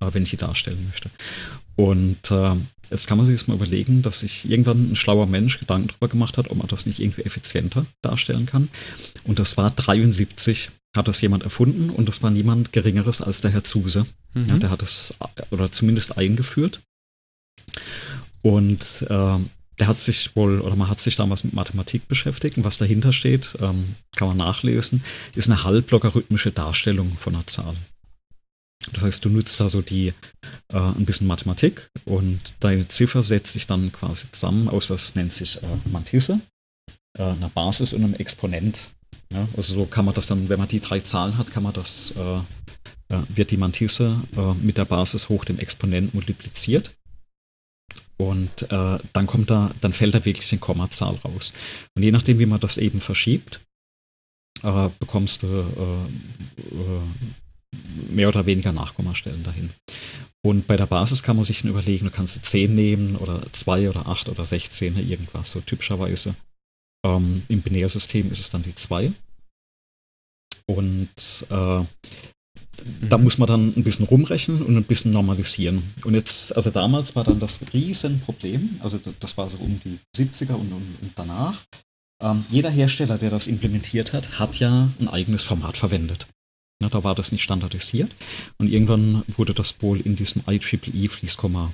äh, 0.00 0.08
wenn 0.12 0.24
ich 0.24 0.30
die 0.30 0.36
darstellen 0.36 0.84
möchte. 0.88 1.10
Und 1.76 2.30
äh, 2.30 2.56
jetzt 2.90 3.06
kann 3.06 3.16
man 3.16 3.26
sich 3.26 3.34
jetzt 3.38 3.48
mal 3.48 3.54
überlegen, 3.54 4.02
dass 4.02 4.20
sich 4.20 4.48
irgendwann 4.50 4.92
ein 4.92 4.96
schlauer 4.96 5.26
Mensch 5.26 5.60
Gedanken 5.60 5.88
darüber 5.88 6.08
gemacht 6.08 6.36
hat, 6.36 6.50
ob 6.50 6.56
man 6.56 6.66
das 6.66 6.86
nicht 6.86 7.00
irgendwie 7.00 7.22
effizienter 7.22 7.86
darstellen 8.02 8.46
kann. 8.46 8.68
Und 9.22 9.38
das 9.38 9.56
war 9.56 9.70
73 9.70 10.70
hat 10.96 11.08
das 11.08 11.20
jemand 11.20 11.42
erfunden 11.42 11.90
und 11.90 12.08
das 12.08 12.22
war 12.22 12.30
niemand 12.30 12.72
Geringeres 12.72 13.20
als 13.20 13.40
der 13.40 13.50
Herr 13.50 13.64
Zuse. 13.64 14.06
Mhm. 14.34 14.46
Ja, 14.46 14.58
der 14.58 14.70
hat 14.70 14.82
es 14.82 15.14
oder 15.50 15.70
zumindest 15.72 16.16
eingeführt. 16.16 16.80
Und 18.42 19.06
äh, 19.08 19.38
der 19.78 19.88
hat 19.88 19.98
sich 19.98 20.36
wohl, 20.36 20.60
oder 20.60 20.76
man 20.76 20.88
hat 20.88 21.00
sich 21.00 21.16
damals 21.16 21.44
mit 21.44 21.54
Mathematik 21.54 22.06
beschäftigt 22.06 22.56
und 22.56 22.64
was 22.64 22.78
dahinter 22.78 23.12
steht, 23.12 23.56
ähm, 23.60 23.96
kann 24.14 24.28
man 24.28 24.36
nachlesen, 24.36 25.02
ist 25.34 25.48
eine 25.48 25.64
halblogarithmische 25.64 26.52
Darstellung 26.52 27.16
von 27.16 27.34
einer 27.34 27.46
Zahl. 27.46 27.74
Das 28.92 29.02
heißt, 29.02 29.24
du 29.24 29.30
nutzt 29.30 29.58
da 29.60 29.68
so 29.68 29.82
die 29.82 30.08
äh, 30.68 30.78
ein 30.78 31.06
bisschen 31.06 31.26
Mathematik 31.26 31.88
und 32.04 32.54
deine 32.60 32.86
Ziffer 32.86 33.22
setzt 33.22 33.52
sich 33.52 33.66
dann 33.66 33.90
quasi 33.92 34.26
zusammen 34.30 34.68
aus, 34.68 34.90
was 34.90 35.14
nennt 35.14 35.32
sich 35.32 35.62
äh, 35.62 35.66
Mantisse, 35.90 36.40
äh, 37.18 37.22
einer 37.22 37.48
Basis 37.48 37.92
und 37.92 38.04
einem 38.04 38.14
Exponent 38.14 38.92
ja, 39.34 39.48
also 39.56 39.74
so 39.74 39.86
kann 39.86 40.04
man 40.04 40.14
das 40.14 40.26
dann, 40.26 40.48
wenn 40.48 40.58
man 40.58 40.68
die 40.68 40.80
drei 40.80 41.00
Zahlen 41.00 41.36
hat, 41.36 41.50
kann 41.50 41.62
man 41.62 41.72
das, 41.72 42.14
äh, 42.16 42.36
äh, 43.14 43.20
wird 43.28 43.50
die 43.50 43.56
Mantisse 43.56 44.20
äh, 44.36 44.54
mit 44.54 44.78
der 44.78 44.84
Basis 44.84 45.28
hoch 45.28 45.44
dem 45.44 45.58
Exponent 45.58 46.14
multipliziert. 46.14 46.94
Und 48.16 48.70
äh, 48.70 48.98
dann 49.12 49.26
kommt 49.26 49.50
da, 49.50 49.72
dann 49.80 49.92
fällt 49.92 50.14
da 50.14 50.24
wirklich 50.24 50.52
eine 50.52 50.60
Kommazahl 50.60 51.16
raus. 51.16 51.52
Und 51.96 52.04
je 52.04 52.12
nachdem, 52.12 52.38
wie 52.38 52.46
man 52.46 52.60
das 52.60 52.78
eben 52.78 53.00
verschiebt, 53.00 53.60
äh, 54.62 54.88
bekommst 55.00 55.42
du 55.42 55.46
äh, 55.46 56.08
mehr 58.08 58.28
oder 58.28 58.46
weniger 58.46 58.72
Nachkommastellen 58.72 59.42
dahin. 59.42 59.70
Und 60.44 60.66
bei 60.66 60.76
der 60.76 60.86
Basis 60.86 61.22
kann 61.22 61.36
man 61.36 61.44
sich 61.44 61.62
dann 61.62 61.70
überlegen, 61.70 62.04
du 62.04 62.10
kannst 62.10 62.44
10 62.44 62.74
nehmen 62.74 63.16
oder 63.16 63.42
2 63.52 63.88
oder 63.88 64.06
8 64.06 64.28
oder 64.28 64.44
16 64.44 64.96
irgendwas, 64.98 65.50
so 65.50 65.60
typischerweise. 65.60 66.36
Ähm, 67.04 67.42
Im 67.48 67.62
Binärsystem 67.62 68.30
ist 68.30 68.40
es 68.40 68.50
dann 68.50 68.62
die 68.62 68.74
2. 68.74 69.12
Und 70.66 71.08
äh, 71.50 71.78
mhm. 71.78 71.86
da 73.08 73.18
muss 73.18 73.38
man 73.38 73.46
dann 73.46 73.74
ein 73.76 73.84
bisschen 73.84 74.06
rumrechnen 74.06 74.62
und 74.62 74.76
ein 74.76 74.84
bisschen 74.84 75.12
normalisieren. 75.12 75.82
Und 76.04 76.14
jetzt, 76.14 76.54
also 76.56 76.70
damals 76.70 77.14
war 77.16 77.24
dann 77.24 77.40
das 77.40 77.60
Riesenproblem, 77.72 78.80
also 78.80 78.98
das 79.20 79.36
war 79.36 79.48
so 79.50 79.58
um 79.58 79.80
die 79.84 79.98
70er 80.16 80.54
und, 80.54 80.72
und, 80.72 80.96
und 81.02 81.12
danach. 81.16 81.64
Ähm, 82.22 82.44
jeder 82.50 82.70
Hersteller, 82.70 83.18
der 83.18 83.30
das 83.30 83.46
implementiert 83.46 84.12
hat, 84.12 84.38
hat 84.38 84.58
ja 84.58 84.88
ein 85.00 85.08
eigenes 85.08 85.44
Format 85.44 85.76
verwendet. 85.76 86.26
Ja, 86.82 86.88
da 86.88 87.04
war 87.04 87.14
das 87.14 87.32
nicht 87.32 87.42
standardisiert. 87.42 88.10
Und 88.58 88.68
irgendwann 88.68 89.22
wurde 89.28 89.54
das 89.54 89.80
wohl 89.82 90.00
in 90.00 90.16
diesem 90.16 90.42
IEEE 90.46 91.08
Fließkomma 91.08 91.72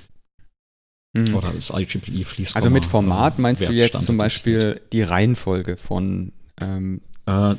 Mhm. 1.13 1.35
Oder 1.35 1.51
das 1.51 1.71
IEEE 1.71 2.25
Fließkomma. 2.25 2.55
Also 2.55 2.69
mit 2.69 2.85
Format 2.85 3.37
meinst 3.37 3.67
du 3.67 3.73
jetzt 3.73 4.03
zum 4.03 4.17
Beispiel 4.17 4.79
die 4.93 5.01
Reihenfolge 5.01 5.77
von 5.77 6.31
ähm, 6.59 7.01
äh, 7.25 7.55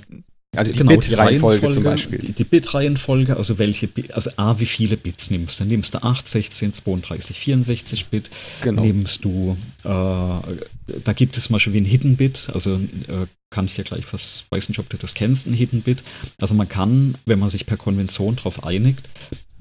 also 0.55 0.70
die 0.70 0.78
genau, 0.78 0.90
Bit-Reihenfolge 0.92 1.68
zum 1.70 1.82
Beispiel. 1.82 2.18
Die, 2.18 2.32
die 2.32 2.44
Bit-Reihenfolge, 2.44 3.36
also 3.36 3.59
welche 3.59 3.88
also 4.12 4.30
A, 4.36 4.59
wie 4.59 4.66
viele 4.66 4.98
Bits 4.98 5.30
nimmst 5.30 5.59
du? 5.59 5.64
Dann 5.64 5.68
nimmst 5.68 5.94
du 5.94 6.03
8, 6.03 6.28
16, 6.28 6.74
32, 6.74 7.38
64 7.38 8.07
Bit. 8.09 8.30
Genau. 8.61 8.82
Nimmst 8.82 9.24
du, 9.24 9.57
äh, 9.84 9.88
da 9.88 11.12
gibt 11.14 11.36
es 11.38 11.44
zum 11.44 11.55
Beispiel 11.55 11.72
wie 11.72 11.80
ein 11.80 11.86
Hidden 11.86 12.16
Bit, 12.16 12.50
also 12.53 12.74
äh, 12.74 13.26
kann 13.50 13.64
ich 13.64 13.74
dir 13.74 13.84
gleich 13.84 14.05
was, 14.12 14.44
weiß 14.50 14.68
nicht, 14.68 14.78
ob 14.78 14.90
du 14.90 14.98
das 14.98 15.14
kennst, 15.14 15.46
ein 15.46 15.55
Hidden 15.55 15.82
Bit. 15.82 16.03
Also 16.38 16.55
man 16.55 16.68
kann, 16.68 17.16
wenn 17.24 17.38
man 17.38 17.48
sich 17.48 17.64
per 17.64 17.78
Konvention 17.78 18.36
darauf 18.36 18.64
einigt, 18.64 19.09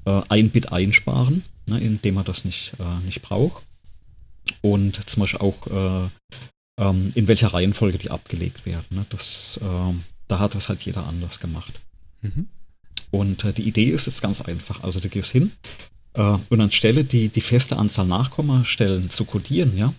äh, 0.06 0.22
ein 0.28 0.50
Bit 0.50 0.74
einsparen, 0.74 1.44
ne, 1.68 1.80
indem 1.80 2.16
man 2.16 2.26
das 2.26 2.44
nicht, 2.44 2.74
äh, 2.80 3.06
nicht 3.06 3.22
braucht 3.22 3.64
und 4.62 5.10
zum 5.10 5.22
Beispiel 5.22 5.39
auch 5.39 5.68
äh, 5.68 6.10
ähm, 6.82 7.12
in 7.16 7.28
welcher 7.28 7.54
Reihenfolge 7.54 7.98
die 7.98 8.12
abgelegt 8.12 8.66
werden. 8.66 8.86
Ne? 8.89 9.06
Das, 9.10 9.60
äh, 9.64 9.94
da 10.32 10.40
hat 10.40 10.56
das 10.56 10.70
halt 10.70 10.82
jeder 10.82 11.06
anders 11.06 11.40
gemacht. 11.40 11.80
Mhm. 12.22 12.48
Und 13.12 13.44
äh, 13.44 13.54
die 13.54 13.64
Idee 13.64 13.90
ist 13.90 14.06
jetzt 14.06 14.22
ganz 14.22 14.42
einfach. 14.42 14.84
Also 14.84 15.00
du 15.00 15.10
gehst 15.10 15.32
hin 15.32 15.52
äh, 16.14 16.38
und 16.50 16.62
anstelle 16.62 17.04
die, 17.04 17.30
die 17.30 17.42
feste 17.42 17.78
Anzahl 17.78 18.06
Nachkommastellen 18.06 19.10
zu 19.10 19.26
codieren, 19.26 19.78
ja, 19.78 19.94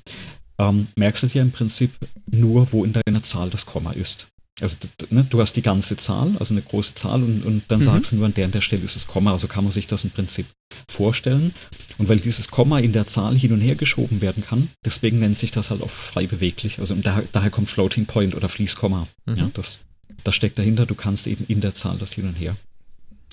ähm, 0.58 0.88
merkst 0.96 1.22
du 1.22 1.26
dir 1.26 1.42
im 1.42 1.52
Prinzip 1.52 1.90
nur, 2.26 2.72
wo 2.72 2.84
in 2.84 2.92
deiner 2.92 3.22
Zahl 3.22 3.50
das 3.50 3.66
Komma 3.66 3.92
ist. 3.92 4.28
Also 4.60 4.76
ne, 5.10 5.24
du 5.24 5.40
hast 5.40 5.54
die 5.54 5.62
ganze 5.62 5.96
Zahl, 5.96 6.36
also 6.38 6.52
eine 6.52 6.62
große 6.62 6.94
Zahl 6.94 7.22
und, 7.22 7.42
und 7.44 7.62
dann 7.68 7.80
mhm. 7.80 7.84
sagst 7.84 8.12
du 8.12 8.16
nur 8.16 8.26
an 8.26 8.34
der 8.34 8.44
und 8.44 8.54
der 8.54 8.60
Stelle 8.60 8.84
ist 8.84 8.96
das 8.96 9.06
Komma. 9.06 9.32
Also 9.32 9.48
kann 9.48 9.64
man 9.64 9.72
sich 9.72 9.86
das 9.86 10.04
im 10.04 10.10
Prinzip 10.10 10.46
vorstellen. 10.88 11.54
Und 11.98 12.08
weil 12.08 12.20
dieses 12.20 12.48
Komma 12.48 12.78
in 12.78 12.92
der 12.92 13.06
Zahl 13.06 13.36
hin 13.36 13.52
und 13.52 13.60
her 13.60 13.74
geschoben 13.74 14.20
werden 14.20 14.44
kann, 14.44 14.68
deswegen 14.84 15.20
nennt 15.20 15.38
sich 15.38 15.50
das 15.50 15.70
halt 15.70 15.82
auch 15.82 15.90
frei 15.90 16.26
beweglich. 16.26 16.78
Also 16.78 16.94
daher, 16.94 17.24
daher 17.32 17.50
kommt 17.50 17.70
Floating 17.70 18.06
Point 18.06 18.34
oder 18.34 18.48
Fließkomma. 18.48 19.06
Mhm. 19.26 19.36
Ja, 19.36 19.50
das, 19.54 19.80
das 20.24 20.34
steckt 20.34 20.58
dahinter. 20.58 20.86
Du 20.86 20.94
kannst 20.94 21.26
eben 21.26 21.44
in 21.46 21.60
der 21.60 21.74
Zahl 21.74 21.98
das 21.98 22.12
hin 22.12 22.26
und 22.26 22.34
her 22.34 22.56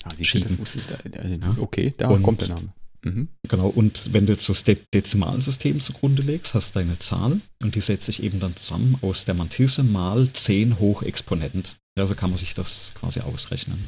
ah, 0.04 0.10
schieben. 0.20 0.58
Das, 0.58 1.40
da, 1.40 1.56
okay, 1.58 1.94
da 1.96 2.08
und, 2.08 2.22
kommt 2.22 2.40
der 2.42 2.48
Name. 2.48 2.72
Mhm. 3.02 3.28
Genau, 3.48 3.68
und 3.68 4.12
wenn 4.12 4.26
du 4.26 4.32
jetzt 4.32 4.48
das 4.48 4.64
De 4.64 4.78
Dezimalsystem 4.92 5.80
zugrunde 5.80 6.22
legst, 6.22 6.54
hast 6.54 6.74
du 6.74 6.80
deine 6.80 6.98
Zahl 6.98 7.40
und 7.62 7.74
die 7.74 7.80
setzt 7.80 8.06
sich 8.06 8.22
eben 8.22 8.40
dann 8.40 8.56
zusammen 8.56 8.98
aus 9.00 9.24
der 9.24 9.34
Mantisse 9.34 9.82
mal 9.82 10.28
10 10.32 10.78
hoch 10.78 11.02
Exponent. 11.02 11.76
Also 11.98 12.14
kann 12.14 12.30
man 12.30 12.38
sich 12.38 12.54
das 12.54 12.92
quasi 12.94 13.20
ausrechnen. 13.20 13.84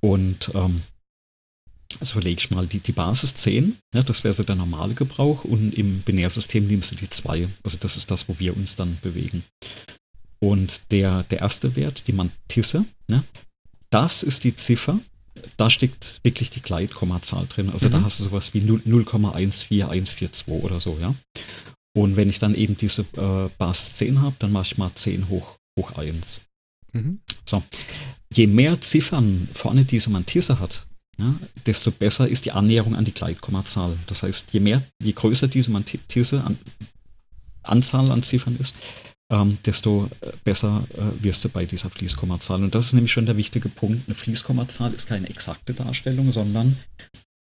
Und 0.00 0.50
ähm, 0.54 0.82
also 2.00 2.14
verlege 2.14 2.38
ich 2.38 2.50
mal 2.50 2.66
die, 2.66 2.80
die 2.80 2.92
Basis 2.92 3.34
10, 3.34 3.78
ja, 3.94 4.02
das 4.02 4.24
wäre 4.24 4.34
so 4.34 4.42
der 4.42 4.56
normale 4.56 4.94
Gebrauch 4.94 5.44
und 5.44 5.72
im 5.72 6.00
Binärsystem 6.00 6.66
nimmst 6.66 6.92
du 6.92 6.96
die 6.96 7.08
2. 7.08 7.48
Also 7.62 7.78
das 7.78 7.96
ist 7.96 8.10
das, 8.10 8.28
wo 8.28 8.36
wir 8.38 8.56
uns 8.56 8.76
dann 8.76 8.98
bewegen. 9.02 9.44
Und 10.42 10.82
der, 10.90 11.22
der 11.24 11.38
erste 11.38 11.76
Wert, 11.76 12.08
die 12.08 12.12
Mantisse, 12.12 12.84
ja, 13.08 13.22
das 13.90 14.24
ist 14.24 14.42
die 14.42 14.56
Ziffer, 14.56 14.98
da 15.56 15.70
steckt 15.70 16.18
wirklich 16.24 16.50
die 16.50 16.62
Gleitkommazahl 16.62 17.46
drin. 17.46 17.70
Also 17.70 17.86
mhm. 17.86 17.92
da 17.92 18.02
hast 18.02 18.18
du 18.18 18.24
sowas 18.24 18.52
wie 18.52 18.60
0,14142 18.60 20.48
oder 20.48 20.80
so, 20.80 20.98
ja. 21.00 21.14
Und 21.94 22.16
wenn 22.16 22.28
ich 22.28 22.40
dann 22.40 22.56
eben 22.56 22.76
diese 22.76 23.02
äh, 23.16 23.50
Basis 23.56 23.94
10 23.94 24.20
habe, 24.20 24.34
dann 24.40 24.50
mache 24.50 24.66
ich 24.66 24.78
mal 24.78 24.92
10 24.92 25.28
hoch, 25.28 25.56
hoch 25.78 25.92
1. 25.92 26.40
Mhm. 26.92 27.20
So. 27.44 27.62
Je 28.32 28.48
mehr 28.48 28.80
Ziffern 28.80 29.48
vorne 29.54 29.84
diese 29.84 30.10
Mantisse 30.10 30.58
hat, 30.58 30.86
ja, 31.18 31.34
desto 31.66 31.92
besser 31.92 32.26
ist 32.26 32.46
die 32.46 32.52
Annäherung 32.52 32.96
an 32.96 33.04
die 33.04 33.14
Gleitkommazahl. 33.14 33.96
Das 34.08 34.24
heißt, 34.24 34.52
je 34.52 34.60
mehr, 34.60 34.82
je 35.00 35.12
größer 35.12 35.46
diese 35.46 35.70
Mantisse 35.70 36.42
an, 36.42 36.58
Anzahl 37.62 38.10
an 38.10 38.24
Ziffern 38.24 38.56
ist, 38.56 38.74
ähm, 39.32 39.58
desto 39.64 40.08
äh, 40.20 40.30
besser 40.44 40.84
äh, 40.94 41.24
wirst 41.24 41.44
du 41.44 41.48
bei 41.48 41.64
dieser 41.64 41.90
Fließkommazahl. 41.90 42.62
Und 42.62 42.74
das 42.74 42.86
ist 42.86 42.92
nämlich 42.92 43.12
schon 43.12 43.26
der 43.26 43.36
wichtige 43.36 43.68
Punkt. 43.68 44.06
Eine 44.06 44.14
Fließkommazahl 44.14 44.92
ist 44.92 45.08
keine 45.08 45.28
exakte 45.28 45.72
Darstellung, 45.72 46.30
sondern 46.30 46.76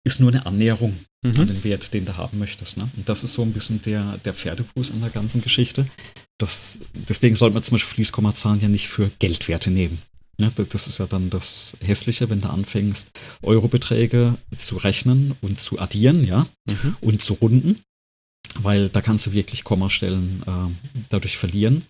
ist 0.05 0.21
nur 0.21 0.31
eine 0.31 0.47
Annäherung 0.47 0.97
mhm. 1.23 1.41
an 1.41 1.49
den 1.49 1.65
Wert, 1.65 1.93
den 1.95 2.05
du 2.05 2.17
haben 2.17 2.39
möchtest. 2.39 2.77
Ne? 2.77 2.89
Und 2.97 3.09
das 3.09 3.25
ist 3.25 3.33
so 3.33 3.43
ein 3.43 3.53
bisschen 3.53 3.83
der, 3.83 4.19
der 4.25 4.35
Pferdefuß 4.35 4.93
an 4.93 5.01
der 5.01 5.11
ganzen 5.11 5.41
Geschichte. 5.41 5.87
Das, 6.39 6.79
deswegen 7.09 7.35
sollte 7.35 7.55
man 7.55 7.63
zum 7.63 7.75
Beispiel 7.75 7.95
Fließkommazahlen 7.95 8.61
ja 8.61 8.69
nicht 8.69 8.89
für 8.89 9.11
Geldwerte 9.19 9.71
nehmen. 9.71 9.99
Ne? 10.41 10.53
das 10.69 10.87
ist 10.87 10.99
ja 10.99 11.07
dann 11.07 11.31
das 11.31 11.77
Hässliche, 11.81 12.31
wenn 12.31 12.41
du 12.41 12.49
anfängst, 12.49 13.11
Eurobeträge 13.43 14.37
zu 14.57 14.77
rechnen 14.77 15.35
und 15.41 15.61
zu 15.61 15.81
addieren, 15.81 16.25
ja, 16.25 16.47
mhm. 16.69 16.97
und 17.01 17.23
zu 17.23 17.35
runden 17.35 17.83
weil 18.63 18.89
da 18.89 19.01
kannst 19.01 19.27
du 19.27 19.33
wirklich 19.33 19.65
Kommastellen 19.65 20.43
äh, 20.47 21.03
dadurch 21.11 21.37
verlieren. 21.37 21.83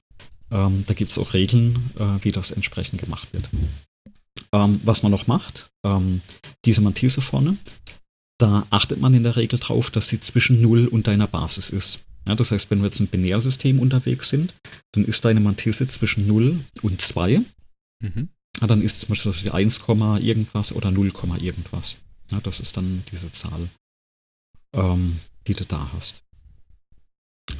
Ähm, 0.50 0.84
da 0.86 0.94
gibt 0.94 1.10
es 1.10 1.18
auch 1.18 1.34
Regeln, 1.34 1.90
äh, 1.98 2.24
wie 2.24 2.32
das 2.32 2.50
entsprechend 2.50 3.00
gemacht 3.00 3.28
wird. 3.32 3.48
Ähm, 4.52 4.80
was 4.84 5.02
man 5.02 5.12
noch 5.12 5.26
macht, 5.26 5.70
ähm, 5.84 6.22
diese 6.64 6.80
Mantisse 6.80 7.20
vorne, 7.20 7.58
da 8.38 8.66
achtet 8.70 9.00
man 9.00 9.14
in 9.14 9.24
der 9.24 9.36
Regel 9.36 9.58
drauf, 9.58 9.90
dass 9.90 10.08
sie 10.08 10.20
zwischen 10.20 10.62
0 10.62 10.86
und 10.86 11.06
deiner 11.06 11.26
Basis 11.26 11.70
ist. 11.70 12.00
Ja, 12.26 12.34
das 12.34 12.50
heißt, 12.50 12.70
wenn 12.70 12.80
wir 12.80 12.86
jetzt 12.86 13.00
im 13.00 13.06
Binärsystem 13.06 13.78
unterwegs 13.78 14.28
sind, 14.28 14.54
dann 14.92 15.04
ist 15.04 15.24
deine 15.24 15.40
Mantisse 15.40 15.88
zwischen 15.88 16.26
0 16.26 16.60
und 16.82 17.00
2. 17.00 17.42
Mhm. 18.00 18.28
Ja, 18.60 18.66
dann 18.66 18.82
ist 18.82 18.96
es 18.96 19.00
zum 19.00 19.10
Beispiel 19.10 19.32
wie 19.44 19.50
1, 19.50 19.80
irgendwas 19.88 20.72
oder 20.72 20.90
0, 20.90 21.12
irgendwas. 21.40 21.98
Ja, 22.30 22.40
das 22.40 22.60
ist 22.60 22.76
dann 22.76 23.02
diese 23.10 23.32
Zahl, 23.32 23.68
ähm, 24.74 25.20
die 25.46 25.54
du 25.54 25.64
da 25.64 25.90
hast. 25.92 26.22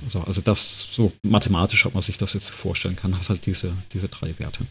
So, 0.07 0.21
also 0.21 0.41
das, 0.41 0.89
so 0.91 1.13
mathematisch, 1.23 1.87
ob 1.87 1.95
man 1.95 2.03
sich 2.03 2.19
das 2.19 2.35
jetzt 2.35 2.51
vorstellen 2.51 2.97
kann, 2.97 3.17
hast 3.17 3.31
halt 3.31 3.47
diese, 3.47 3.73
diese 3.93 4.09
drei 4.09 4.39
Werte. 4.39 4.67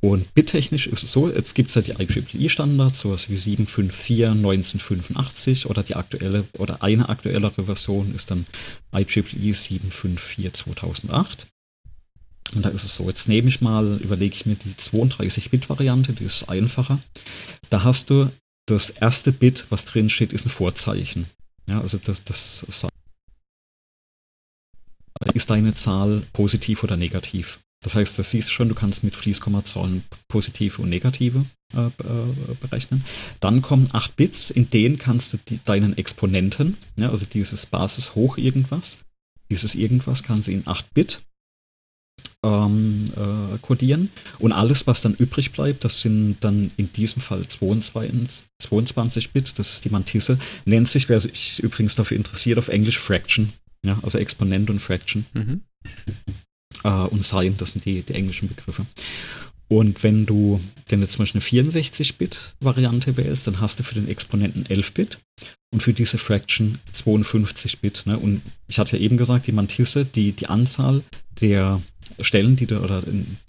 Und 0.00 0.32
bittechnisch 0.32 0.86
ist 0.86 1.02
es 1.02 1.12
so, 1.12 1.28
jetzt 1.28 1.54
gibt 1.54 1.70
es 1.70 1.74
ja 1.74 1.82
die 1.82 2.00
IEEE-Standards, 2.00 3.00
sowas 3.00 3.30
wie 3.30 3.36
754 3.36 4.26
1985 4.26 5.66
oder 5.66 5.82
die 5.82 5.96
aktuelle 5.96 6.44
oder 6.56 6.82
eine 6.82 7.08
aktuellere 7.08 7.64
Version 7.64 8.14
ist 8.14 8.30
dann 8.30 8.46
IEEE 8.94 9.54
754 9.54 10.52
2008. 10.52 11.48
Und 12.54 12.64
da 12.64 12.68
ist 12.70 12.84
es 12.84 12.94
so, 12.94 13.08
jetzt 13.08 13.28
nehme 13.28 13.48
ich 13.48 13.60
mal, 13.60 13.98
überlege 14.00 14.34
ich 14.34 14.46
mir 14.46 14.54
die 14.54 14.70
32-Bit-Variante, 14.70 16.12
die 16.12 16.24
ist 16.24 16.48
einfacher. 16.48 17.00
Da 17.68 17.82
hast 17.82 18.10
du 18.10 18.30
das 18.66 18.90
erste 18.90 19.32
Bit, 19.32 19.66
was 19.68 19.84
drin 19.84 20.10
steht, 20.10 20.32
ist 20.32 20.46
ein 20.46 20.50
Vorzeichen. 20.50 21.26
Ja, 21.68 21.80
also 21.80 21.98
das, 21.98 22.24
das 22.24 22.64
ist 25.34 25.50
deine 25.50 25.74
Zahl 25.74 26.22
positiv 26.32 26.82
oder 26.82 26.96
negativ. 26.96 27.60
Das 27.84 27.94
heißt, 27.94 28.18
das 28.18 28.30
siehst 28.30 28.48
du 28.48 28.52
schon, 28.52 28.68
du 28.68 28.74
kannst 28.74 29.04
mit 29.04 29.14
Fließkommazahlen 29.14 30.02
positive 30.26 30.82
und 30.82 30.88
negative 30.88 31.44
äh, 31.74 31.86
äh, 31.86 32.54
berechnen. 32.60 33.04
Dann 33.40 33.62
kommen 33.62 33.88
8 33.92 34.16
Bits, 34.16 34.50
in 34.50 34.68
denen 34.70 34.98
kannst 34.98 35.32
du 35.32 35.38
die, 35.48 35.60
deinen 35.64 35.96
Exponenten, 35.96 36.76
ja, 36.96 37.10
also 37.10 37.24
dieses 37.24 37.66
Basis 37.66 38.14
hoch 38.16 38.36
irgendwas, 38.36 38.98
dieses 39.50 39.74
irgendwas 39.76 40.22
kannst 40.24 40.48
du 40.48 40.52
in 40.52 40.66
8 40.66 40.92
Bit 40.92 41.20
ähm, 42.44 43.12
äh, 43.16 43.58
codieren. 43.58 44.10
Und 44.38 44.52
alles, 44.52 44.86
was 44.86 45.00
dann 45.00 45.14
übrig 45.14 45.52
bleibt, 45.52 45.84
das 45.84 46.00
sind 46.00 46.38
dann 46.40 46.72
in 46.76 46.92
diesem 46.92 47.22
Fall 47.22 47.46
22, 47.46 48.44
22 48.58 49.30
Bit, 49.30 49.58
das 49.58 49.74
ist 49.74 49.84
die 49.84 49.90
Mantisse, 49.90 50.38
nennt 50.64 50.88
sich, 50.88 51.08
wer 51.08 51.20
sich 51.20 51.62
übrigens 51.62 51.94
dafür 51.94 52.16
interessiert, 52.16 52.58
auf 52.58 52.68
Englisch 52.68 52.98
Fraction. 52.98 53.52
Ja, 53.84 53.98
also 54.02 54.18
Exponent 54.18 54.70
und 54.70 54.80
Fraction. 54.80 55.26
Mhm. 55.34 55.62
Äh, 56.84 56.88
und 56.88 57.24
Sign, 57.24 57.56
das 57.56 57.72
sind 57.72 57.84
die, 57.84 58.02
die 58.02 58.14
englischen 58.14 58.48
Begriffe. 58.48 58.86
Und 59.68 60.02
wenn 60.02 60.24
du 60.24 60.60
denn 60.90 61.00
jetzt 61.02 61.12
zum 61.12 61.22
Beispiel 61.22 61.40
eine 61.40 61.70
64-Bit-Variante 61.70 63.16
wählst, 63.18 63.46
dann 63.46 63.60
hast 63.60 63.78
du 63.78 63.84
für 63.84 63.94
den 63.94 64.08
Exponenten 64.08 64.64
11-Bit 64.64 65.18
und 65.70 65.82
für 65.82 65.92
diese 65.92 66.16
Fraction 66.16 66.78
52-Bit. 66.94 68.04
Ne? 68.06 68.18
Und 68.18 68.40
ich 68.66 68.78
hatte 68.78 68.96
ja 68.96 69.02
eben 69.02 69.18
gesagt, 69.18 69.46
die 69.46 69.52
Mantisse, 69.52 70.06
die, 70.06 70.32
die 70.32 70.46
Anzahl 70.46 71.02
der 71.42 71.82
Stellen, 72.20 72.56
die 72.56 72.66
du 72.66 72.80
oder 72.80 73.02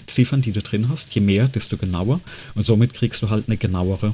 Ziffern, 0.08 0.42
die 0.42 0.52
du 0.52 0.62
drin 0.62 0.90
hast, 0.90 1.16
je 1.16 1.22
mehr, 1.22 1.48
desto 1.48 1.78
genauer. 1.78 2.20
Und 2.54 2.64
somit 2.64 2.94
kriegst 2.94 3.22
du 3.22 3.30
halt 3.30 3.46
eine 3.48 3.56
genauere 3.56 4.14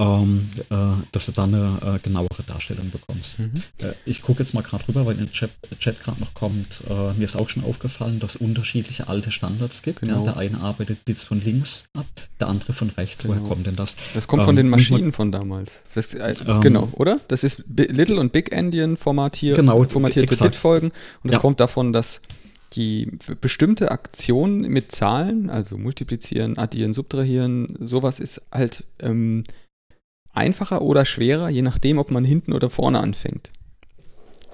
ähm, 0.00 0.48
äh, 0.70 0.76
dass 1.12 1.26
du 1.26 1.32
da 1.32 1.44
eine 1.44 1.78
äh, 1.84 1.98
genauere 1.98 2.42
Darstellung 2.46 2.90
bekommst. 2.90 3.38
Mhm. 3.38 3.52
Äh, 3.82 3.92
ich 4.06 4.22
gucke 4.22 4.42
jetzt 4.42 4.54
mal 4.54 4.62
gerade 4.62 4.88
rüber, 4.88 5.04
weil 5.04 5.12
in 5.12 5.26
den 5.26 5.32
Chat, 5.32 5.50
Chat 5.78 6.02
gerade 6.02 6.18
noch 6.20 6.32
kommt. 6.32 6.82
Äh, 6.88 7.12
mir 7.18 7.24
ist 7.24 7.36
auch 7.36 7.50
schon 7.50 7.64
aufgefallen, 7.64 8.18
dass 8.18 8.36
es 8.36 8.40
unterschiedliche 8.40 9.08
alte 9.08 9.30
Standards 9.30 9.82
gibt. 9.82 10.00
Genau. 10.00 10.24
Ja, 10.24 10.32
der 10.32 10.36
eine 10.38 10.60
arbeitet 10.60 11.04
Bits 11.04 11.24
von 11.24 11.40
links 11.42 11.84
ab, 11.92 12.06
der 12.40 12.48
andere 12.48 12.72
von 12.72 12.88
rechts. 12.90 13.22
Genau. 13.22 13.34
Woher 13.34 13.48
kommt 13.48 13.66
denn 13.66 13.76
das? 13.76 13.94
Das 14.14 14.26
kommt 14.26 14.40
ähm, 14.40 14.46
von 14.46 14.56
den 14.56 14.70
Maschinen 14.70 15.12
von 15.12 15.30
damals. 15.32 15.82
Das, 15.94 16.14
äh, 16.14 16.34
ähm, 16.46 16.62
genau, 16.62 16.88
oder? 16.92 17.20
Das 17.28 17.44
ist 17.44 17.64
Little 17.68 18.18
und 18.18 18.32
Big 18.32 18.52
Endian 18.52 18.96
formatiert, 18.96 19.56
genau, 19.56 19.84
formatierte 19.84 20.34
Bitfolgen. 20.34 20.90
Und 21.22 21.28
das 21.28 21.34
ja. 21.34 21.40
kommt 21.40 21.60
davon, 21.60 21.92
dass 21.92 22.22
die 22.72 23.10
bestimmte 23.40 23.90
Aktionen 23.90 24.60
mit 24.60 24.92
Zahlen, 24.92 25.50
also 25.50 25.76
multiplizieren, 25.76 26.56
addieren, 26.56 26.92
subtrahieren, 26.92 27.74
sowas 27.80 28.20
ist 28.20 28.42
halt 28.52 28.84
ähm, 29.02 29.44
einfacher 30.32 30.82
oder 30.82 31.04
schwerer, 31.04 31.48
je 31.48 31.62
nachdem, 31.62 31.98
ob 31.98 32.10
man 32.10 32.24
hinten 32.24 32.52
oder 32.52 32.70
vorne 32.70 33.00
anfängt. 33.00 33.52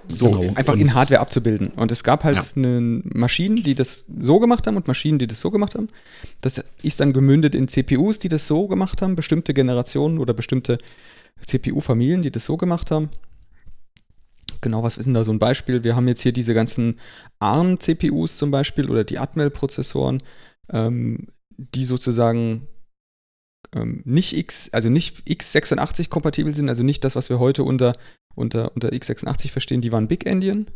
So, 0.08 0.30
genau. 0.30 0.54
einfach 0.54 0.74
und 0.74 0.80
in 0.80 0.94
Hardware 0.94 1.20
abzubilden. 1.20 1.68
Und 1.68 1.90
es 1.90 2.04
gab 2.04 2.24
halt 2.24 2.54
ja. 2.54 2.80
Maschinen, 3.02 3.62
die 3.62 3.74
das 3.74 4.04
so 4.20 4.38
gemacht 4.38 4.66
haben 4.66 4.76
und 4.76 4.86
Maschinen, 4.86 5.18
die 5.18 5.26
das 5.26 5.40
so 5.40 5.50
gemacht 5.50 5.74
haben. 5.74 5.88
Das 6.40 6.62
ist 6.82 7.00
dann 7.00 7.12
gemündet 7.12 7.54
in 7.54 7.68
CPUs, 7.68 8.18
die 8.18 8.28
das 8.28 8.46
so 8.46 8.68
gemacht 8.68 9.02
haben, 9.02 9.16
bestimmte 9.16 9.52
Generationen 9.52 10.18
oder 10.18 10.32
bestimmte 10.32 10.78
CPU-Familien, 11.44 12.22
die 12.22 12.30
das 12.30 12.44
so 12.44 12.56
gemacht 12.56 12.90
haben. 12.90 13.10
Genau, 14.60 14.82
was 14.82 14.96
ist 14.96 15.06
denn 15.06 15.14
da 15.14 15.24
so 15.24 15.32
ein 15.32 15.38
Beispiel? 15.38 15.84
Wir 15.84 15.96
haben 15.96 16.08
jetzt 16.08 16.22
hier 16.22 16.32
diese 16.32 16.54
ganzen 16.54 16.96
ARM-CPUs 17.40 18.38
zum 18.38 18.50
Beispiel 18.50 18.88
oder 18.88 19.04
die 19.04 19.18
Atmel-Prozessoren, 19.18 20.22
ähm, 20.70 21.26
die 21.56 21.84
sozusagen 21.84 22.68
ähm, 23.74 24.02
nicht 24.04 24.36
X, 24.36 24.70
also 24.72 24.88
nicht 24.88 25.26
x86 25.28 26.08
kompatibel 26.08 26.54
sind, 26.54 26.68
also 26.68 26.82
nicht 26.82 27.04
das, 27.04 27.16
was 27.16 27.30
wir 27.30 27.38
heute 27.38 27.64
unter, 27.64 27.94
unter, 28.34 28.72
unter 28.74 28.90
x86 28.90 29.50
verstehen, 29.50 29.80
die 29.80 29.92
waren 29.92 30.08
Big 30.08 30.26
Endian. 30.26 30.66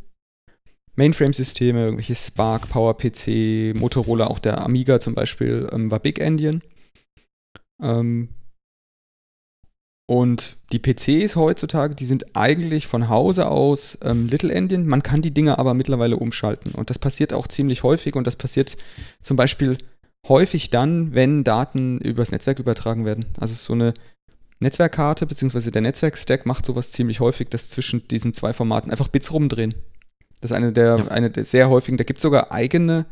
Mainframe-Systeme, 0.97 1.85
irgendwelche 1.85 2.17
Spark, 2.17 2.69
PowerPC, 2.69 3.75
Motorola, 3.79 4.27
auch 4.27 4.41
der 4.41 4.65
Amiga 4.65 5.01
zum 5.01 5.15
Beispiel, 5.15 5.69
ähm, 5.73 5.91
war 5.91 6.01
Big 6.01 6.19
Endian. 6.19 6.63
Ähm, 7.81 8.29
Und 10.11 10.57
die 10.73 10.81
PCs 10.81 11.37
heutzutage, 11.37 11.95
die 11.95 12.05
sind 12.05 12.35
eigentlich 12.35 12.89
von 12.89 13.09
Hause 13.09 13.47
aus 13.49 13.97
ähm, 14.03 14.27
Little 14.27 14.53
Endian. 14.53 14.85
Man 14.85 15.05
kann 15.05 15.23
die 15.23 15.31
Dinge 15.31 15.57
aber 15.61 15.73
mittlerweile 15.73 16.17
umschalten. 16.17 16.73
Und 16.73 16.91
das 16.91 16.99
passiert 16.99 17.33
auch 17.33 17.47
ziemlich 17.47 17.85
häufig. 17.85 18.17
Und 18.17 18.27
das 18.27 18.35
passiert 18.35 18.77
zum 19.23 19.37
Beispiel 19.37 19.79
häufig 20.29 20.71
dann, 20.71 21.15
wenn 21.15 21.45
Daten 21.45 21.99
übers 21.99 22.33
Netzwerk 22.33 22.59
übertragen 22.59 23.05
werden. 23.05 23.27
Also 23.39 23.55
so 23.55 23.73
eine 23.73 23.95
Netzwerkkarte 24.61 25.27
bzw. 25.27 25.71
der 25.71 25.83
Netzwerkstack 25.83 26.47
macht 26.47 26.67
sowas 26.67 26.93
ziemlich 26.93 27.21
häufig, 27.21 27.49
dass 27.49 27.71
zwischen 27.71 28.07
diesen 28.09 28.35
zwei 28.35 28.53
Formaten 28.53 28.91
einfach 28.91 29.09
Bits 29.09 29.33
rumdrehen. 29.33 29.75
Das 30.41 30.51
ist 30.51 30.57
eine 30.57 30.73
der, 30.73 30.99
ja. 30.99 31.09
eine 31.09 31.31
der 31.31 31.45
sehr 31.45 31.71
häufigen, 31.71 31.97
da 31.97 32.05
gibt 32.05 32.19
es 32.19 32.23
sogar 32.23 32.53
eigene 32.53 33.07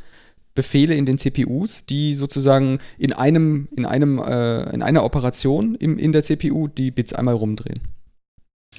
Befehle 0.54 0.94
in 0.94 1.06
den 1.06 1.18
CPUs, 1.18 1.86
die 1.86 2.14
sozusagen 2.14 2.80
in 2.98 3.12
einem, 3.12 3.68
in 3.76 3.86
einem, 3.86 4.18
äh, 4.18 4.62
in 4.74 4.82
einer 4.82 5.04
Operation 5.04 5.74
im, 5.76 5.98
in 5.98 6.12
der 6.12 6.22
CPU 6.22 6.68
die 6.68 6.90
Bits 6.90 7.12
einmal 7.12 7.34
rumdrehen. 7.34 7.80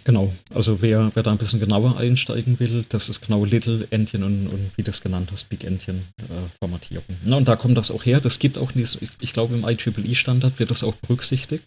Genau, 0.03 0.33
also 0.53 0.81
wer, 0.81 1.11
wer 1.13 1.23
da 1.23 1.31
ein 1.31 1.37
bisschen 1.37 1.59
genauer 1.59 1.97
einsteigen 1.97 2.59
will, 2.59 2.85
das 2.89 3.09
ist 3.09 3.21
genau 3.21 3.45
Little 3.45 3.87
Endian 3.89 4.23
und, 4.23 4.47
und 4.47 4.71
wie 4.75 4.83
du 4.83 4.91
es 4.91 5.01
genannt 5.01 5.29
hast, 5.31 5.49
Big 5.49 5.63
Endian 5.63 6.03
äh, 6.17 6.23
Formatierung. 6.59 7.05
Na, 7.23 7.37
und 7.37 7.47
da 7.47 7.55
kommt 7.55 7.77
das 7.77 7.91
auch 7.91 8.05
her. 8.05 8.19
Das 8.19 8.39
gibt 8.39 8.57
auch, 8.57 8.75
nicht, 8.75 8.99
ich 9.19 9.33
glaube 9.33 9.55
im 9.55 9.67
IEEE-Standard 9.67 10.59
wird 10.59 10.71
das 10.71 10.83
auch 10.83 10.95
berücksichtigt. 10.95 11.63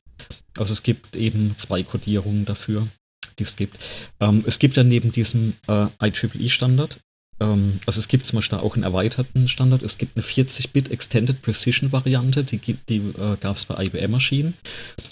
Also 0.57 0.73
es 0.73 0.83
gibt 0.83 1.17
eben 1.17 1.55
zwei 1.59 1.83
Codierungen 1.83 2.45
dafür, 2.45 2.89
die 3.39 3.45
es 3.45 3.57
gibt. 3.57 3.79
Ähm, 4.21 4.45
es 4.47 4.59
gibt 4.59 4.77
ja 4.77 4.85
neben 4.85 5.13
diesem 5.13 5.55
äh, 5.69 5.87
IEEE-Standard 6.03 6.99
ähm, 7.41 7.81
also 7.87 7.99
es 7.99 8.09
gibt 8.09 8.27
zum 8.27 8.39
Beispiel 8.39 8.59
auch 8.59 8.75
einen 8.75 8.85
erweiterten 8.85 9.49
Standard. 9.49 9.83
Es 9.83 9.99
gibt 9.99 10.17
eine 10.17 10.25
40-Bit 10.25 10.91
Extended 10.91 11.41
Precision 11.43 11.93
Variante, 11.93 12.45
die, 12.45 12.59
die 12.59 12.97
äh, 12.97 13.37
gab 13.41 13.57
es 13.57 13.65
bei 13.65 13.87
IBM-Maschinen. 13.87 14.55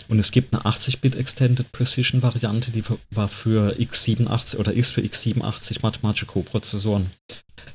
Und 0.09 0.18
es 0.18 0.30
gibt 0.30 0.55
eine 0.55 0.64
80-Bit 0.64 1.16
Extended 1.16 1.70
Precision 1.72 2.22
Variante, 2.22 2.70
die 2.70 2.82
war 3.10 3.28
für 3.28 3.76
x87 3.78 4.56
oder 4.56 4.72
ist 4.72 4.92
für 4.92 5.01
x87 5.01 5.78
mathematische 5.82 6.26
Koprozessoren. 6.26 7.10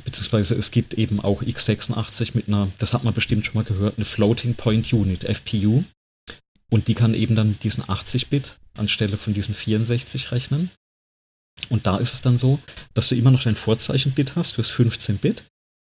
Beziehungsweise 0.04 0.56
es 0.56 0.72
gibt 0.72 0.96
eben 0.96 1.20
auch 1.20 1.42
x86 1.42 2.32
mit 2.34 2.48
einer, 2.48 2.70
das 2.80 2.94
hat 2.94 3.04
man 3.04 3.14
bestimmt 3.14 3.46
schon 3.46 3.56
mal 3.56 3.64
gehört, 3.64 3.98
eine 3.98 4.06
Floating 4.06 4.56
Point 4.56 4.92
Unit, 4.94 5.24
FPU. 5.24 5.84
Und 6.72 6.88
die 6.88 6.96
kann 6.96 7.14
eben 7.14 7.36
dann 7.36 7.58
diesen 7.62 7.84
80-Bit 7.84 8.58
anstelle 8.78 9.18
von 9.18 9.34
diesen 9.34 9.56
64 9.56 10.32
rechnen. 10.32 10.72
Und 11.70 11.88
da 11.88 11.98
ist 11.98 12.14
es 12.14 12.22
dann 12.22 12.38
so, 12.38 12.60
dass 12.94 13.10
du 13.10 13.16
immer 13.16 13.32
noch 13.32 13.44
dein 13.44 13.56
Vorzeichen-Bit 13.56 14.36
hast, 14.36 14.58
du 14.58 14.60
hast 14.60 14.72
15 14.72 15.18
Bit. 15.18 15.44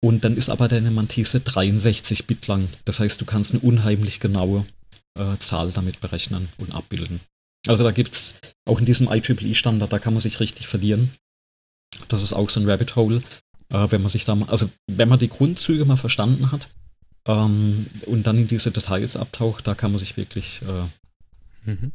Und 0.04 0.24
dann 0.24 0.36
ist 0.36 0.50
aber 0.50 0.68
deine 0.68 0.92
Mantisse 0.92 1.42
63 1.42 2.26
Bit 2.26 2.48
lang. 2.48 2.68
Das 2.86 3.00
heißt, 3.00 3.22
du 3.22 3.26
kannst 3.26 3.52
eine 3.52 3.62
unheimlich 3.62 4.20
genaue 4.20 4.66
äh, 5.18 5.38
Zahl 5.38 5.72
damit 5.72 6.02
berechnen 6.02 6.50
und 6.58 6.74
abbilden. 6.74 7.20
Also 7.68 7.84
da 7.84 7.92
gibt 7.92 8.16
es 8.16 8.36
auch 8.66 8.80
in 8.80 8.86
diesem 8.86 9.08
IEEE-Standard, 9.12 9.92
da 9.92 10.00
kann 10.00 10.14
man 10.14 10.22
sich 10.22 10.40
richtig 10.40 10.68
verlieren. 10.68 11.12
Das 12.08 12.24
ist 12.24 12.34
auch 12.34 12.50
so 12.50 12.60
ein 12.60 12.70
Rabbit 12.70 12.96
Hole, 12.96 13.22
äh, 13.70 13.88
wenn 13.92 14.02
man 14.02 14.10
sich 14.10 14.26
da 14.26 14.36
mal, 14.36 14.50
also 14.50 14.70
wenn 14.88 15.10
man 15.10 15.20
die 15.20 15.30
Grundzüge 15.30 15.86
mal 15.86 15.98
verstanden 15.98 16.52
hat 16.52 16.70
ähm, 17.26 17.86
und 18.08 18.24
dann 18.26 18.38
in 18.38 18.48
diese 18.48 18.72
Details 18.72 19.16
abtaucht, 19.16 19.68
da 19.68 19.76
kann 19.76 19.92
man 19.92 20.00
sich 20.00 20.18
wirklich 20.18 20.62
äh, 20.64 21.70
mhm. 21.70 21.92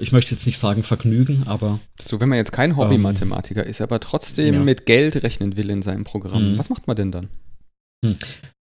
Ich 0.00 0.12
möchte 0.12 0.34
jetzt 0.34 0.46
nicht 0.46 0.58
sagen 0.58 0.82
Vergnügen, 0.82 1.44
aber. 1.46 1.80
So, 2.04 2.20
wenn 2.20 2.28
man 2.28 2.38
jetzt 2.38 2.52
kein 2.52 2.76
Hobby-Mathematiker 2.76 3.64
ähm, 3.64 3.70
ist, 3.70 3.80
aber 3.80 4.00
trotzdem 4.00 4.54
ja. 4.54 4.60
mit 4.60 4.86
Geld 4.86 5.22
rechnen 5.22 5.56
will 5.56 5.70
in 5.70 5.82
seinem 5.82 6.04
Programm, 6.04 6.52
mhm. 6.52 6.58
was 6.58 6.70
macht 6.70 6.86
man 6.86 6.96
denn 6.96 7.12
dann? 7.12 7.28
Hm. 8.04 8.16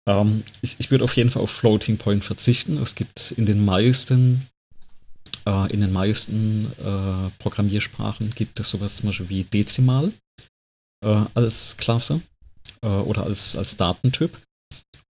Ähm, 0.09 0.44
ich, 0.61 0.77
ich 0.78 0.90
würde 0.90 1.05
auf 1.05 1.16
jeden 1.16 1.31
Fall 1.31 1.43
auf 1.43 1.51
Floating 1.51 1.98
Point 1.98 2.24
verzichten. 2.24 2.78
Es 2.78 2.94
gibt 2.94 3.32
in 3.32 3.47
den 3.47 3.65
meisten, 3.65 4.47
äh, 5.47 5.73
in 5.73 5.81
den 5.81 5.93
meisten 5.93 6.70
äh, 6.78 7.31
Programmiersprachen 7.39 8.31
gibt 8.31 8.61
es 8.61 8.70
sowas 8.70 8.97
zum 8.97 9.09
Beispiel 9.09 9.28
wie 9.28 9.44
Dezimal 9.44 10.12
äh, 11.05 11.24
als 11.35 11.77
Klasse 11.77 12.20
äh, 12.82 12.86
oder 12.86 13.24
als, 13.24 13.56
als 13.56 13.77
Datentyp. 13.77 14.39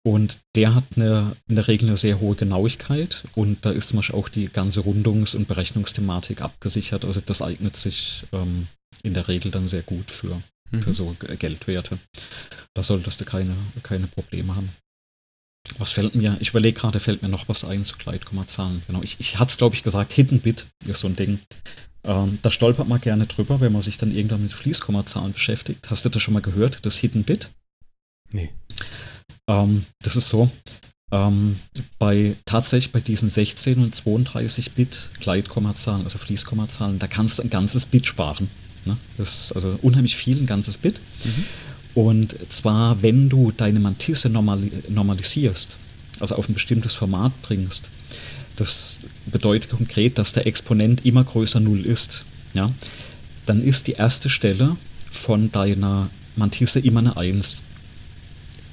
Und 0.07 0.41
der 0.55 0.75
hat 0.75 0.85
eine, 0.97 1.35
in 1.49 1.57
der 1.57 1.67
Regel 1.67 1.89
eine 1.89 1.97
sehr 1.97 2.21
hohe 2.21 2.37
Genauigkeit 2.37 3.25
und 3.37 3.65
da 3.65 3.71
ist 3.71 3.89
zum 3.89 3.97
Beispiel 3.97 4.17
auch 4.17 4.29
die 4.29 4.47
ganze 4.47 4.81
Rundungs- 4.81 5.35
und 5.35 5.49
Berechnungsthematik 5.49 6.43
abgesichert. 6.43 7.07
Also 7.07 7.23
das 7.25 7.41
eignet 7.41 7.77
sich 7.79 8.25
ähm, 8.33 8.67
in 9.03 9.15
der 9.15 9.29
Regel 9.29 9.51
dann 9.51 9.67
sehr 9.67 9.83
gut 9.83 10.11
für, 10.11 10.43
mhm. 10.71 10.83
für 10.83 10.93
so 10.93 11.17
Geldwerte. 11.39 11.99
Da 12.75 12.83
solltest 12.83 13.23
du 13.23 13.25
keine, 13.25 13.55
keine 13.83 14.07
Probleme 14.07 14.55
haben. 14.55 14.69
Was 15.79 15.93
fällt 15.93 16.15
mir, 16.15 16.37
ich 16.41 16.51
überlege 16.51 16.79
gerade, 16.79 17.01
fällt 17.01 17.23
mir 17.23 17.31
noch 17.31 17.49
was 17.49 17.65
ein 17.65 17.85
zu 17.85 17.97
Gleitkommazahlen. 17.97 18.83
Genau, 18.87 19.03
ich, 19.03 19.19
ich 19.19 19.39
hatte 19.39 19.53
es, 19.53 19.57
glaube 19.57 19.75
ich, 19.75 19.83
gesagt, 19.83 20.13
Hidden 20.13 20.41
Bit 20.41 20.67
ist 20.87 21.01
so 21.01 21.09
ein 21.09 21.17
Ding. 21.17 21.39
Ähm, 22.05 22.39
da 22.43 22.51
stolpert 22.51 22.87
man 22.89 23.01
gerne 23.01 23.27
drüber, 23.27 23.61
wenn 23.61 23.73
man 23.73 23.81
sich 23.81 23.97
dann 23.97 24.15
irgendwann 24.15 24.43
mit 24.43 24.53
Fließkommazahlen 24.53 25.33
beschäftigt. 25.33 25.89
Hast 25.91 26.05
du 26.05 26.11
das 26.11 26.23
schon 26.23 26.35
mal 26.35 26.43
gehört, 26.43 26.85
das 26.85 26.99
Hidden 26.99 27.25
Bit? 27.25 27.49
Nee. 28.31 28.51
Ähm, 29.49 29.85
das 30.03 30.17
ist 30.17 30.29
so. 30.29 30.51
Ähm, 31.13 31.57
bei 31.99 32.37
tatsächlich 32.45 32.93
bei 32.93 33.01
diesen 33.01 33.31
16 33.31 33.79
und 33.79 33.95
32 33.95 34.73
Bit 34.73 35.11
Gleitkommazahlen, 35.21 36.05
also 36.05 36.19
Fließkommazahlen, 36.19 36.99
da 36.99 37.07
kannst 37.07 37.39
du 37.39 37.43
ein 37.43 37.51
ganzes 37.51 37.87
Bit 37.87 38.07
sparen. 38.07 38.49
Ne? 38.85 38.97
Das 39.17 39.47
ist 39.47 39.53
also 39.53 39.79
unheimlich 39.83 40.17
viel, 40.17 40.39
ein 40.39 40.47
ganzes 40.47 40.79
Bit. 40.79 41.01
Mhm. 41.25 41.45
Und 41.95 42.37
zwar, 42.53 43.03
wenn 43.03 43.29
du 43.29 43.53
deine 43.53 43.81
Mantisse 43.81 44.29
normali 44.29 44.73
normalisierst, 44.89 45.77
also 46.21 46.35
auf 46.35 46.49
ein 46.49 46.55
bestimmtes 46.55 46.95
Format 46.95 47.33
bringst, 47.43 47.91
das 48.57 49.01
bedeutet 49.27 49.71
konkret, 49.71 50.19
dass 50.19 50.33
der 50.33 50.47
Exponent 50.47 51.05
immer 51.05 51.25
größer 51.25 51.61
0 51.61 51.87
ist. 51.87 52.25
Ja? 52.53 52.73
Dann 53.47 53.63
ist 53.63 53.87
die 53.87 53.93
erste 53.93 54.31
Stelle 54.31 54.77
von 55.11 55.53
deiner 55.53 56.11
Mantisse 56.37 56.81
immer 56.81 57.01
eine 57.01 57.17
1. 57.17 57.63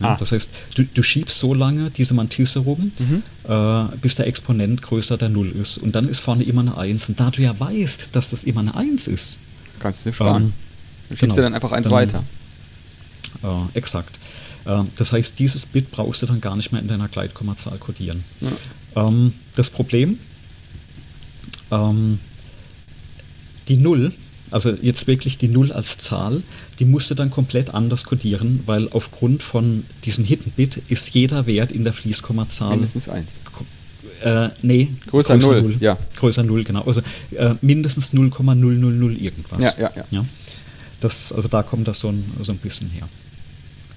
Ah. 0.06 0.18
Das 0.18 0.32
heißt, 0.32 0.50
du, 0.76 0.84
du, 0.84 1.04
schiebst 1.04 1.38
so 1.38 1.54
lange 1.54 1.92
diese 1.92 2.14
Mantisse 2.14 2.60
rum, 2.60 2.92
mhm. 2.98 3.24
äh, 3.48 3.98
bis 4.02 4.16
der 4.16 4.28
Exponent 4.28 4.82
größer 4.82 5.18
der 5.18 5.30
Null 5.30 5.52
ist. 5.52 5.78
Und 5.78 5.96
dann 5.96 6.08
ist 6.08 6.20
vorne 6.20 6.44
immer 6.44 6.62
eine 6.62 6.78
1. 6.78 7.10
Und 7.10 7.20
da 7.20 7.32
du 7.32 7.42
ja 7.42 7.60
weißt, 7.60 8.10
dass 8.14 8.32
das 8.32 8.44
immer 8.44 8.62
eine 8.62 8.76
1 8.76 9.08
ist, 9.08 9.38
kannst 9.80 10.06
du 10.06 10.10
dir 10.10 10.16
sparen. 10.16 10.44
Ähm, 10.44 10.54
du 11.10 11.16
schiebst 11.16 11.22
genau, 11.22 11.36
ja 11.36 11.42
dann 11.44 11.54
einfach 11.54 11.72
eins 11.72 11.84
dann, 11.84 11.94
weiter. 11.94 12.24
Äh, 13.44 13.78
exakt. 13.78 14.20
Äh, 14.66 14.84
das 14.96 15.14
heißt, 15.14 15.40
dieses 15.40 15.66
Bit 15.66 15.92
brauchst 15.92 16.22
du 16.22 16.26
dann 16.26 16.42
gar 16.42 16.56
nicht 16.56 16.72
mehr 16.72 16.82
in 16.82 16.88
deiner 16.88 17.08
Gleitkommazahl 17.08 17.78
kodieren. 17.78 18.24
Ja. 18.40 19.08
Ähm, 19.08 19.34
das 19.56 19.70
Problem, 19.70 20.20
ähm, 21.72 22.20
die 23.68 23.78
Null 23.78 24.14
also 24.52 24.72
jetzt 24.82 25.08
wirklich 25.08 25.38
die 25.38 25.48
Null 25.48 25.72
als 25.72 25.98
Zahl, 25.98 26.44
die 26.80 26.86
musste 26.86 27.16
dann 27.16 27.32
komplett 27.32 27.74
anders 27.74 28.04
codieren, 28.04 28.62
weil 28.66 28.90
aufgrund 28.90 29.44
von 29.44 29.86
diesem 30.04 30.26
Hidden 30.26 30.52
Bit 30.56 30.82
ist 30.90 31.14
jeder 31.14 31.48
Wert 31.48 31.72
in 31.72 31.84
der 31.84 31.94
Fließkommazahl. 31.94 32.72
Mindestens 32.72 33.10
1. 33.10 33.26
Äh, 34.22 34.50
nee, 34.62 34.90
größer, 35.08 35.36
größer 35.38 35.62
0, 35.62 35.62
0, 35.62 35.78
ja. 35.80 35.98
Größer 36.18 36.44
0, 36.44 36.64
genau. 36.64 36.84
Also 36.84 37.02
äh, 37.32 37.56
mindestens 37.62 38.14
0,000 38.14 39.20
irgendwas. 39.20 39.64
Ja, 39.64 39.74
ja, 39.80 39.92
ja. 39.96 40.04
ja? 40.12 40.26
Das, 41.00 41.34
also 41.34 41.48
da 41.48 41.64
kommt 41.64 41.88
das 41.88 42.00
so 42.00 42.10
ein, 42.10 42.24
so 42.42 42.52
ein 42.52 42.60
bisschen 42.60 42.90
her. 42.90 43.10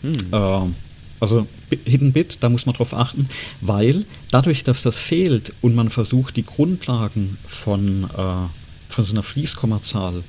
Hm. 0.03 0.15
Äh, 0.33 0.73
also 1.21 1.47
Hidden 1.85 2.13
Bit, 2.13 2.39
da 2.43 2.49
muss 2.49 2.67
man 2.67 2.75
drauf 2.75 2.95
achten, 2.95 3.29
weil 3.61 4.05
dadurch, 4.31 4.65
dass 4.65 4.83
das 4.83 4.99
fehlt 4.99 5.53
und 5.63 5.75
man 5.75 5.91
versucht, 5.91 6.37
die 6.37 6.45
Grundlagen 6.45 7.39
von, 7.47 8.05
äh, 8.05 8.49
von 8.89 9.05
so 9.05 9.13
einer 9.13 9.23
Fließkommazahl 9.23 10.23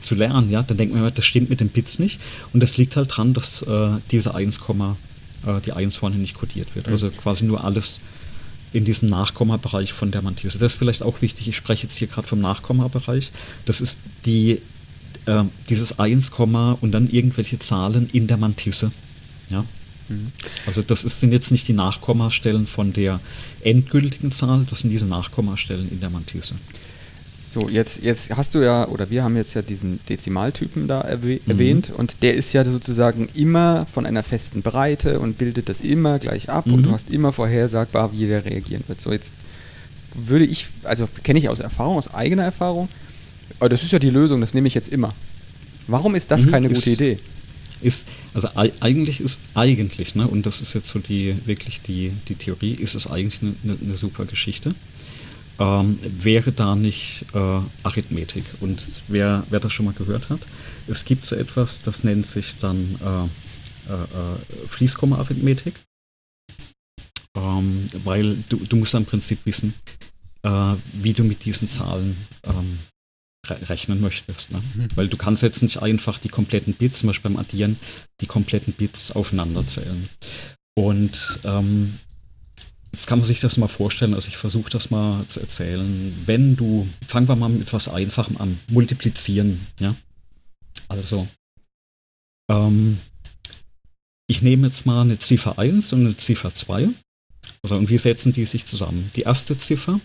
zu 0.00 0.14
lernen, 0.14 0.50
ja, 0.50 0.62
dann 0.62 0.76
denkt 0.76 0.94
man, 0.94 1.12
das 1.12 1.24
stimmt 1.24 1.50
mit 1.50 1.60
den 1.60 1.68
Bits 1.68 1.98
nicht. 1.98 2.20
Und 2.52 2.62
das 2.62 2.76
liegt 2.76 2.96
halt 2.96 3.16
dran, 3.16 3.34
dass 3.34 3.62
äh, 3.62 3.90
diese 4.10 4.34
1, 4.34 4.58
äh, 4.58 5.60
die 5.64 5.72
1 5.72 5.96
vorne 5.96 6.16
nicht 6.16 6.34
kodiert 6.34 6.74
wird. 6.74 6.88
Also 6.88 7.10
quasi 7.10 7.44
nur 7.44 7.64
alles 7.64 8.00
in 8.72 8.84
diesem 8.84 9.08
Nachkommabereich 9.08 9.92
von 9.92 10.10
der 10.10 10.22
Mantisse. 10.22 10.58
Das 10.58 10.74
ist 10.74 10.78
vielleicht 10.78 11.02
auch 11.02 11.20
wichtig, 11.20 11.48
ich 11.48 11.56
spreche 11.56 11.84
jetzt 11.84 11.96
hier 11.96 12.08
gerade 12.08 12.26
vom 12.26 12.40
Nachkommabereich. 12.40 13.32
Das 13.66 13.80
ist 13.80 13.98
die, 14.24 14.62
äh, 15.26 15.44
dieses 15.68 15.98
1, 15.98 16.30
und 16.30 16.92
dann 16.92 17.08
irgendwelche 17.08 17.58
Zahlen 17.58 18.08
in 18.12 18.26
der 18.26 18.38
Mantisse. 18.38 18.92
Ja. 19.50 19.64
Mhm. 20.08 20.32
Also 20.66 20.82
das 20.82 21.04
ist, 21.04 21.20
sind 21.20 21.32
jetzt 21.32 21.50
nicht 21.50 21.68
die 21.68 21.72
Nachkommastellen 21.72 22.66
von 22.66 22.92
der 22.92 23.20
endgültigen 23.62 24.32
Zahl, 24.32 24.66
das 24.68 24.80
sind 24.80 24.90
diese 24.90 25.06
Nachkommastellen 25.06 25.90
in 25.90 26.00
der 26.00 26.10
Mantisse. 26.10 26.56
So, 27.52 27.68
jetzt, 27.68 28.02
jetzt 28.02 28.34
hast 28.34 28.54
du 28.54 28.60
ja, 28.60 28.88
oder 28.88 29.10
wir 29.10 29.22
haben 29.22 29.36
jetzt 29.36 29.52
ja 29.52 29.60
diesen 29.60 30.00
Dezimaltypen 30.08 30.88
da 30.88 31.02
erwäh 31.02 31.38
mhm. 31.44 31.50
erwähnt 31.50 31.92
und 31.94 32.22
der 32.22 32.32
ist 32.32 32.54
ja 32.54 32.64
sozusagen 32.64 33.28
immer 33.34 33.84
von 33.84 34.06
einer 34.06 34.22
festen 34.22 34.62
Breite 34.62 35.20
und 35.20 35.36
bildet 35.36 35.68
das 35.68 35.82
immer 35.82 36.18
gleich 36.18 36.48
ab 36.48 36.66
mhm. 36.66 36.72
und 36.72 36.82
du 36.84 36.92
hast 36.92 37.10
immer 37.10 37.30
vorhersagbar, 37.30 38.10
wie 38.14 38.26
der 38.26 38.46
reagieren 38.46 38.84
wird. 38.86 39.02
So, 39.02 39.12
jetzt 39.12 39.34
würde 40.14 40.46
ich, 40.46 40.68
also 40.84 41.06
kenne 41.22 41.40
ich 41.40 41.50
aus 41.50 41.60
Erfahrung, 41.60 41.98
aus 41.98 42.14
eigener 42.14 42.44
Erfahrung, 42.44 42.88
aber 43.58 43.68
das 43.68 43.82
ist 43.82 43.92
ja 43.92 43.98
die 43.98 44.08
Lösung, 44.08 44.40
das 44.40 44.54
nehme 44.54 44.66
ich 44.66 44.74
jetzt 44.74 44.88
immer. 44.88 45.12
Warum 45.88 46.14
ist 46.14 46.30
das 46.30 46.46
mhm, 46.46 46.52
keine 46.52 46.68
ist, 46.68 46.78
gute 46.78 46.90
Idee? 46.90 47.18
Ist, 47.82 48.06
also 48.32 48.48
eigentlich 48.54 49.20
ist 49.20 49.40
eigentlich, 49.52 50.14
ne, 50.14 50.26
und 50.26 50.46
das 50.46 50.62
ist 50.62 50.72
jetzt 50.72 50.88
so 50.88 51.00
die 51.00 51.36
wirklich 51.44 51.82
die, 51.82 52.12
die 52.28 52.34
Theorie, 52.34 52.72
ist 52.72 52.94
es 52.94 53.08
eigentlich 53.08 53.42
eine, 53.42 53.54
eine, 53.62 53.76
eine 53.78 53.96
super 53.98 54.24
Geschichte. 54.24 54.74
Ähm, 55.62 55.98
wäre 56.02 56.50
da 56.50 56.74
nicht 56.74 57.24
äh, 57.34 57.60
Arithmetik. 57.84 58.44
Und 58.60 59.02
wer, 59.06 59.44
wer 59.48 59.60
das 59.60 59.72
schon 59.72 59.86
mal 59.86 59.94
gehört 59.94 60.28
hat, 60.28 60.40
es 60.88 61.04
gibt 61.04 61.24
so 61.24 61.36
etwas, 61.36 61.82
das 61.82 62.02
nennt 62.02 62.26
sich 62.26 62.56
dann 62.56 62.98
äh, 63.00 63.92
äh, 63.92 63.94
äh 63.94 64.66
Fließkomma-Arithmetik. 64.66 65.74
Ähm, 67.36 67.88
weil 68.04 68.36
du, 68.48 68.56
du 68.56 68.76
musst 68.76 68.94
im 68.94 69.06
Prinzip 69.06 69.38
wissen, 69.44 69.74
äh, 70.42 70.74
wie 70.94 71.12
du 71.12 71.22
mit 71.22 71.44
diesen 71.44 71.70
Zahlen 71.70 72.16
ähm, 72.42 72.80
rechnen 73.48 74.00
möchtest. 74.00 74.50
Ne? 74.50 74.62
Mhm. 74.74 74.88
Weil 74.96 75.08
du 75.08 75.16
kannst 75.16 75.44
jetzt 75.44 75.62
nicht 75.62 75.80
einfach 75.80 76.18
die 76.18 76.28
kompletten 76.28 76.74
Bits, 76.74 77.00
zum 77.00 77.06
Beispiel 77.06 77.30
beim 77.30 77.40
Addieren, 77.40 77.78
die 78.20 78.26
kompletten 78.26 78.72
Bits 78.72 79.12
aufeinander 79.12 79.64
zählen. 79.66 80.08
Und 80.74 81.38
ähm, 81.44 81.98
jetzt 82.92 83.06
kann 83.06 83.18
man 83.18 83.26
sich 83.26 83.40
das 83.40 83.56
mal 83.56 83.68
vorstellen, 83.68 84.14
also 84.14 84.28
ich 84.28 84.36
versuche 84.36 84.70
das 84.70 84.90
mal 84.90 85.26
zu 85.26 85.40
erzählen. 85.40 86.14
Wenn 86.26 86.56
du, 86.56 86.86
fangen 87.06 87.28
wir 87.28 87.36
mal 87.36 87.48
mit 87.48 87.62
etwas 87.62 87.88
Einfachem 87.88 88.36
an, 88.36 88.60
multiplizieren. 88.68 89.66
Ja? 89.80 89.94
Also, 90.88 91.26
ähm, 92.50 92.98
ich 94.28 94.42
nehme 94.42 94.68
jetzt 94.68 94.86
mal 94.86 95.02
eine 95.02 95.18
Ziffer 95.18 95.58
1 95.58 95.92
und 95.94 96.00
eine 96.00 96.16
Ziffer 96.16 96.54
2. 96.54 96.88
Also, 97.62 97.76
und 97.76 97.88
wie 97.88 97.98
setzen 97.98 98.32
die 98.32 98.46
sich 98.46 98.66
zusammen? 98.66 99.10
Die 99.16 99.22
erste 99.22 99.56
Ziffer 99.56 100.00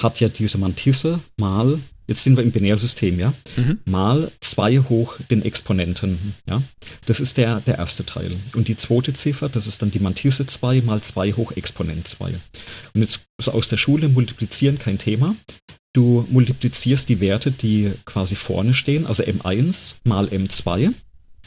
hat 0.00 0.20
ja 0.20 0.28
diese 0.28 0.58
Mantisse 0.58 1.20
mal 1.38 1.80
jetzt 2.06 2.22
sind 2.22 2.36
wir 2.36 2.44
im 2.44 2.52
Binärsystem, 2.52 3.18
ja, 3.18 3.32
mhm. 3.56 3.78
mal 3.84 4.30
2 4.40 4.78
hoch 4.88 5.18
den 5.30 5.42
Exponenten, 5.42 6.34
ja. 6.48 6.62
Das 7.06 7.20
ist 7.20 7.36
der, 7.36 7.60
der 7.60 7.78
erste 7.78 8.04
Teil. 8.04 8.36
Und 8.54 8.68
die 8.68 8.76
zweite 8.76 9.12
Ziffer, 9.12 9.48
das 9.48 9.66
ist 9.66 9.82
dann 9.82 9.90
die 9.90 9.98
Mantisse 9.98 10.46
2 10.46 10.82
mal 10.82 11.02
2 11.02 11.32
hoch 11.32 11.52
Exponent 11.52 12.06
2. 12.08 12.34
Und 12.94 13.00
jetzt 13.00 13.22
also 13.38 13.52
aus 13.52 13.68
der 13.68 13.76
Schule 13.76 14.08
multiplizieren 14.08 14.78
kein 14.78 14.98
Thema. 14.98 15.36
Du 15.92 16.26
multiplizierst 16.30 17.08
die 17.08 17.20
Werte, 17.20 17.50
die 17.50 17.92
quasi 18.04 18.34
vorne 18.34 18.74
stehen, 18.74 19.06
also 19.06 19.22
M1 19.22 19.94
mal 20.04 20.26
M2. 20.28 20.92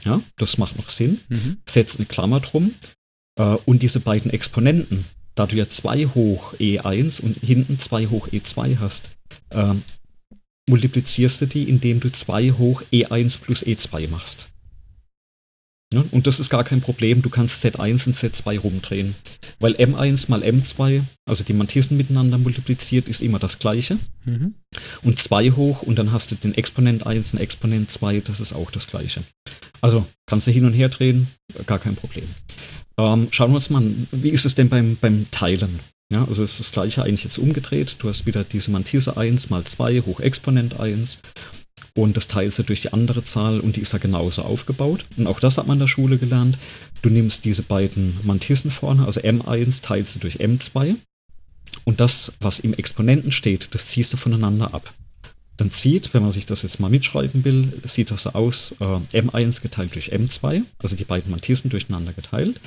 Ja, 0.05 0.21
das 0.37 0.57
macht 0.57 0.77
noch 0.77 0.89
Sinn. 0.89 1.19
Mhm. 1.29 1.57
Setzt 1.67 1.97
eine 1.97 2.05
Klammer 2.05 2.39
drum. 2.39 2.73
Äh, 3.37 3.57
und 3.65 3.83
diese 3.83 3.99
beiden 3.99 4.31
Exponenten, 4.31 5.05
da 5.35 5.45
du 5.45 5.55
ja 5.55 5.69
2 5.69 6.07
hoch 6.07 6.53
E1 6.55 7.21
und 7.21 7.37
hinten 7.37 7.79
2 7.79 8.07
hoch 8.07 8.27
E2 8.29 8.79
hast, 8.79 9.09
äh, 9.51 9.75
multiplizierst 10.69 11.41
du 11.41 11.45
die, 11.47 11.63
indem 11.63 11.99
du 11.99 12.11
2 12.11 12.51
hoch 12.51 12.83
E1 12.93 13.39
plus 13.39 13.65
E2 13.65 14.07
machst. 14.09 14.49
Ja, 15.91 16.03
und 16.11 16.27
das 16.27 16.39
ist 16.39 16.51
gar 16.51 16.63
kein 16.63 16.81
Problem, 16.81 17.23
du 17.23 17.31
kannst 17.31 17.65
Z1 17.65 18.05
und 18.05 18.15
Z2 18.15 18.59
rumdrehen. 18.59 19.15
Weil 19.59 19.73
M1 19.73 20.29
mal 20.29 20.43
M2, 20.43 21.01
also 21.25 21.43
die 21.43 21.53
Mantissen 21.53 21.97
miteinander 21.97 22.37
multipliziert, 22.37 23.09
ist 23.09 23.21
immer 23.21 23.39
das 23.39 23.57
gleiche. 23.57 23.97
Mhm. 24.23 24.53
Und 25.03 25.19
2 25.19 25.51
hoch 25.51 25.81
und 25.81 25.97
dann 25.97 26.11
hast 26.11 26.29
du 26.29 26.35
den 26.35 26.53
Exponent 26.53 27.07
1 27.07 27.33
und 27.33 27.39
Exponent 27.39 27.89
2, 27.89 28.19
das 28.19 28.39
ist 28.39 28.53
auch 28.53 28.69
das 28.69 28.85
gleiche. 28.85 29.23
Also 29.81 30.05
kannst 30.27 30.45
du 30.45 30.51
hin 30.51 30.65
und 30.65 30.73
her 30.73 30.89
drehen, 30.89 31.27
gar 31.65 31.79
kein 31.79 31.95
Problem. 31.95 32.27
Ähm, 32.99 33.29
schauen 33.31 33.51
wir 33.51 33.55
uns 33.55 33.71
mal 33.71 33.79
an, 33.79 34.07
wie 34.11 34.29
ist 34.29 34.45
es 34.45 34.53
denn 34.53 34.69
beim, 34.69 34.95
beim 35.01 35.25
Teilen? 35.31 35.79
Ja, 36.11 36.25
also 36.25 36.41
ist 36.43 36.59
das 36.59 36.71
gleiche 36.71 37.03
eigentlich 37.03 37.23
jetzt 37.23 37.37
umgedreht. 37.37 37.97
Du 37.99 38.09
hast 38.09 38.25
wieder 38.25 38.43
diese 38.43 38.71
Mantisse 38.71 39.15
1 39.15 39.51
mal 39.51 39.63
2 39.63 40.01
hoch 40.01 40.19
Exponent 40.19 40.79
1 40.79 41.19
und 41.93 42.17
das 42.17 42.27
teilst 42.27 42.57
du 42.57 42.63
durch 42.63 42.81
die 42.81 42.93
andere 42.93 43.23
Zahl 43.23 43.59
und 43.59 43.75
die 43.75 43.81
ist 43.81 43.93
ja 43.93 43.99
genauso 43.99 44.41
aufgebaut. 44.41 45.05
Und 45.17 45.27
auch 45.27 45.39
das 45.39 45.57
hat 45.57 45.67
man 45.67 45.75
in 45.75 45.81
der 45.81 45.87
Schule 45.87 46.17
gelernt. 46.17 46.57
Du 47.03 47.09
nimmst 47.09 47.45
diese 47.45 47.61
beiden 47.61 48.17
Mantissen 48.23 48.71
vorne, 48.71 49.05
also 49.05 49.21
M1 49.21 49.83
teilst 49.83 50.15
du 50.15 50.19
durch 50.19 50.37
M2 50.37 50.95
und 51.83 51.99
das, 51.99 52.33
was 52.39 52.59
im 52.59 52.73
Exponenten 52.73 53.31
steht, 53.31 53.75
das 53.75 53.87
ziehst 53.87 54.11
du 54.11 54.17
voneinander 54.17 54.73
ab. 54.73 54.93
Dann 55.57 55.71
zieht, 55.71 56.13
wenn 56.13 56.23
man 56.23 56.31
sich 56.31 56.45
das 56.45 56.63
jetzt 56.63 56.79
mal 56.79 56.89
mitschreiben 56.89 57.43
will, 57.43 57.81
sieht 57.83 58.09
das 58.09 58.23
so 58.23 58.31
aus, 58.31 58.73
äh, 58.79 59.19
M1 59.19 59.61
geteilt 59.61 59.93
durch 59.93 60.11
M2, 60.11 60.63
also 60.79 60.95
die 60.95 61.05
beiden 61.05 61.29
Mantissen 61.29 61.69
durcheinander 61.69 62.13
geteilt, 62.13 62.59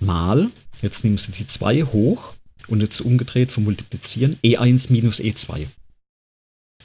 mal, 0.00 0.48
jetzt 0.80 1.04
nimmst 1.04 1.28
du 1.28 1.32
die 1.32 1.46
2 1.46 1.82
hoch 1.84 2.34
und 2.68 2.80
jetzt 2.80 3.00
umgedreht 3.00 3.52
vom 3.52 3.64
Multiplizieren 3.64 4.36
E1 4.44 4.92
minus 4.92 5.20
E2. 5.20 5.66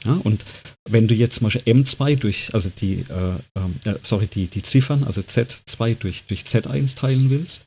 Ja, 0.04 0.20
und 0.22 0.44
wenn 0.88 1.08
du 1.08 1.14
jetzt 1.14 1.40
Beispiel 1.40 1.62
M2 1.62 2.16
durch, 2.16 2.52
also 2.52 2.70
die, 2.70 3.04
äh, 3.08 3.88
äh, 3.88 3.94
sorry, 4.02 4.26
die, 4.26 4.48
die 4.48 4.62
Ziffern, 4.62 5.04
also 5.04 5.22
Z2 5.22 5.94
durch, 5.94 6.24
durch 6.24 6.42
Z1 6.42 6.96
teilen 6.96 7.30
willst, 7.30 7.62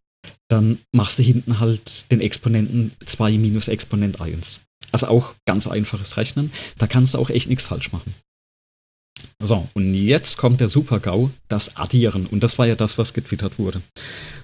dann 0.50 0.80
machst 0.92 1.20
du 1.20 1.24
hinten 1.24 1.60
halt 1.60 2.10
den 2.12 2.22
Exponenten 2.22 2.92
2 3.06 3.38
minus 3.38 3.68
Exponent 3.68 4.22
1. 4.22 4.62
Also 4.92 5.08
auch 5.08 5.34
ganz 5.46 5.68
einfaches 5.68 6.18
Rechnen. 6.18 6.52
Da 6.78 6.88
kannst 6.88 7.14
du 7.14 7.18
auch 7.18 7.30
echt 7.30 7.50
nichts 7.50 7.66
falsch 7.66 7.92
machen. 7.92 8.14
So, 9.42 9.68
und 9.74 9.94
jetzt 9.94 10.38
kommt 10.38 10.62
der 10.62 10.68
Super-GAU, 10.68 11.30
das 11.48 11.78
Addieren. 11.78 12.26
Und 12.26 12.44
das 12.44 12.58
war 12.58 12.68
ja 12.68 12.76
das, 12.76 12.98
was 12.98 13.14
getwittert 13.14 13.60
wurde. 13.60 13.82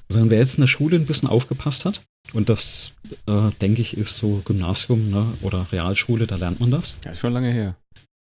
Also, 0.09 0.29
wer 0.29 0.39
jetzt 0.39 0.57
in 0.57 0.61
der 0.61 0.67
Schule 0.67 0.97
ein 0.97 1.05
bisschen 1.05 1.29
aufgepasst 1.29 1.85
hat, 1.85 2.01
und 2.31 2.49
das, 2.49 2.93
äh, 3.27 3.49
denke 3.61 3.81
ich, 3.81 3.97
ist 3.97 4.17
so 4.17 4.41
Gymnasium 4.45 5.09
ne, 5.09 5.25
oder 5.41 5.67
Realschule, 5.71 6.25
da 6.25 6.35
lernt 6.35 6.59
man 6.59 6.71
das. 6.71 6.95
Ja, 7.03 7.11
ist 7.11 7.19
schon 7.19 7.33
lange 7.33 7.51
her. 7.51 7.75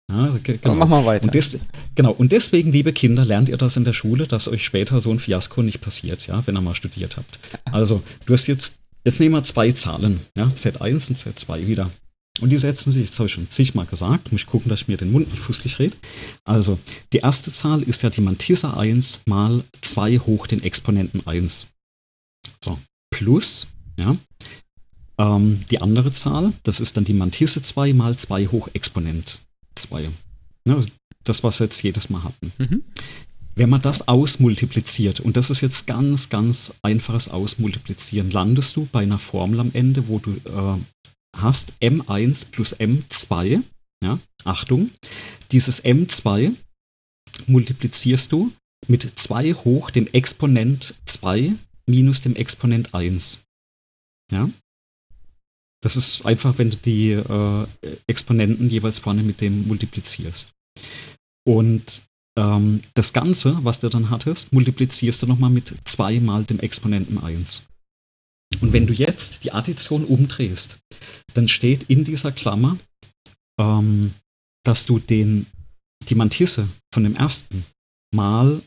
Ja, 0.10 0.38
genau. 0.42 0.60
Aber 0.64 0.76
mach 0.76 0.88
mal 0.88 1.06
weiter. 1.06 1.26
Und 1.26 1.34
des, 1.34 1.60
genau, 1.96 2.12
und 2.12 2.32
deswegen, 2.32 2.72
liebe 2.72 2.94
Kinder, 2.94 3.26
lernt 3.26 3.50
ihr 3.50 3.58
das 3.58 3.76
in 3.76 3.84
der 3.84 3.94
Schule, 3.94 4.28
dass 4.28 4.48
euch 4.48 4.64
später 4.64 5.02
so 5.02 5.12
ein 5.12 5.20
Fiasko 5.20 5.64
nicht 5.64 5.82
passiert, 5.82 6.28
ja, 6.28 6.46
wenn 6.46 6.56
ihr 6.56 6.62
mal 6.62 6.76
studiert 6.76 7.18
habt. 7.18 7.40
Also, 7.66 8.04
du 8.26 8.34
hast 8.34 8.48
jetzt, 8.48 8.76
jetzt 9.04 9.20
nehmen 9.20 9.36
wir 9.36 9.44
zwei 9.44 9.72
Zahlen, 9.72 10.22
ja, 10.38 10.46
Z1 10.46 11.10
und 11.10 11.18
Z2 11.18 11.68
wieder. 11.68 11.92
Und 12.40 12.50
die 12.50 12.58
setzen 12.58 12.92
sich, 12.92 13.10
das 13.10 13.20
habe 13.20 13.28
ich 13.28 13.34
schon 13.34 13.50
zigmal 13.50 13.86
gesagt, 13.86 14.32
muss 14.32 14.42
ich 14.42 14.48
gucken, 14.48 14.70
dass 14.70 14.82
ich 14.82 14.88
mir 14.88 14.98
den 14.98 15.12
Mund 15.12 15.30
nicht 15.30 15.42
fußlich 15.42 15.80
rede. 15.80 15.98
Also, 16.46 16.80
die 17.14 17.18
erste 17.18 17.52
Zahl 17.52 17.84
ist 17.84 18.04
ja 18.04 18.10
die 18.10 18.22
Mantissa 18.22 18.74
1 18.74 19.22
mal 19.26 19.64
2 19.82 20.20
hoch 20.20 20.48
den 20.48 20.64
Exponenten 20.64 21.26
1. 21.26 21.68
So, 22.64 22.80
plus, 23.12 23.68
ja, 24.00 24.16
ähm, 25.18 25.62
die 25.72 25.82
andere 25.82 26.14
Zahl, 26.14 26.54
das 26.64 26.80
ist 26.80 26.98
dann 26.98 27.06
die 27.06 27.14
Mantisse 27.14 27.62
2 27.62 27.94
mal 27.94 28.18
2 28.18 28.48
hoch 28.48 28.70
Exponent 28.74 29.40
2. 29.76 30.10
Ja, 30.66 30.76
also 30.76 30.88
das, 31.24 31.44
was 31.44 31.60
wir 31.60 31.66
jetzt 31.66 31.82
jedes 31.82 32.10
Mal 32.10 32.24
hatten. 32.24 32.52
Mhm. 32.58 32.84
Wenn 33.56 33.70
man 33.72 33.82
das 33.82 34.08
ausmultipliziert, 34.08 35.20
und 35.20 35.36
das 35.36 35.50
ist 35.50 35.62
jetzt 35.62 35.88
ganz, 35.88 36.30
ganz 36.30 36.74
einfaches 36.84 37.28
Ausmultiplizieren, 37.28 38.30
landest 38.30 38.76
du 38.76 38.88
bei 38.92 39.02
einer 39.02 39.18
Formel 39.18 39.60
am 39.60 39.72
Ende, 39.74 40.08
wo 40.08 40.20
du 40.20 40.34
äh, 40.34 40.80
hast 41.42 41.74
M1 41.82 42.48
plus 42.52 42.76
M2, 42.76 43.62
ja, 44.04 44.20
Achtung, 44.44 44.92
dieses 45.52 45.84
M2 45.84 46.54
multiplizierst 47.46 48.32
du 48.32 48.52
mit 48.88 49.20
2 49.20 49.54
hoch 49.54 49.92
dem 49.92 50.08
Exponent 50.08 50.96
2 51.06 51.54
minus 51.88 52.22
dem 52.22 52.36
Exponent 52.36 52.94
1. 52.94 53.40
Ja? 54.32 54.50
Das 55.82 55.96
ist 55.96 56.26
einfach, 56.26 56.58
wenn 56.58 56.72
du 56.72 56.78
die 56.78 57.12
äh, 57.12 57.68
Exponenten 58.08 58.70
jeweils 58.70 59.00
vorne 59.00 59.24
mit 59.24 59.42
dem 59.42 59.68
multiplizierst. 59.68 60.54
Und 61.48 62.04
ähm, 62.38 62.82
das 62.94 63.14
Ganze, 63.14 63.64
was 63.64 63.80
du 63.80 63.88
dann 63.88 64.10
hattest, 64.10 64.52
multiplizierst 64.52 65.22
du 65.22 65.28
nochmal 65.28 65.50
mit 65.50 65.74
2 65.86 66.20
mal 66.20 66.44
dem 66.44 66.60
Exponenten 66.60 67.18
1. 67.18 67.64
Und 68.62 68.74
wenn 68.74 68.88
du 68.88 68.94
jetzt 68.94 69.44
die 69.44 69.52
Addition 69.52 70.04
umdrehst, 70.06 70.80
dann 71.34 71.48
steht 71.48 71.84
in 71.84 72.04
dieser 72.04 72.32
Klammer, 72.32 72.78
ähm, 73.60 74.14
dass 74.64 74.86
du 74.86 75.00
den, 75.00 75.48
die 76.10 76.16
Mantisse 76.16 76.68
von 76.94 77.04
dem 77.04 77.16
ersten 77.16 77.66
mal 78.14 78.62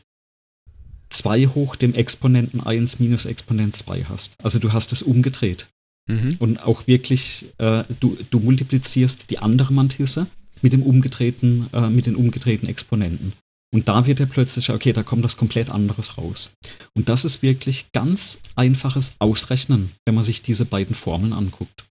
2 1.09 1.47
hoch 1.47 1.75
dem 1.75 1.93
Exponenten 1.93 2.61
1 2.61 2.99
minus 2.99 3.25
Exponent 3.25 3.75
2 3.75 4.05
hast. 4.05 4.35
Also 4.43 4.59
du 4.59 4.71
hast 4.71 4.93
es 4.93 5.01
umgedreht. 5.01 5.67
Mhm. 6.07 6.35
Und 6.39 6.63
auch 6.63 6.87
wirklich, 6.87 7.47
äh, 7.57 7.83
du, 7.99 8.17
du 8.29 8.39
multiplizierst 8.39 9.29
die 9.29 9.39
andere 9.39 9.73
Mantisse 9.73 10.27
mit 10.61 10.73
dem 10.73 10.83
umgedrehten, 10.83 11.67
äh, 11.73 11.89
mit 11.89 12.05
den 12.05 12.15
umgedrehten 12.15 12.67
Exponenten. 12.67 13.33
Und 13.73 13.87
da 13.87 14.05
wird 14.05 14.19
er 14.19 14.25
plötzlich, 14.25 14.69
okay, 14.69 14.91
da 14.91 15.01
kommt 15.01 15.23
das 15.23 15.37
komplett 15.37 15.69
anderes 15.69 16.17
raus. 16.17 16.51
Und 16.93 17.07
das 17.07 17.23
ist 17.23 17.41
wirklich 17.41 17.91
ganz 17.93 18.39
einfaches 18.55 19.13
Ausrechnen, 19.19 19.91
wenn 20.05 20.15
man 20.15 20.25
sich 20.25 20.41
diese 20.41 20.65
beiden 20.65 20.95
Formeln 20.95 21.31
anguckt. 21.31 21.85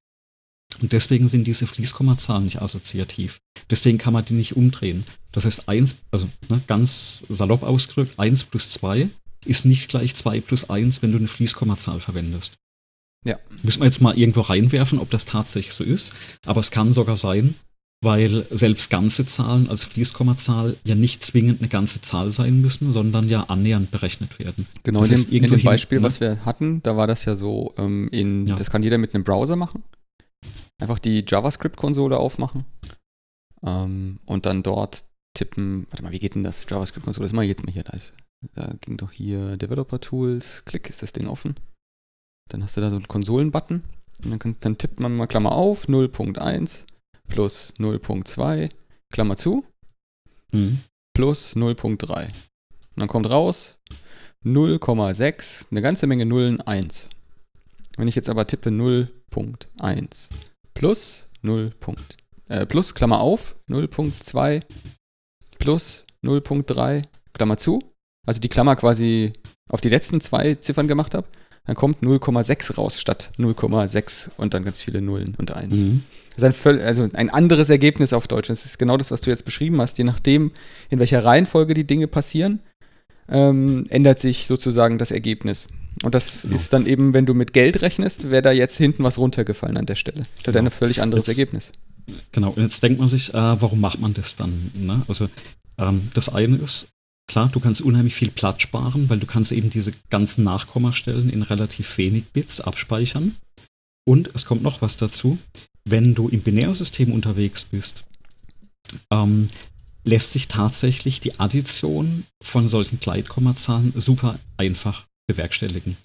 Und 0.80 0.92
deswegen 0.92 1.28
sind 1.28 1.46
diese 1.46 1.66
Fließkommazahlen 1.66 2.44
nicht 2.44 2.62
assoziativ. 2.62 3.40
Deswegen 3.70 3.98
kann 3.98 4.12
man 4.12 4.24
die 4.24 4.34
nicht 4.34 4.56
umdrehen. 4.56 5.04
Das 5.32 5.44
heißt, 5.44 5.68
1, 5.68 5.96
also 6.10 6.28
ne, 6.48 6.60
ganz 6.66 7.24
salopp 7.28 7.62
ausgedrückt, 7.62 8.18
1 8.18 8.44
plus 8.44 8.70
2 8.70 9.08
ist 9.46 9.64
nicht 9.64 9.88
gleich 9.88 10.14
2 10.14 10.40
plus 10.40 10.68
1, 10.68 11.02
wenn 11.02 11.12
du 11.12 11.18
eine 11.18 11.28
Fließkommazahl 11.28 12.00
verwendest. 12.00 12.54
Ja. 13.24 13.38
Müssen 13.62 13.80
wir 13.80 13.86
jetzt 13.86 14.00
mal 14.00 14.16
irgendwo 14.16 14.40
reinwerfen, 14.40 14.98
ob 14.98 15.10
das 15.10 15.24
tatsächlich 15.24 15.74
so 15.74 15.84
ist. 15.84 16.12
Aber 16.46 16.60
es 16.60 16.70
kann 16.70 16.92
sogar 16.92 17.16
sein, 17.16 17.54
weil 18.02 18.46
selbst 18.50 18.88
ganze 18.88 19.26
Zahlen 19.26 19.68
als 19.68 19.84
Fließkommazahl 19.84 20.76
ja 20.84 20.94
nicht 20.94 21.24
zwingend 21.24 21.60
eine 21.60 21.68
ganze 21.68 22.00
Zahl 22.00 22.32
sein 22.32 22.60
müssen, 22.60 22.92
sondern 22.92 23.28
ja 23.28 23.42
annähernd 23.44 23.90
berechnet 23.90 24.38
werden. 24.38 24.66
Genau, 24.84 25.00
das 25.00 25.10
heißt, 25.10 25.30
in, 25.30 25.42
dem, 25.42 25.62
Beispiel, 25.62 25.96
hin, 25.96 26.02
ne? 26.02 26.06
was 26.06 26.20
wir 26.20 26.44
hatten, 26.46 26.82
da 26.82 26.96
war 26.96 27.06
das 27.06 27.26
ja 27.26 27.36
so, 27.36 27.74
ähm, 27.76 28.08
in, 28.10 28.46
ja. 28.46 28.56
das 28.56 28.70
kann 28.70 28.82
jeder 28.82 28.96
mit 28.96 29.14
einem 29.14 29.24
Browser 29.24 29.56
machen. 29.56 29.82
Einfach 30.78 30.98
die 30.98 31.24
JavaScript-Konsole 31.26 32.16
aufmachen 32.16 32.64
ähm, 33.62 34.18
und 34.24 34.46
dann 34.46 34.62
dort 34.62 35.04
tippen. 35.34 35.86
Warte 35.90 36.02
mal, 36.02 36.12
wie 36.12 36.18
geht 36.18 36.34
denn 36.34 36.44
das? 36.44 36.64
JavaScript-Konsole, 36.68 37.26
das 37.26 37.34
mache 37.34 37.44
ich 37.44 37.50
jetzt 37.50 37.66
mal 37.66 37.72
hier 37.72 37.84
live. 37.84 38.14
Da 38.54 38.72
ging 38.80 38.96
doch 38.96 39.12
hier 39.12 39.58
Developer 39.58 40.00
Tools, 40.00 40.64
Klick, 40.64 40.88
ist 40.88 41.02
das 41.02 41.12
Ding 41.12 41.26
offen. 41.26 41.56
Dann 42.48 42.62
hast 42.62 42.78
du 42.78 42.80
da 42.80 42.88
so 42.88 42.96
einen 42.96 43.08
Konsolen-Button 43.08 43.82
und 44.24 44.30
dann, 44.30 44.38
kann, 44.38 44.56
dann 44.60 44.78
tippt 44.78 45.00
man 45.00 45.14
mal 45.14 45.26
Klammer 45.26 45.52
auf 45.52 45.86
0.1 45.86 46.86
plus 47.30 47.74
0.2 47.78 48.70
Klammer 49.12 49.36
zu 49.36 49.64
mhm. 50.52 50.80
plus 51.14 51.56
0.3. 51.56 52.26
Und 52.26 52.32
dann 52.96 53.08
kommt 53.08 53.30
raus 53.30 53.78
0,6, 54.44 55.66
eine 55.70 55.82
ganze 55.82 56.06
Menge 56.06 56.26
Nullen, 56.26 56.60
1. 56.60 57.08
Wenn 57.96 58.08
ich 58.08 58.14
jetzt 58.14 58.28
aber 58.28 58.46
tippe 58.46 58.70
0.1 58.70 60.30
plus 60.74 61.28
0. 61.42 61.72
Äh, 62.48 62.66
plus 62.66 62.94
Klammer 62.94 63.20
auf 63.20 63.56
0.2 63.68 64.62
plus 65.58 66.06
0.3 66.24 67.02
Klammer 67.32 67.56
zu, 67.56 67.80
also 68.26 68.40
die 68.40 68.48
Klammer 68.48 68.76
quasi 68.76 69.32
auf 69.70 69.80
die 69.80 69.88
letzten 69.88 70.20
zwei 70.20 70.54
Ziffern 70.54 70.88
gemacht 70.88 71.14
habe, 71.14 71.28
dann 71.66 71.76
kommt 71.76 72.02
0,6 72.02 72.74
raus 72.74 73.00
statt 73.00 73.30
0,6 73.38 74.30
und 74.36 74.54
dann 74.54 74.64
ganz 74.64 74.80
viele 74.80 75.00
Nullen 75.00 75.34
und 75.38 75.52
1. 75.52 75.76
Mhm. 75.76 76.02
Das 76.36 76.56
ist 76.56 76.66
ein, 76.66 76.80
also 76.80 77.08
ein 77.12 77.30
anderes 77.30 77.70
Ergebnis 77.70 78.12
auf 78.12 78.26
Deutsch. 78.26 78.48
Das 78.48 78.64
ist 78.64 78.78
genau 78.78 78.96
das, 78.96 79.10
was 79.10 79.20
du 79.20 79.30
jetzt 79.30 79.44
beschrieben 79.44 79.80
hast. 79.80 79.98
Je 79.98 80.04
nachdem, 80.04 80.52
in 80.88 80.98
welcher 80.98 81.24
Reihenfolge 81.24 81.74
die 81.74 81.86
Dinge 81.86 82.06
passieren, 82.06 82.60
ähm, 83.28 83.84
ändert 83.90 84.18
sich 84.18 84.46
sozusagen 84.46 84.98
das 84.98 85.10
Ergebnis. 85.10 85.68
Und 86.02 86.14
das 86.14 86.42
genau. 86.42 86.54
ist 86.54 86.72
dann 86.72 86.86
eben, 86.86 87.14
wenn 87.14 87.26
du 87.26 87.34
mit 87.34 87.52
Geld 87.52 87.82
rechnest, 87.82 88.30
wäre 88.30 88.42
da 88.42 88.52
jetzt 88.52 88.76
hinten 88.76 89.04
was 89.04 89.18
runtergefallen 89.18 89.76
an 89.76 89.86
der 89.86 89.96
Stelle. 89.96 90.20
Das 90.20 90.26
ist 90.40 90.46
halt 90.46 90.56
genau. 90.56 90.68
ein 90.68 90.70
völlig 90.70 91.02
anderes 91.02 91.26
jetzt, 91.26 91.38
Ergebnis. 91.38 91.72
Genau, 92.32 92.50
und 92.50 92.62
jetzt 92.62 92.82
denkt 92.82 92.98
man 92.98 93.08
sich, 93.08 93.30
äh, 93.34 93.34
warum 93.34 93.80
macht 93.80 94.00
man 94.00 94.14
das 94.14 94.36
dann? 94.36 94.70
Ne? 94.74 95.02
Also 95.08 95.28
ähm, 95.78 96.10
das 96.14 96.28
eine 96.28 96.56
ist, 96.56 96.88
klar, 97.30 97.48
du 97.48 97.60
kannst 97.60 97.80
unheimlich 97.80 98.16
viel 98.16 98.32
Platz 98.32 98.62
sparen, 98.62 99.08
weil 99.08 99.20
du 99.20 99.26
kannst 99.26 99.52
eben 99.52 99.70
diese 99.70 99.92
ganzen 100.10 100.42
Nachkommastellen 100.42 101.30
in 101.30 101.42
relativ 101.42 101.96
wenig 101.96 102.24
Bits 102.32 102.60
abspeichern. 102.60 103.36
Und 104.04 104.34
es 104.34 104.46
kommt 104.46 104.62
noch 104.62 104.82
was 104.82 104.96
dazu, 104.96 105.38
wenn 105.84 106.16
du 106.16 106.28
im 106.28 106.40
Binärsystem 106.40 107.12
unterwegs 107.12 107.64
bist, 107.64 108.04
ähm, 109.12 109.46
lässt 110.02 110.32
sich 110.32 110.48
tatsächlich 110.48 111.20
die 111.20 111.38
Addition 111.38 112.24
von 112.42 112.66
solchen 112.66 112.98
Gleitkommazahlen 112.98 113.92
super 113.94 114.40
einfach 114.56 115.06
bewerkstelligen. 115.28 115.96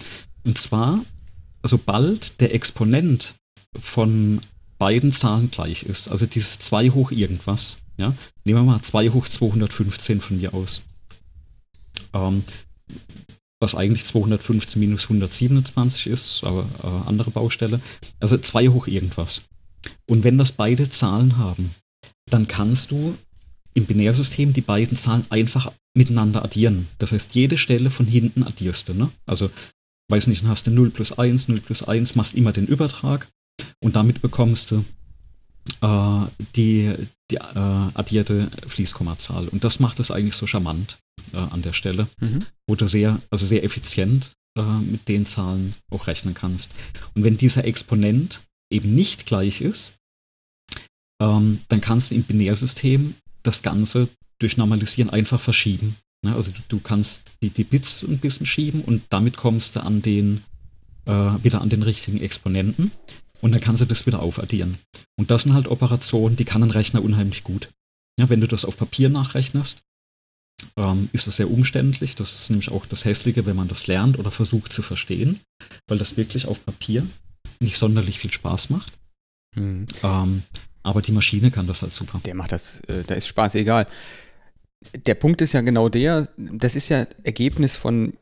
Und 0.44 0.60
zwar, 0.60 1.04
sobald 1.64 2.40
der 2.40 2.54
Exponent 2.54 3.34
von 3.80 4.42
beiden 4.78 5.12
Zahlen 5.12 5.50
gleich 5.50 5.84
ist, 5.84 6.08
also 6.08 6.28
dieses 6.28 6.60
2 6.60 6.92
hoch 6.92 7.12
irgendwas, 7.12 7.80
ja, 8.00 8.14
nehmen 8.44 8.60
wir 8.60 8.74
mal 8.74 8.82
2 8.82 9.10
hoch 9.10 9.28
215 9.28 10.22
von 10.22 10.38
mir 10.38 10.54
aus. 10.54 10.84
Ähm, 12.16 12.44
was 13.60 13.76
eigentlich 13.76 14.06
215 14.06 14.80
minus 14.80 15.04
127 15.04 16.08
ist, 16.08 16.44
aber 16.44 16.68
äh, 16.84 17.08
andere 17.08 17.32
Baustelle. 17.32 17.80
Also 18.20 18.38
2 18.38 18.68
hoch 18.70 18.88
irgendwas. 18.88 19.44
Und 20.08 20.24
wenn 20.24 20.38
das 20.38 20.52
beide 20.52 20.90
Zahlen 20.90 21.38
haben, 21.38 21.74
dann 22.30 22.48
kannst 22.48 22.92
du 22.92 23.18
im 23.74 23.86
Binärsystem 23.86 24.54
die 24.54 24.62
beiden 24.62 24.98
Zahlen 24.98 25.26
einfach 25.30 25.72
miteinander 25.96 26.44
addieren. 26.44 26.88
Das 26.98 27.12
heißt, 27.12 27.36
jede 27.36 27.58
Stelle 27.58 27.90
von 27.90 28.06
hinten 28.06 28.44
addierst 28.44 28.90
du. 28.90 28.94
Ne? 28.94 29.10
Also, 29.26 29.50
weiß 30.10 30.28
nicht, 30.28 30.44
dann 30.44 30.50
hast 30.50 30.68
du 30.68 30.72
0 30.72 30.92
plus 30.92 31.18
1, 31.18 31.48
0 31.48 31.60
plus 31.62 31.84
1, 31.84 32.16
machst 32.16 32.36
immer 32.36 32.52
den 32.52 32.68
Übertrag 32.68 33.28
und 33.82 33.96
damit 33.96 34.22
bekommst 34.22 34.72
du 34.72 34.86
äh, 35.82 36.28
die, 36.56 36.94
die 37.32 37.36
äh, 37.36 37.40
addierte 37.94 38.52
Fließkommazahl. 38.68 39.48
Und 39.48 39.64
das 39.64 39.80
macht 39.80 40.00
es 40.00 40.12
eigentlich 40.12 40.36
so 40.36 40.46
charmant 40.48 41.00
äh, 41.34 41.38
an 41.38 41.62
der 41.62 41.74
Stelle, 41.74 42.08
mhm. 42.20 42.46
wo 42.68 42.76
du 42.76 42.88
sehr, 42.88 43.22
also 43.30 43.46
sehr 43.46 43.64
effizient 43.64 44.34
äh, 44.58 44.62
mit 44.62 45.08
den 45.08 45.26
Zahlen 45.26 45.76
auch 45.92 46.08
rechnen 46.08 46.34
kannst. 46.34 46.72
Und 47.14 47.24
wenn 47.24 47.38
dieser 47.38 47.66
Exponent 47.66 48.42
eben 48.72 48.96
nicht 48.96 49.26
gleich 49.26 49.62
ist, 49.62 49.94
ähm, 51.22 51.62
dann 51.70 51.82
kannst 51.82 52.12
du 52.12 52.16
im 52.16 52.24
Binärsystem 52.24 53.16
das 53.44 53.64
Ganze 53.64 54.10
durch 54.40 54.58
Normalisieren 54.58 55.10
einfach 55.10 55.40
verschieben. 55.40 55.96
Ne? 56.26 56.36
Also 56.36 56.52
du, 56.52 56.62
du, 56.68 56.80
kannst 56.80 57.32
die, 57.42 57.50
die 57.50 57.64
Bits 57.64 58.04
ein 58.04 58.20
bisschen 58.20 58.46
schieben 58.46 58.82
und 58.82 59.04
damit 59.10 59.38
kommst 59.38 59.76
du 59.76 59.82
an 59.82 60.02
den, 60.02 60.44
äh, 61.06 61.12
wieder 61.12 61.62
an 61.62 61.70
den 61.70 61.84
richtigen 61.84 62.20
Exponenten 62.20 62.92
und 63.42 63.52
dann 63.52 63.62
kannst 63.62 63.82
du 63.82 63.86
das 63.86 64.06
wieder 64.06 64.22
aufaddieren. 64.22 64.78
Und 65.18 65.32
das 65.32 65.44
sind 65.44 65.54
halt 65.54 65.68
Operationen, 65.68 66.36
die 66.36 66.46
kann 66.46 66.64
ein 66.64 66.72
Rechner 66.72 67.04
unheimlich 67.04 67.44
gut. 67.44 67.70
Ja, 68.20 68.30
wenn 68.30 68.42
du 68.42 68.48
das 68.48 68.66
auf 68.66 68.78
Papier 68.78 69.10
nachrechnest, 69.10 69.82
ähm, 70.78 71.10
ist 71.14 71.28
das 71.28 71.38
sehr 71.38 71.50
umständlich. 71.50 72.16
Das 72.16 72.34
ist 72.34 72.50
nämlich 72.50 72.72
auch 72.72 72.86
das 72.86 73.06
Hässliche, 73.06 73.46
wenn 73.46 73.56
man 73.56 73.68
das 73.68 73.88
lernt 73.88 74.20
oder 74.20 74.32
versucht 74.32 74.74
zu 74.74 74.82
verstehen, 74.82 75.40
weil 75.88 75.98
das 75.98 76.18
wirklich 76.18 76.48
auf 76.48 76.66
Papier 76.66 77.06
nicht 77.60 77.78
sonderlich 77.78 78.20
viel 78.20 78.32
Spaß 78.32 78.70
macht. 78.70 78.94
Mhm. 79.56 79.86
Ähm, 80.04 80.44
aber 80.84 81.02
die 81.02 81.12
Maschine 81.12 81.52
kann 81.52 81.68
das 81.68 81.82
halt 81.82 81.94
super. 81.94 82.22
Der 82.26 82.36
macht 82.36 82.52
das, 82.52 82.82
äh, 82.82 83.04
da 83.06 83.16
ist 83.16 83.28
Spaß 83.28 83.56
egal. 83.56 83.88
Der 85.06 85.16
Punkt 85.16 85.42
ist 85.42 85.54
ja 85.54 85.62
genau 85.62 85.90
der, 85.90 86.30
das 86.38 86.76
ist 86.76 86.90
ja 86.90 87.08
Ergebnis 87.24 87.76
von 87.76 88.14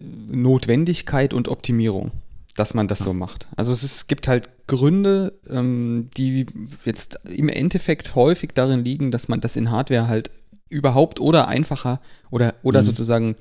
Notwendigkeit 0.00 1.34
und 1.34 1.48
Optimierung, 1.48 2.12
dass 2.54 2.74
man 2.74 2.86
das 2.86 3.00
ja. 3.00 3.06
so 3.06 3.12
macht. 3.12 3.48
Also 3.56 3.72
es, 3.72 3.82
ist, 3.82 3.96
es 3.96 4.06
gibt 4.06 4.28
halt 4.28 4.50
Gründe, 4.68 5.32
ähm, 5.48 6.10
die 6.16 6.46
jetzt 6.84 7.18
im 7.24 7.48
Endeffekt 7.48 8.14
häufig 8.14 8.50
darin 8.54 8.84
liegen, 8.84 9.10
dass 9.10 9.28
man 9.28 9.40
das 9.40 9.56
in 9.56 9.70
Hardware 9.70 10.06
halt 10.06 10.30
überhaupt 10.68 11.20
oder 11.20 11.48
einfacher 11.48 12.00
oder, 12.30 12.54
oder 12.62 12.80
mhm. 12.80 12.86
sozusagen 12.86 13.36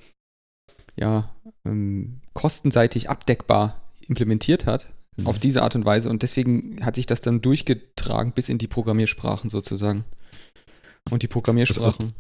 ja, 0.96 1.30
ähm, 1.66 2.22
kostenseitig 2.34 3.10
abdeckbar 3.10 3.82
implementiert 4.08 4.66
hat 4.66 4.88
mhm. 5.18 5.28
auf 5.28 5.40
diese 5.40 5.64
Art 5.64 5.76
und 5.76 5.86
Weise. 5.86 6.10
Und 6.10 6.24
deswegen 6.24 6.84
hat 6.86 6.96
sich 6.96 7.06
das 7.06 7.22
dann 7.22 7.42
durchgetragen 7.42 8.32
bis 8.34 8.50
in 8.50 8.58
die 8.58 8.68
Programmiersprachen 8.68 9.50
sozusagen. 9.50 10.06
Und 11.10 11.24
die 11.24 11.28
Programmiersprachen. 11.28 12.14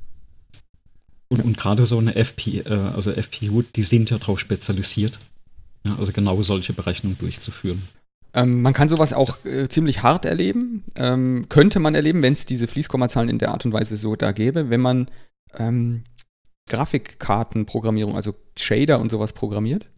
Und, 1.27 1.43
und 1.43 1.57
gerade 1.57 1.85
so 1.85 1.97
eine 1.97 2.15
FP, 2.15 2.59
äh, 2.59 2.69
also 2.69 3.11
FPU, 3.11 3.63
die 3.63 3.83
sind 3.83 4.11
ja 4.11 4.19
darauf 4.19 4.39
spezialisiert. 4.39 5.19
Ja, 5.85 5.95
also 5.97 6.11
genau 6.11 6.41
solche 6.43 6.73
Berechnungen 6.73 7.17
durchzuführen. 7.17 7.87
Ähm, 8.35 8.61
man 8.61 8.73
kann 8.73 8.89
sowas 8.89 9.13
auch 9.13 9.37
äh, 9.45 9.67
ziemlich 9.69 10.03
hart 10.03 10.25
erleben. 10.25 10.83
Ähm, 10.95 11.47
könnte 11.49 11.79
man 11.79 11.95
erleben, 11.95 12.21
wenn 12.21 12.33
es 12.33 12.45
diese 12.45 12.67
Fließkommazahlen 12.67 13.29
in 13.29 13.39
der 13.39 13.49
Art 13.49 13.65
und 13.65 13.73
Weise 13.73 13.97
so 13.97 14.15
da 14.15 14.31
gäbe, 14.31 14.69
wenn 14.69 14.81
man 14.81 15.09
ähm, 15.57 16.03
Grafikkartenprogrammierung, 16.69 18.15
also 18.15 18.35
Shader 18.57 18.99
und 18.99 19.09
sowas 19.09 19.33
programmiert 19.33 19.89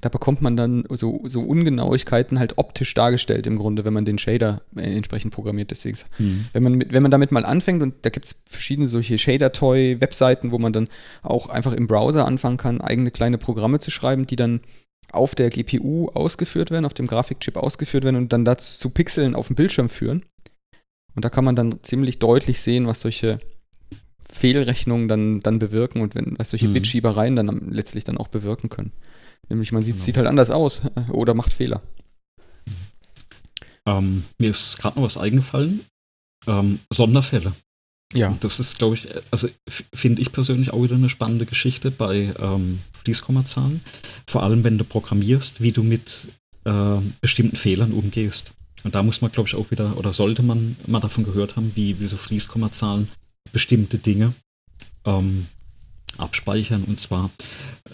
da 0.00 0.08
bekommt 0.08 0.40
man 0.40 0.56
dann 0.56 0.84
so, 0.88 1.20
so 1.24 1.42
Ungenauigkeiten 1.42 2.38
halt 2.38 2.56
optisch 2.56 2.94
dargestellt 2.94 3.46
im 3.46 3.58
Grunde, 3.58 3.84
wenn 3.84 3.92
man 3.92 4.04
den 4.04 4.18
Shader 4.18 4.62
äh, 4.74 4.82
entsprechend 4.82 5.34
programmiert. 5.34 5.70
Deswegen, 5.70 5.98
mhm. 6.18 6.46
wenn, 6.52 6.62
man 6.62 6.74
mit, 6.74 6.92
wenn 6.92 7.02
man 7.02 7.10
damit 7.10 7.30
mal 7.30 7.44
anfängt, 7.44 7.82
und 7.82 7.94
da 8.02 8.10
gibt 8.10 8.26
es 8.26 8.42
verschiedene 8.46 8.88
solche 8.88 9.18
Shader-Toy-Webseiten, 9.18 10.50
wo 10.50 10.58
man 10.58 10.72
dann 10.72 10.88
auch 11.22 11.50
einfach 11.50 11.72
im 11.72 11.86
Browser 11.86 12.26
anfangen 12.26 12.56
kann, 12.56 12.80
eigene 12.80 13.10
kleine 13.10 13.36
Programme 13.36 13.80
zu 13.80 13.90
schreiben, 13.90 14.26
die 14.26 14.36
dann 14.36 14.60
auf 15.10 15.34
der 15.34 15.50
GPU 15.50 16.08
ausgeführt 16.08 16.70
werden, 16.70 16.84
auf 16.84 16.94
dem 16.94 17.06
Grafikchip 17.06 17.56
ausgeführt 17.56 18.04
werden 18.04 18.16
und 18.16 18.32
dann 18.32 18.44
dazu 18.44 18.76
zu 18.76 18.90
Pixeln 18.90 19.34
auf 19.34 19.48
dem 19.48 19.56
Bildschirm 19.56 19.88
führen. 19.88 20.24
Und 21.14 21.24
da 21.24 21.30
kann 21.30 21.44
man 21.44 21.56
dann 21.56 21.82
ziemlich 21.82 22.18
deutlich 22.18 22.60
sehen, 22.60 22.86
was 22.86 23.00
solche 23.00 23.38
Fehlrechnungen 24.30 25.08
dann, 25.08 25.40
dann 25.40 25.58
bewirken 25.58 26.00
und 26.00 26.14
wenn, 26.14 26.38
was 26.38 26.50
solche 26.50 26.68
mhm. 26.68 26.74
Bitschiebereien 26.74 27.36
dann 27.36 27.70
letztlich 27.70 28.04
dann 28.04 28.16
auch 28.16 28.28
bewirken 28.28 28.70
können. 28.70 28.92
Nämlich 29.48 29.72
man 29.72 29.82
sieht, 29.82 29.96
genau. 29.96 30.04
sieht 30.04 30.16
halt 30.16 30.26
anders 30.26 30.50
aus 30.50 30.82
oder 31.10 31.34
macht 31.34 31.52
Fehler. 31.52 31.82
Ähm, 33.84 34.24
mir 34.38 34.50
ist 34.50 34.78
gerade 34.78 34.98
noch 34.98 35.04
was 35.04 35.16
eingefallen. 35.16 35.84
Ähm, 36.46 36.78
Sonderfälle. 36.90 37.52
Ja. 38.12 38.36
Das 38.40 38.60
ist, 38.60 38.78
glaube 38.78 38.94
ich, 38.94 39.08
also 39.30 39.48
finde 39.94 40.20
ich 40.20 40.32
persönlich 40.32 40.72
auch 40.72 40.82
wieder 40.82 40.96
eine 40.96 41.08
spannende 41.08 41.46
Geschichte 41.46 41.90
bei 41.90 42.34
ähm, 42.38 42.80
Fließkommazahlen. 43.04 43.80
Vor 44.26 44.42
allem, 44.42 44.64
wenn 44.64 44.78
du 44.78 44.84
programmierst, 44.84 45.60
wie 45.60 45.72
du 45.72 45.82
mit 45.82 46.28
äh, 46.64 46.98
bestimmten 47.20 47.56
Fehlern 47.56 47.92
umgehst. 47.92 48.52
Und 48.84 48.94
da 48.94 49.02
muss 49.02 49.20
man, 49.22 49.32
glaube 49.32 49.48
ich, 49.48 49.54
auch 49.54 49.70
wieder, 49.70 49.96
oder 49.96 50.12
sollte 50.12 50.42
man 50.42 50.76
mal 50.86 51.00
davon 51.00 51.24
gehört 51.24 51.56
haben, 51.56 51.72
wie, 51.74 52.00
wie 52.00 52.06
so 52.06 52.16
Fließkommazahlen 52.16 53.08
bestimmte 53.52 53.98
Dinge 53.98 54.34
ähm, 55.04 55.46
abspeichern. 56.18 56.84
Und 56.84 57.00
zwar, 57.00 57.30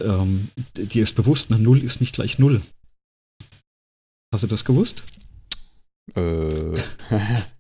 ähm, 0.01 0.49
dir 0.77 1.03
ist 1.03 1.15
bewusst, 1.15 1.51
na, 1.51 1.59
0 1.59 1.83
ist 1.83 2.01
nicht 2.01 2.15
gleich 2.15 2.39
0. 2.39 2.63
Hast 4.33 4.43
du 4.43 4.47
das 4.47 4.65
gewusst? 4.65 5.03
Äh. 6.15 6.75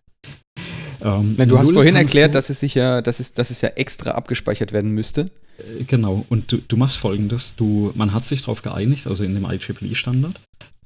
ähm, 1.02 1.34
Na, 1.36 1.46
du 1.46 1.58
hast 1.58 1.72
vorhin 1.72 1.96
erklärt, 1.96 2.34
dass 2.34 2.50
es, 2.50 2.60
sich 2.60 2.74
ja, 2.74 3.02
dass, 3.02 3.20
es, 3.20 3.32
dass 3.32 3.50
es 3.50 3.60
ja 3.60 3.70
extra 3.70 4.12
abgespeichert 4.12 4.72
werden 4.72 4.90
müsste. 4.92 5.26
Äh, 5.58 5.84
genau, 5.84 6.24
und 6.28 6.52
du, 6.52 6.58
du 6.58 6.76
machst 6.76 6.98
folgendes: 6.98 7.54
du, 7.56 7.92
Man 7.94 8.12
hat 8.12 8.26
sich 8.26 8.42
darauf 8.42 8.62
geeinigt, 8.62 9.06
also 9.06 9.24
in 9.24 9.34
dem 9.34 9.44
IEEE-Standard, 9.44 10.40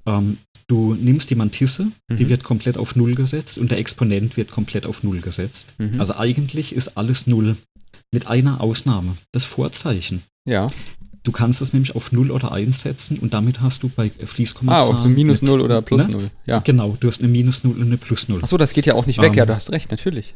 Ähm, 0.06 0.38
du 0.68 0.94
nimmst 0.94 1.30
die 1.30 1.34
Mantisse, 1.34 1.84
mhm. 2.08 2.16
die 2.16 2.28
wird 2.28 2.44
komplett 2.44 2.76
auf 2.76 2.96
Null 2.96 3.14
gesetzt 3.14 3.58
und 3.58 3.70
der 3.70 3.78
Exponent 3.78 4.36
wird 4.36 4.50
komplett 4.50 4.86
auf 4.86 5.02
Null 5.02 5.20
gesetzt. 5.20 5.74
Mhm. 5.78 6.00
Also 6.00 6.16
eigentlich 6.16 6.74
ist 6.74 6.96
alles 6.96 7.26
Null. 7.26 7.56
Mit 8.14 8.26
einer 8.26 8.60
Ausnahme, 8.60 9.16
das 9.32 9.44
Vorzeichen. 9.44 10.22
Ja. 10.44 10.68
Du 11.24 11.30
kannst 11.30 11.62
es 11.62 11.72
nämlich 11.72 11.94
auf 11.94 12.10
0 12.10 12.30
oder 12.30 12.50
1 12.50 12.80
setzen 12.80 13.18
und 13.18 13.32
damit 13.32 13.60
hast 13.60 13.82
du 13.82 13.88
bei 13.88 14.10
Fließkommazahlen. 14.10 14.90
Ah, 14.90 14.94
ob 14.94 15.00
so 15.00 15.08
minus 15.08 15.40
0 15.40 15.60
oder 15.60 15.80
plus 15.80 16.08
ne? 16.08 16.14
0. 16.14 16.30
Ja. 16.46 16.58
Genau, 16.60 16.96
du 16.98 17.08
hast 17.08 17.20
eine 17.20 17.28
minus 17.28 17.62
0 17.62 17.76
und 17.76 17.82
eine 17.82 17.96
plus 17.96 18.28
0. 18.28 18.42
Achso, 18.42 18.56
das 18.56 18.72
geht 18.72 18.86
ja 18.86 18.94
auch 18.94 19.06
nicht 19.06 19.20
weg. 19.20 19.32
Ähm, 19.32 19.38
ja, 19.38 19.46
du 19.46 19.54
hast 19.54 19.70
recht, 19.70 19.90
natürlich. 19.90 20.34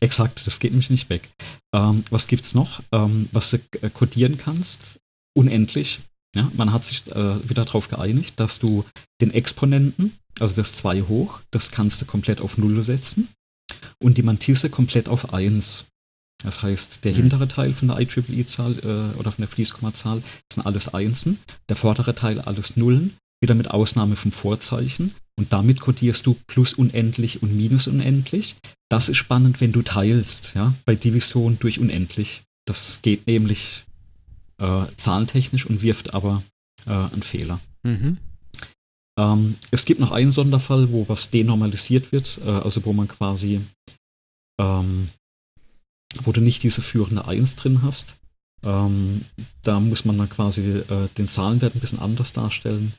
Exakt, 0.00 0.46
das 0.46 0.58
geht 0.58 0.72
nämlich 0.72 0.90
nicht 0.90 1.08
weg. 1.08 1.30
Ähm, 1.74 2.04
was 2.10 2.26
gibt's 2.26 2.54
noch, 2.54 2.82
ähm, 2.90 3.28
was 3.32 3.50
du 3.50 3.58
äh, 3.80 3.90
codieren 3.90 4.38
kannst? 4.38 4.98
Unendlich. 5.36 6.00
Ja, 6.34 6.50
man 6.54 6.72
hat 6.72 6.84
sich 6.84 7.10
äh, 7.12 7.48
wieder 7.48 7.64
darauf 7.64 7.88
geeinigt, 7.88 8.40
dass 8.40 8.58
du 8.58 8.84
den 9.20 9.30
Exponenten, 9.30 10.18
also 10.40 10.56
das 10.56 10.74
2 10.74 11.02
hoch, 11.02 11.40
das 11.52 11.70
kannst 11.70 12.02
du 12.02 12.06
komplett 12.06 12.40
auf 12.40 12.58
0 12.58 12.82
setzen 12.82 13.28
und 14.02 14.18
die 14.18 14.22
Mantisse 14.22 14.68
komplett 14.68 15.08
auf 15.08 15.32
1. 15.32 15.86
Das 16.44 16.62
heißt, 16.62 17.04
der 17.04 17.12
mhm. 17.12 17.16
hintere 17.16 17.48
Teil 17.48 17.72
von 17.72 17.88
der 17.88 17.98
IEEE-Zahl 17.98 18.78
äh, 18.78 19.18
oder 19.18 19.32
von 19.32 19.42
der 19.42 19.48
Fließkommazahl 19.48 20.22
sind 20.52 20.64
alles 20.64 20.92
Einsen, 20.92 21.38
der 21.68 21.76
vordere 21.76 22.14
Teil 22.14 22.40
alles 22.40 22.76
Nullen, 22.76 23.16
wieder 23.40 23.54
mit 23.54 23.70
Ausnahme 23.70 24.14
vom 24.14 24.30
Vorzeichen. 24.30 25.14
Und 25.36 25.52
damit 25.52 25.80
kodierst 25.80 26.26
du 26.26 26.36
plus 26.46 26.74
unendlich 26.74 27.42
und 27.42 27.56
minus 27.56 27.88
unendlich. 27.88 28.54
Das 28.88 29.08
ist 29.08 29.16
spannend, 29.16 29.60
wenn 29.60 29.72
du 29.72 29.82
teilst, 29.82 30.54
ja, 30.54 30.74
bei 30.84 30.94
Division 30.94 31.58
durch 31.58 31.80
unendlich. 31.80 32.42
Das 32.66 33.00
geht 33.02 33.26
nämlich 33.26 33.84
äh, 34.58 34.84
zahlentechnisch 34.96 35.66
und 35.66 35.82
wirft 35.82 36.14
aber 36.14 36.42
äh, 36.86 36.90
einen 36.90 37.22
Fehler. 37.22 37.58
Mhm. 37.82 38.18
Ähm, 39.18 39.56
es 39.70 39.84
gibt 39.84 40.00
noch 40.00 40.12
einen 40.12 40.30
Sonderfall, 40.30 40.92
wo 40.92 41.08
was 41.08 41.30
denormalisiert 41.30 42.12
wird, 42.12 42.38
äh, 42.44 42.50
also 42.50 42.84
wo 42.84 42.92
man 42.92 43.08
quasi 43.08 43.60
ähm, 44.60 45.08
wo 46.22 46.32
du 46.32 46.40
nicht 46.40 46.62
diese 46.62 46.82
führende 46.82 47.26
1 47.26 47.56
drin 47.56 47.82
hast. 47.82 48.16
Ähm, 48.62 49.22
da 49.62 49.80
muss 49.80 50.04
man 50.04 50.16
dann 50.16 50.28
quasi 50.28 50.62
äh, 50.62 51.08
den 51.18 51.28
Zahlenwert 51.28 51.74
ein 51.74 51.80
bisschen 51.80 51.98
anders 51.98 52.32
darstellen. 52.32 52.94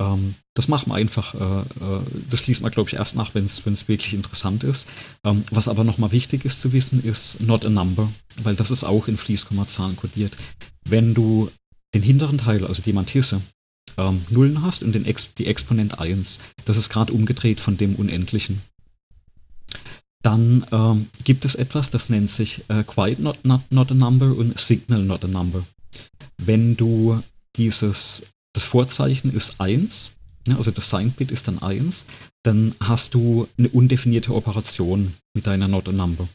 Ähm, 0.00 0.34
das 0.54 0.68
macht 0.68 0.86
man 0.86 0.98
einfach, 0.98 1.34
äh, 1.34 1.60
äh, 1.60 2.00
das 2.30 2.46
liest 2.46 2.62
man, 2.62 2.70
glaube 2.70 2.90
ich, 2.90 2.96
erst 2.96 3.16
nach, 3.16 3.34
wenn 3.34 3.44
es 3.44 3.88
wirklich 3.88 4.14
interessant 4.14 4.64
ist. 4.64 4.86
Ähm, 5.24 5.44
was 5.50 5.68
aber 5.68 5.84
nochmal 5.84 6.12
wichtig 6.12 6.44
ist 6.44 6.60
zu 6.60 6.72
wissen, 6.72 7.02
ist 7.02 7.40
not 7.40 7.64
a 7.64 7.70
number, 7.70 8.10
weil 8.42 8.56
das 8.56 8.70
ist 8.70 8.84
auch 8.84 9.08
in 9.08 9.16
Fließkommazahlen 9.16 9.96
kodiert. 9.96 10.36
Wenn 10.84 11.14
du 11.14 11.50
den 11.94 12.02
hinteren 12.02 12.38
Teil, 12.38 12.66
also 12.66 12.82
die 12.82 12.92
Mantisse, 12.92 13.40
ähm, 13.96 14.24
Nullen 14.30 14.62
hast 14.62 14.82
und 14.82 14.92
den 14.92 15.04
Ex 15.04 15.32
die 15.34 15.46
Exponent 15.46 15.98
1, 15.98 16.38
das 16.64 16.76
ist 16.76 16.90
gerade 16.90 17.12
umgedreht 17.12 17.60
von 17.60 17.76
dem 17.76 17.94
Unendlichen. 17.96 18.60
Dann 20.22 20.66
ähm, 20.72 21.08
gibt 21.24 21.44
es 21.44 21.54
etwas, 21.54 21.90
das 21.90 22.10
nennt 22.10 22.30
sich 22.30 22.64
äh, 22.68 22.82
Quiet 22.82 23.20
not, 23.20 23.44
not, 23.44 23.60
not 23.70 23.90
a 23.90 23.94
Number 23.94 24.36
und 24.36 24.58
Signal 24.58 25.02
Not 25.02 25.24
a 25.24 25.28
Number. 25.28 25.64
Wenn 26.38 26.76
du 26.76 27.22
dieses, 27.56 28.24
das 28.52 28.64
Vorzeichen 28.64 29.32
ist 29.32 29.60
1, 29.60 30.12
ne, 30.46 30.56
also 30.56 30.70
das 30.70 30.90
Sign-Bit 30.90 31.30
ist 31.30 31.48
dann 31.48 31.60
1, 31.60 32.04
dann 32.42 32.74
hast 32.80 33.14
du 33.14 33.48
eine 33.58 33.68
undefinierte 33.68 34.34
Operation 34.34 35.14
mit 35.34 35.46
deiner 35.46 35.68
Not 35.68 35.88
a 35.88 35.92
Number. 35.92 36.28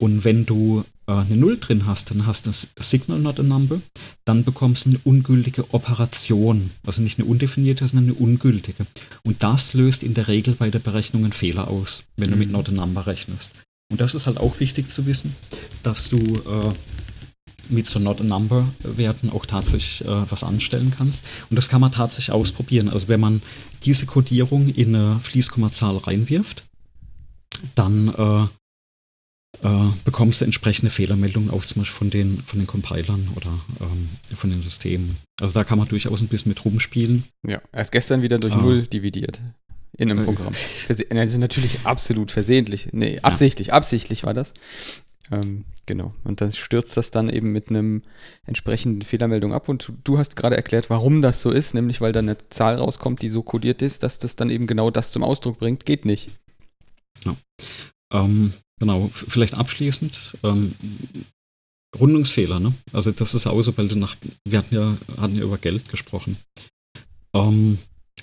Und 0.00 0.24
wenn 0.24 0.46
du 0.46 0.84
äh, 1.06 1.12
eine 1.12 1.36
0 1.36 1.58
drin 1.58 1.86
hast, 1.86 2.10
dann 2.10 2.26
hast 2.26 2.46
du 2.46 2.50
das 2.50 2.68
Signal 2.78 3.18
not 3.18 3.40
a 3.40 3.42
number, 3.42 3.80
dann 4.24 4.44
bekommst 4.44 4.86
du 4.86 4.90
eine 4.90 5.00
ungültige 5.04 5.74
Operation. 5.74 6.70
Also 6.86 7.02
nicht 7.02 7.18
eine 7.18 7.28
undefinierte, 7.28 7.86
sondern 7.86 8.10
eine 8.10 8.14
ungültige. 8.14 8.86
Und 9.24 9.42
das 9.42 9.74
löst 9.74 10.02
in 10.02 10.14
der 10.14 10.28
Regel 10.28 10.54
bei 10.54 10.70
der 10.70 10.78
Berechnung 10.78 11.24
einen 11.24 11.32
Fehler 11.32 11.68
aus, 11.68 12.04
wenn 12.16 12.28
mhm. 12.28 12.32
du 12.32 12.38
mit 12.38 12.48
mhm. 12.48 12.52
not 12.54 12.68
a 12.68 12.72
number 12.72 13.06
rechnest. 13.06 13.50
Und 13.90 14.00
das 14.00 14.14
ist 14.14 14.26
halt 14.26 14.38
auch 14.38 14.60
wichtig 14.60 14.92
zu 14.92 15.06
wissen, 15.06 15.34
dass 15.82 16.10
du 16.10 16.18
äh, 16.18 16.74
mit 17.70 17.88
so 17.88 17.98
Not 17.98 18.20
a 18.20 18.24
Number 18.24 18.68
Werten 18.82 19.30
auch 19.30 19.46
tatsächlich 19.46 20.06
äh, 20.06 20.30
was 20.30 20.42
anstellen 20.42 20.92
kannst. 20.96 21.22
Und 21.50 21.56
das 21.56 21.68
kann 21.68 21.80
man 21.80 21.92
tatsächlich 21.92 22.32
ausprobieren. 22.32 22.88
Also 22.88 23.08
wenn 23.08 23.20
man 23.20 23.42
diese 23.84 24.06
Codierung 24.06 24.68
in 24.68 24.94
eine 24.94 25.20
Fließkommazahl 25.20 25.96
reinwirft, 25.96 26.64
dann 27.74 28.08
äh, 28.08 28.46
äh, 29.62 29.88
bekommst 30.04 30.40
du 30.40 30.44
entsprechende 30.44 30.90
Fehlermeldungen 30.90 31.50
auch 31.50 31.64
zum 31.64 31.82
Beispiel 31.82 31.96
von 31.96 32.10
den, 32.10 32.42
von 32.44 32.58
den 32.58 32.66
Compilern 32.66 33.28
oder 33.34 33.58
ähm, 33.80 34.10
von 34.36 34.50
den 34.50 34.62
Systemen. 34.62 35.16
Also 35.40 35.54
da 35.54 35.64
kann 35.64 35.78
man 35.78 35.88
durchaus 35.88 36.20
ein 36.20 36.28
bisschen 36.28 36.50
mit 36.50 36.64
rumspielen. 36.64 37.24
Ja, 37.46 37.60
erst 37.72 37.92
gestern 37.92 38.22
wieder 38.22 38.38
durch 38.38 38.54
äh, 38.54 38.58
Null 38.58 38.82
dividiert. 38.82 39.40
In 39.96 40.10
einem 40.10 40.20
äh, 40.20 40.24
Programm. 40.24 40.52
Also 41.10 41.38
natürlich 41.38 41.80
absolut 41.84 42.30
versehentlich. 42.30 42.90
Nee, 42.92 43.18
absichtlich, 43.20 43.68
ja. 43.68 43.74
absichtlich 43.74 44.22
war 44.22 44.34
das. 44.34 44.54
Ähm, 45.30 45.64
genau. 45.86 46.14
Und 46.24 46.40
dann 46.40 46.52
stürzt 46.52 46.96
das 46.96 47.10
dann 47.10 47.28
eben 47.28 47.50
mit 47.50 47.70
einem 47.70 48.02
entsprechenden 48.46 49.02
Fehlermeldung 49.02 49.52
ab. 49.52 49.68
Und 49.68 49.92
du 50.04 50.18
hast 50.18 50.36
gerade 50.36 50.56
erklärt, 50.56 50.88
warum 50.90 51.20
das 51.20 51.42
so 51.42 51.50
ist, 51.50 51.74
nämlich 51.74 52.00
weil 52.00 52.12
da 52.12 52.20
eine 52.20 52.36
Zahl 52.48 52.76
rauskommt, 52.76 53.22
die 53.22 53.28
so 53.28 53.42
kodiert 53.42 53.82
ist, 53.82 54.02
dass 54.02 54.18
das 54.18 54.36
dann 54.36 54.50
eben 54.50 54.66
genau 54.66 54.90
das 54.90 55.10
zum 55.10 55.24
Ausdruck 55.24 55.58
bringt. 55.58 55.84
Geht 55.84 56.04
nicht. 56.04 56.30
Ja. 57.24 57.36
Ähm, 58.12 58.52
Genau, 58.78 59.10
vielleicht 59.12 59.54
abschließend. 59.54 60.38
Ähm, 60.42 60.74
Rundungsfehler, 61.98 62.60
ne? 62.60 62.74
Also 62.92 63.10
das 63.12 63.34
ist 63.34 63.46
weil 63.78 63.86
nach, 63.86 64.16
wir 64.44 64.58
hatten 64.58 64.74
ja, 64.74 64.96
hatten 65.16 65.36
ja 65.36 65.42
über 65.42 65.58
Geld 65.58 65.88
gesprochen. 65.88 66.36
Ähm, 67.34 67.78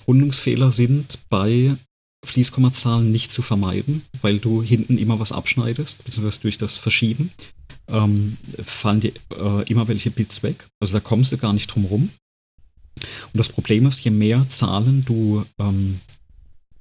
Rundungsfehler 0.06 0.72
sind 0.72 1.18
bei 1.28 1.76
Fließkommazahlen 2.24 3.10
nicht 3.10 3.32
zu 3.32 3.42
vermeiden, 3.42 4.02
weil 4.22 4.38
du 4.38 4.62
hinten 4.62 4.98
immer 4.98 5.18
was 5.20 5.32
abschneidest, 5.32 6.04
beziehungsweise 6.04 6.40
durch 6.40 6.58
das 6.58 6.76
Verschieben 6.76 7.30
ähm, 7.88 8.36
fallen 8.62 9.00
dir 9.00 9.12
äh, 9.36 9.68
immer 9.70 9.88
welche 9.88 10.10
Bits 10.10 10.42
weg. 10.42 10.66
Also 10.80 10.94
da 10.94 11.00
kommst 11.00 11.32
du 11.32 11.38
gar 11.38 11.52
nicht 11.52 11.68
drum 11.68 11.84
rum. 11.84 12.10
Und 12.96 13.38
das 13.38 13.48
Problem 13.48 13.86
ist, 13.86 14.00
je 14.00 14.10
mehr 14.10 14.48
Zahlen 14.48 15.04
du 15.04 15.44
ähm, 15.58 16.00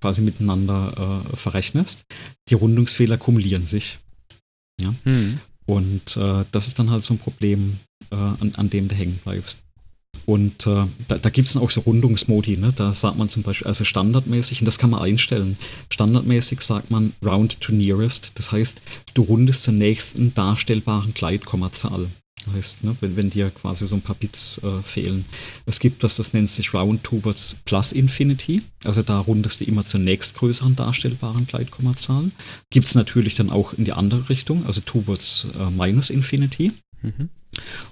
quasi 0.06 0.22
miteinander 0.22 1.24
äh, 1.34 1.36
verrechnest, 1.36 2.06
die 2.50 2.54
Rundungsfehler 2.54 3.18
kumulieren 3.18 3.66
sich. 3.66 3.98
Ja? 4.80 4.94
Mhm. 5.04 5.40
Und 5.66 6.16
äh, 6.16 6.46
das 6.52 6.68
ist 6.68 6.78
dann 6.78 6.92
halt 6.92 7.04
so 7.04 7.16
ein 7.16 7.18
Problem, 7.18 7.80
äh, 8.12 8.16
an, 8.16 8.54
an, 8.56 8.70
dem 8.70 8.88
du 8.88 8.94
hängen 8.94 9.20
bleibst. 9.24 9.64
Und 10.28 10.68
äh, 10.68 10.86
da, 11.08 11.18
da 11.18 11.30
gibt 11.32 11.48
es 11.48 11.56
dann 11.56 11.64
auch 11.64 11.72
so 11.72 11.82
Rundungsmodi, 11.82 12.58
ne? 12.58 12.72
da 12.72 12.94
sagt 12.94 13.18
man 13.18 13.30
zum 13.30 13.42
Beispiel, 13.42 13.66
also 13.66 13.84
standardmäßig, 13.84 14.62
und 14.62 14.66
das 14.66 14.78
kann 14.78 14.92
man 14.92 15.02
einstellen, 15.02 15.58
standardmäßig 15.90 16.62
sagt 16.62 16.92
man 16.92 17.14
round 17.26 17.60
to 17.60 17.74
nearest, 17.74 18.32
das 18.36 18.52
heißt, 18.52 18.84
du 19.16 19.24
rundest 19.24 19.64
zur 19.64 19.74
nächsten 19.74 20.36
darstellbaren 20.36 21.16
Gleitkommazahl 21.16 22.10
heißt, 22.54 22.84
ne, 22.84 22.96
wenn, 23.02 23.16
wenn 23.16 23.30
dir 23.30 23.50
quasi 23.50 23.88
so 23.88 23.96
ein 23.96 24.02
paar 24.02 24.16
Bits 24.16 24.60
äh, 24.64 24.82
fehlen. 24.82 25.26
Es 25.66 25.80
gibt 25.80 26.04
was, 26.04 26.16
das 26.16 26.34
nennt 26.34 26.50
sich 26.50 26.74
Round 26.74 27.04
Towards 27.04 27.58
Plus 27.66 27.92
Infinity. 27.92 28.62
Also 28.84 29.02
da 29.02 29.20
rundest 29.20 29.62
du 29.62 29.66
immer 29.66 29.86
zur 29.86 30.00
nächstgrößeren 30.02 30.76
darstellbaren 30.76 31.48
Gleitkommazahlen. 31.48 32.32
Gibt 32.70 32.88
es 32.88 32.96
natürlich 32.96 33.36
dann 33.36 33.50
auch 33.50 33.74
in 33.74 33.86
die 33.86 33.94
andere 33.94 34.30
Richtung, 34.30 34.66
also 34.66 34.82
Towards 34.82 35.48
äh, 35.58 35.70
Minus 35.70 36.10
Infinity. 36.10 36.72
Mhm. 37.02 37.30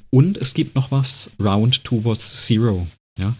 Und 0.10 0.38
es 0.38 0.54
gibt 0.54 0.76
noch 0.76 0.92
was 0.92 1.32
Round 1.40 1.84
Towards 1.84 2.46
Zero. 2.46 2.88
Ja? 3.20 3.36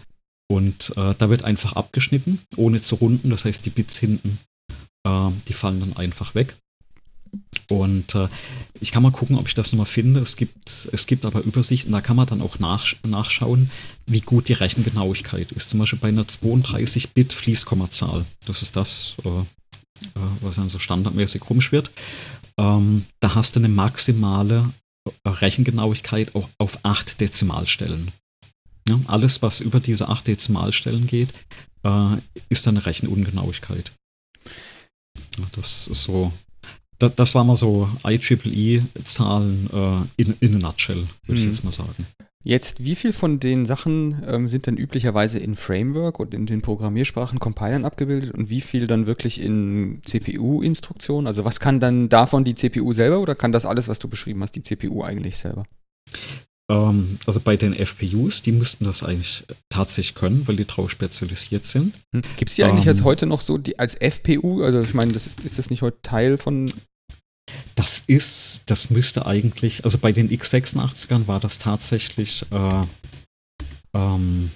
Und 0.48 0.92
äh, 0.96 1.14
da 1.16 1.30
wird 1.30 1.44
einfach 1.44 1.74
abgeschnitten, 1.74 2.40
ohne 2.56 2.80
zu 2.80 2.96
runden. 2.96 3.30
Das 3.30 3.44
heißt, 3.44 3.64
die 3.66 3.70
Bits 3.70 3.98
hinten, 3.98 4.38
äh, 5.06 5.30
die 5.48 5.52
fallen 5.52 5.80
dann 5.80 5.96
einfach 5.96 6.34
weg. 6.34 6.56
Und 7.68 8.14
äh, 8.14 8.28
ich 8.80 8.92
kann 8.92 9.02
mal 9.02 9.12
gucken, 9.12 9.36
ob 9.36 9.48
ich 9.48 9.54
das 9.54 9.72
nochmal 9.72 9.86
finde. 9.86 10.20
Es 10.20 10.36
gibt, 10.36 10.88
es 10.92 11.06
gibt 11.06 11.24
aber 11.24 11.42
Übersichten, 11.42 11.92
da 11.92 12.00
kann 12.00 12.16
man 12.16 12.26
dann 12.26 12.42
auch 12.42 12.58
nach, 12.58 12.86
nachschauen, 13.06 13.70
wie 14.06 14.20
gut 14.20 14.48
die 14.48 14.52
Rechengenauigkeit 14.52 15.52
ist. 15.52 15.70
Zum 15.70 15.80
Beispiel 15.80 15.98
bei 15.98 16.08
einer 16.08 16.24
32-Bit 16.24 17.32
Fließkommazahl. 17.32 18.24
Das 18.46 18.62
ist 18.62 18.76
das, 18.76 19.16
äh, 19.24 19.28
äh, 19.28 19.44
was 20.40 20.56
dann 20.56 20.68
so 20.68 20.78
standardmäßig 20.78 21.48
rumschwirrt. 21.48 21.90
Ähm, 22.58 23.06
da 23.20 23.34
hast 23.34 23.56
du 23.56 23.60
eine 23.60 23.68
maximale 23.68 24.72
Rechengenauigkeit 25.26 26.34
auch 26.34 26.48
auf 26.58 26.78
8 26.84 27.20
Dezimalstellen. 27.20 28.12
Ja, 28.88 29.00
alles, 29.06 29.42
was 29.42 29.60
über 29.60 29.80
diese 29.80 30.08
8 30.08 30.26
Dezimalstellen 30.26 31.06
geht, 31.06 31.32
äh, 31.84 32.16
ist 32.48 32.66
dann 32.66 32.76
eine 32.76 32.86
Rechenungenauigkeit. 32.86 33.92
Das 35.52 35.88
ist 35.88 36.02
so 36.02 36.32
das, 37.04 37.14
das 37.14 37.34
war 37.34 37.44
mal 37.44 37.56
so 37.56 37.88
IEEE-Zahlen 38.04 39.68
äh, 39.72 40.22
in, 40.22 40.36
in 40.40 40.56
a 40.56 40.58
nutshell, 40.58 41.06
würde 41.26 41.38
ich 41.38 41.44
hm. 41.44 41.52
jetzt 41.52 41.64
mal 41.64 41.72
sagen. 41.72 42.06
Jetzt, 42.46 42.84
wie 42.84 42.94
viel 42.94 43.14
von 43.14 43.40
den 43.40 43.64
Sachen 43.64 44.22
ähm, 44.26 44.48
sind 44.48 44.66
denn 44.66 44.76
üblicherweise 44.76 45.38
in 45.38 45.56
Framework 45.56 46.20
und 46.20 46.34
in 46.34 46.44
den 46.44 46.60
Programmiersprachen 46.60 47.38
Compilern 47.38 47.86
abgebildet 47.86 48.32
und 48.32 48.50
wie 48.50 48.60
viel 48.60 48.86
dann 48.86 49.06
wirklich 49.06 49.40
in 49.40 50.02
CPU-Instruktionen? 50.04 51.26
Also 51.26 51.46
was 51.46 51.58
kann 51.58 51.80
dann 51.80 52.10
davon 52.10 52.44
die 52.44 52.54
CPU 52.54 52.92
selber 52.92 53.20
oder 53.20 53.34
kann 53.34 53.52
das 53.52 53.64
alles, 53.64 53.88
was 53.88 53.98
du 53.98 54.08
beschrieben 54.08 54.42
hast, 54.42 54.56
die 54.56 54.62
CPU 54.62 55.02
eigentlich 55.02 55.38
selber? 55.38 55.64
Ähm, 56.70 57.18
also 57.26 57.40
bei 57.40 57.56
den 57.56 57.74
FPUs, 57.74 58.42
die 58.42 58.52
müssten 58.52 58.84
das 58.84 59.02
eigentlich 59.02 59.44
tatsächlich 59.70 60.14
können, 60.14 60.46
weil 60.46 60.56
die 60.56 60.66
drauf 60.66 60.90
spezialisiert 60.90 61.64
sind. 61.64 61.94
Hm. 62.12 62.20
Gibt 62.36 62.50
es 62.50 62.56
die 62.56 62.64
eigentlich 62.64 62.86
ähm, 62.86 62.92
jetzt 62.92 63.04
heute 63.04 63.24
noch 63.24 63.40
so 63.40 63.56
die, 63.56 63.78
als 63.78 63.94
FPU? 63.94 64.62
Also 64.62 64.82
ich 64.82 64.92
meine, 64.92 65.12
das 65.12 65.26
ist, 65.26 65.40
ist 65.44 65.58
das 65.58 65.70
nicht 65.70 65.80
heute 65.80 66.02
Teil 66.02 66.36
von 66.36 66.70
das 67.74 68.02
ist, 68.06 68.62
das 68.66 68.90
müsste 68.90 69.26
eigentlich, 69.26 69.84
also 69.84 69.98
bei 69.98 70.12
den 70.12 70.30
x86ern 70.30 71.26
war 71.26 71.40
das 71.40 71.58
tatsächlich, 71.58 72.44
äh, 72.50 72.86
ähm, 73.94 74.50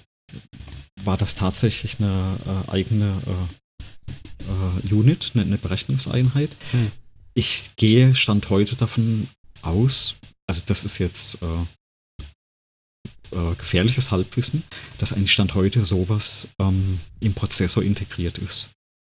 war 1.04 1.16
das 1.16 1.34
tatsächlich 1.34 1.98
eine 1.98 2.38
äh, 2.68 2.70
eigene 2.70 3.22
äh, 3.26 4.90
äh 4.90 4.94
Unit, 4.94 5.32
eine, 5.34 5.44
eine 5.44 5.58
Berechnungseinheit. 5.58 6.50
Hm. 6.70 6.90
Ich 7.34 7.70
gehe 7.76 8.14
Stand 8.14 8.50
heute 8.50 8.76
davon 8.76 9.28
aus, 9.62 10.14
also 10.46 10.62
das 10.66 10.84
ist 10.84 10.98
jetzt 10.98 11.38
äh, 11.42 11.46
äh, 13.30 13.54
gefährliches 13.56 14.10
Halbwissen, 14.10 14.62
dass 14.98 15.12
eigentlich 15.12 15.32
Stand 15.32 15.54
heute 15.54 15.84
sowas 15.84 16.48
ähm, 16.58 17.00
im 17.20 17.34
Prozessor 17.34 17.82
integriert 17.82 18.38
ist. 18.38 18.70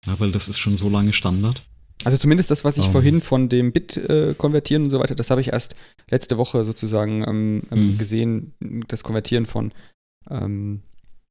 Ja, 0.08 0.20
weil 0.20 0.32
das 0.32 0.48
ist 0.48 0.60
schon 0.60 0.78
so 0.78 0.90
lange 0.90 1.14
Standard. 1.14 1.62
Also 2.04 2.18
zumindest 2.18 2.52
das, 2.52 2.64
was 2.64 2.78
ich 2.78 2.88
um. 2.88 2.92
vorhin 2.92 3.22
von 3.22 3.50
dem 3.50 3.72
Bit 3.72 3.98
äh, 3.98 4.36
konvertieren 4.38 4.84
und 4.84 4.90
so 4.90 5.00
weiter, 5.00 5.16
das 5.16 5.30
habe 5.30 5.42
ich 5.42 5.54
erst 5.54 5.76
letzte 6.10 6.38
Woche 6.38 6.66
sozusagen 6.66 7.24
ähm, 7.28 7.62
mhm. 7.70 7.98
gesehen, 7.98 8.54
das 8.88 9.04
Konvertieren 9.04 9.46
von, 9.46 9.72
ähm, 10.30 10.82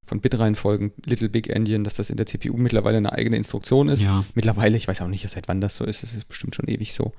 von 0.07 0.21
Bit-Reihenfolgen, 0.21 0.93
Little 1.05 1.29
Big 1.29 1.49
Endian, 1.49 1.85
dass 1.85 1.95
das 1.95 2.11
in 2.11 2.17
der 2.17 2.27
CPU 2.27 2.57
mittlerweile 2.57 2.97
eine 2.97 3.13
eigene 3.13 3.37
Instruktion 3.37 3.89
ist. 3.89 4.03
Ja. 4.03 4.25
Mittlerweile, 4.35 4.77
ich 4.77 4.89
weiß 4.89 5.03
auch 5.03 5.09
nicht, 5.09 5.29
seit 5.29 5.49
wann 5.49 5.61
das 5.61 5.77
so 5.77 5.85
ist, 5.85 6.03
es 6.03 6.15
ist 6.15 6.29
bestimmt 6.29 6.55
schon 6.55 6.67
ewig 6.67 6.95
so. 6.95 7.13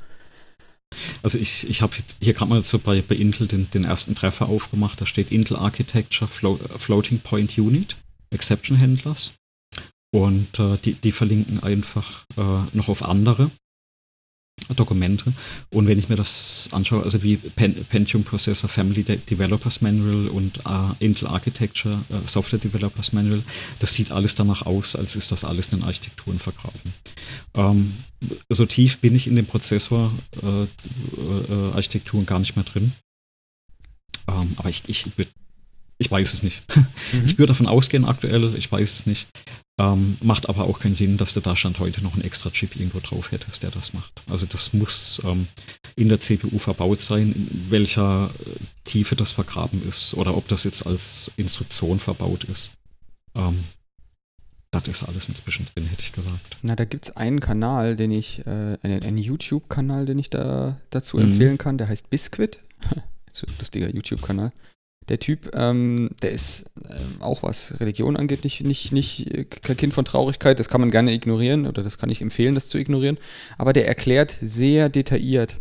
Also 1.23 1.37
ich, 1.37 1.69
ich 1.69 1.81
habe 1.81 1.93
hier 2.21 2.33
gerade 2.33 2.49
mal 2.49 2.63
so 2.63 2.79
bei, 2.79 3.01
bei 3.01 3.15
Intel 3.15 3.47
den, 3.47 3.69
den 3.71 3.85
ersten 3.85 4.15
Treffer 4.15 4.47
aufgemacht, 4.47 4.99
da 5.01 5.05
steht 5.05 5.31
Intel 5.31 5.57
Architecture 5.57 6.27
Flo 6.27 6.59
Floating 6.77 7.19
Point 7.19 7.57
Unit, 7.57 7.95
Exception 8.31 8.79
Handlers. 8.79 9.33
Und 10.15 10.59
äh, 10.59 10.77
die, 10.85 10.93
die 10.93 11.11
verlinken 11.11 11.61
einfach 11.61 12.23
äh, 12.37 12.41
noch 12.71 12.87
auf 12.87 13.03
andere 13.03 13.51
Dokumente. 14.77 15.33
Und 15.71 15.87
wenn 15.87 15.99
ich 15.99 16.07
mir 16.07 16.15
das 16.15 16.69
anschaue, 16.71 17.03
also 17.03 17.21
wie 17.21 17.35
Pen 17.35 17.83
Pentium 17.89 18.23
Processor 18.23 18.69
Family 18.69 19.03
De 19.03 19.17
Developers 19.17 19.81
Manual 19.81 20.29
und 20.29 20.59
äh, 20.59 20.93
Intel 20.99 21.27
Architecture 21.27 21.99
äh, 22.07 22.25
Software 22.27 22.59
Developers 22.59 23.11
Manual, 23.11 23.43
das 23.79 23.93
sieht 23.93 24.13
alles 24.13 24.35
danach 24.35 24.65
aus, 24.65 24.95
als 24.95 25.17
ist 25.17 25.33
das 25.33 25.43
alles 25.43 25.67
in 25.73 25.83
Architekturen 25.83 26.39
vergraben. 26.39 26.93
Ähm, 27.53 27.97
so 28.47 28.65
tief 28.65 28.99
bin 28.99 29.15
ich 29.15 29.27
in 29.27 29.35
den 29.35 29.47
Prozessor-Architekturen 29.47 32.21
äh, 32.21 32.23
äh, 32.23 32.25
gar 32.25 32.39
nicht 32.39 32.55
mehr 32.55 32.63
drin. 32.63 32.93
Ähm, 34.29 34.53
aber 34.55 34.69
ich, 34.69 34.83
ich, 34.87 35.07
ich 35.97 36.11
weiß 36.11 36.33
es 36.33 36.43
nicht. 36.43 36.63
Mhm. 36.75 37.25
Ich 37.25 37.37
würde 37.37 37.53
davon 37.53 37.67
ausgehen 37.67 38.05
aktuell, 38.05 38.55
ich 38.55 38.71
weiß 38.71 38.93
es 38.93 39.05
nicht. 39.05 39.27
Ähm, 39.77 40.17
macht 40.21 40.47
aber 40.47 40.65
auch 40.65 40.79
keinen 40.79 40.95
Sinn, 40.95 41.17
dass 41.17 41.33
du 41.33 41.41
da 41.41 41.55
Stand 41.55 41.79
heute 41.79 42.01
noch 42.01 42.13
einen 42.13 42.23
extra 42.23 42.49
Chip 42.49 42.77
irgendwo 42.77 43.01
drauf 43.01 43.31
hättest, 43.31 43.61
der 43.61 43.71
das 43.71 43.93
macht. 43.93 44.23
Also 44.29 44.45
das 44.45 44.71
muss 44.73 45.21
ähm, 45.25 45.47
in 45.97 46.07
der 46.07 46.21
CPU 46.21 46.59
verbaut 46.59 47.01
sein, 47.01 47.33
in 47.33 47.65
welcher 47.69 48.29
äh, 48.45 48.49
Tiefe 48.85 49.17
das 49.17 49.33
vergraben 49.33 49.85
ist 49.87 50.13
oder 50.13 50.37
ob 50.37 50.47
das 50.47 50.63
jetzt 50.63 50.87
als 50.87 51.29
Instruktion 51.35 51.99
verbaut 51.99 52.45
ist. 52.45 52.71
Ähm, 53.35 53.65
das 54.71 54.87
ist 54.87 55.03
alles 55.03 55.27
inzwischen 55.27 55.67
drin, 55.73 55.85
hätte 55.85 56.01
ich 56.01 56.13
gesagt. 56.13 56.57
Na, 56.61 56.75
da 56.75 56.85
gibt 56.85 57.05
es 57.05 57.15
einen 57.17 57.41
Kanal, 57.41 57.97
den 57.97 58.11
ich, 58.11 58.45
äh, 58.45 58.77
einen, 58.81 59.03
einen 59.03 59.17
YouTube-Kanal, 59.17 60.05
den 60.05 60.19
ich 60.19 60.29
da 60.29 60.79
dazu 60.89 61.17
mhm. 61.17 61.23
empfehlen 61.23 61.57
kann, 61.57 61.77
der 61.77 61.89
heißt 61.89 62.09
Biscuit. 62.09 62.59
so 63.33 63.45
ein 63.45 63.53
lustiger 63.59 63.89
YouTube-Kanal. 63.89 64.53
Der 65.07 65.19
Typ, 65.19 65.51
ähm, 65.53 66.09
der 66.21 66.31
ist 66.31 66.71
äh, 66.89 67.21
auch 67.21 67.43
was 67.43 67.79
Religion 67.79 68.17
angeht, 68.17 68.43
nicht, 68.43 68.63
nicht, 68.63 68.91
nicht 68.91 69.31
äh, 69.31 69.43
kein 69.45 69.77
Kind 69.77 69.93
von 69.93 70.05
Traurigkeit. 70.05 70.59
Das 70.59 70.69
kann 70.69 70.81
man 70.81 70.91
gerne 70.91 71.13
ignorieren 71.13 71.67
oder 71.67 71.83
das 71.83 71.97
kann 71.97 72.09
ich 72.09 72.21
empfehlen, 72.21 72.55
das 72.55 72.69
zu 72.69 72.77
ignorieren. 72.77 73.17
Aber 73.57 73.71
der 73.71 73.87
erklärt 73.87 74.35
sehr 74.41 74.89
detailliert, 74.89 75.59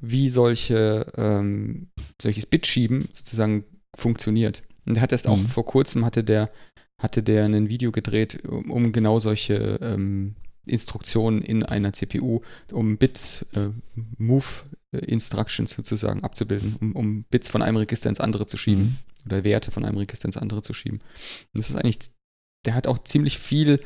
wie 0.00 0.28
solche, 0.28 1.06
ähm, 1.16 1.88
solches 2.20 2.46
Bitschieben 2.46 3.08
sozusagen 3.12 3.64
funktioniert. 3.94 4.62
Und 4.86 4.96
er 4.96 5.02
hat 5.02 5.12
erst 5.12 5.26
mhm. 5.26 5.32
auch 5.32 5.38
vor 5.38 5.66
kurzem 5.66 6.04
hatte 6.04 6.24
der, 6.24 6.50
hatte 6.98 7.22
der 7.22 7.44
ein 7.44 7.68
Video 7.68 7.92
gedreht, 7.92 8.44
um, 8.46 8.70
um 8.70 8.92
genau 8.92 9.20
solche 9.20 9.78
ähm, 9.82 10.34
Instruktionen 10.66 11.42
in 11.42 11.62
einer 11.62 11.92
CPU, 11.92 12.40
um 12.72 12.96
Bits, 12.96 13.46
äh, 13.54 13.68
Move 14.18 14.46
Instructions 14.98 15.72
sozusagen 15.72 16.22
abzubilden, 16.22 16.76
um, 16.80 16.92
um, 16.94 17.24
Bits 17.24 17.48
von 17.48 17.62
einem 17.62 17.76
Register 17.76 18.08
ins 18.08 18.20
andere 18.20 18.46
zu 18.46 18.56
schieben 18.56 18.82
mhm. 18.82 19.26
oder 19.26 19.44
Werte 19.44 19.70
von 19.70 19.84
einem 19.84 19.98
Register 19.98 20.26
ins 20.26 20.36
andere 20.36 20.62
zu 20.62 20.72
schieben. 20.72 20.98
Und 20.98 21.58
das 21.58 21.70
ist 21.70 21.76
eigentlich, 21.76 21.98
der 22.64 22.74
hat 22.74 22.86
auch 22.86 22.98
ziemlich 22.98 23.38
viel 23.38 23.80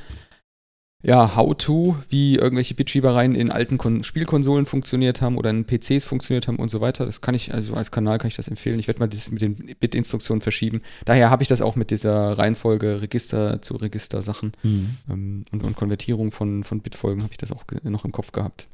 ja, 1.02 1.36
How-to, 1.36 1.96
wie 2.08 2.36
irgendwelche 2.36 2.74
Bitschiebereien 2.74 3.34
in 3.34 3.50
alten 3.50 3.78
Kon 3.78 4.02
Spielkonsolen 4.02 4.66
funktioniert 4.66 5.20
haben 5.20 5.36
oder 5.36 5.50
in 5.50 5.64
PCs 5.64 6.04
funktioniert 6.04 6.48
haben 6.48 6.56
und 6.56 6.68
so 6.68 6.80
weiter. 6.80 7.06
Das 7.06 7.20
kann 7.20 7.34
ich, 7.34 7.54
also 7.54 7.74
als 7.74 7.92
Kanal 7.92 8.18
kann 8.18 8.28
ich 8.28 8.36
das 8.36 8.48
empfehlen. 8.48 8.80
Ich 8.80 8.88
werde 8.88 9.00
mal 9.00 9.06
das 9.06 9.30
mit 9.30 9.42
den 9.42 9.54
Bit-Instruktionen 9.78 10.40
verschieben. 10.40 10.80
Daher 11.04 11.30
habe 11.30 11.42
ich 11.42 11.48
das 11.48 11.62
auch 11.62 11.76
mit 11.76 11.90
dieser 11.90 12.36
Reihenfolge 12.36 13.02
Register 13.02 13.62
zu 13.62 13.74
Register-Sachen 13.74 14.52
mhm. 14.62 14.96
ähm, 15.08 15.44
und, 15.52 15.62
und, 15.62 15.76
Konvertierung 15.76 16.32
von, 16.32 16.64
von 16.64 16.80
Bitfolgen 16.80 17.22
habe 17.22 17.32
ich 17.32 17.38
das 17.38 17.52
auch 17.52 17.64
noch 17.84 18.04
im 18.04 18.12
Kopf 18.12 18.32
gehabt. 18.32 18.66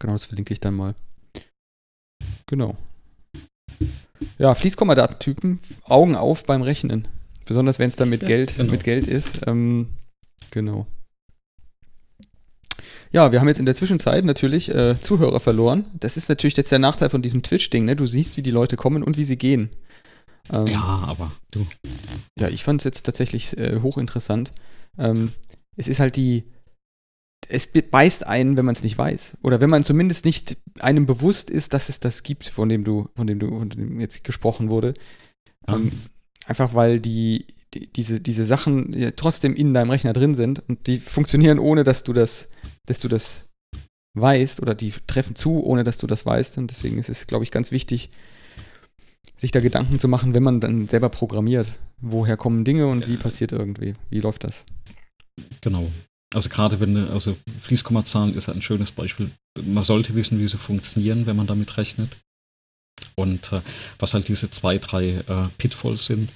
Genau, 0.00 0.14
das 0.14 0.24
verlinke 0.24 0.52
ich 0.52 0.60
dann 0.60 0.74
mal. 0.74 0.94
Genau. 2.46 2.76
Ja, 4.38 4.54
Fließkommadatentypen, 4.54 5.60
Augen 5.84 6.16
auf 6.16 6.44
beim 6.44 6.62
Rechnen. 6.62 7.06
Besonders 7.46 7.78
wenn 7.78 7.88
es 7.88 7.96
dann 7.96 8.10
mit, 8.10 8.22
ja, 8.22 8.28
Geld, 8.28 8.56
genau. 8.56 8.72
mit 8.72 8.82
Geld 8.82 9.06
ist. 9.06 9.46
Ähm, 9.46 9.88
Genau. 10.50 10.86
Ja, 13.12 13.32
wir 13.32 13.40
haben 13.40 13.48
jetzt 13.48 13.58
in 13.58 13.66
der 13.66 13.74
Zwischenzeit 13.74 14.24
natürlich 14.24 14.72
äh, 14.72 15.00
Zuhörer 15.00 15.40
verloren. 15.40 15.84
Das 15.98 16.16
ist 16.16 16.28
natürlich 16.28 16.56
jetzt 16.56 16.70
der 16.70 16.78
Nachteil 16.78 17.10
von 17.10 17.22
diesem 17.22 17.42
Twitch-Ding, 17.42 17.84
ne? 17.84 17.96
Du 17.96 18.06
siehst, 18.06 18.36
wie 18.36 18.42
die 18.42 18.52
Leute 18.52 18.76
kommen 18.76 19.02
und 19.02 19.16
wie 19.16 19.24
sie 19.24 19.36
gehen. 19.36 19.70
Ähm, 20.52 20.68
ja, 20.68 20.80
aber 21.06 21.32
du. 21.50 21.66
Ja, 22.38 22.48
ich 22.48 22.62
fand 22.62 22.80
es 22.80 22.84
jetzt 22.84 23.04
tatsächlich 23.04 23.56
äh, 23.58 23.80
hochinteressant. 23.80 24.52
Ähm, 24.96 25.32
es 25.76 25.88
ist 25.88 25.98
halt 25.98 26.16
die. 26.16 26.44
Es 27.48 27.68
beißt 27.68 28.26
einen, 28.26 28.56
wenn 28.56 28.64
man 28.64 28.74
es 28.74 28.82
nicht 28.82 28.96
weiß. 28.96 29.38
Oder 29.42 29.60
wenn 29.60 29.70
man 29.70 29.82
zumindest 29.82 30.24
nicht 30.24 30.58
einem 30.78 31.06
bewusst 31.06 31.50
ist, 31.50 31.74
dass 31.74 31.88
es 31.88 31.98
das 31.98 32.22
gibt, 32.22 32.46
von 32.46 32.68
dem 32.68 32.84
du, 32.84 33.08
von 33.16 33.26
dem 33.26 33.38
du, 33.38 33.48
von 33.58 33.68
dem 33.70 34.00
jetzt 34.00 34.22
gesprochen 34.24 34.70
wurde. 34.70 34.94
Ähm, 35.66 35.90
einfach 36.46 36.74
weil 36.74 37.00
die 37.00 37.46
die, 37.74 37.92
diese, 37.92 38.20
diese 38.20 38.44
Sachen 38.44 38.92
ja, 38.92 39.10
trotzdem 39.12 39.54
in 39.54 39.74
deinem 39.74 39.90
Rechner 39.90 40.12
drin 40.12 40.34
sind 40.34 40.62
und 40.68 40.86
die 40.86 40.98
funktionieren 40.98 41.58
ohne, 41.58 41.84
dass 41.84 42.02
du 42.02 42.12
das, 42.12 42.50
dass 42.86 42.98
du 42.98 43.08
das 43.08 43.50
weißt 44.14 44.60
oder 44.60 44.74
die 44.74 44.92
treffen 45.06 45.36
zu, 45.36 45.64
ohne 45.64 45.84
dass 45.84 45.98
du 45.98 46.06
das 46.06 46.26
weißt. 46.26 46.58
Und 46.58 46.70
deswegen 46.70 46.98
ist 46.98 47.08
es, 47.08 47.26
glaube 47.26 47.44
ich, 47.44 47.50
ganz 47.50 47.70
wichtig, 47.70 48.10
sich 49.36 49.52
da 49.52 49.60
Gedanken 49.60 49.98
zu 49.98 50.08
machen, 50.08 50.34
wenn 50.34 50.42
man 50.42 50.60
dann 50.60 50.88
selber 50.88 51.08
programmiert. 51.08 51.78
Woher 52.00 52.36
kommen 52.36 52.64
Dinge 52.64 52.86
und 52.88 53.08
wie 53.08 53.16
passiert 53.16 53.52
irgendwie? 53.52 53.94
Wie 54.10 54.20
läuft 54.20 54.44
das? 54.44 54.64
Genau. 55.60 55.88
Also 56.34 56.48
gerade 56.48 56.78
wenn, 56.78 56.96
also 57.08 57.36
Fließkommazahlen 57.62 58.36
ist 58.36 58.46
halt 58.46 58.58
ein 58.58 58.62
schönes 58.62 58.92
Beispiel. 58.92 59.30
Man 59.60 59.82
sollte 59.82 60.14
wissen, 60.14 60.38
wie 60.38 60.46
sie 60.46 60.58
funktionieren, 60.58 61.26
wenn 61.26 61.36
man 61.36 61.46
damit 61.46 61.76
rechnet. 61.76 62.16
Und 63.16 63.52
äh, 63.52 63.60
was 63.98 64.14
halt 64.14 64.28
diese 64.28 64.50
zwei, 64.50 64.78
drei 64.78 65.24
äh, 65.26 65.48
Pitfalls 65.58 66.06
sind, 66.06 66.30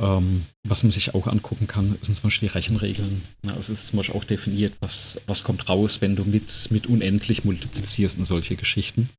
ähm, 0.00 0.46
was 0.66 0.82
man 0.82 0.92
sich 0.92 1.14
auch 1.14 1.26
angucken 1.26 1.66
kann, 1.66 1.98
sind 2.00 2.14
zum 2.14 2.24
Beispiel 2.24 2.48
die 2.48 2.54
Rechenregeln. 2.54 3.22
Ja, 3.44 3.54
es 3.56 3.68
ist 3.68 3.88
zum 3.88 3.98
Beispiel 3.98 4.16
auch 4.16 4.24
definiert, 4.24 4.74
was, 4.80 5.20
was 5.26 5.44
kommt 5.44 5.68
raus, 5.68 6.00
wenn 6.00 6.16
du 6.16 6.24
mit, 6.24 6.68
mit 6.70 6.86
unendlich 6.86 7.44
multiplizierst 7.44 8.18
und 8.18 8.24
solche 8.24 8.56
Geschichten. 8.56 9.10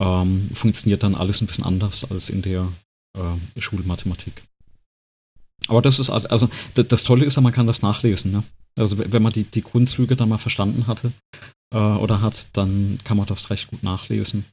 Ähm, 0.00 0.50
funktioniert 0.52 1.02
dann 1.02 1.14
alles 1.14 1.40
ein 1.40 1.46
bisschen 1.46 1.64
anders 1.64 2.08
als 2.10 2.30
in 2.30 2.42
der 2.42 2.70
äh, 3.16 3.60
Schulmathematik. 3.60 4.42
Aber 5.66 5.82
das 5.82 5.98
ist, 5.98 6.10
also 6.10 6.48
das 6.74 7.02
Tolle 7.02 7.24
ist 7.24 7.36
ja, 7.36 7.42
man 7.42 7.52
kann 7.52 7.66
das 7.66 7.82
nachlesen. 7.82 8.32
Ne? 8.32 8.42
Also 8.78 8.96
wenn 8.98 9.22
man 9.22 9.32
die, 9.32 9.44
die 9.44 9.62
Grundzüge 9.62 10.16
dann 10.16 10.28
mal 10.28 10.38
verstanden 10.38 10.86
hatte 10.86 11.12
äh, 11.74 11.78
oder 11.78 12.22
hat, 12.22 12.46
dann 12.52 12.98
kann 13.04 13.16
man 13.16 13.26
das 13.26 13.50
recht 13.50 13.68
gut 13.68 13.82
nachlesen. 13.82 14.44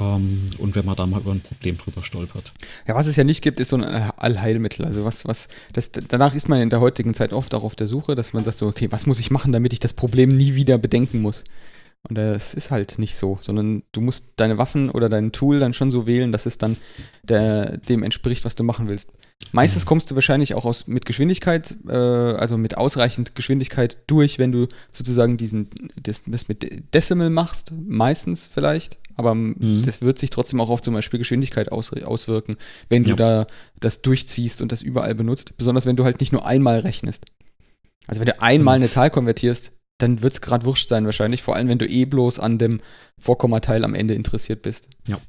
Ähm, 0.00 0.46
und 0.58 0.74
wenn 0.74 0.84
man 0.84 0.96
da 0.96 1.06
mal 1.06 1.20
über 1.20 1.32
ein 1.32 1.40
Problem 1.40 1.76
drüber 1.76 2.02
stolpert. 2.04 2.52
Ja, 2.86 2.94
was 2.94 3.06
es 3.06 3.16
ja 3.16 3.24
nicht 3.24 3.42
gibt, 3.42 3.60
ist 3.60 3.70
so 3.70 3.76
ein 3.76 3.84
Allheilmittel. 3.84 4.84
Also 4.84 5.04
was, 5.04 5.26
was, 5.26 5.48
das, 5.72 5.90
danach 5.92 6.34
ist 6.34 6.48
man 6.48 6.60
in 6.60 6.70
der 6.70 6.80
heutigen 6.80 7.14
Zeit 7.14 7.32
oft 7.32 7.54
auch 7.54 7.64
auf 7.64 7.74
der 7.74 7.88
Suche, 7.88 8.14
dass 8.14 8.32
man 8.32 8.44
sagt 8.44 8.58
so, 8.58 8.66
okay, 8.66 8.90
was 8.90 9.06
muss 9.06 9.20
ich 9.20 9.30
machen, 9.30 9.52
damit 9.52 9.72
ich 9.72 9.80
das 9.80 9.92
Problem 9.92 10.36
nie 10.36 10.54
wieder 10.54 10.78
bedenken 10.78 11.20
muss? 11.20 11.44
Und 12.08 12.16
das 12.16 12.54
ist 12.54 12.72
halt 12.72 12.98
nicht 12.98 13.14
so, 13.14 13.38
sondern 13.40 13.84
du 13.92 14.00
musst 14.00 14.32
deine 14.36 14.58
Waffen 14.58 14.90
oder 14.90 15.08
dein 15.08 15.30
Tool 15.30 15.60
dann 15.60 15.72
schon 15.72 15.90
so 15.90 16.06
wählen, 16.06 16.32
dass 16.32 16.46
es 16.46 16.58
dann 16.58 16.76
der, 17.22 17.76
dem 17.76 18.02
entspricht, 18.02 18.44
was 18.44 18.56
du 18.56 18.64
machen 18.64 18.88
willst. 18.88 19.10
Meistens 19.50 19.84
kommst 19.86 20.10
du 20.10 20.14
wahrscheinlich 20.14 20.54
auch 20.54 20.64
aus, 20.64 20.86
mit 20.86 21.04
Geschwindigkeit, 21.04 21.74
äh, 21.88 21.92
also 21.92 22.56
mit 22.56 22.78
ausreichend 22.78 23.34
Geschwindigkeit 23.34 23.98
durch, 24.06 24.38
wenn 24.38 24.52
du 24.52 24.68
sozusagen 24.90 25.36
diesen, 25.36 25.68
das, 26.00 26.22
das 26.26 26.48
mit 26.48 26.94
Decimal 26.94 27.30
machst, 27.30 27.72
meistens 27.72 28.48
vielleicht. 28.52 28.98
aber 29.16 29.34
mhm. 29.34 29.82
das 29.84 30.00
wird 30.00 30.18
sich 30.18 30.30
trotzdem 30.30 30.60
auch 30.60 30.70
auf 30.70 30.82
zum 30.82 30.94
Beispiel 30.94 31.18
Geschwindigkeit 31.18 31.70
aus, 31.70 31.92
auswirken, 31.92 32.56
wenn 32.88 33.04
du 33.04 33.10
ja. 33.10 33.16
da 33.16 33.46
das 33.80 34.02
durchziehst 34.02 34.62
und 34.62 34.72
das 34.72 34.82
überall 34.82 35.14
benutzt. 35.14 35.56
Besonders 35.56 35.86
wenn 35.86 35.96
du 35.96 36.04
halt 36.04 36.20
nicht 36.20 36.32
nur 36.32 36.46
einmal 36.46 36.78
rechnest. 36.78 37.26
Also 38.06 38.20
wenn 38.20 38.26
du 38.26 38.40
einmal 38.40 38.78
mhm. 38.78 38.84
eine 38.84 38.90
Zahl 38.90 39.10
konvertierst, 39.10 39.72
dann 39.98 40.22
wird 40.22 40.32
es 40.32 40.40
gerade 40.40 40.64
wurscht 40.64 40.88
sein 40.88 41.04
wahrscheinlich, 41.04 41.42
vor 41.42 41.56
allem 41.56 41.68
wenn 41.68 41.78
du 41.78 41.86
eh 41.86 42.04
bloß 42.04 42.38
an 42.38 42.58
dem 42.58 42.80
Vorkommateil 43.18 43.84
am 43.84 43.94
Ende 43.94 44.14
interessiert 44.14 44.62
bist. 44.62 44.88
Ja. 45.06 45.20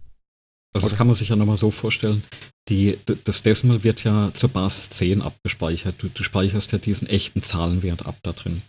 Also 0.73 0.87
das 0.87 0.97
kann 0.97 1.07
man 1.07 1.15
sich 1.15 1.29
ja 1.29 1.35
nochmal 1.35 1.57
so 1.57 1.71
vorstellen. 1.71 2.23
Die, 2.69 2.97
das 3.25 3.43
Decimal 3.43 3.83
wird 3.83 4.03
ja 4.03 4.31
zur 4.33 4.49
Basis 4.49 4.89
10 4.89 5.21
abgespeichert. 5.21 5.95
Du, 5.99 6.09
du 6.09 6.23
speicherst 6.23 6.71
ja 6.71 6.79
diesen 6.79 7.07
echten 7.07 7.43
Zahlenwert 7.43 8.05
ab 8.05 8.17
da 8.23 8.33
drin. 8.33 8.61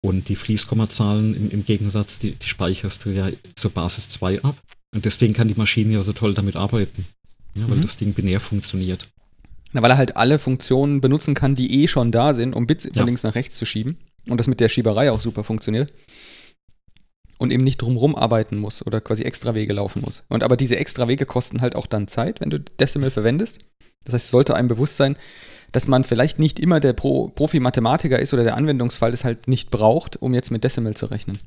Und 0.00 0.28
die 0.28 0.36
Fließkommazahlen 0.36 1.34
im, 1.36 1.50
im 1.50 1.64
Gegensatz, 1.64 2.18
die, 2.18 2.32
die 2.32 2.48
speicherst 2.48 3.04
du 3.04 3.10
ja 3.10 3.30
zur 3.54 3.70
Basis 3.70 4.08
2 4.08 4.42
ab. 4.42 4.56
Und 4.94 5.04
deswegen 5.04 5.34
kann 5.34 5.48
die 5.48 5.54
Maschine 5.54 5.94
ja 5.94 6.02
so 6.02 6.12
toll 6.12 6.34
damit 6.34 6.56
arbeiten. 6.56 7.06
Ja, 7.54 7.68
weil 7.68 7.78
mhm. 7.78 7.82
das 7.82 7.96
Ding 7.96 8.14
binär 8.14 8.40
funktioniert. 8.40 9.08
Na, 9.72 9.82
weil 9.82 9.90
er 9.90 9.98
halt 9.98 10.16
alle 10.16 10.38
Funktionen 10.38 11.00
benutzen 11.00 11.34
kann, 11.34 11.54
die 11.54 11.82
eh 11.82 11.88
schon 11.88 12.10
da 12.10 12.34
sind, 12.34 12.54
um 12.54 12.66
Bits 12.66 12.84
von 12.84 12.94
ja. 12.94 13.04
links 13.04 13.22
nach 13.22 13.34
rechts 13.34 13.56
zu 13.56 13.66
schieben. 13.66 13.98
Und 14.28 14.38
das 14.38 14.46
mit 14.46 14.60
der 14.60 14.68
Schieberei 14.68 15.12
auch 15.12 15.20
super 15.20 15.44
funktioniert. 15.44 15.92
Und 17.38 17.52
eben 17.52 17.64
nicht 17.64 17.78
drumrum 17.78 18.16
arbeiten 18.16 18.58
muss 18.58 18.84
oder 18.84 19.00
quasi 19.00 19.22
extra 19.22 19.54
Wege 19.54 19.72
laufen 19.72 20.02
muss. 20.04 20.24
Und 20.28 20.42
aber 20.42 20.56
diese 20.56 20.76
extra 20.76 21.06
Wege 21.06 21.24
kosten 21.24 21.60
halt 21.60 21.76
auch 21.76 21.86
dann 21.86 22.08
Zeit, 22.08 22.40
wenn 22.40 22.50
du 22.50 22.58
Decimal 22.58 23.10
verwendest. 23.10 23.60
Das 24.04 24.14
heißt, 24.14 24.24
es 24.26 24.30
sollte 24.30 24.56
einem 24.56 24.68
bewusst 24.68 24.96
sein, 24.96 25.16
dass 25.72 25.86
man 25.86 26.02
vielleicht 26.02 26.38
nicht 26.38 26.58
immer 26.58 26.80
der 26.80 26.94
Pro 26.94 27.28
Profi-Mathematiker 27.28 28.18
ist 28.18 28.32
oder 28.32 28.42
der 28.42 28.56
Anwendungsfall 28.56 29.12
es 29.12 29.24
halt 29.24 29.48
nicht 29.48 29.70
braucht, 29.70 30.16
um 30.20 30.34
jetzt 30.34 30.50
mit 30.50 30.64
Decimal 30.64 30.96
zu 30.96 31.06
rechnen. 31.06 31.38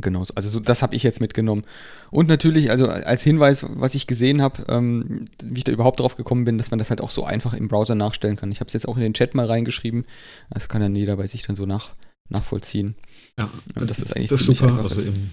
Genau, 0.00 0.24
also 0.34 0.48
so, 0.48 0.60
das 0.60 0.80
habe 0.80 0.94
ich 0.94 1.02
jetzt 1.02 1.20
mitgenommen. 1.20 1.64
Und 2.10 2.28
natürlich, 2.28 2.70
also 2.70 2.88
als 2.88 3.22
Hinweis, 3.22 3.66
was 3.68 3.94
ich 3.94 4.06
gesehen 4.06 4.40
habe, 4.40 4.64
ähm, 4.68 5.26
wie 5.42 5.58
ich 5.58 5.64
da 5.64 5.72
überhaupt 5.72 6.00
drauf 6.00 6.16
gekommen 6.16 6.44
bin, 6.44 6.56
dass 6.56 6.70
man 6.70 6.78
das 6.78 6.88
halt 6.88 7.02
auch 7.02 7.10
so 7.10 7.24
einfach 7.24 7.52
im 7.52 7.68
Browser 7.68 7.94
nachstellen 7.94 8.36
kann. 8.36 8.50
Ich 8.50 8.60
habe 8.60 8.68
es 8.68 8.72
jetzt 8.72 8.88
auch 8.88 8.96
in 8.96 9.02
den 9.02 9.12
Chat 9.12 9.34
mal 9.34 9.46
reingeschrieben. 9.46 10.06
Das 10.48 10.68
kann 10.70 10.80
dann 10.80 10.96
jeder 10.96 11.16
bei 11.16 11.26
sich 11.26 11.42
dann 11.42 11.56
so 11.56 11.66
nach, 11.66 11.94
nachvollziehen. 12.32 12.96
Ja, 13.38 13.50
und 13.76 13.90
das 13.90 14.00
ist 14.00 14.16
eigentlich 14.16 14.30
das 14.30 14.40
ziemlich 14.40 14.58
super. 14.58 14.72
Einfach. 14.72 14.96
Also 14.96 15.12
im, 15.12 15.30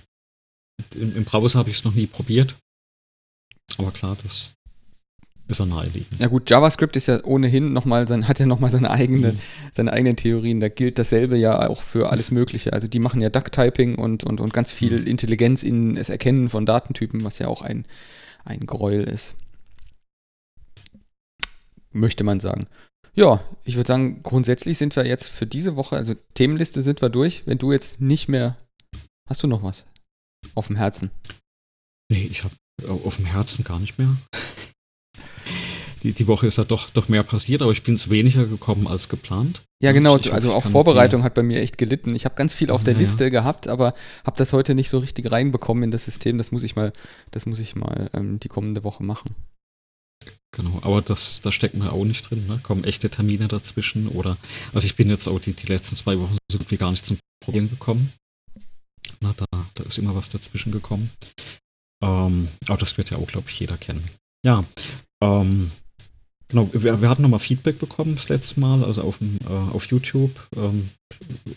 im, 0.96 1.16
im 1.18 1.24
Browser 1.26 1.60
habe 1.60 1.70
ich 1.70 1.78
es 1.78 1.84
noch 1.84 1.94
nie 1.94 2.08
probiert. 2.08 2.56
Aber 3.78 3.92
klar, 3.92 4.18
das 4.24 4.54
ist 5.48 5.60
er 5.60 5.66
naheliegend. 5.66 6.20
Ja 6.20 6.28
gut, 6.28 6.50
JavaScript 6.50 6.96
ist 6.96 7.08
ja 7.08 7.24
ohnehin 7.24 7.74
nochmal, 7.74 8.08
sein, 8.08 8.28
hat 8.28 8.40
ja 8.40 8.46
nochmal 8.46 8.70
seine, 8.70 8.92
eigene, 8.92 9.34
mhm. 9.34 9.40
seine 9.72 9.92
eigenen 9.92 10.16
Theorien. 10.16 10.60
Da 10.60 10.70
gilt 10.70 11.00
dasselbe 11.00 11.38
ja 11.38 11.68
auch 11.68 11.82
für 11.82 12.12
alles 12.12 12.30
Mögliche. 12.30 12.72
Also 12.72 12.88
die 12.88 13.00
machen 13.00 13.20
ja 13.20 13.30
Duck-Typing 13.30 13.96
und, 13.96 14.24
und, 14.24 14.40
und 14.40 14.54
ganz 14.54 14.72
viel 14.72 15.00
mhm. 15.00 15.08
Intelligenz 15.08 15.64
in 15.64 15.96
das 15.96 16.10
Erkennen 16.10 16.50
von 16.50 16.66
Datentypen, 16.68 17.24
was 17.24 17.40
ja 17.40 17.48
auch 17.48 17.64
ein, 17.64 17.86
ein 18.46 18.66
Gräuel 18.66 19.04
ist. 19.04 19.36
Möchte 21.92 22.24
man 22.24 22.40
sagen. 22.40 22.68
Ja, 23.16 23.44
ich 23.64 23.76
würde 23.76 23.88
sagen, 23.88 24.24
grundsätzlich 24.24 24.78
sind 24.78 24.96
wir 24.96 25.06
jetzt 25.06 25.30
für 25.30 25.46
diese 25.46 25.76
Woche, 25.76 25.98
also 25.98 26.14
Themenliste 26.34 26.82
sind 26.82 27.02
wir 27.02 27.10
durch. 27.10 27.44
Wenn 27.46 27.58
du 27.58 27.72
jetzt 27.72 28.02
nicht 28.02 28.30
mehr. 28.30 28.58
Hast 29.30 29.44
du 29.44 29.48
noch 29.48 29.62
was 29.62 29.86
auf 30.56 30.68
dem 30.68 30.76
Herzen? 30.76 31.12
Nee, 32.12 32.28
ich 32.32 32.44
habe 32.44 32.56
auf 32.88 33.18
dem 33.18 33.26
Herzen 33.26 33.64
gar 33.64 33.80
nicht 33.80 34.00
mehr 34.00 34.16
die, 36.04 36.14
die 36.14 36.28
Woche 36.28 36.48
ist 36.48 36.58
ja 36.58 36.64
doch, 36.64 36.90
doch 36.90 37.10
mehr 37.10 37.24
passiert, 37.24 37.62
aber 37.62 37.72
ich 37.72 37.84
bin 37.84 37.96
es 37.96 38.10
weniger 38.10 38.46
gekommen 38.46 38.88
als 38.88 39.10
geplant. 39.10 39.62
Ja, 39.82 39.92
genau. 39.92 40.18
Ich, 40.18 40.32
also 40.34 40.54
auch 40.54 40.66
Vorbereitung 40.66 41.24
hat 41.24 41.34
bei 41.34 41.44
mir 41.44 41.62
echt 41.62 41.78
gelitten. 41.78 42.16
Ich 42.16 42.26
habe 42.26 42.36
ganz 42.36 42.54
viel 42.54 42.72
auf 42.72 42.84
der 42.84 42.94
ja, 42.94 43.00
Liste 43.00 43.32
gehabt, 43.32 43.68
aber 43.68 43.94
habe 44.26 44.38
das 44.38 44.54
heute 44.54 44.76
nicht 44.76 44.90
so 44.90 45.00
richtig 45.00 45.32
reinbekommen 45.32 45.84
in 45.84 45.92
das 45.92 46.06
System. 46.06 46.38
Das 46.38 46.52
muss 46.52 46.64
ich 46.64 46.76
mal, 46.76 46.94
das 47.32 47.46
muss 47.46 47.60
ich 47.60 47.76
mal 47.76 48.10
ähm, 48.14 48.40
die 48.40 48.50
kommende 48.50 48.84
Woche 48.84 49.04
machen. 49.04 49.36
Genau, 50.52 50.80
aber 50.82 51.02
das, 51.02 51.42
da 51.42 51.52
stecken 51.52 51.80
wir 51.80 51.94
auch 51.94 52.06
nicht 52.06 52.30
drin. 52.30 52.48
Ne? 52.48 52.60
Kommen 52.64 52.84
echte 52.84 53.10
Termine 53.10 53.48
dazwischen 53.48 54.08
oder, 54.08 54.38
also 54.74 54.86
ich 54.86 54.96
bin 54.96 55.10
jetzt 55.10 55.28
auch 55.28 55.40
die, 55.40 55.54
die 55.54 55.68
letzten 55.68 55.96
zwei 55.96 56.18
Wochen 56.20 56.38
so 56.52 56.58
gut 56.58 56.72
wie 56.72 56.78
gar 56.78 56.92
nicht 56.92 57.06
zum 57.06 57.18
Problem 57.44 57.70
gekommen. 57.70 58.12
Na, 59.22 59.34
da, 59.34 59.46
da 59.74 59.84
ist 59.84 59.98
immer 59.98 60.16
was 60.16 60.30
dazwischen 60.30 60.72
gekommen. 60.72 61.12
Ähm, 62.02 62.48
aber 62.68 62.78
das 62.78 62.98
wird 62.98 63.10
ja 63.12 63.18
auch, 63.18 63.28
glaube 63.28 63.50
ich, 63.50 63.60
jeder 63.60 63.78
kennen. 63.78 64.04
Ja, 64.44 64.64
ähm, 65.22 65.72
Genau, 66.50 66.68
wir, 66.74 67.02
wir 67.02 67.10
hatten 67.10 67.22
nochmal 67.22 67.40
Feedback 67.40 67.78
bekommen 67.78 68.16
das 68.16 68.28
letzte 68.28 68.60
Mal, 68.60 68.84
also 68.84 69.04
auf, 69.04 69.22
äh, 69.22 69.48
auf 69.48 69.86
YouTube. 69.86 70.32
Ähm, 70.56 70.90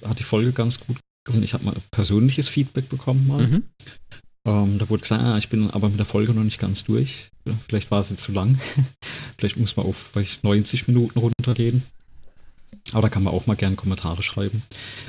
hat 0.04 0.18
die 0.18 0.24
Folge 0.24 0.52
ganz 0.52 0.80
gut 0.80 0.98
gefunden. 1.24 1.44
Ich 1.44 1.54
habe 1.54 1.64
mal 1.64 1.74
persönliches 1.90 2.48
Feedback 2.48 2.90
bekommen 2.90 3.26
mal. 3.26 3.46
Mhm. 3.46 3.62
Ähm, 4.44 4.78
da 4.78 4.88
wurde 4.88 5.02
gesagt, 5.02 5.22
ah, 5.22 5.38
ich 5.38 5.48
bin 5.48 5.70
aber 5.70 5.88
mit 5.88 5.98
der 5.98 6.06
Folge 6.06 6.34
noch 6.34 6.42
nicht 6.42 6.58
ganz 6.58 6.84
durch. 6.84 7.30
Vielleicht 7.68 7.90
war 7.90 8.02
sie 8.02 8.16
zu 8.16 8.32
lang. 8.32 8.58
Vielleicht 9.38 9.56
muss 9.56 9.76
man 9.76 9.86
auf 9.86 10.10
ich, 10.16 10.42
90 10.42 10.88
Minuten 10.88 11.18
runtergehen. 11.18 11.84
Aber 12.90 13.02
da 13.02 13.08
kann 13.08 13.22
man 13.22 13.32
auch 13.32 13.46
mal 13.46 13.54
gerne 13.54 13.76
Kommentare 13.76 14.22
schreiben. 14.22 14.62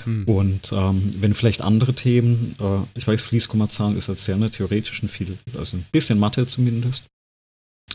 Mhm. 0.06 0.26
Und 0.26 0.72
ähm, 0.72 1.12
wenn 1.18 1.34
vielleicht 1.34 1.62
andere 1.62 1.94
Themen, 1.94 2.56
äh, 2.60 2.86
ich 2.98 3.08
weiß, 3.08 3.22
Fließkommazahlen 3.22 3.98
ist 3.98 4.10
halt 4.10 4.20
sehr 4.20 4.38
ne, 4.38 4.52
theoretisch 4.52 5.02
und 5.02 5.10
viel, 5.10 5.38
also 5.58 5.78
ein 5.78 5.86
bisschen 5.92 6.20
Mathe 6.20 6.46
zumindest. 6.46 7.08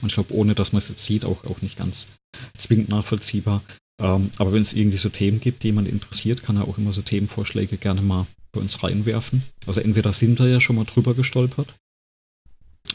Und 0.02 0.08
ich 0.08 0.14
glaube, 0.14 0.34
ohne 0.34 0.54
dass 0.54 0.72
man 0.72 0.78
es 0.78 0.88
jetzt 0.88 1.04
sieht, 1.04 1.24
auch, 1.24 1.44
auch 1.44 1.62
nicht 1.62 1.78
ganz 1.78 2.08
zwingend 2.56 2.88
nachvollziehbar. 2.88 3.62
Ähm, 4.00 4.30
aber 4.38 4.52
wenn 4.52 4.62
es 4.62 4.74
irgendwie 4.74 4.98
so 4.98 5.08
Themen 5.08 5.40
gibt, 5.40 5.62
die 5.62 5.68
jemand 5.68 5.88
interessiert, 5.88 6.42
kann 6.42 6.56
er 6.56 6.66
auch 6.66 6.78
immer 6.78 6.92
so 6.92 7.02
Themenvorschläge 7.02 7.76
gerne 7.76 8.02
mal 8.02 8.26
bei 8.52 8.60
uns 8.60 8.82
reinwerfen. 8.82 9.42
Also 9.66 9.80
entweder 9.80 10.12
sind 10.12 10.38
wir 10.38 10.48
ja 10.48 10.60
schon 10.60 10.76
mal 10.76 10.84
drüber 10.84 11.14
gestolpert, 11.14 11.74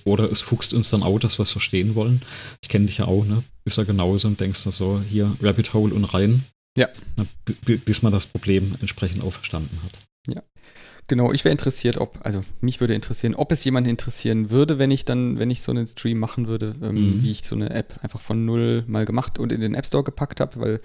oder 0.06 0.32
es 0.32 0.42
fuchst 0.42 0.74
uns 0.74 0.90
dann 0.90 1.04
auch, 1.04 1.20
dass 1.20 1.40
wir 1.40 1.44
es 1.44 1.52
verstehen 1.52 1.96
wollen. 1.96 2.22
Ich 2.62 2.70
kenne 2.70 2.88
dich 2.88 2.98
ja 2.98 3.06
auch, 3.06 3.26
ne? 3.26 3.44
Bist 3.64 3.78
ja 3.78 3.84
genauso 3.84 4.28
und 4.28 4.40
denkst 4.40 4.60
so, 4.60 5.02
hier 5.08 5.36
Rabbit 5.42 5.74
Hole 5.74 5.94
und 5.94 6.06
rein. 6.06 6.44
Ja. 6.78 6.90
bis 7.66 8.02
man 8.02 8.12
das 8.12 8.26
Problem 8.26 8.76
entsprechend 8.82 9.24
auch 9.24 9.34
verstanden 9.34 9.80
hat. 9.84 10.02
Ja. 10.28 10.42
Genau, 11.08 11.34
ich 11.34 11.44
wäre 11.44 11.52
interessiert, 11.52 11.98
ob, 11.98 12.20
also 12.24 12.44
mich 12.62 12.80
würde 12.80 12.94
interessieren, 12.94 13.36
ob 13.36 13.52
es 13.52 13.64
jemand 13.66 13.88
interessieren 13.88 14.50
würde, 14.50 14.80
wenn 14.80 14.90
ich 14.90 15.04
dann, 15.04 15.38
wenn 15.38 15.52
ich 15.52 15.62
so 15.62 15.72
einen 15.72 15.86
Stream 15.86 16.18
machen 16.18 16.48
würde, 16.48 16.76
ähm, 16.82 17.18
mhm. 17.18 17.24
wie 17.24 17.32
ich 17.32 17.44
so 17.44 17.56
eine 17.56 17.72
App 17.72 18.00
einfach 18.02 18.22
von 18.22 18.46
null 18.46 18.86
mal 18.88 19.04
gemacht 19.04 19.38
und 19.38 19.52
in 19.52 19.60
den 19.60 19.76
App 19.76 19.86
Store 19.86 20.04
gepackt 20.06 20.40
habe, 20.40 20.60
weil 20.62 20.82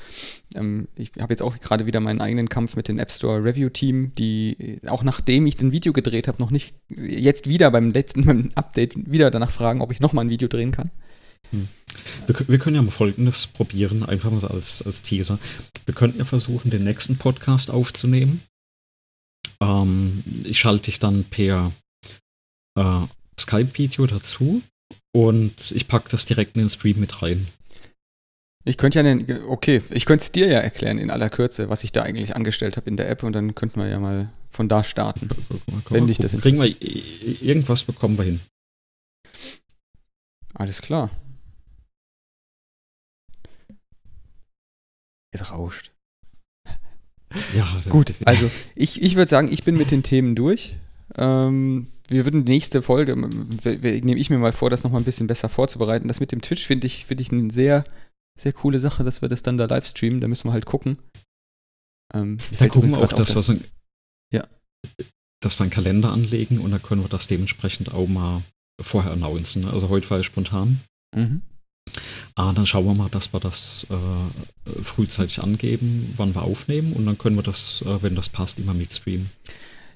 ähm, 0.57 0.89
ich 0.97 1.13
habe 1.21 1.33
jetzt 1.33 1.43
auch 1.43 1.57
gerade 1.61 1.87
wieder 1.87 2.01
meinen 2.01 2.21
eigenen 2.21 2.49
Kampf 2.49 2.75
mit 2.75 2.89
dem 2.89 2.99
App 2.99 3.13
Store 3.13 3.45
Review 3.45 3.69
Team, 3.69 4.13
die 4.19 4.81
auch 4.89 5.05
nachdem 5.05 5.47
ich 5.47 5.61
ein 5.61 5.71
Video 5.71 5.93
gedreht 5.93 6.27
habe, 6.27 6.43
noch 6.43 6.51
nicht 6.51 6.75
jetzt 6.89 7.49
wieder 7.49 7.71
beim 7.71 7.91
letzten 7.91 8.25
beim 8.27 8.51
Update 8.57 9.11
wieder 9.11 9.31
danach 9.31 9.53
fragen, 9.53 9.83
ob 9.83 9.93
ich 9.93 10.01
nochmal 10.01 10.25
ein 10.25 10.31
Video 10.31 10.49
drehen 10.49 10.73
kann. 10.73 10.91
Hm. 11.53 11.69
Wir, 12.27 12.49
wir, 12.49 12.59
können 12.59 12.75
ja 12.75 12.83
mal 12.83 12.91
Folgendes 12.91 13.47
probieren, 13.47 14.03
einfach 14.03 14.33
mal 14.33 14.41
so 14.41 14.49
als, 14.49 14.83
als 14.83 15.03
Teaser. 15.03 15.39
Wir 15.87 15.95
könnten 15.95 16.19
ja 16.19 16.25
versuchen, 16.25 16.71
den 16.71 16.85
nächsten 16.85 17.17
Podcast 17.17 17.71
aufzunehmen 17.71 18.43
ähm, 19.63 20.23
ich 20.45 20.59
schalte 20.59 20.85
dich 20.85 20.99
dann 20.99 21.25
per 21.25 21.73
äh, 22.79 23.07
Skype-Video 23.39 24.07
dazu 24.07 24.63
und 25.15 25.73
ich 25.73 25.89
packe 25.89 26.09
das 26.09 26.27
direkt 26.27 26.57
in 26.57 26.63
den 26.63 26.69
Stream 26.69 27.01
mit 27.01 27.23
rein. 27.23 27.49
Ich 28.65 28.77
könnte 28.77 28.99
ja, 28.99 29.03
den, 29.03 29.45
okay, 29.45 29.83
ich 29.91 30.05
könnte 30.05 30.23
es 30.23 30.33
dir 30.33 30.49
ja 30.49 30.59
erklären 30.59 30.99
in 30.99 31.11
aller 31.11 31.31
Kürze, 31.31 31.71
was 31.71 31.85
ich 31.85 31.93
da 31.93 32.03
eigentlich 32.03 32.37
angestellt 32.37 32.77
habe 32.77 32.91
in 32.91 32.97
der 32.97 33.09
App 33.09 33.23
und 33.23 33.33
dann 33.33 33.55
könnten 33.55 33.81
wir 33.81 33.89
ja 33.89 33.99
mal 33.99 34.31
von 34.51 34.69
da 34.69 34.85
starten. 34.85 35.29
wenn 35.89 36.07
dich 36.07 36.19
das 36.19 36.33
Kriegen 36.33 36.61
wir 36.61 36.75
irgendwas 37.43 37.85
bekommen 37.85 38.19
wir 38.19 38.25
hin. 38.25 38.41
Alles 40.55 40.83
klar. 40.83 41.11
Es 45.31 45.51
rauscht. 45.51 45.93
Ja, 47.57 47.83
gut. 47.89 48.15
Also 48.25 48.51
ich, 48.75 49.03
ich 49.03 49.17
würde 49.17 49.29
sagen, 49.29 49.49
ich 49.51 49.65
bin 49.65 49.77
mit 49.77 49.91
den 49.91 50.03
Themen 50.03 50.35
durch. 50.35 50.77
Ähm, 51.17 51.89
wir 52.09 52.25
würden 52.25 52.45
die 52.45 52.53
nächste 52.53 52.83
Folge, 52.83 53.17
nehme 53.17 54.17
ich 54.19 54.31
mir 54.31 54.39
mal 54.39 54.53
vor, 54.53 54.71
das 54.71 54.83
nochmal 54.83 55.01
ein 55.01 55.05
bisschen 55.05 55.27
besser 55.27 55.49
vorzubereiten. 55.49 56.09
Das 56.09 56.21
mit 56.21 56.33
dem 56.33 56.41
Twitch 56.41 56.67
finde 56.67 56.87
ich, 56.87 57.05
find 57.05 57.21
ich 57.21 57.31
eine 57.31 57.51
sehr, 57.51 57.85
sehr 58.39 58.53
coole 58.53 58.81
Sache, 58.81 59.05
dass 59.05 59.21
wir 59.21 59.29
das 59.29 59.43
dann 59.43 59.59
da 59.59 59.67
live 59.67 59.87
streamen. 59.87 60.21
Da 60.21 60.29
müssen 60.29 60.49
wir 60.49 60.53
halt 60.53 60.67
gucken. 60.67 60.99
Ähm, 62.15 62.39
da 62.59 62.69
gucken 62.69 62.91
wir 62.91 62.99
auch, 62.99 63.13
dass 63.13 63.35
wir 63.35 63.43
so 63.43 63.53
ein, 63.53 63.65
ja. 64.33 64.47
dass 65.41 65.59
wir 65.59 65.65
einen 65.65 65.71
Kalender 65.71 66.13
anlegen 66.13 66.59
und 66.59 66.71
dann 66.71 66.83
können 66.83 67.03
wir 67.03 67.09
das 67.09 67.27
dementsprechend 67.27 67.93
auch 67.93 68.09
mal 68.09 68.43
vorher 68.81 69.13
announcen. 69.13 69.67
Also 69.67 69.91
heute 69.91 70.09
war 70.09 70.19
es 70.19 70.27
spontan. 70.27 70.81
Mhm. 71.15 71.43
Ah, 72.35 72.53
dann 72.53 72.67
schauen 72.67 72.87
wir 72.87 72.95
mal, 72.95 73.09
dass 73.09 73.33
wir 73.33 73.41
das 73.41 73.87
äh, 73.91 74.83
frühzeitig 74.83 75.43
angeben, 75.43 76.15
wann 76.17 76.35
wir 76.35 76.43
aufnehmen 76.43 76.93
und 76.93 77.07
dann 77.07 77.19
können 77.19 77.37
wir 77.37 77.43
das, 77.43 77.83
äh, 77.83 78.03
wenn 78.03 78.15
das 78.15 78.29
passt, 78.29 78.59
immer 78.59 78.75
mitstreamen. 78.75 79.31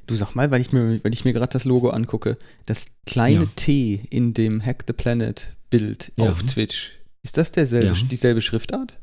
Du 0.06 0.16
sag 0.16 0.34
mal, 0.34 0.50
weil 0.50 0.60
ich 0.60 0.72
mir, 0.72 1.02
weil 1.04 1.14
ich 1.14 1.24
mir 1.24 1.32
gerade 1.32 1.52
das 1.52 1.64
Logo 1.64 1.90
angucke, 1.90 2.36
das 2.66 2.86
kleine 3.06 3.44
ja. 3.44 3.50
T 3.56 4.06
in 4.10 4.34
dem 4.34 4.64
Hack 4.64 4.84
the 4.86 4.92
Planet 4.92 5.54
Bild 5.70 6.12
ja. 6.16 6.30
auf 6.30 6.42
Twitch, 6.42 6.92
ist 7.22 7.36
das 7.36 7.52
derselbe, 7.52 7.96
ja. 7.96 8.06
dieselbe 8.10 8.42
Schriftart? 8.42 8.98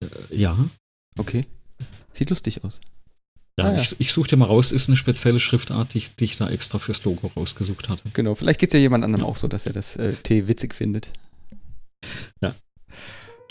Äh, 0.00 0.06
ja. 0.36 0.56
Okay. 1.18 1.44
Sieht 2.12 2.30
lustig 2.30 2.64
aus. 2.64 2.80
Ja, 3.58 3.66
ah, 3.66 3.74
ja. 3.74 3.82
ich, 3.82 3.96
ich 3.98 4.12
suche 4.12 4.30
dir 4.30 4.36
mal 4.36 4.46
raus, 4.46 4.72
ist 4.72 4.88
eine 4.88 4.96
spezielle 4.96 5.38
Schriftart, 5.38 5.94
die 5.94 5.98
ich, 5.98 6.16
die 6.16 6.24
ich 6.24 6.36
da 6.36 6.48
extra 6.48 6.78
fürs 6.78 7.04
Logo 7.04 7.30
rausgesucht 7.36 7.88
hatte. 7.88 8.02
Genau, 8.14 8.34
vielleicht 8.34 8.58
geht 8.58 8.70
es 8.70 8.74
ja 8.74 8.80
jemand 8.80 9.04
anderem 9.04 9.26
auch 9.26 9.36
so, 9.36 9.48
dass 9.48 9.66
er 9.66 9.72
das 9.72 9.96
äh, 9.96 10.14
T 10.14 10.48
witzig 10.48 10.74
findet. 10.74 11.12
Ja. 12.40 12.54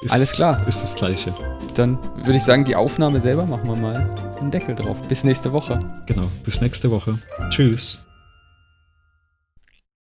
Ist, 0.02 0.12
Alles 0.12 0.32
klar. 0.32 0.66
Ist 0.68 0.82
das 0.82 0.96
gleiche. 0.96 1.34
Dann 1.76 1.98
würde 2.26 2.38
ich 2.38 2.44
sagen, 2.44 2.64
die 2.64 2.76
Aufnahme 2.76 3.20
selber 3.22 3.46
machen 3.46 3.68
wir 3.68 3.76
mal 3.76 4.36
einen 4.40 4.52
Deckel 4.52 4.76
drauf. 4.76 5.02
Bis 5.08 5.24
nächste 5.24 5.52
Woche. 5.52 5.80
Genau, 6.06 6.30
bis 6.46 6.62
nächste 6.62 6.90
Woche. 6.90 7.20
Tschüss. 7.50 8.04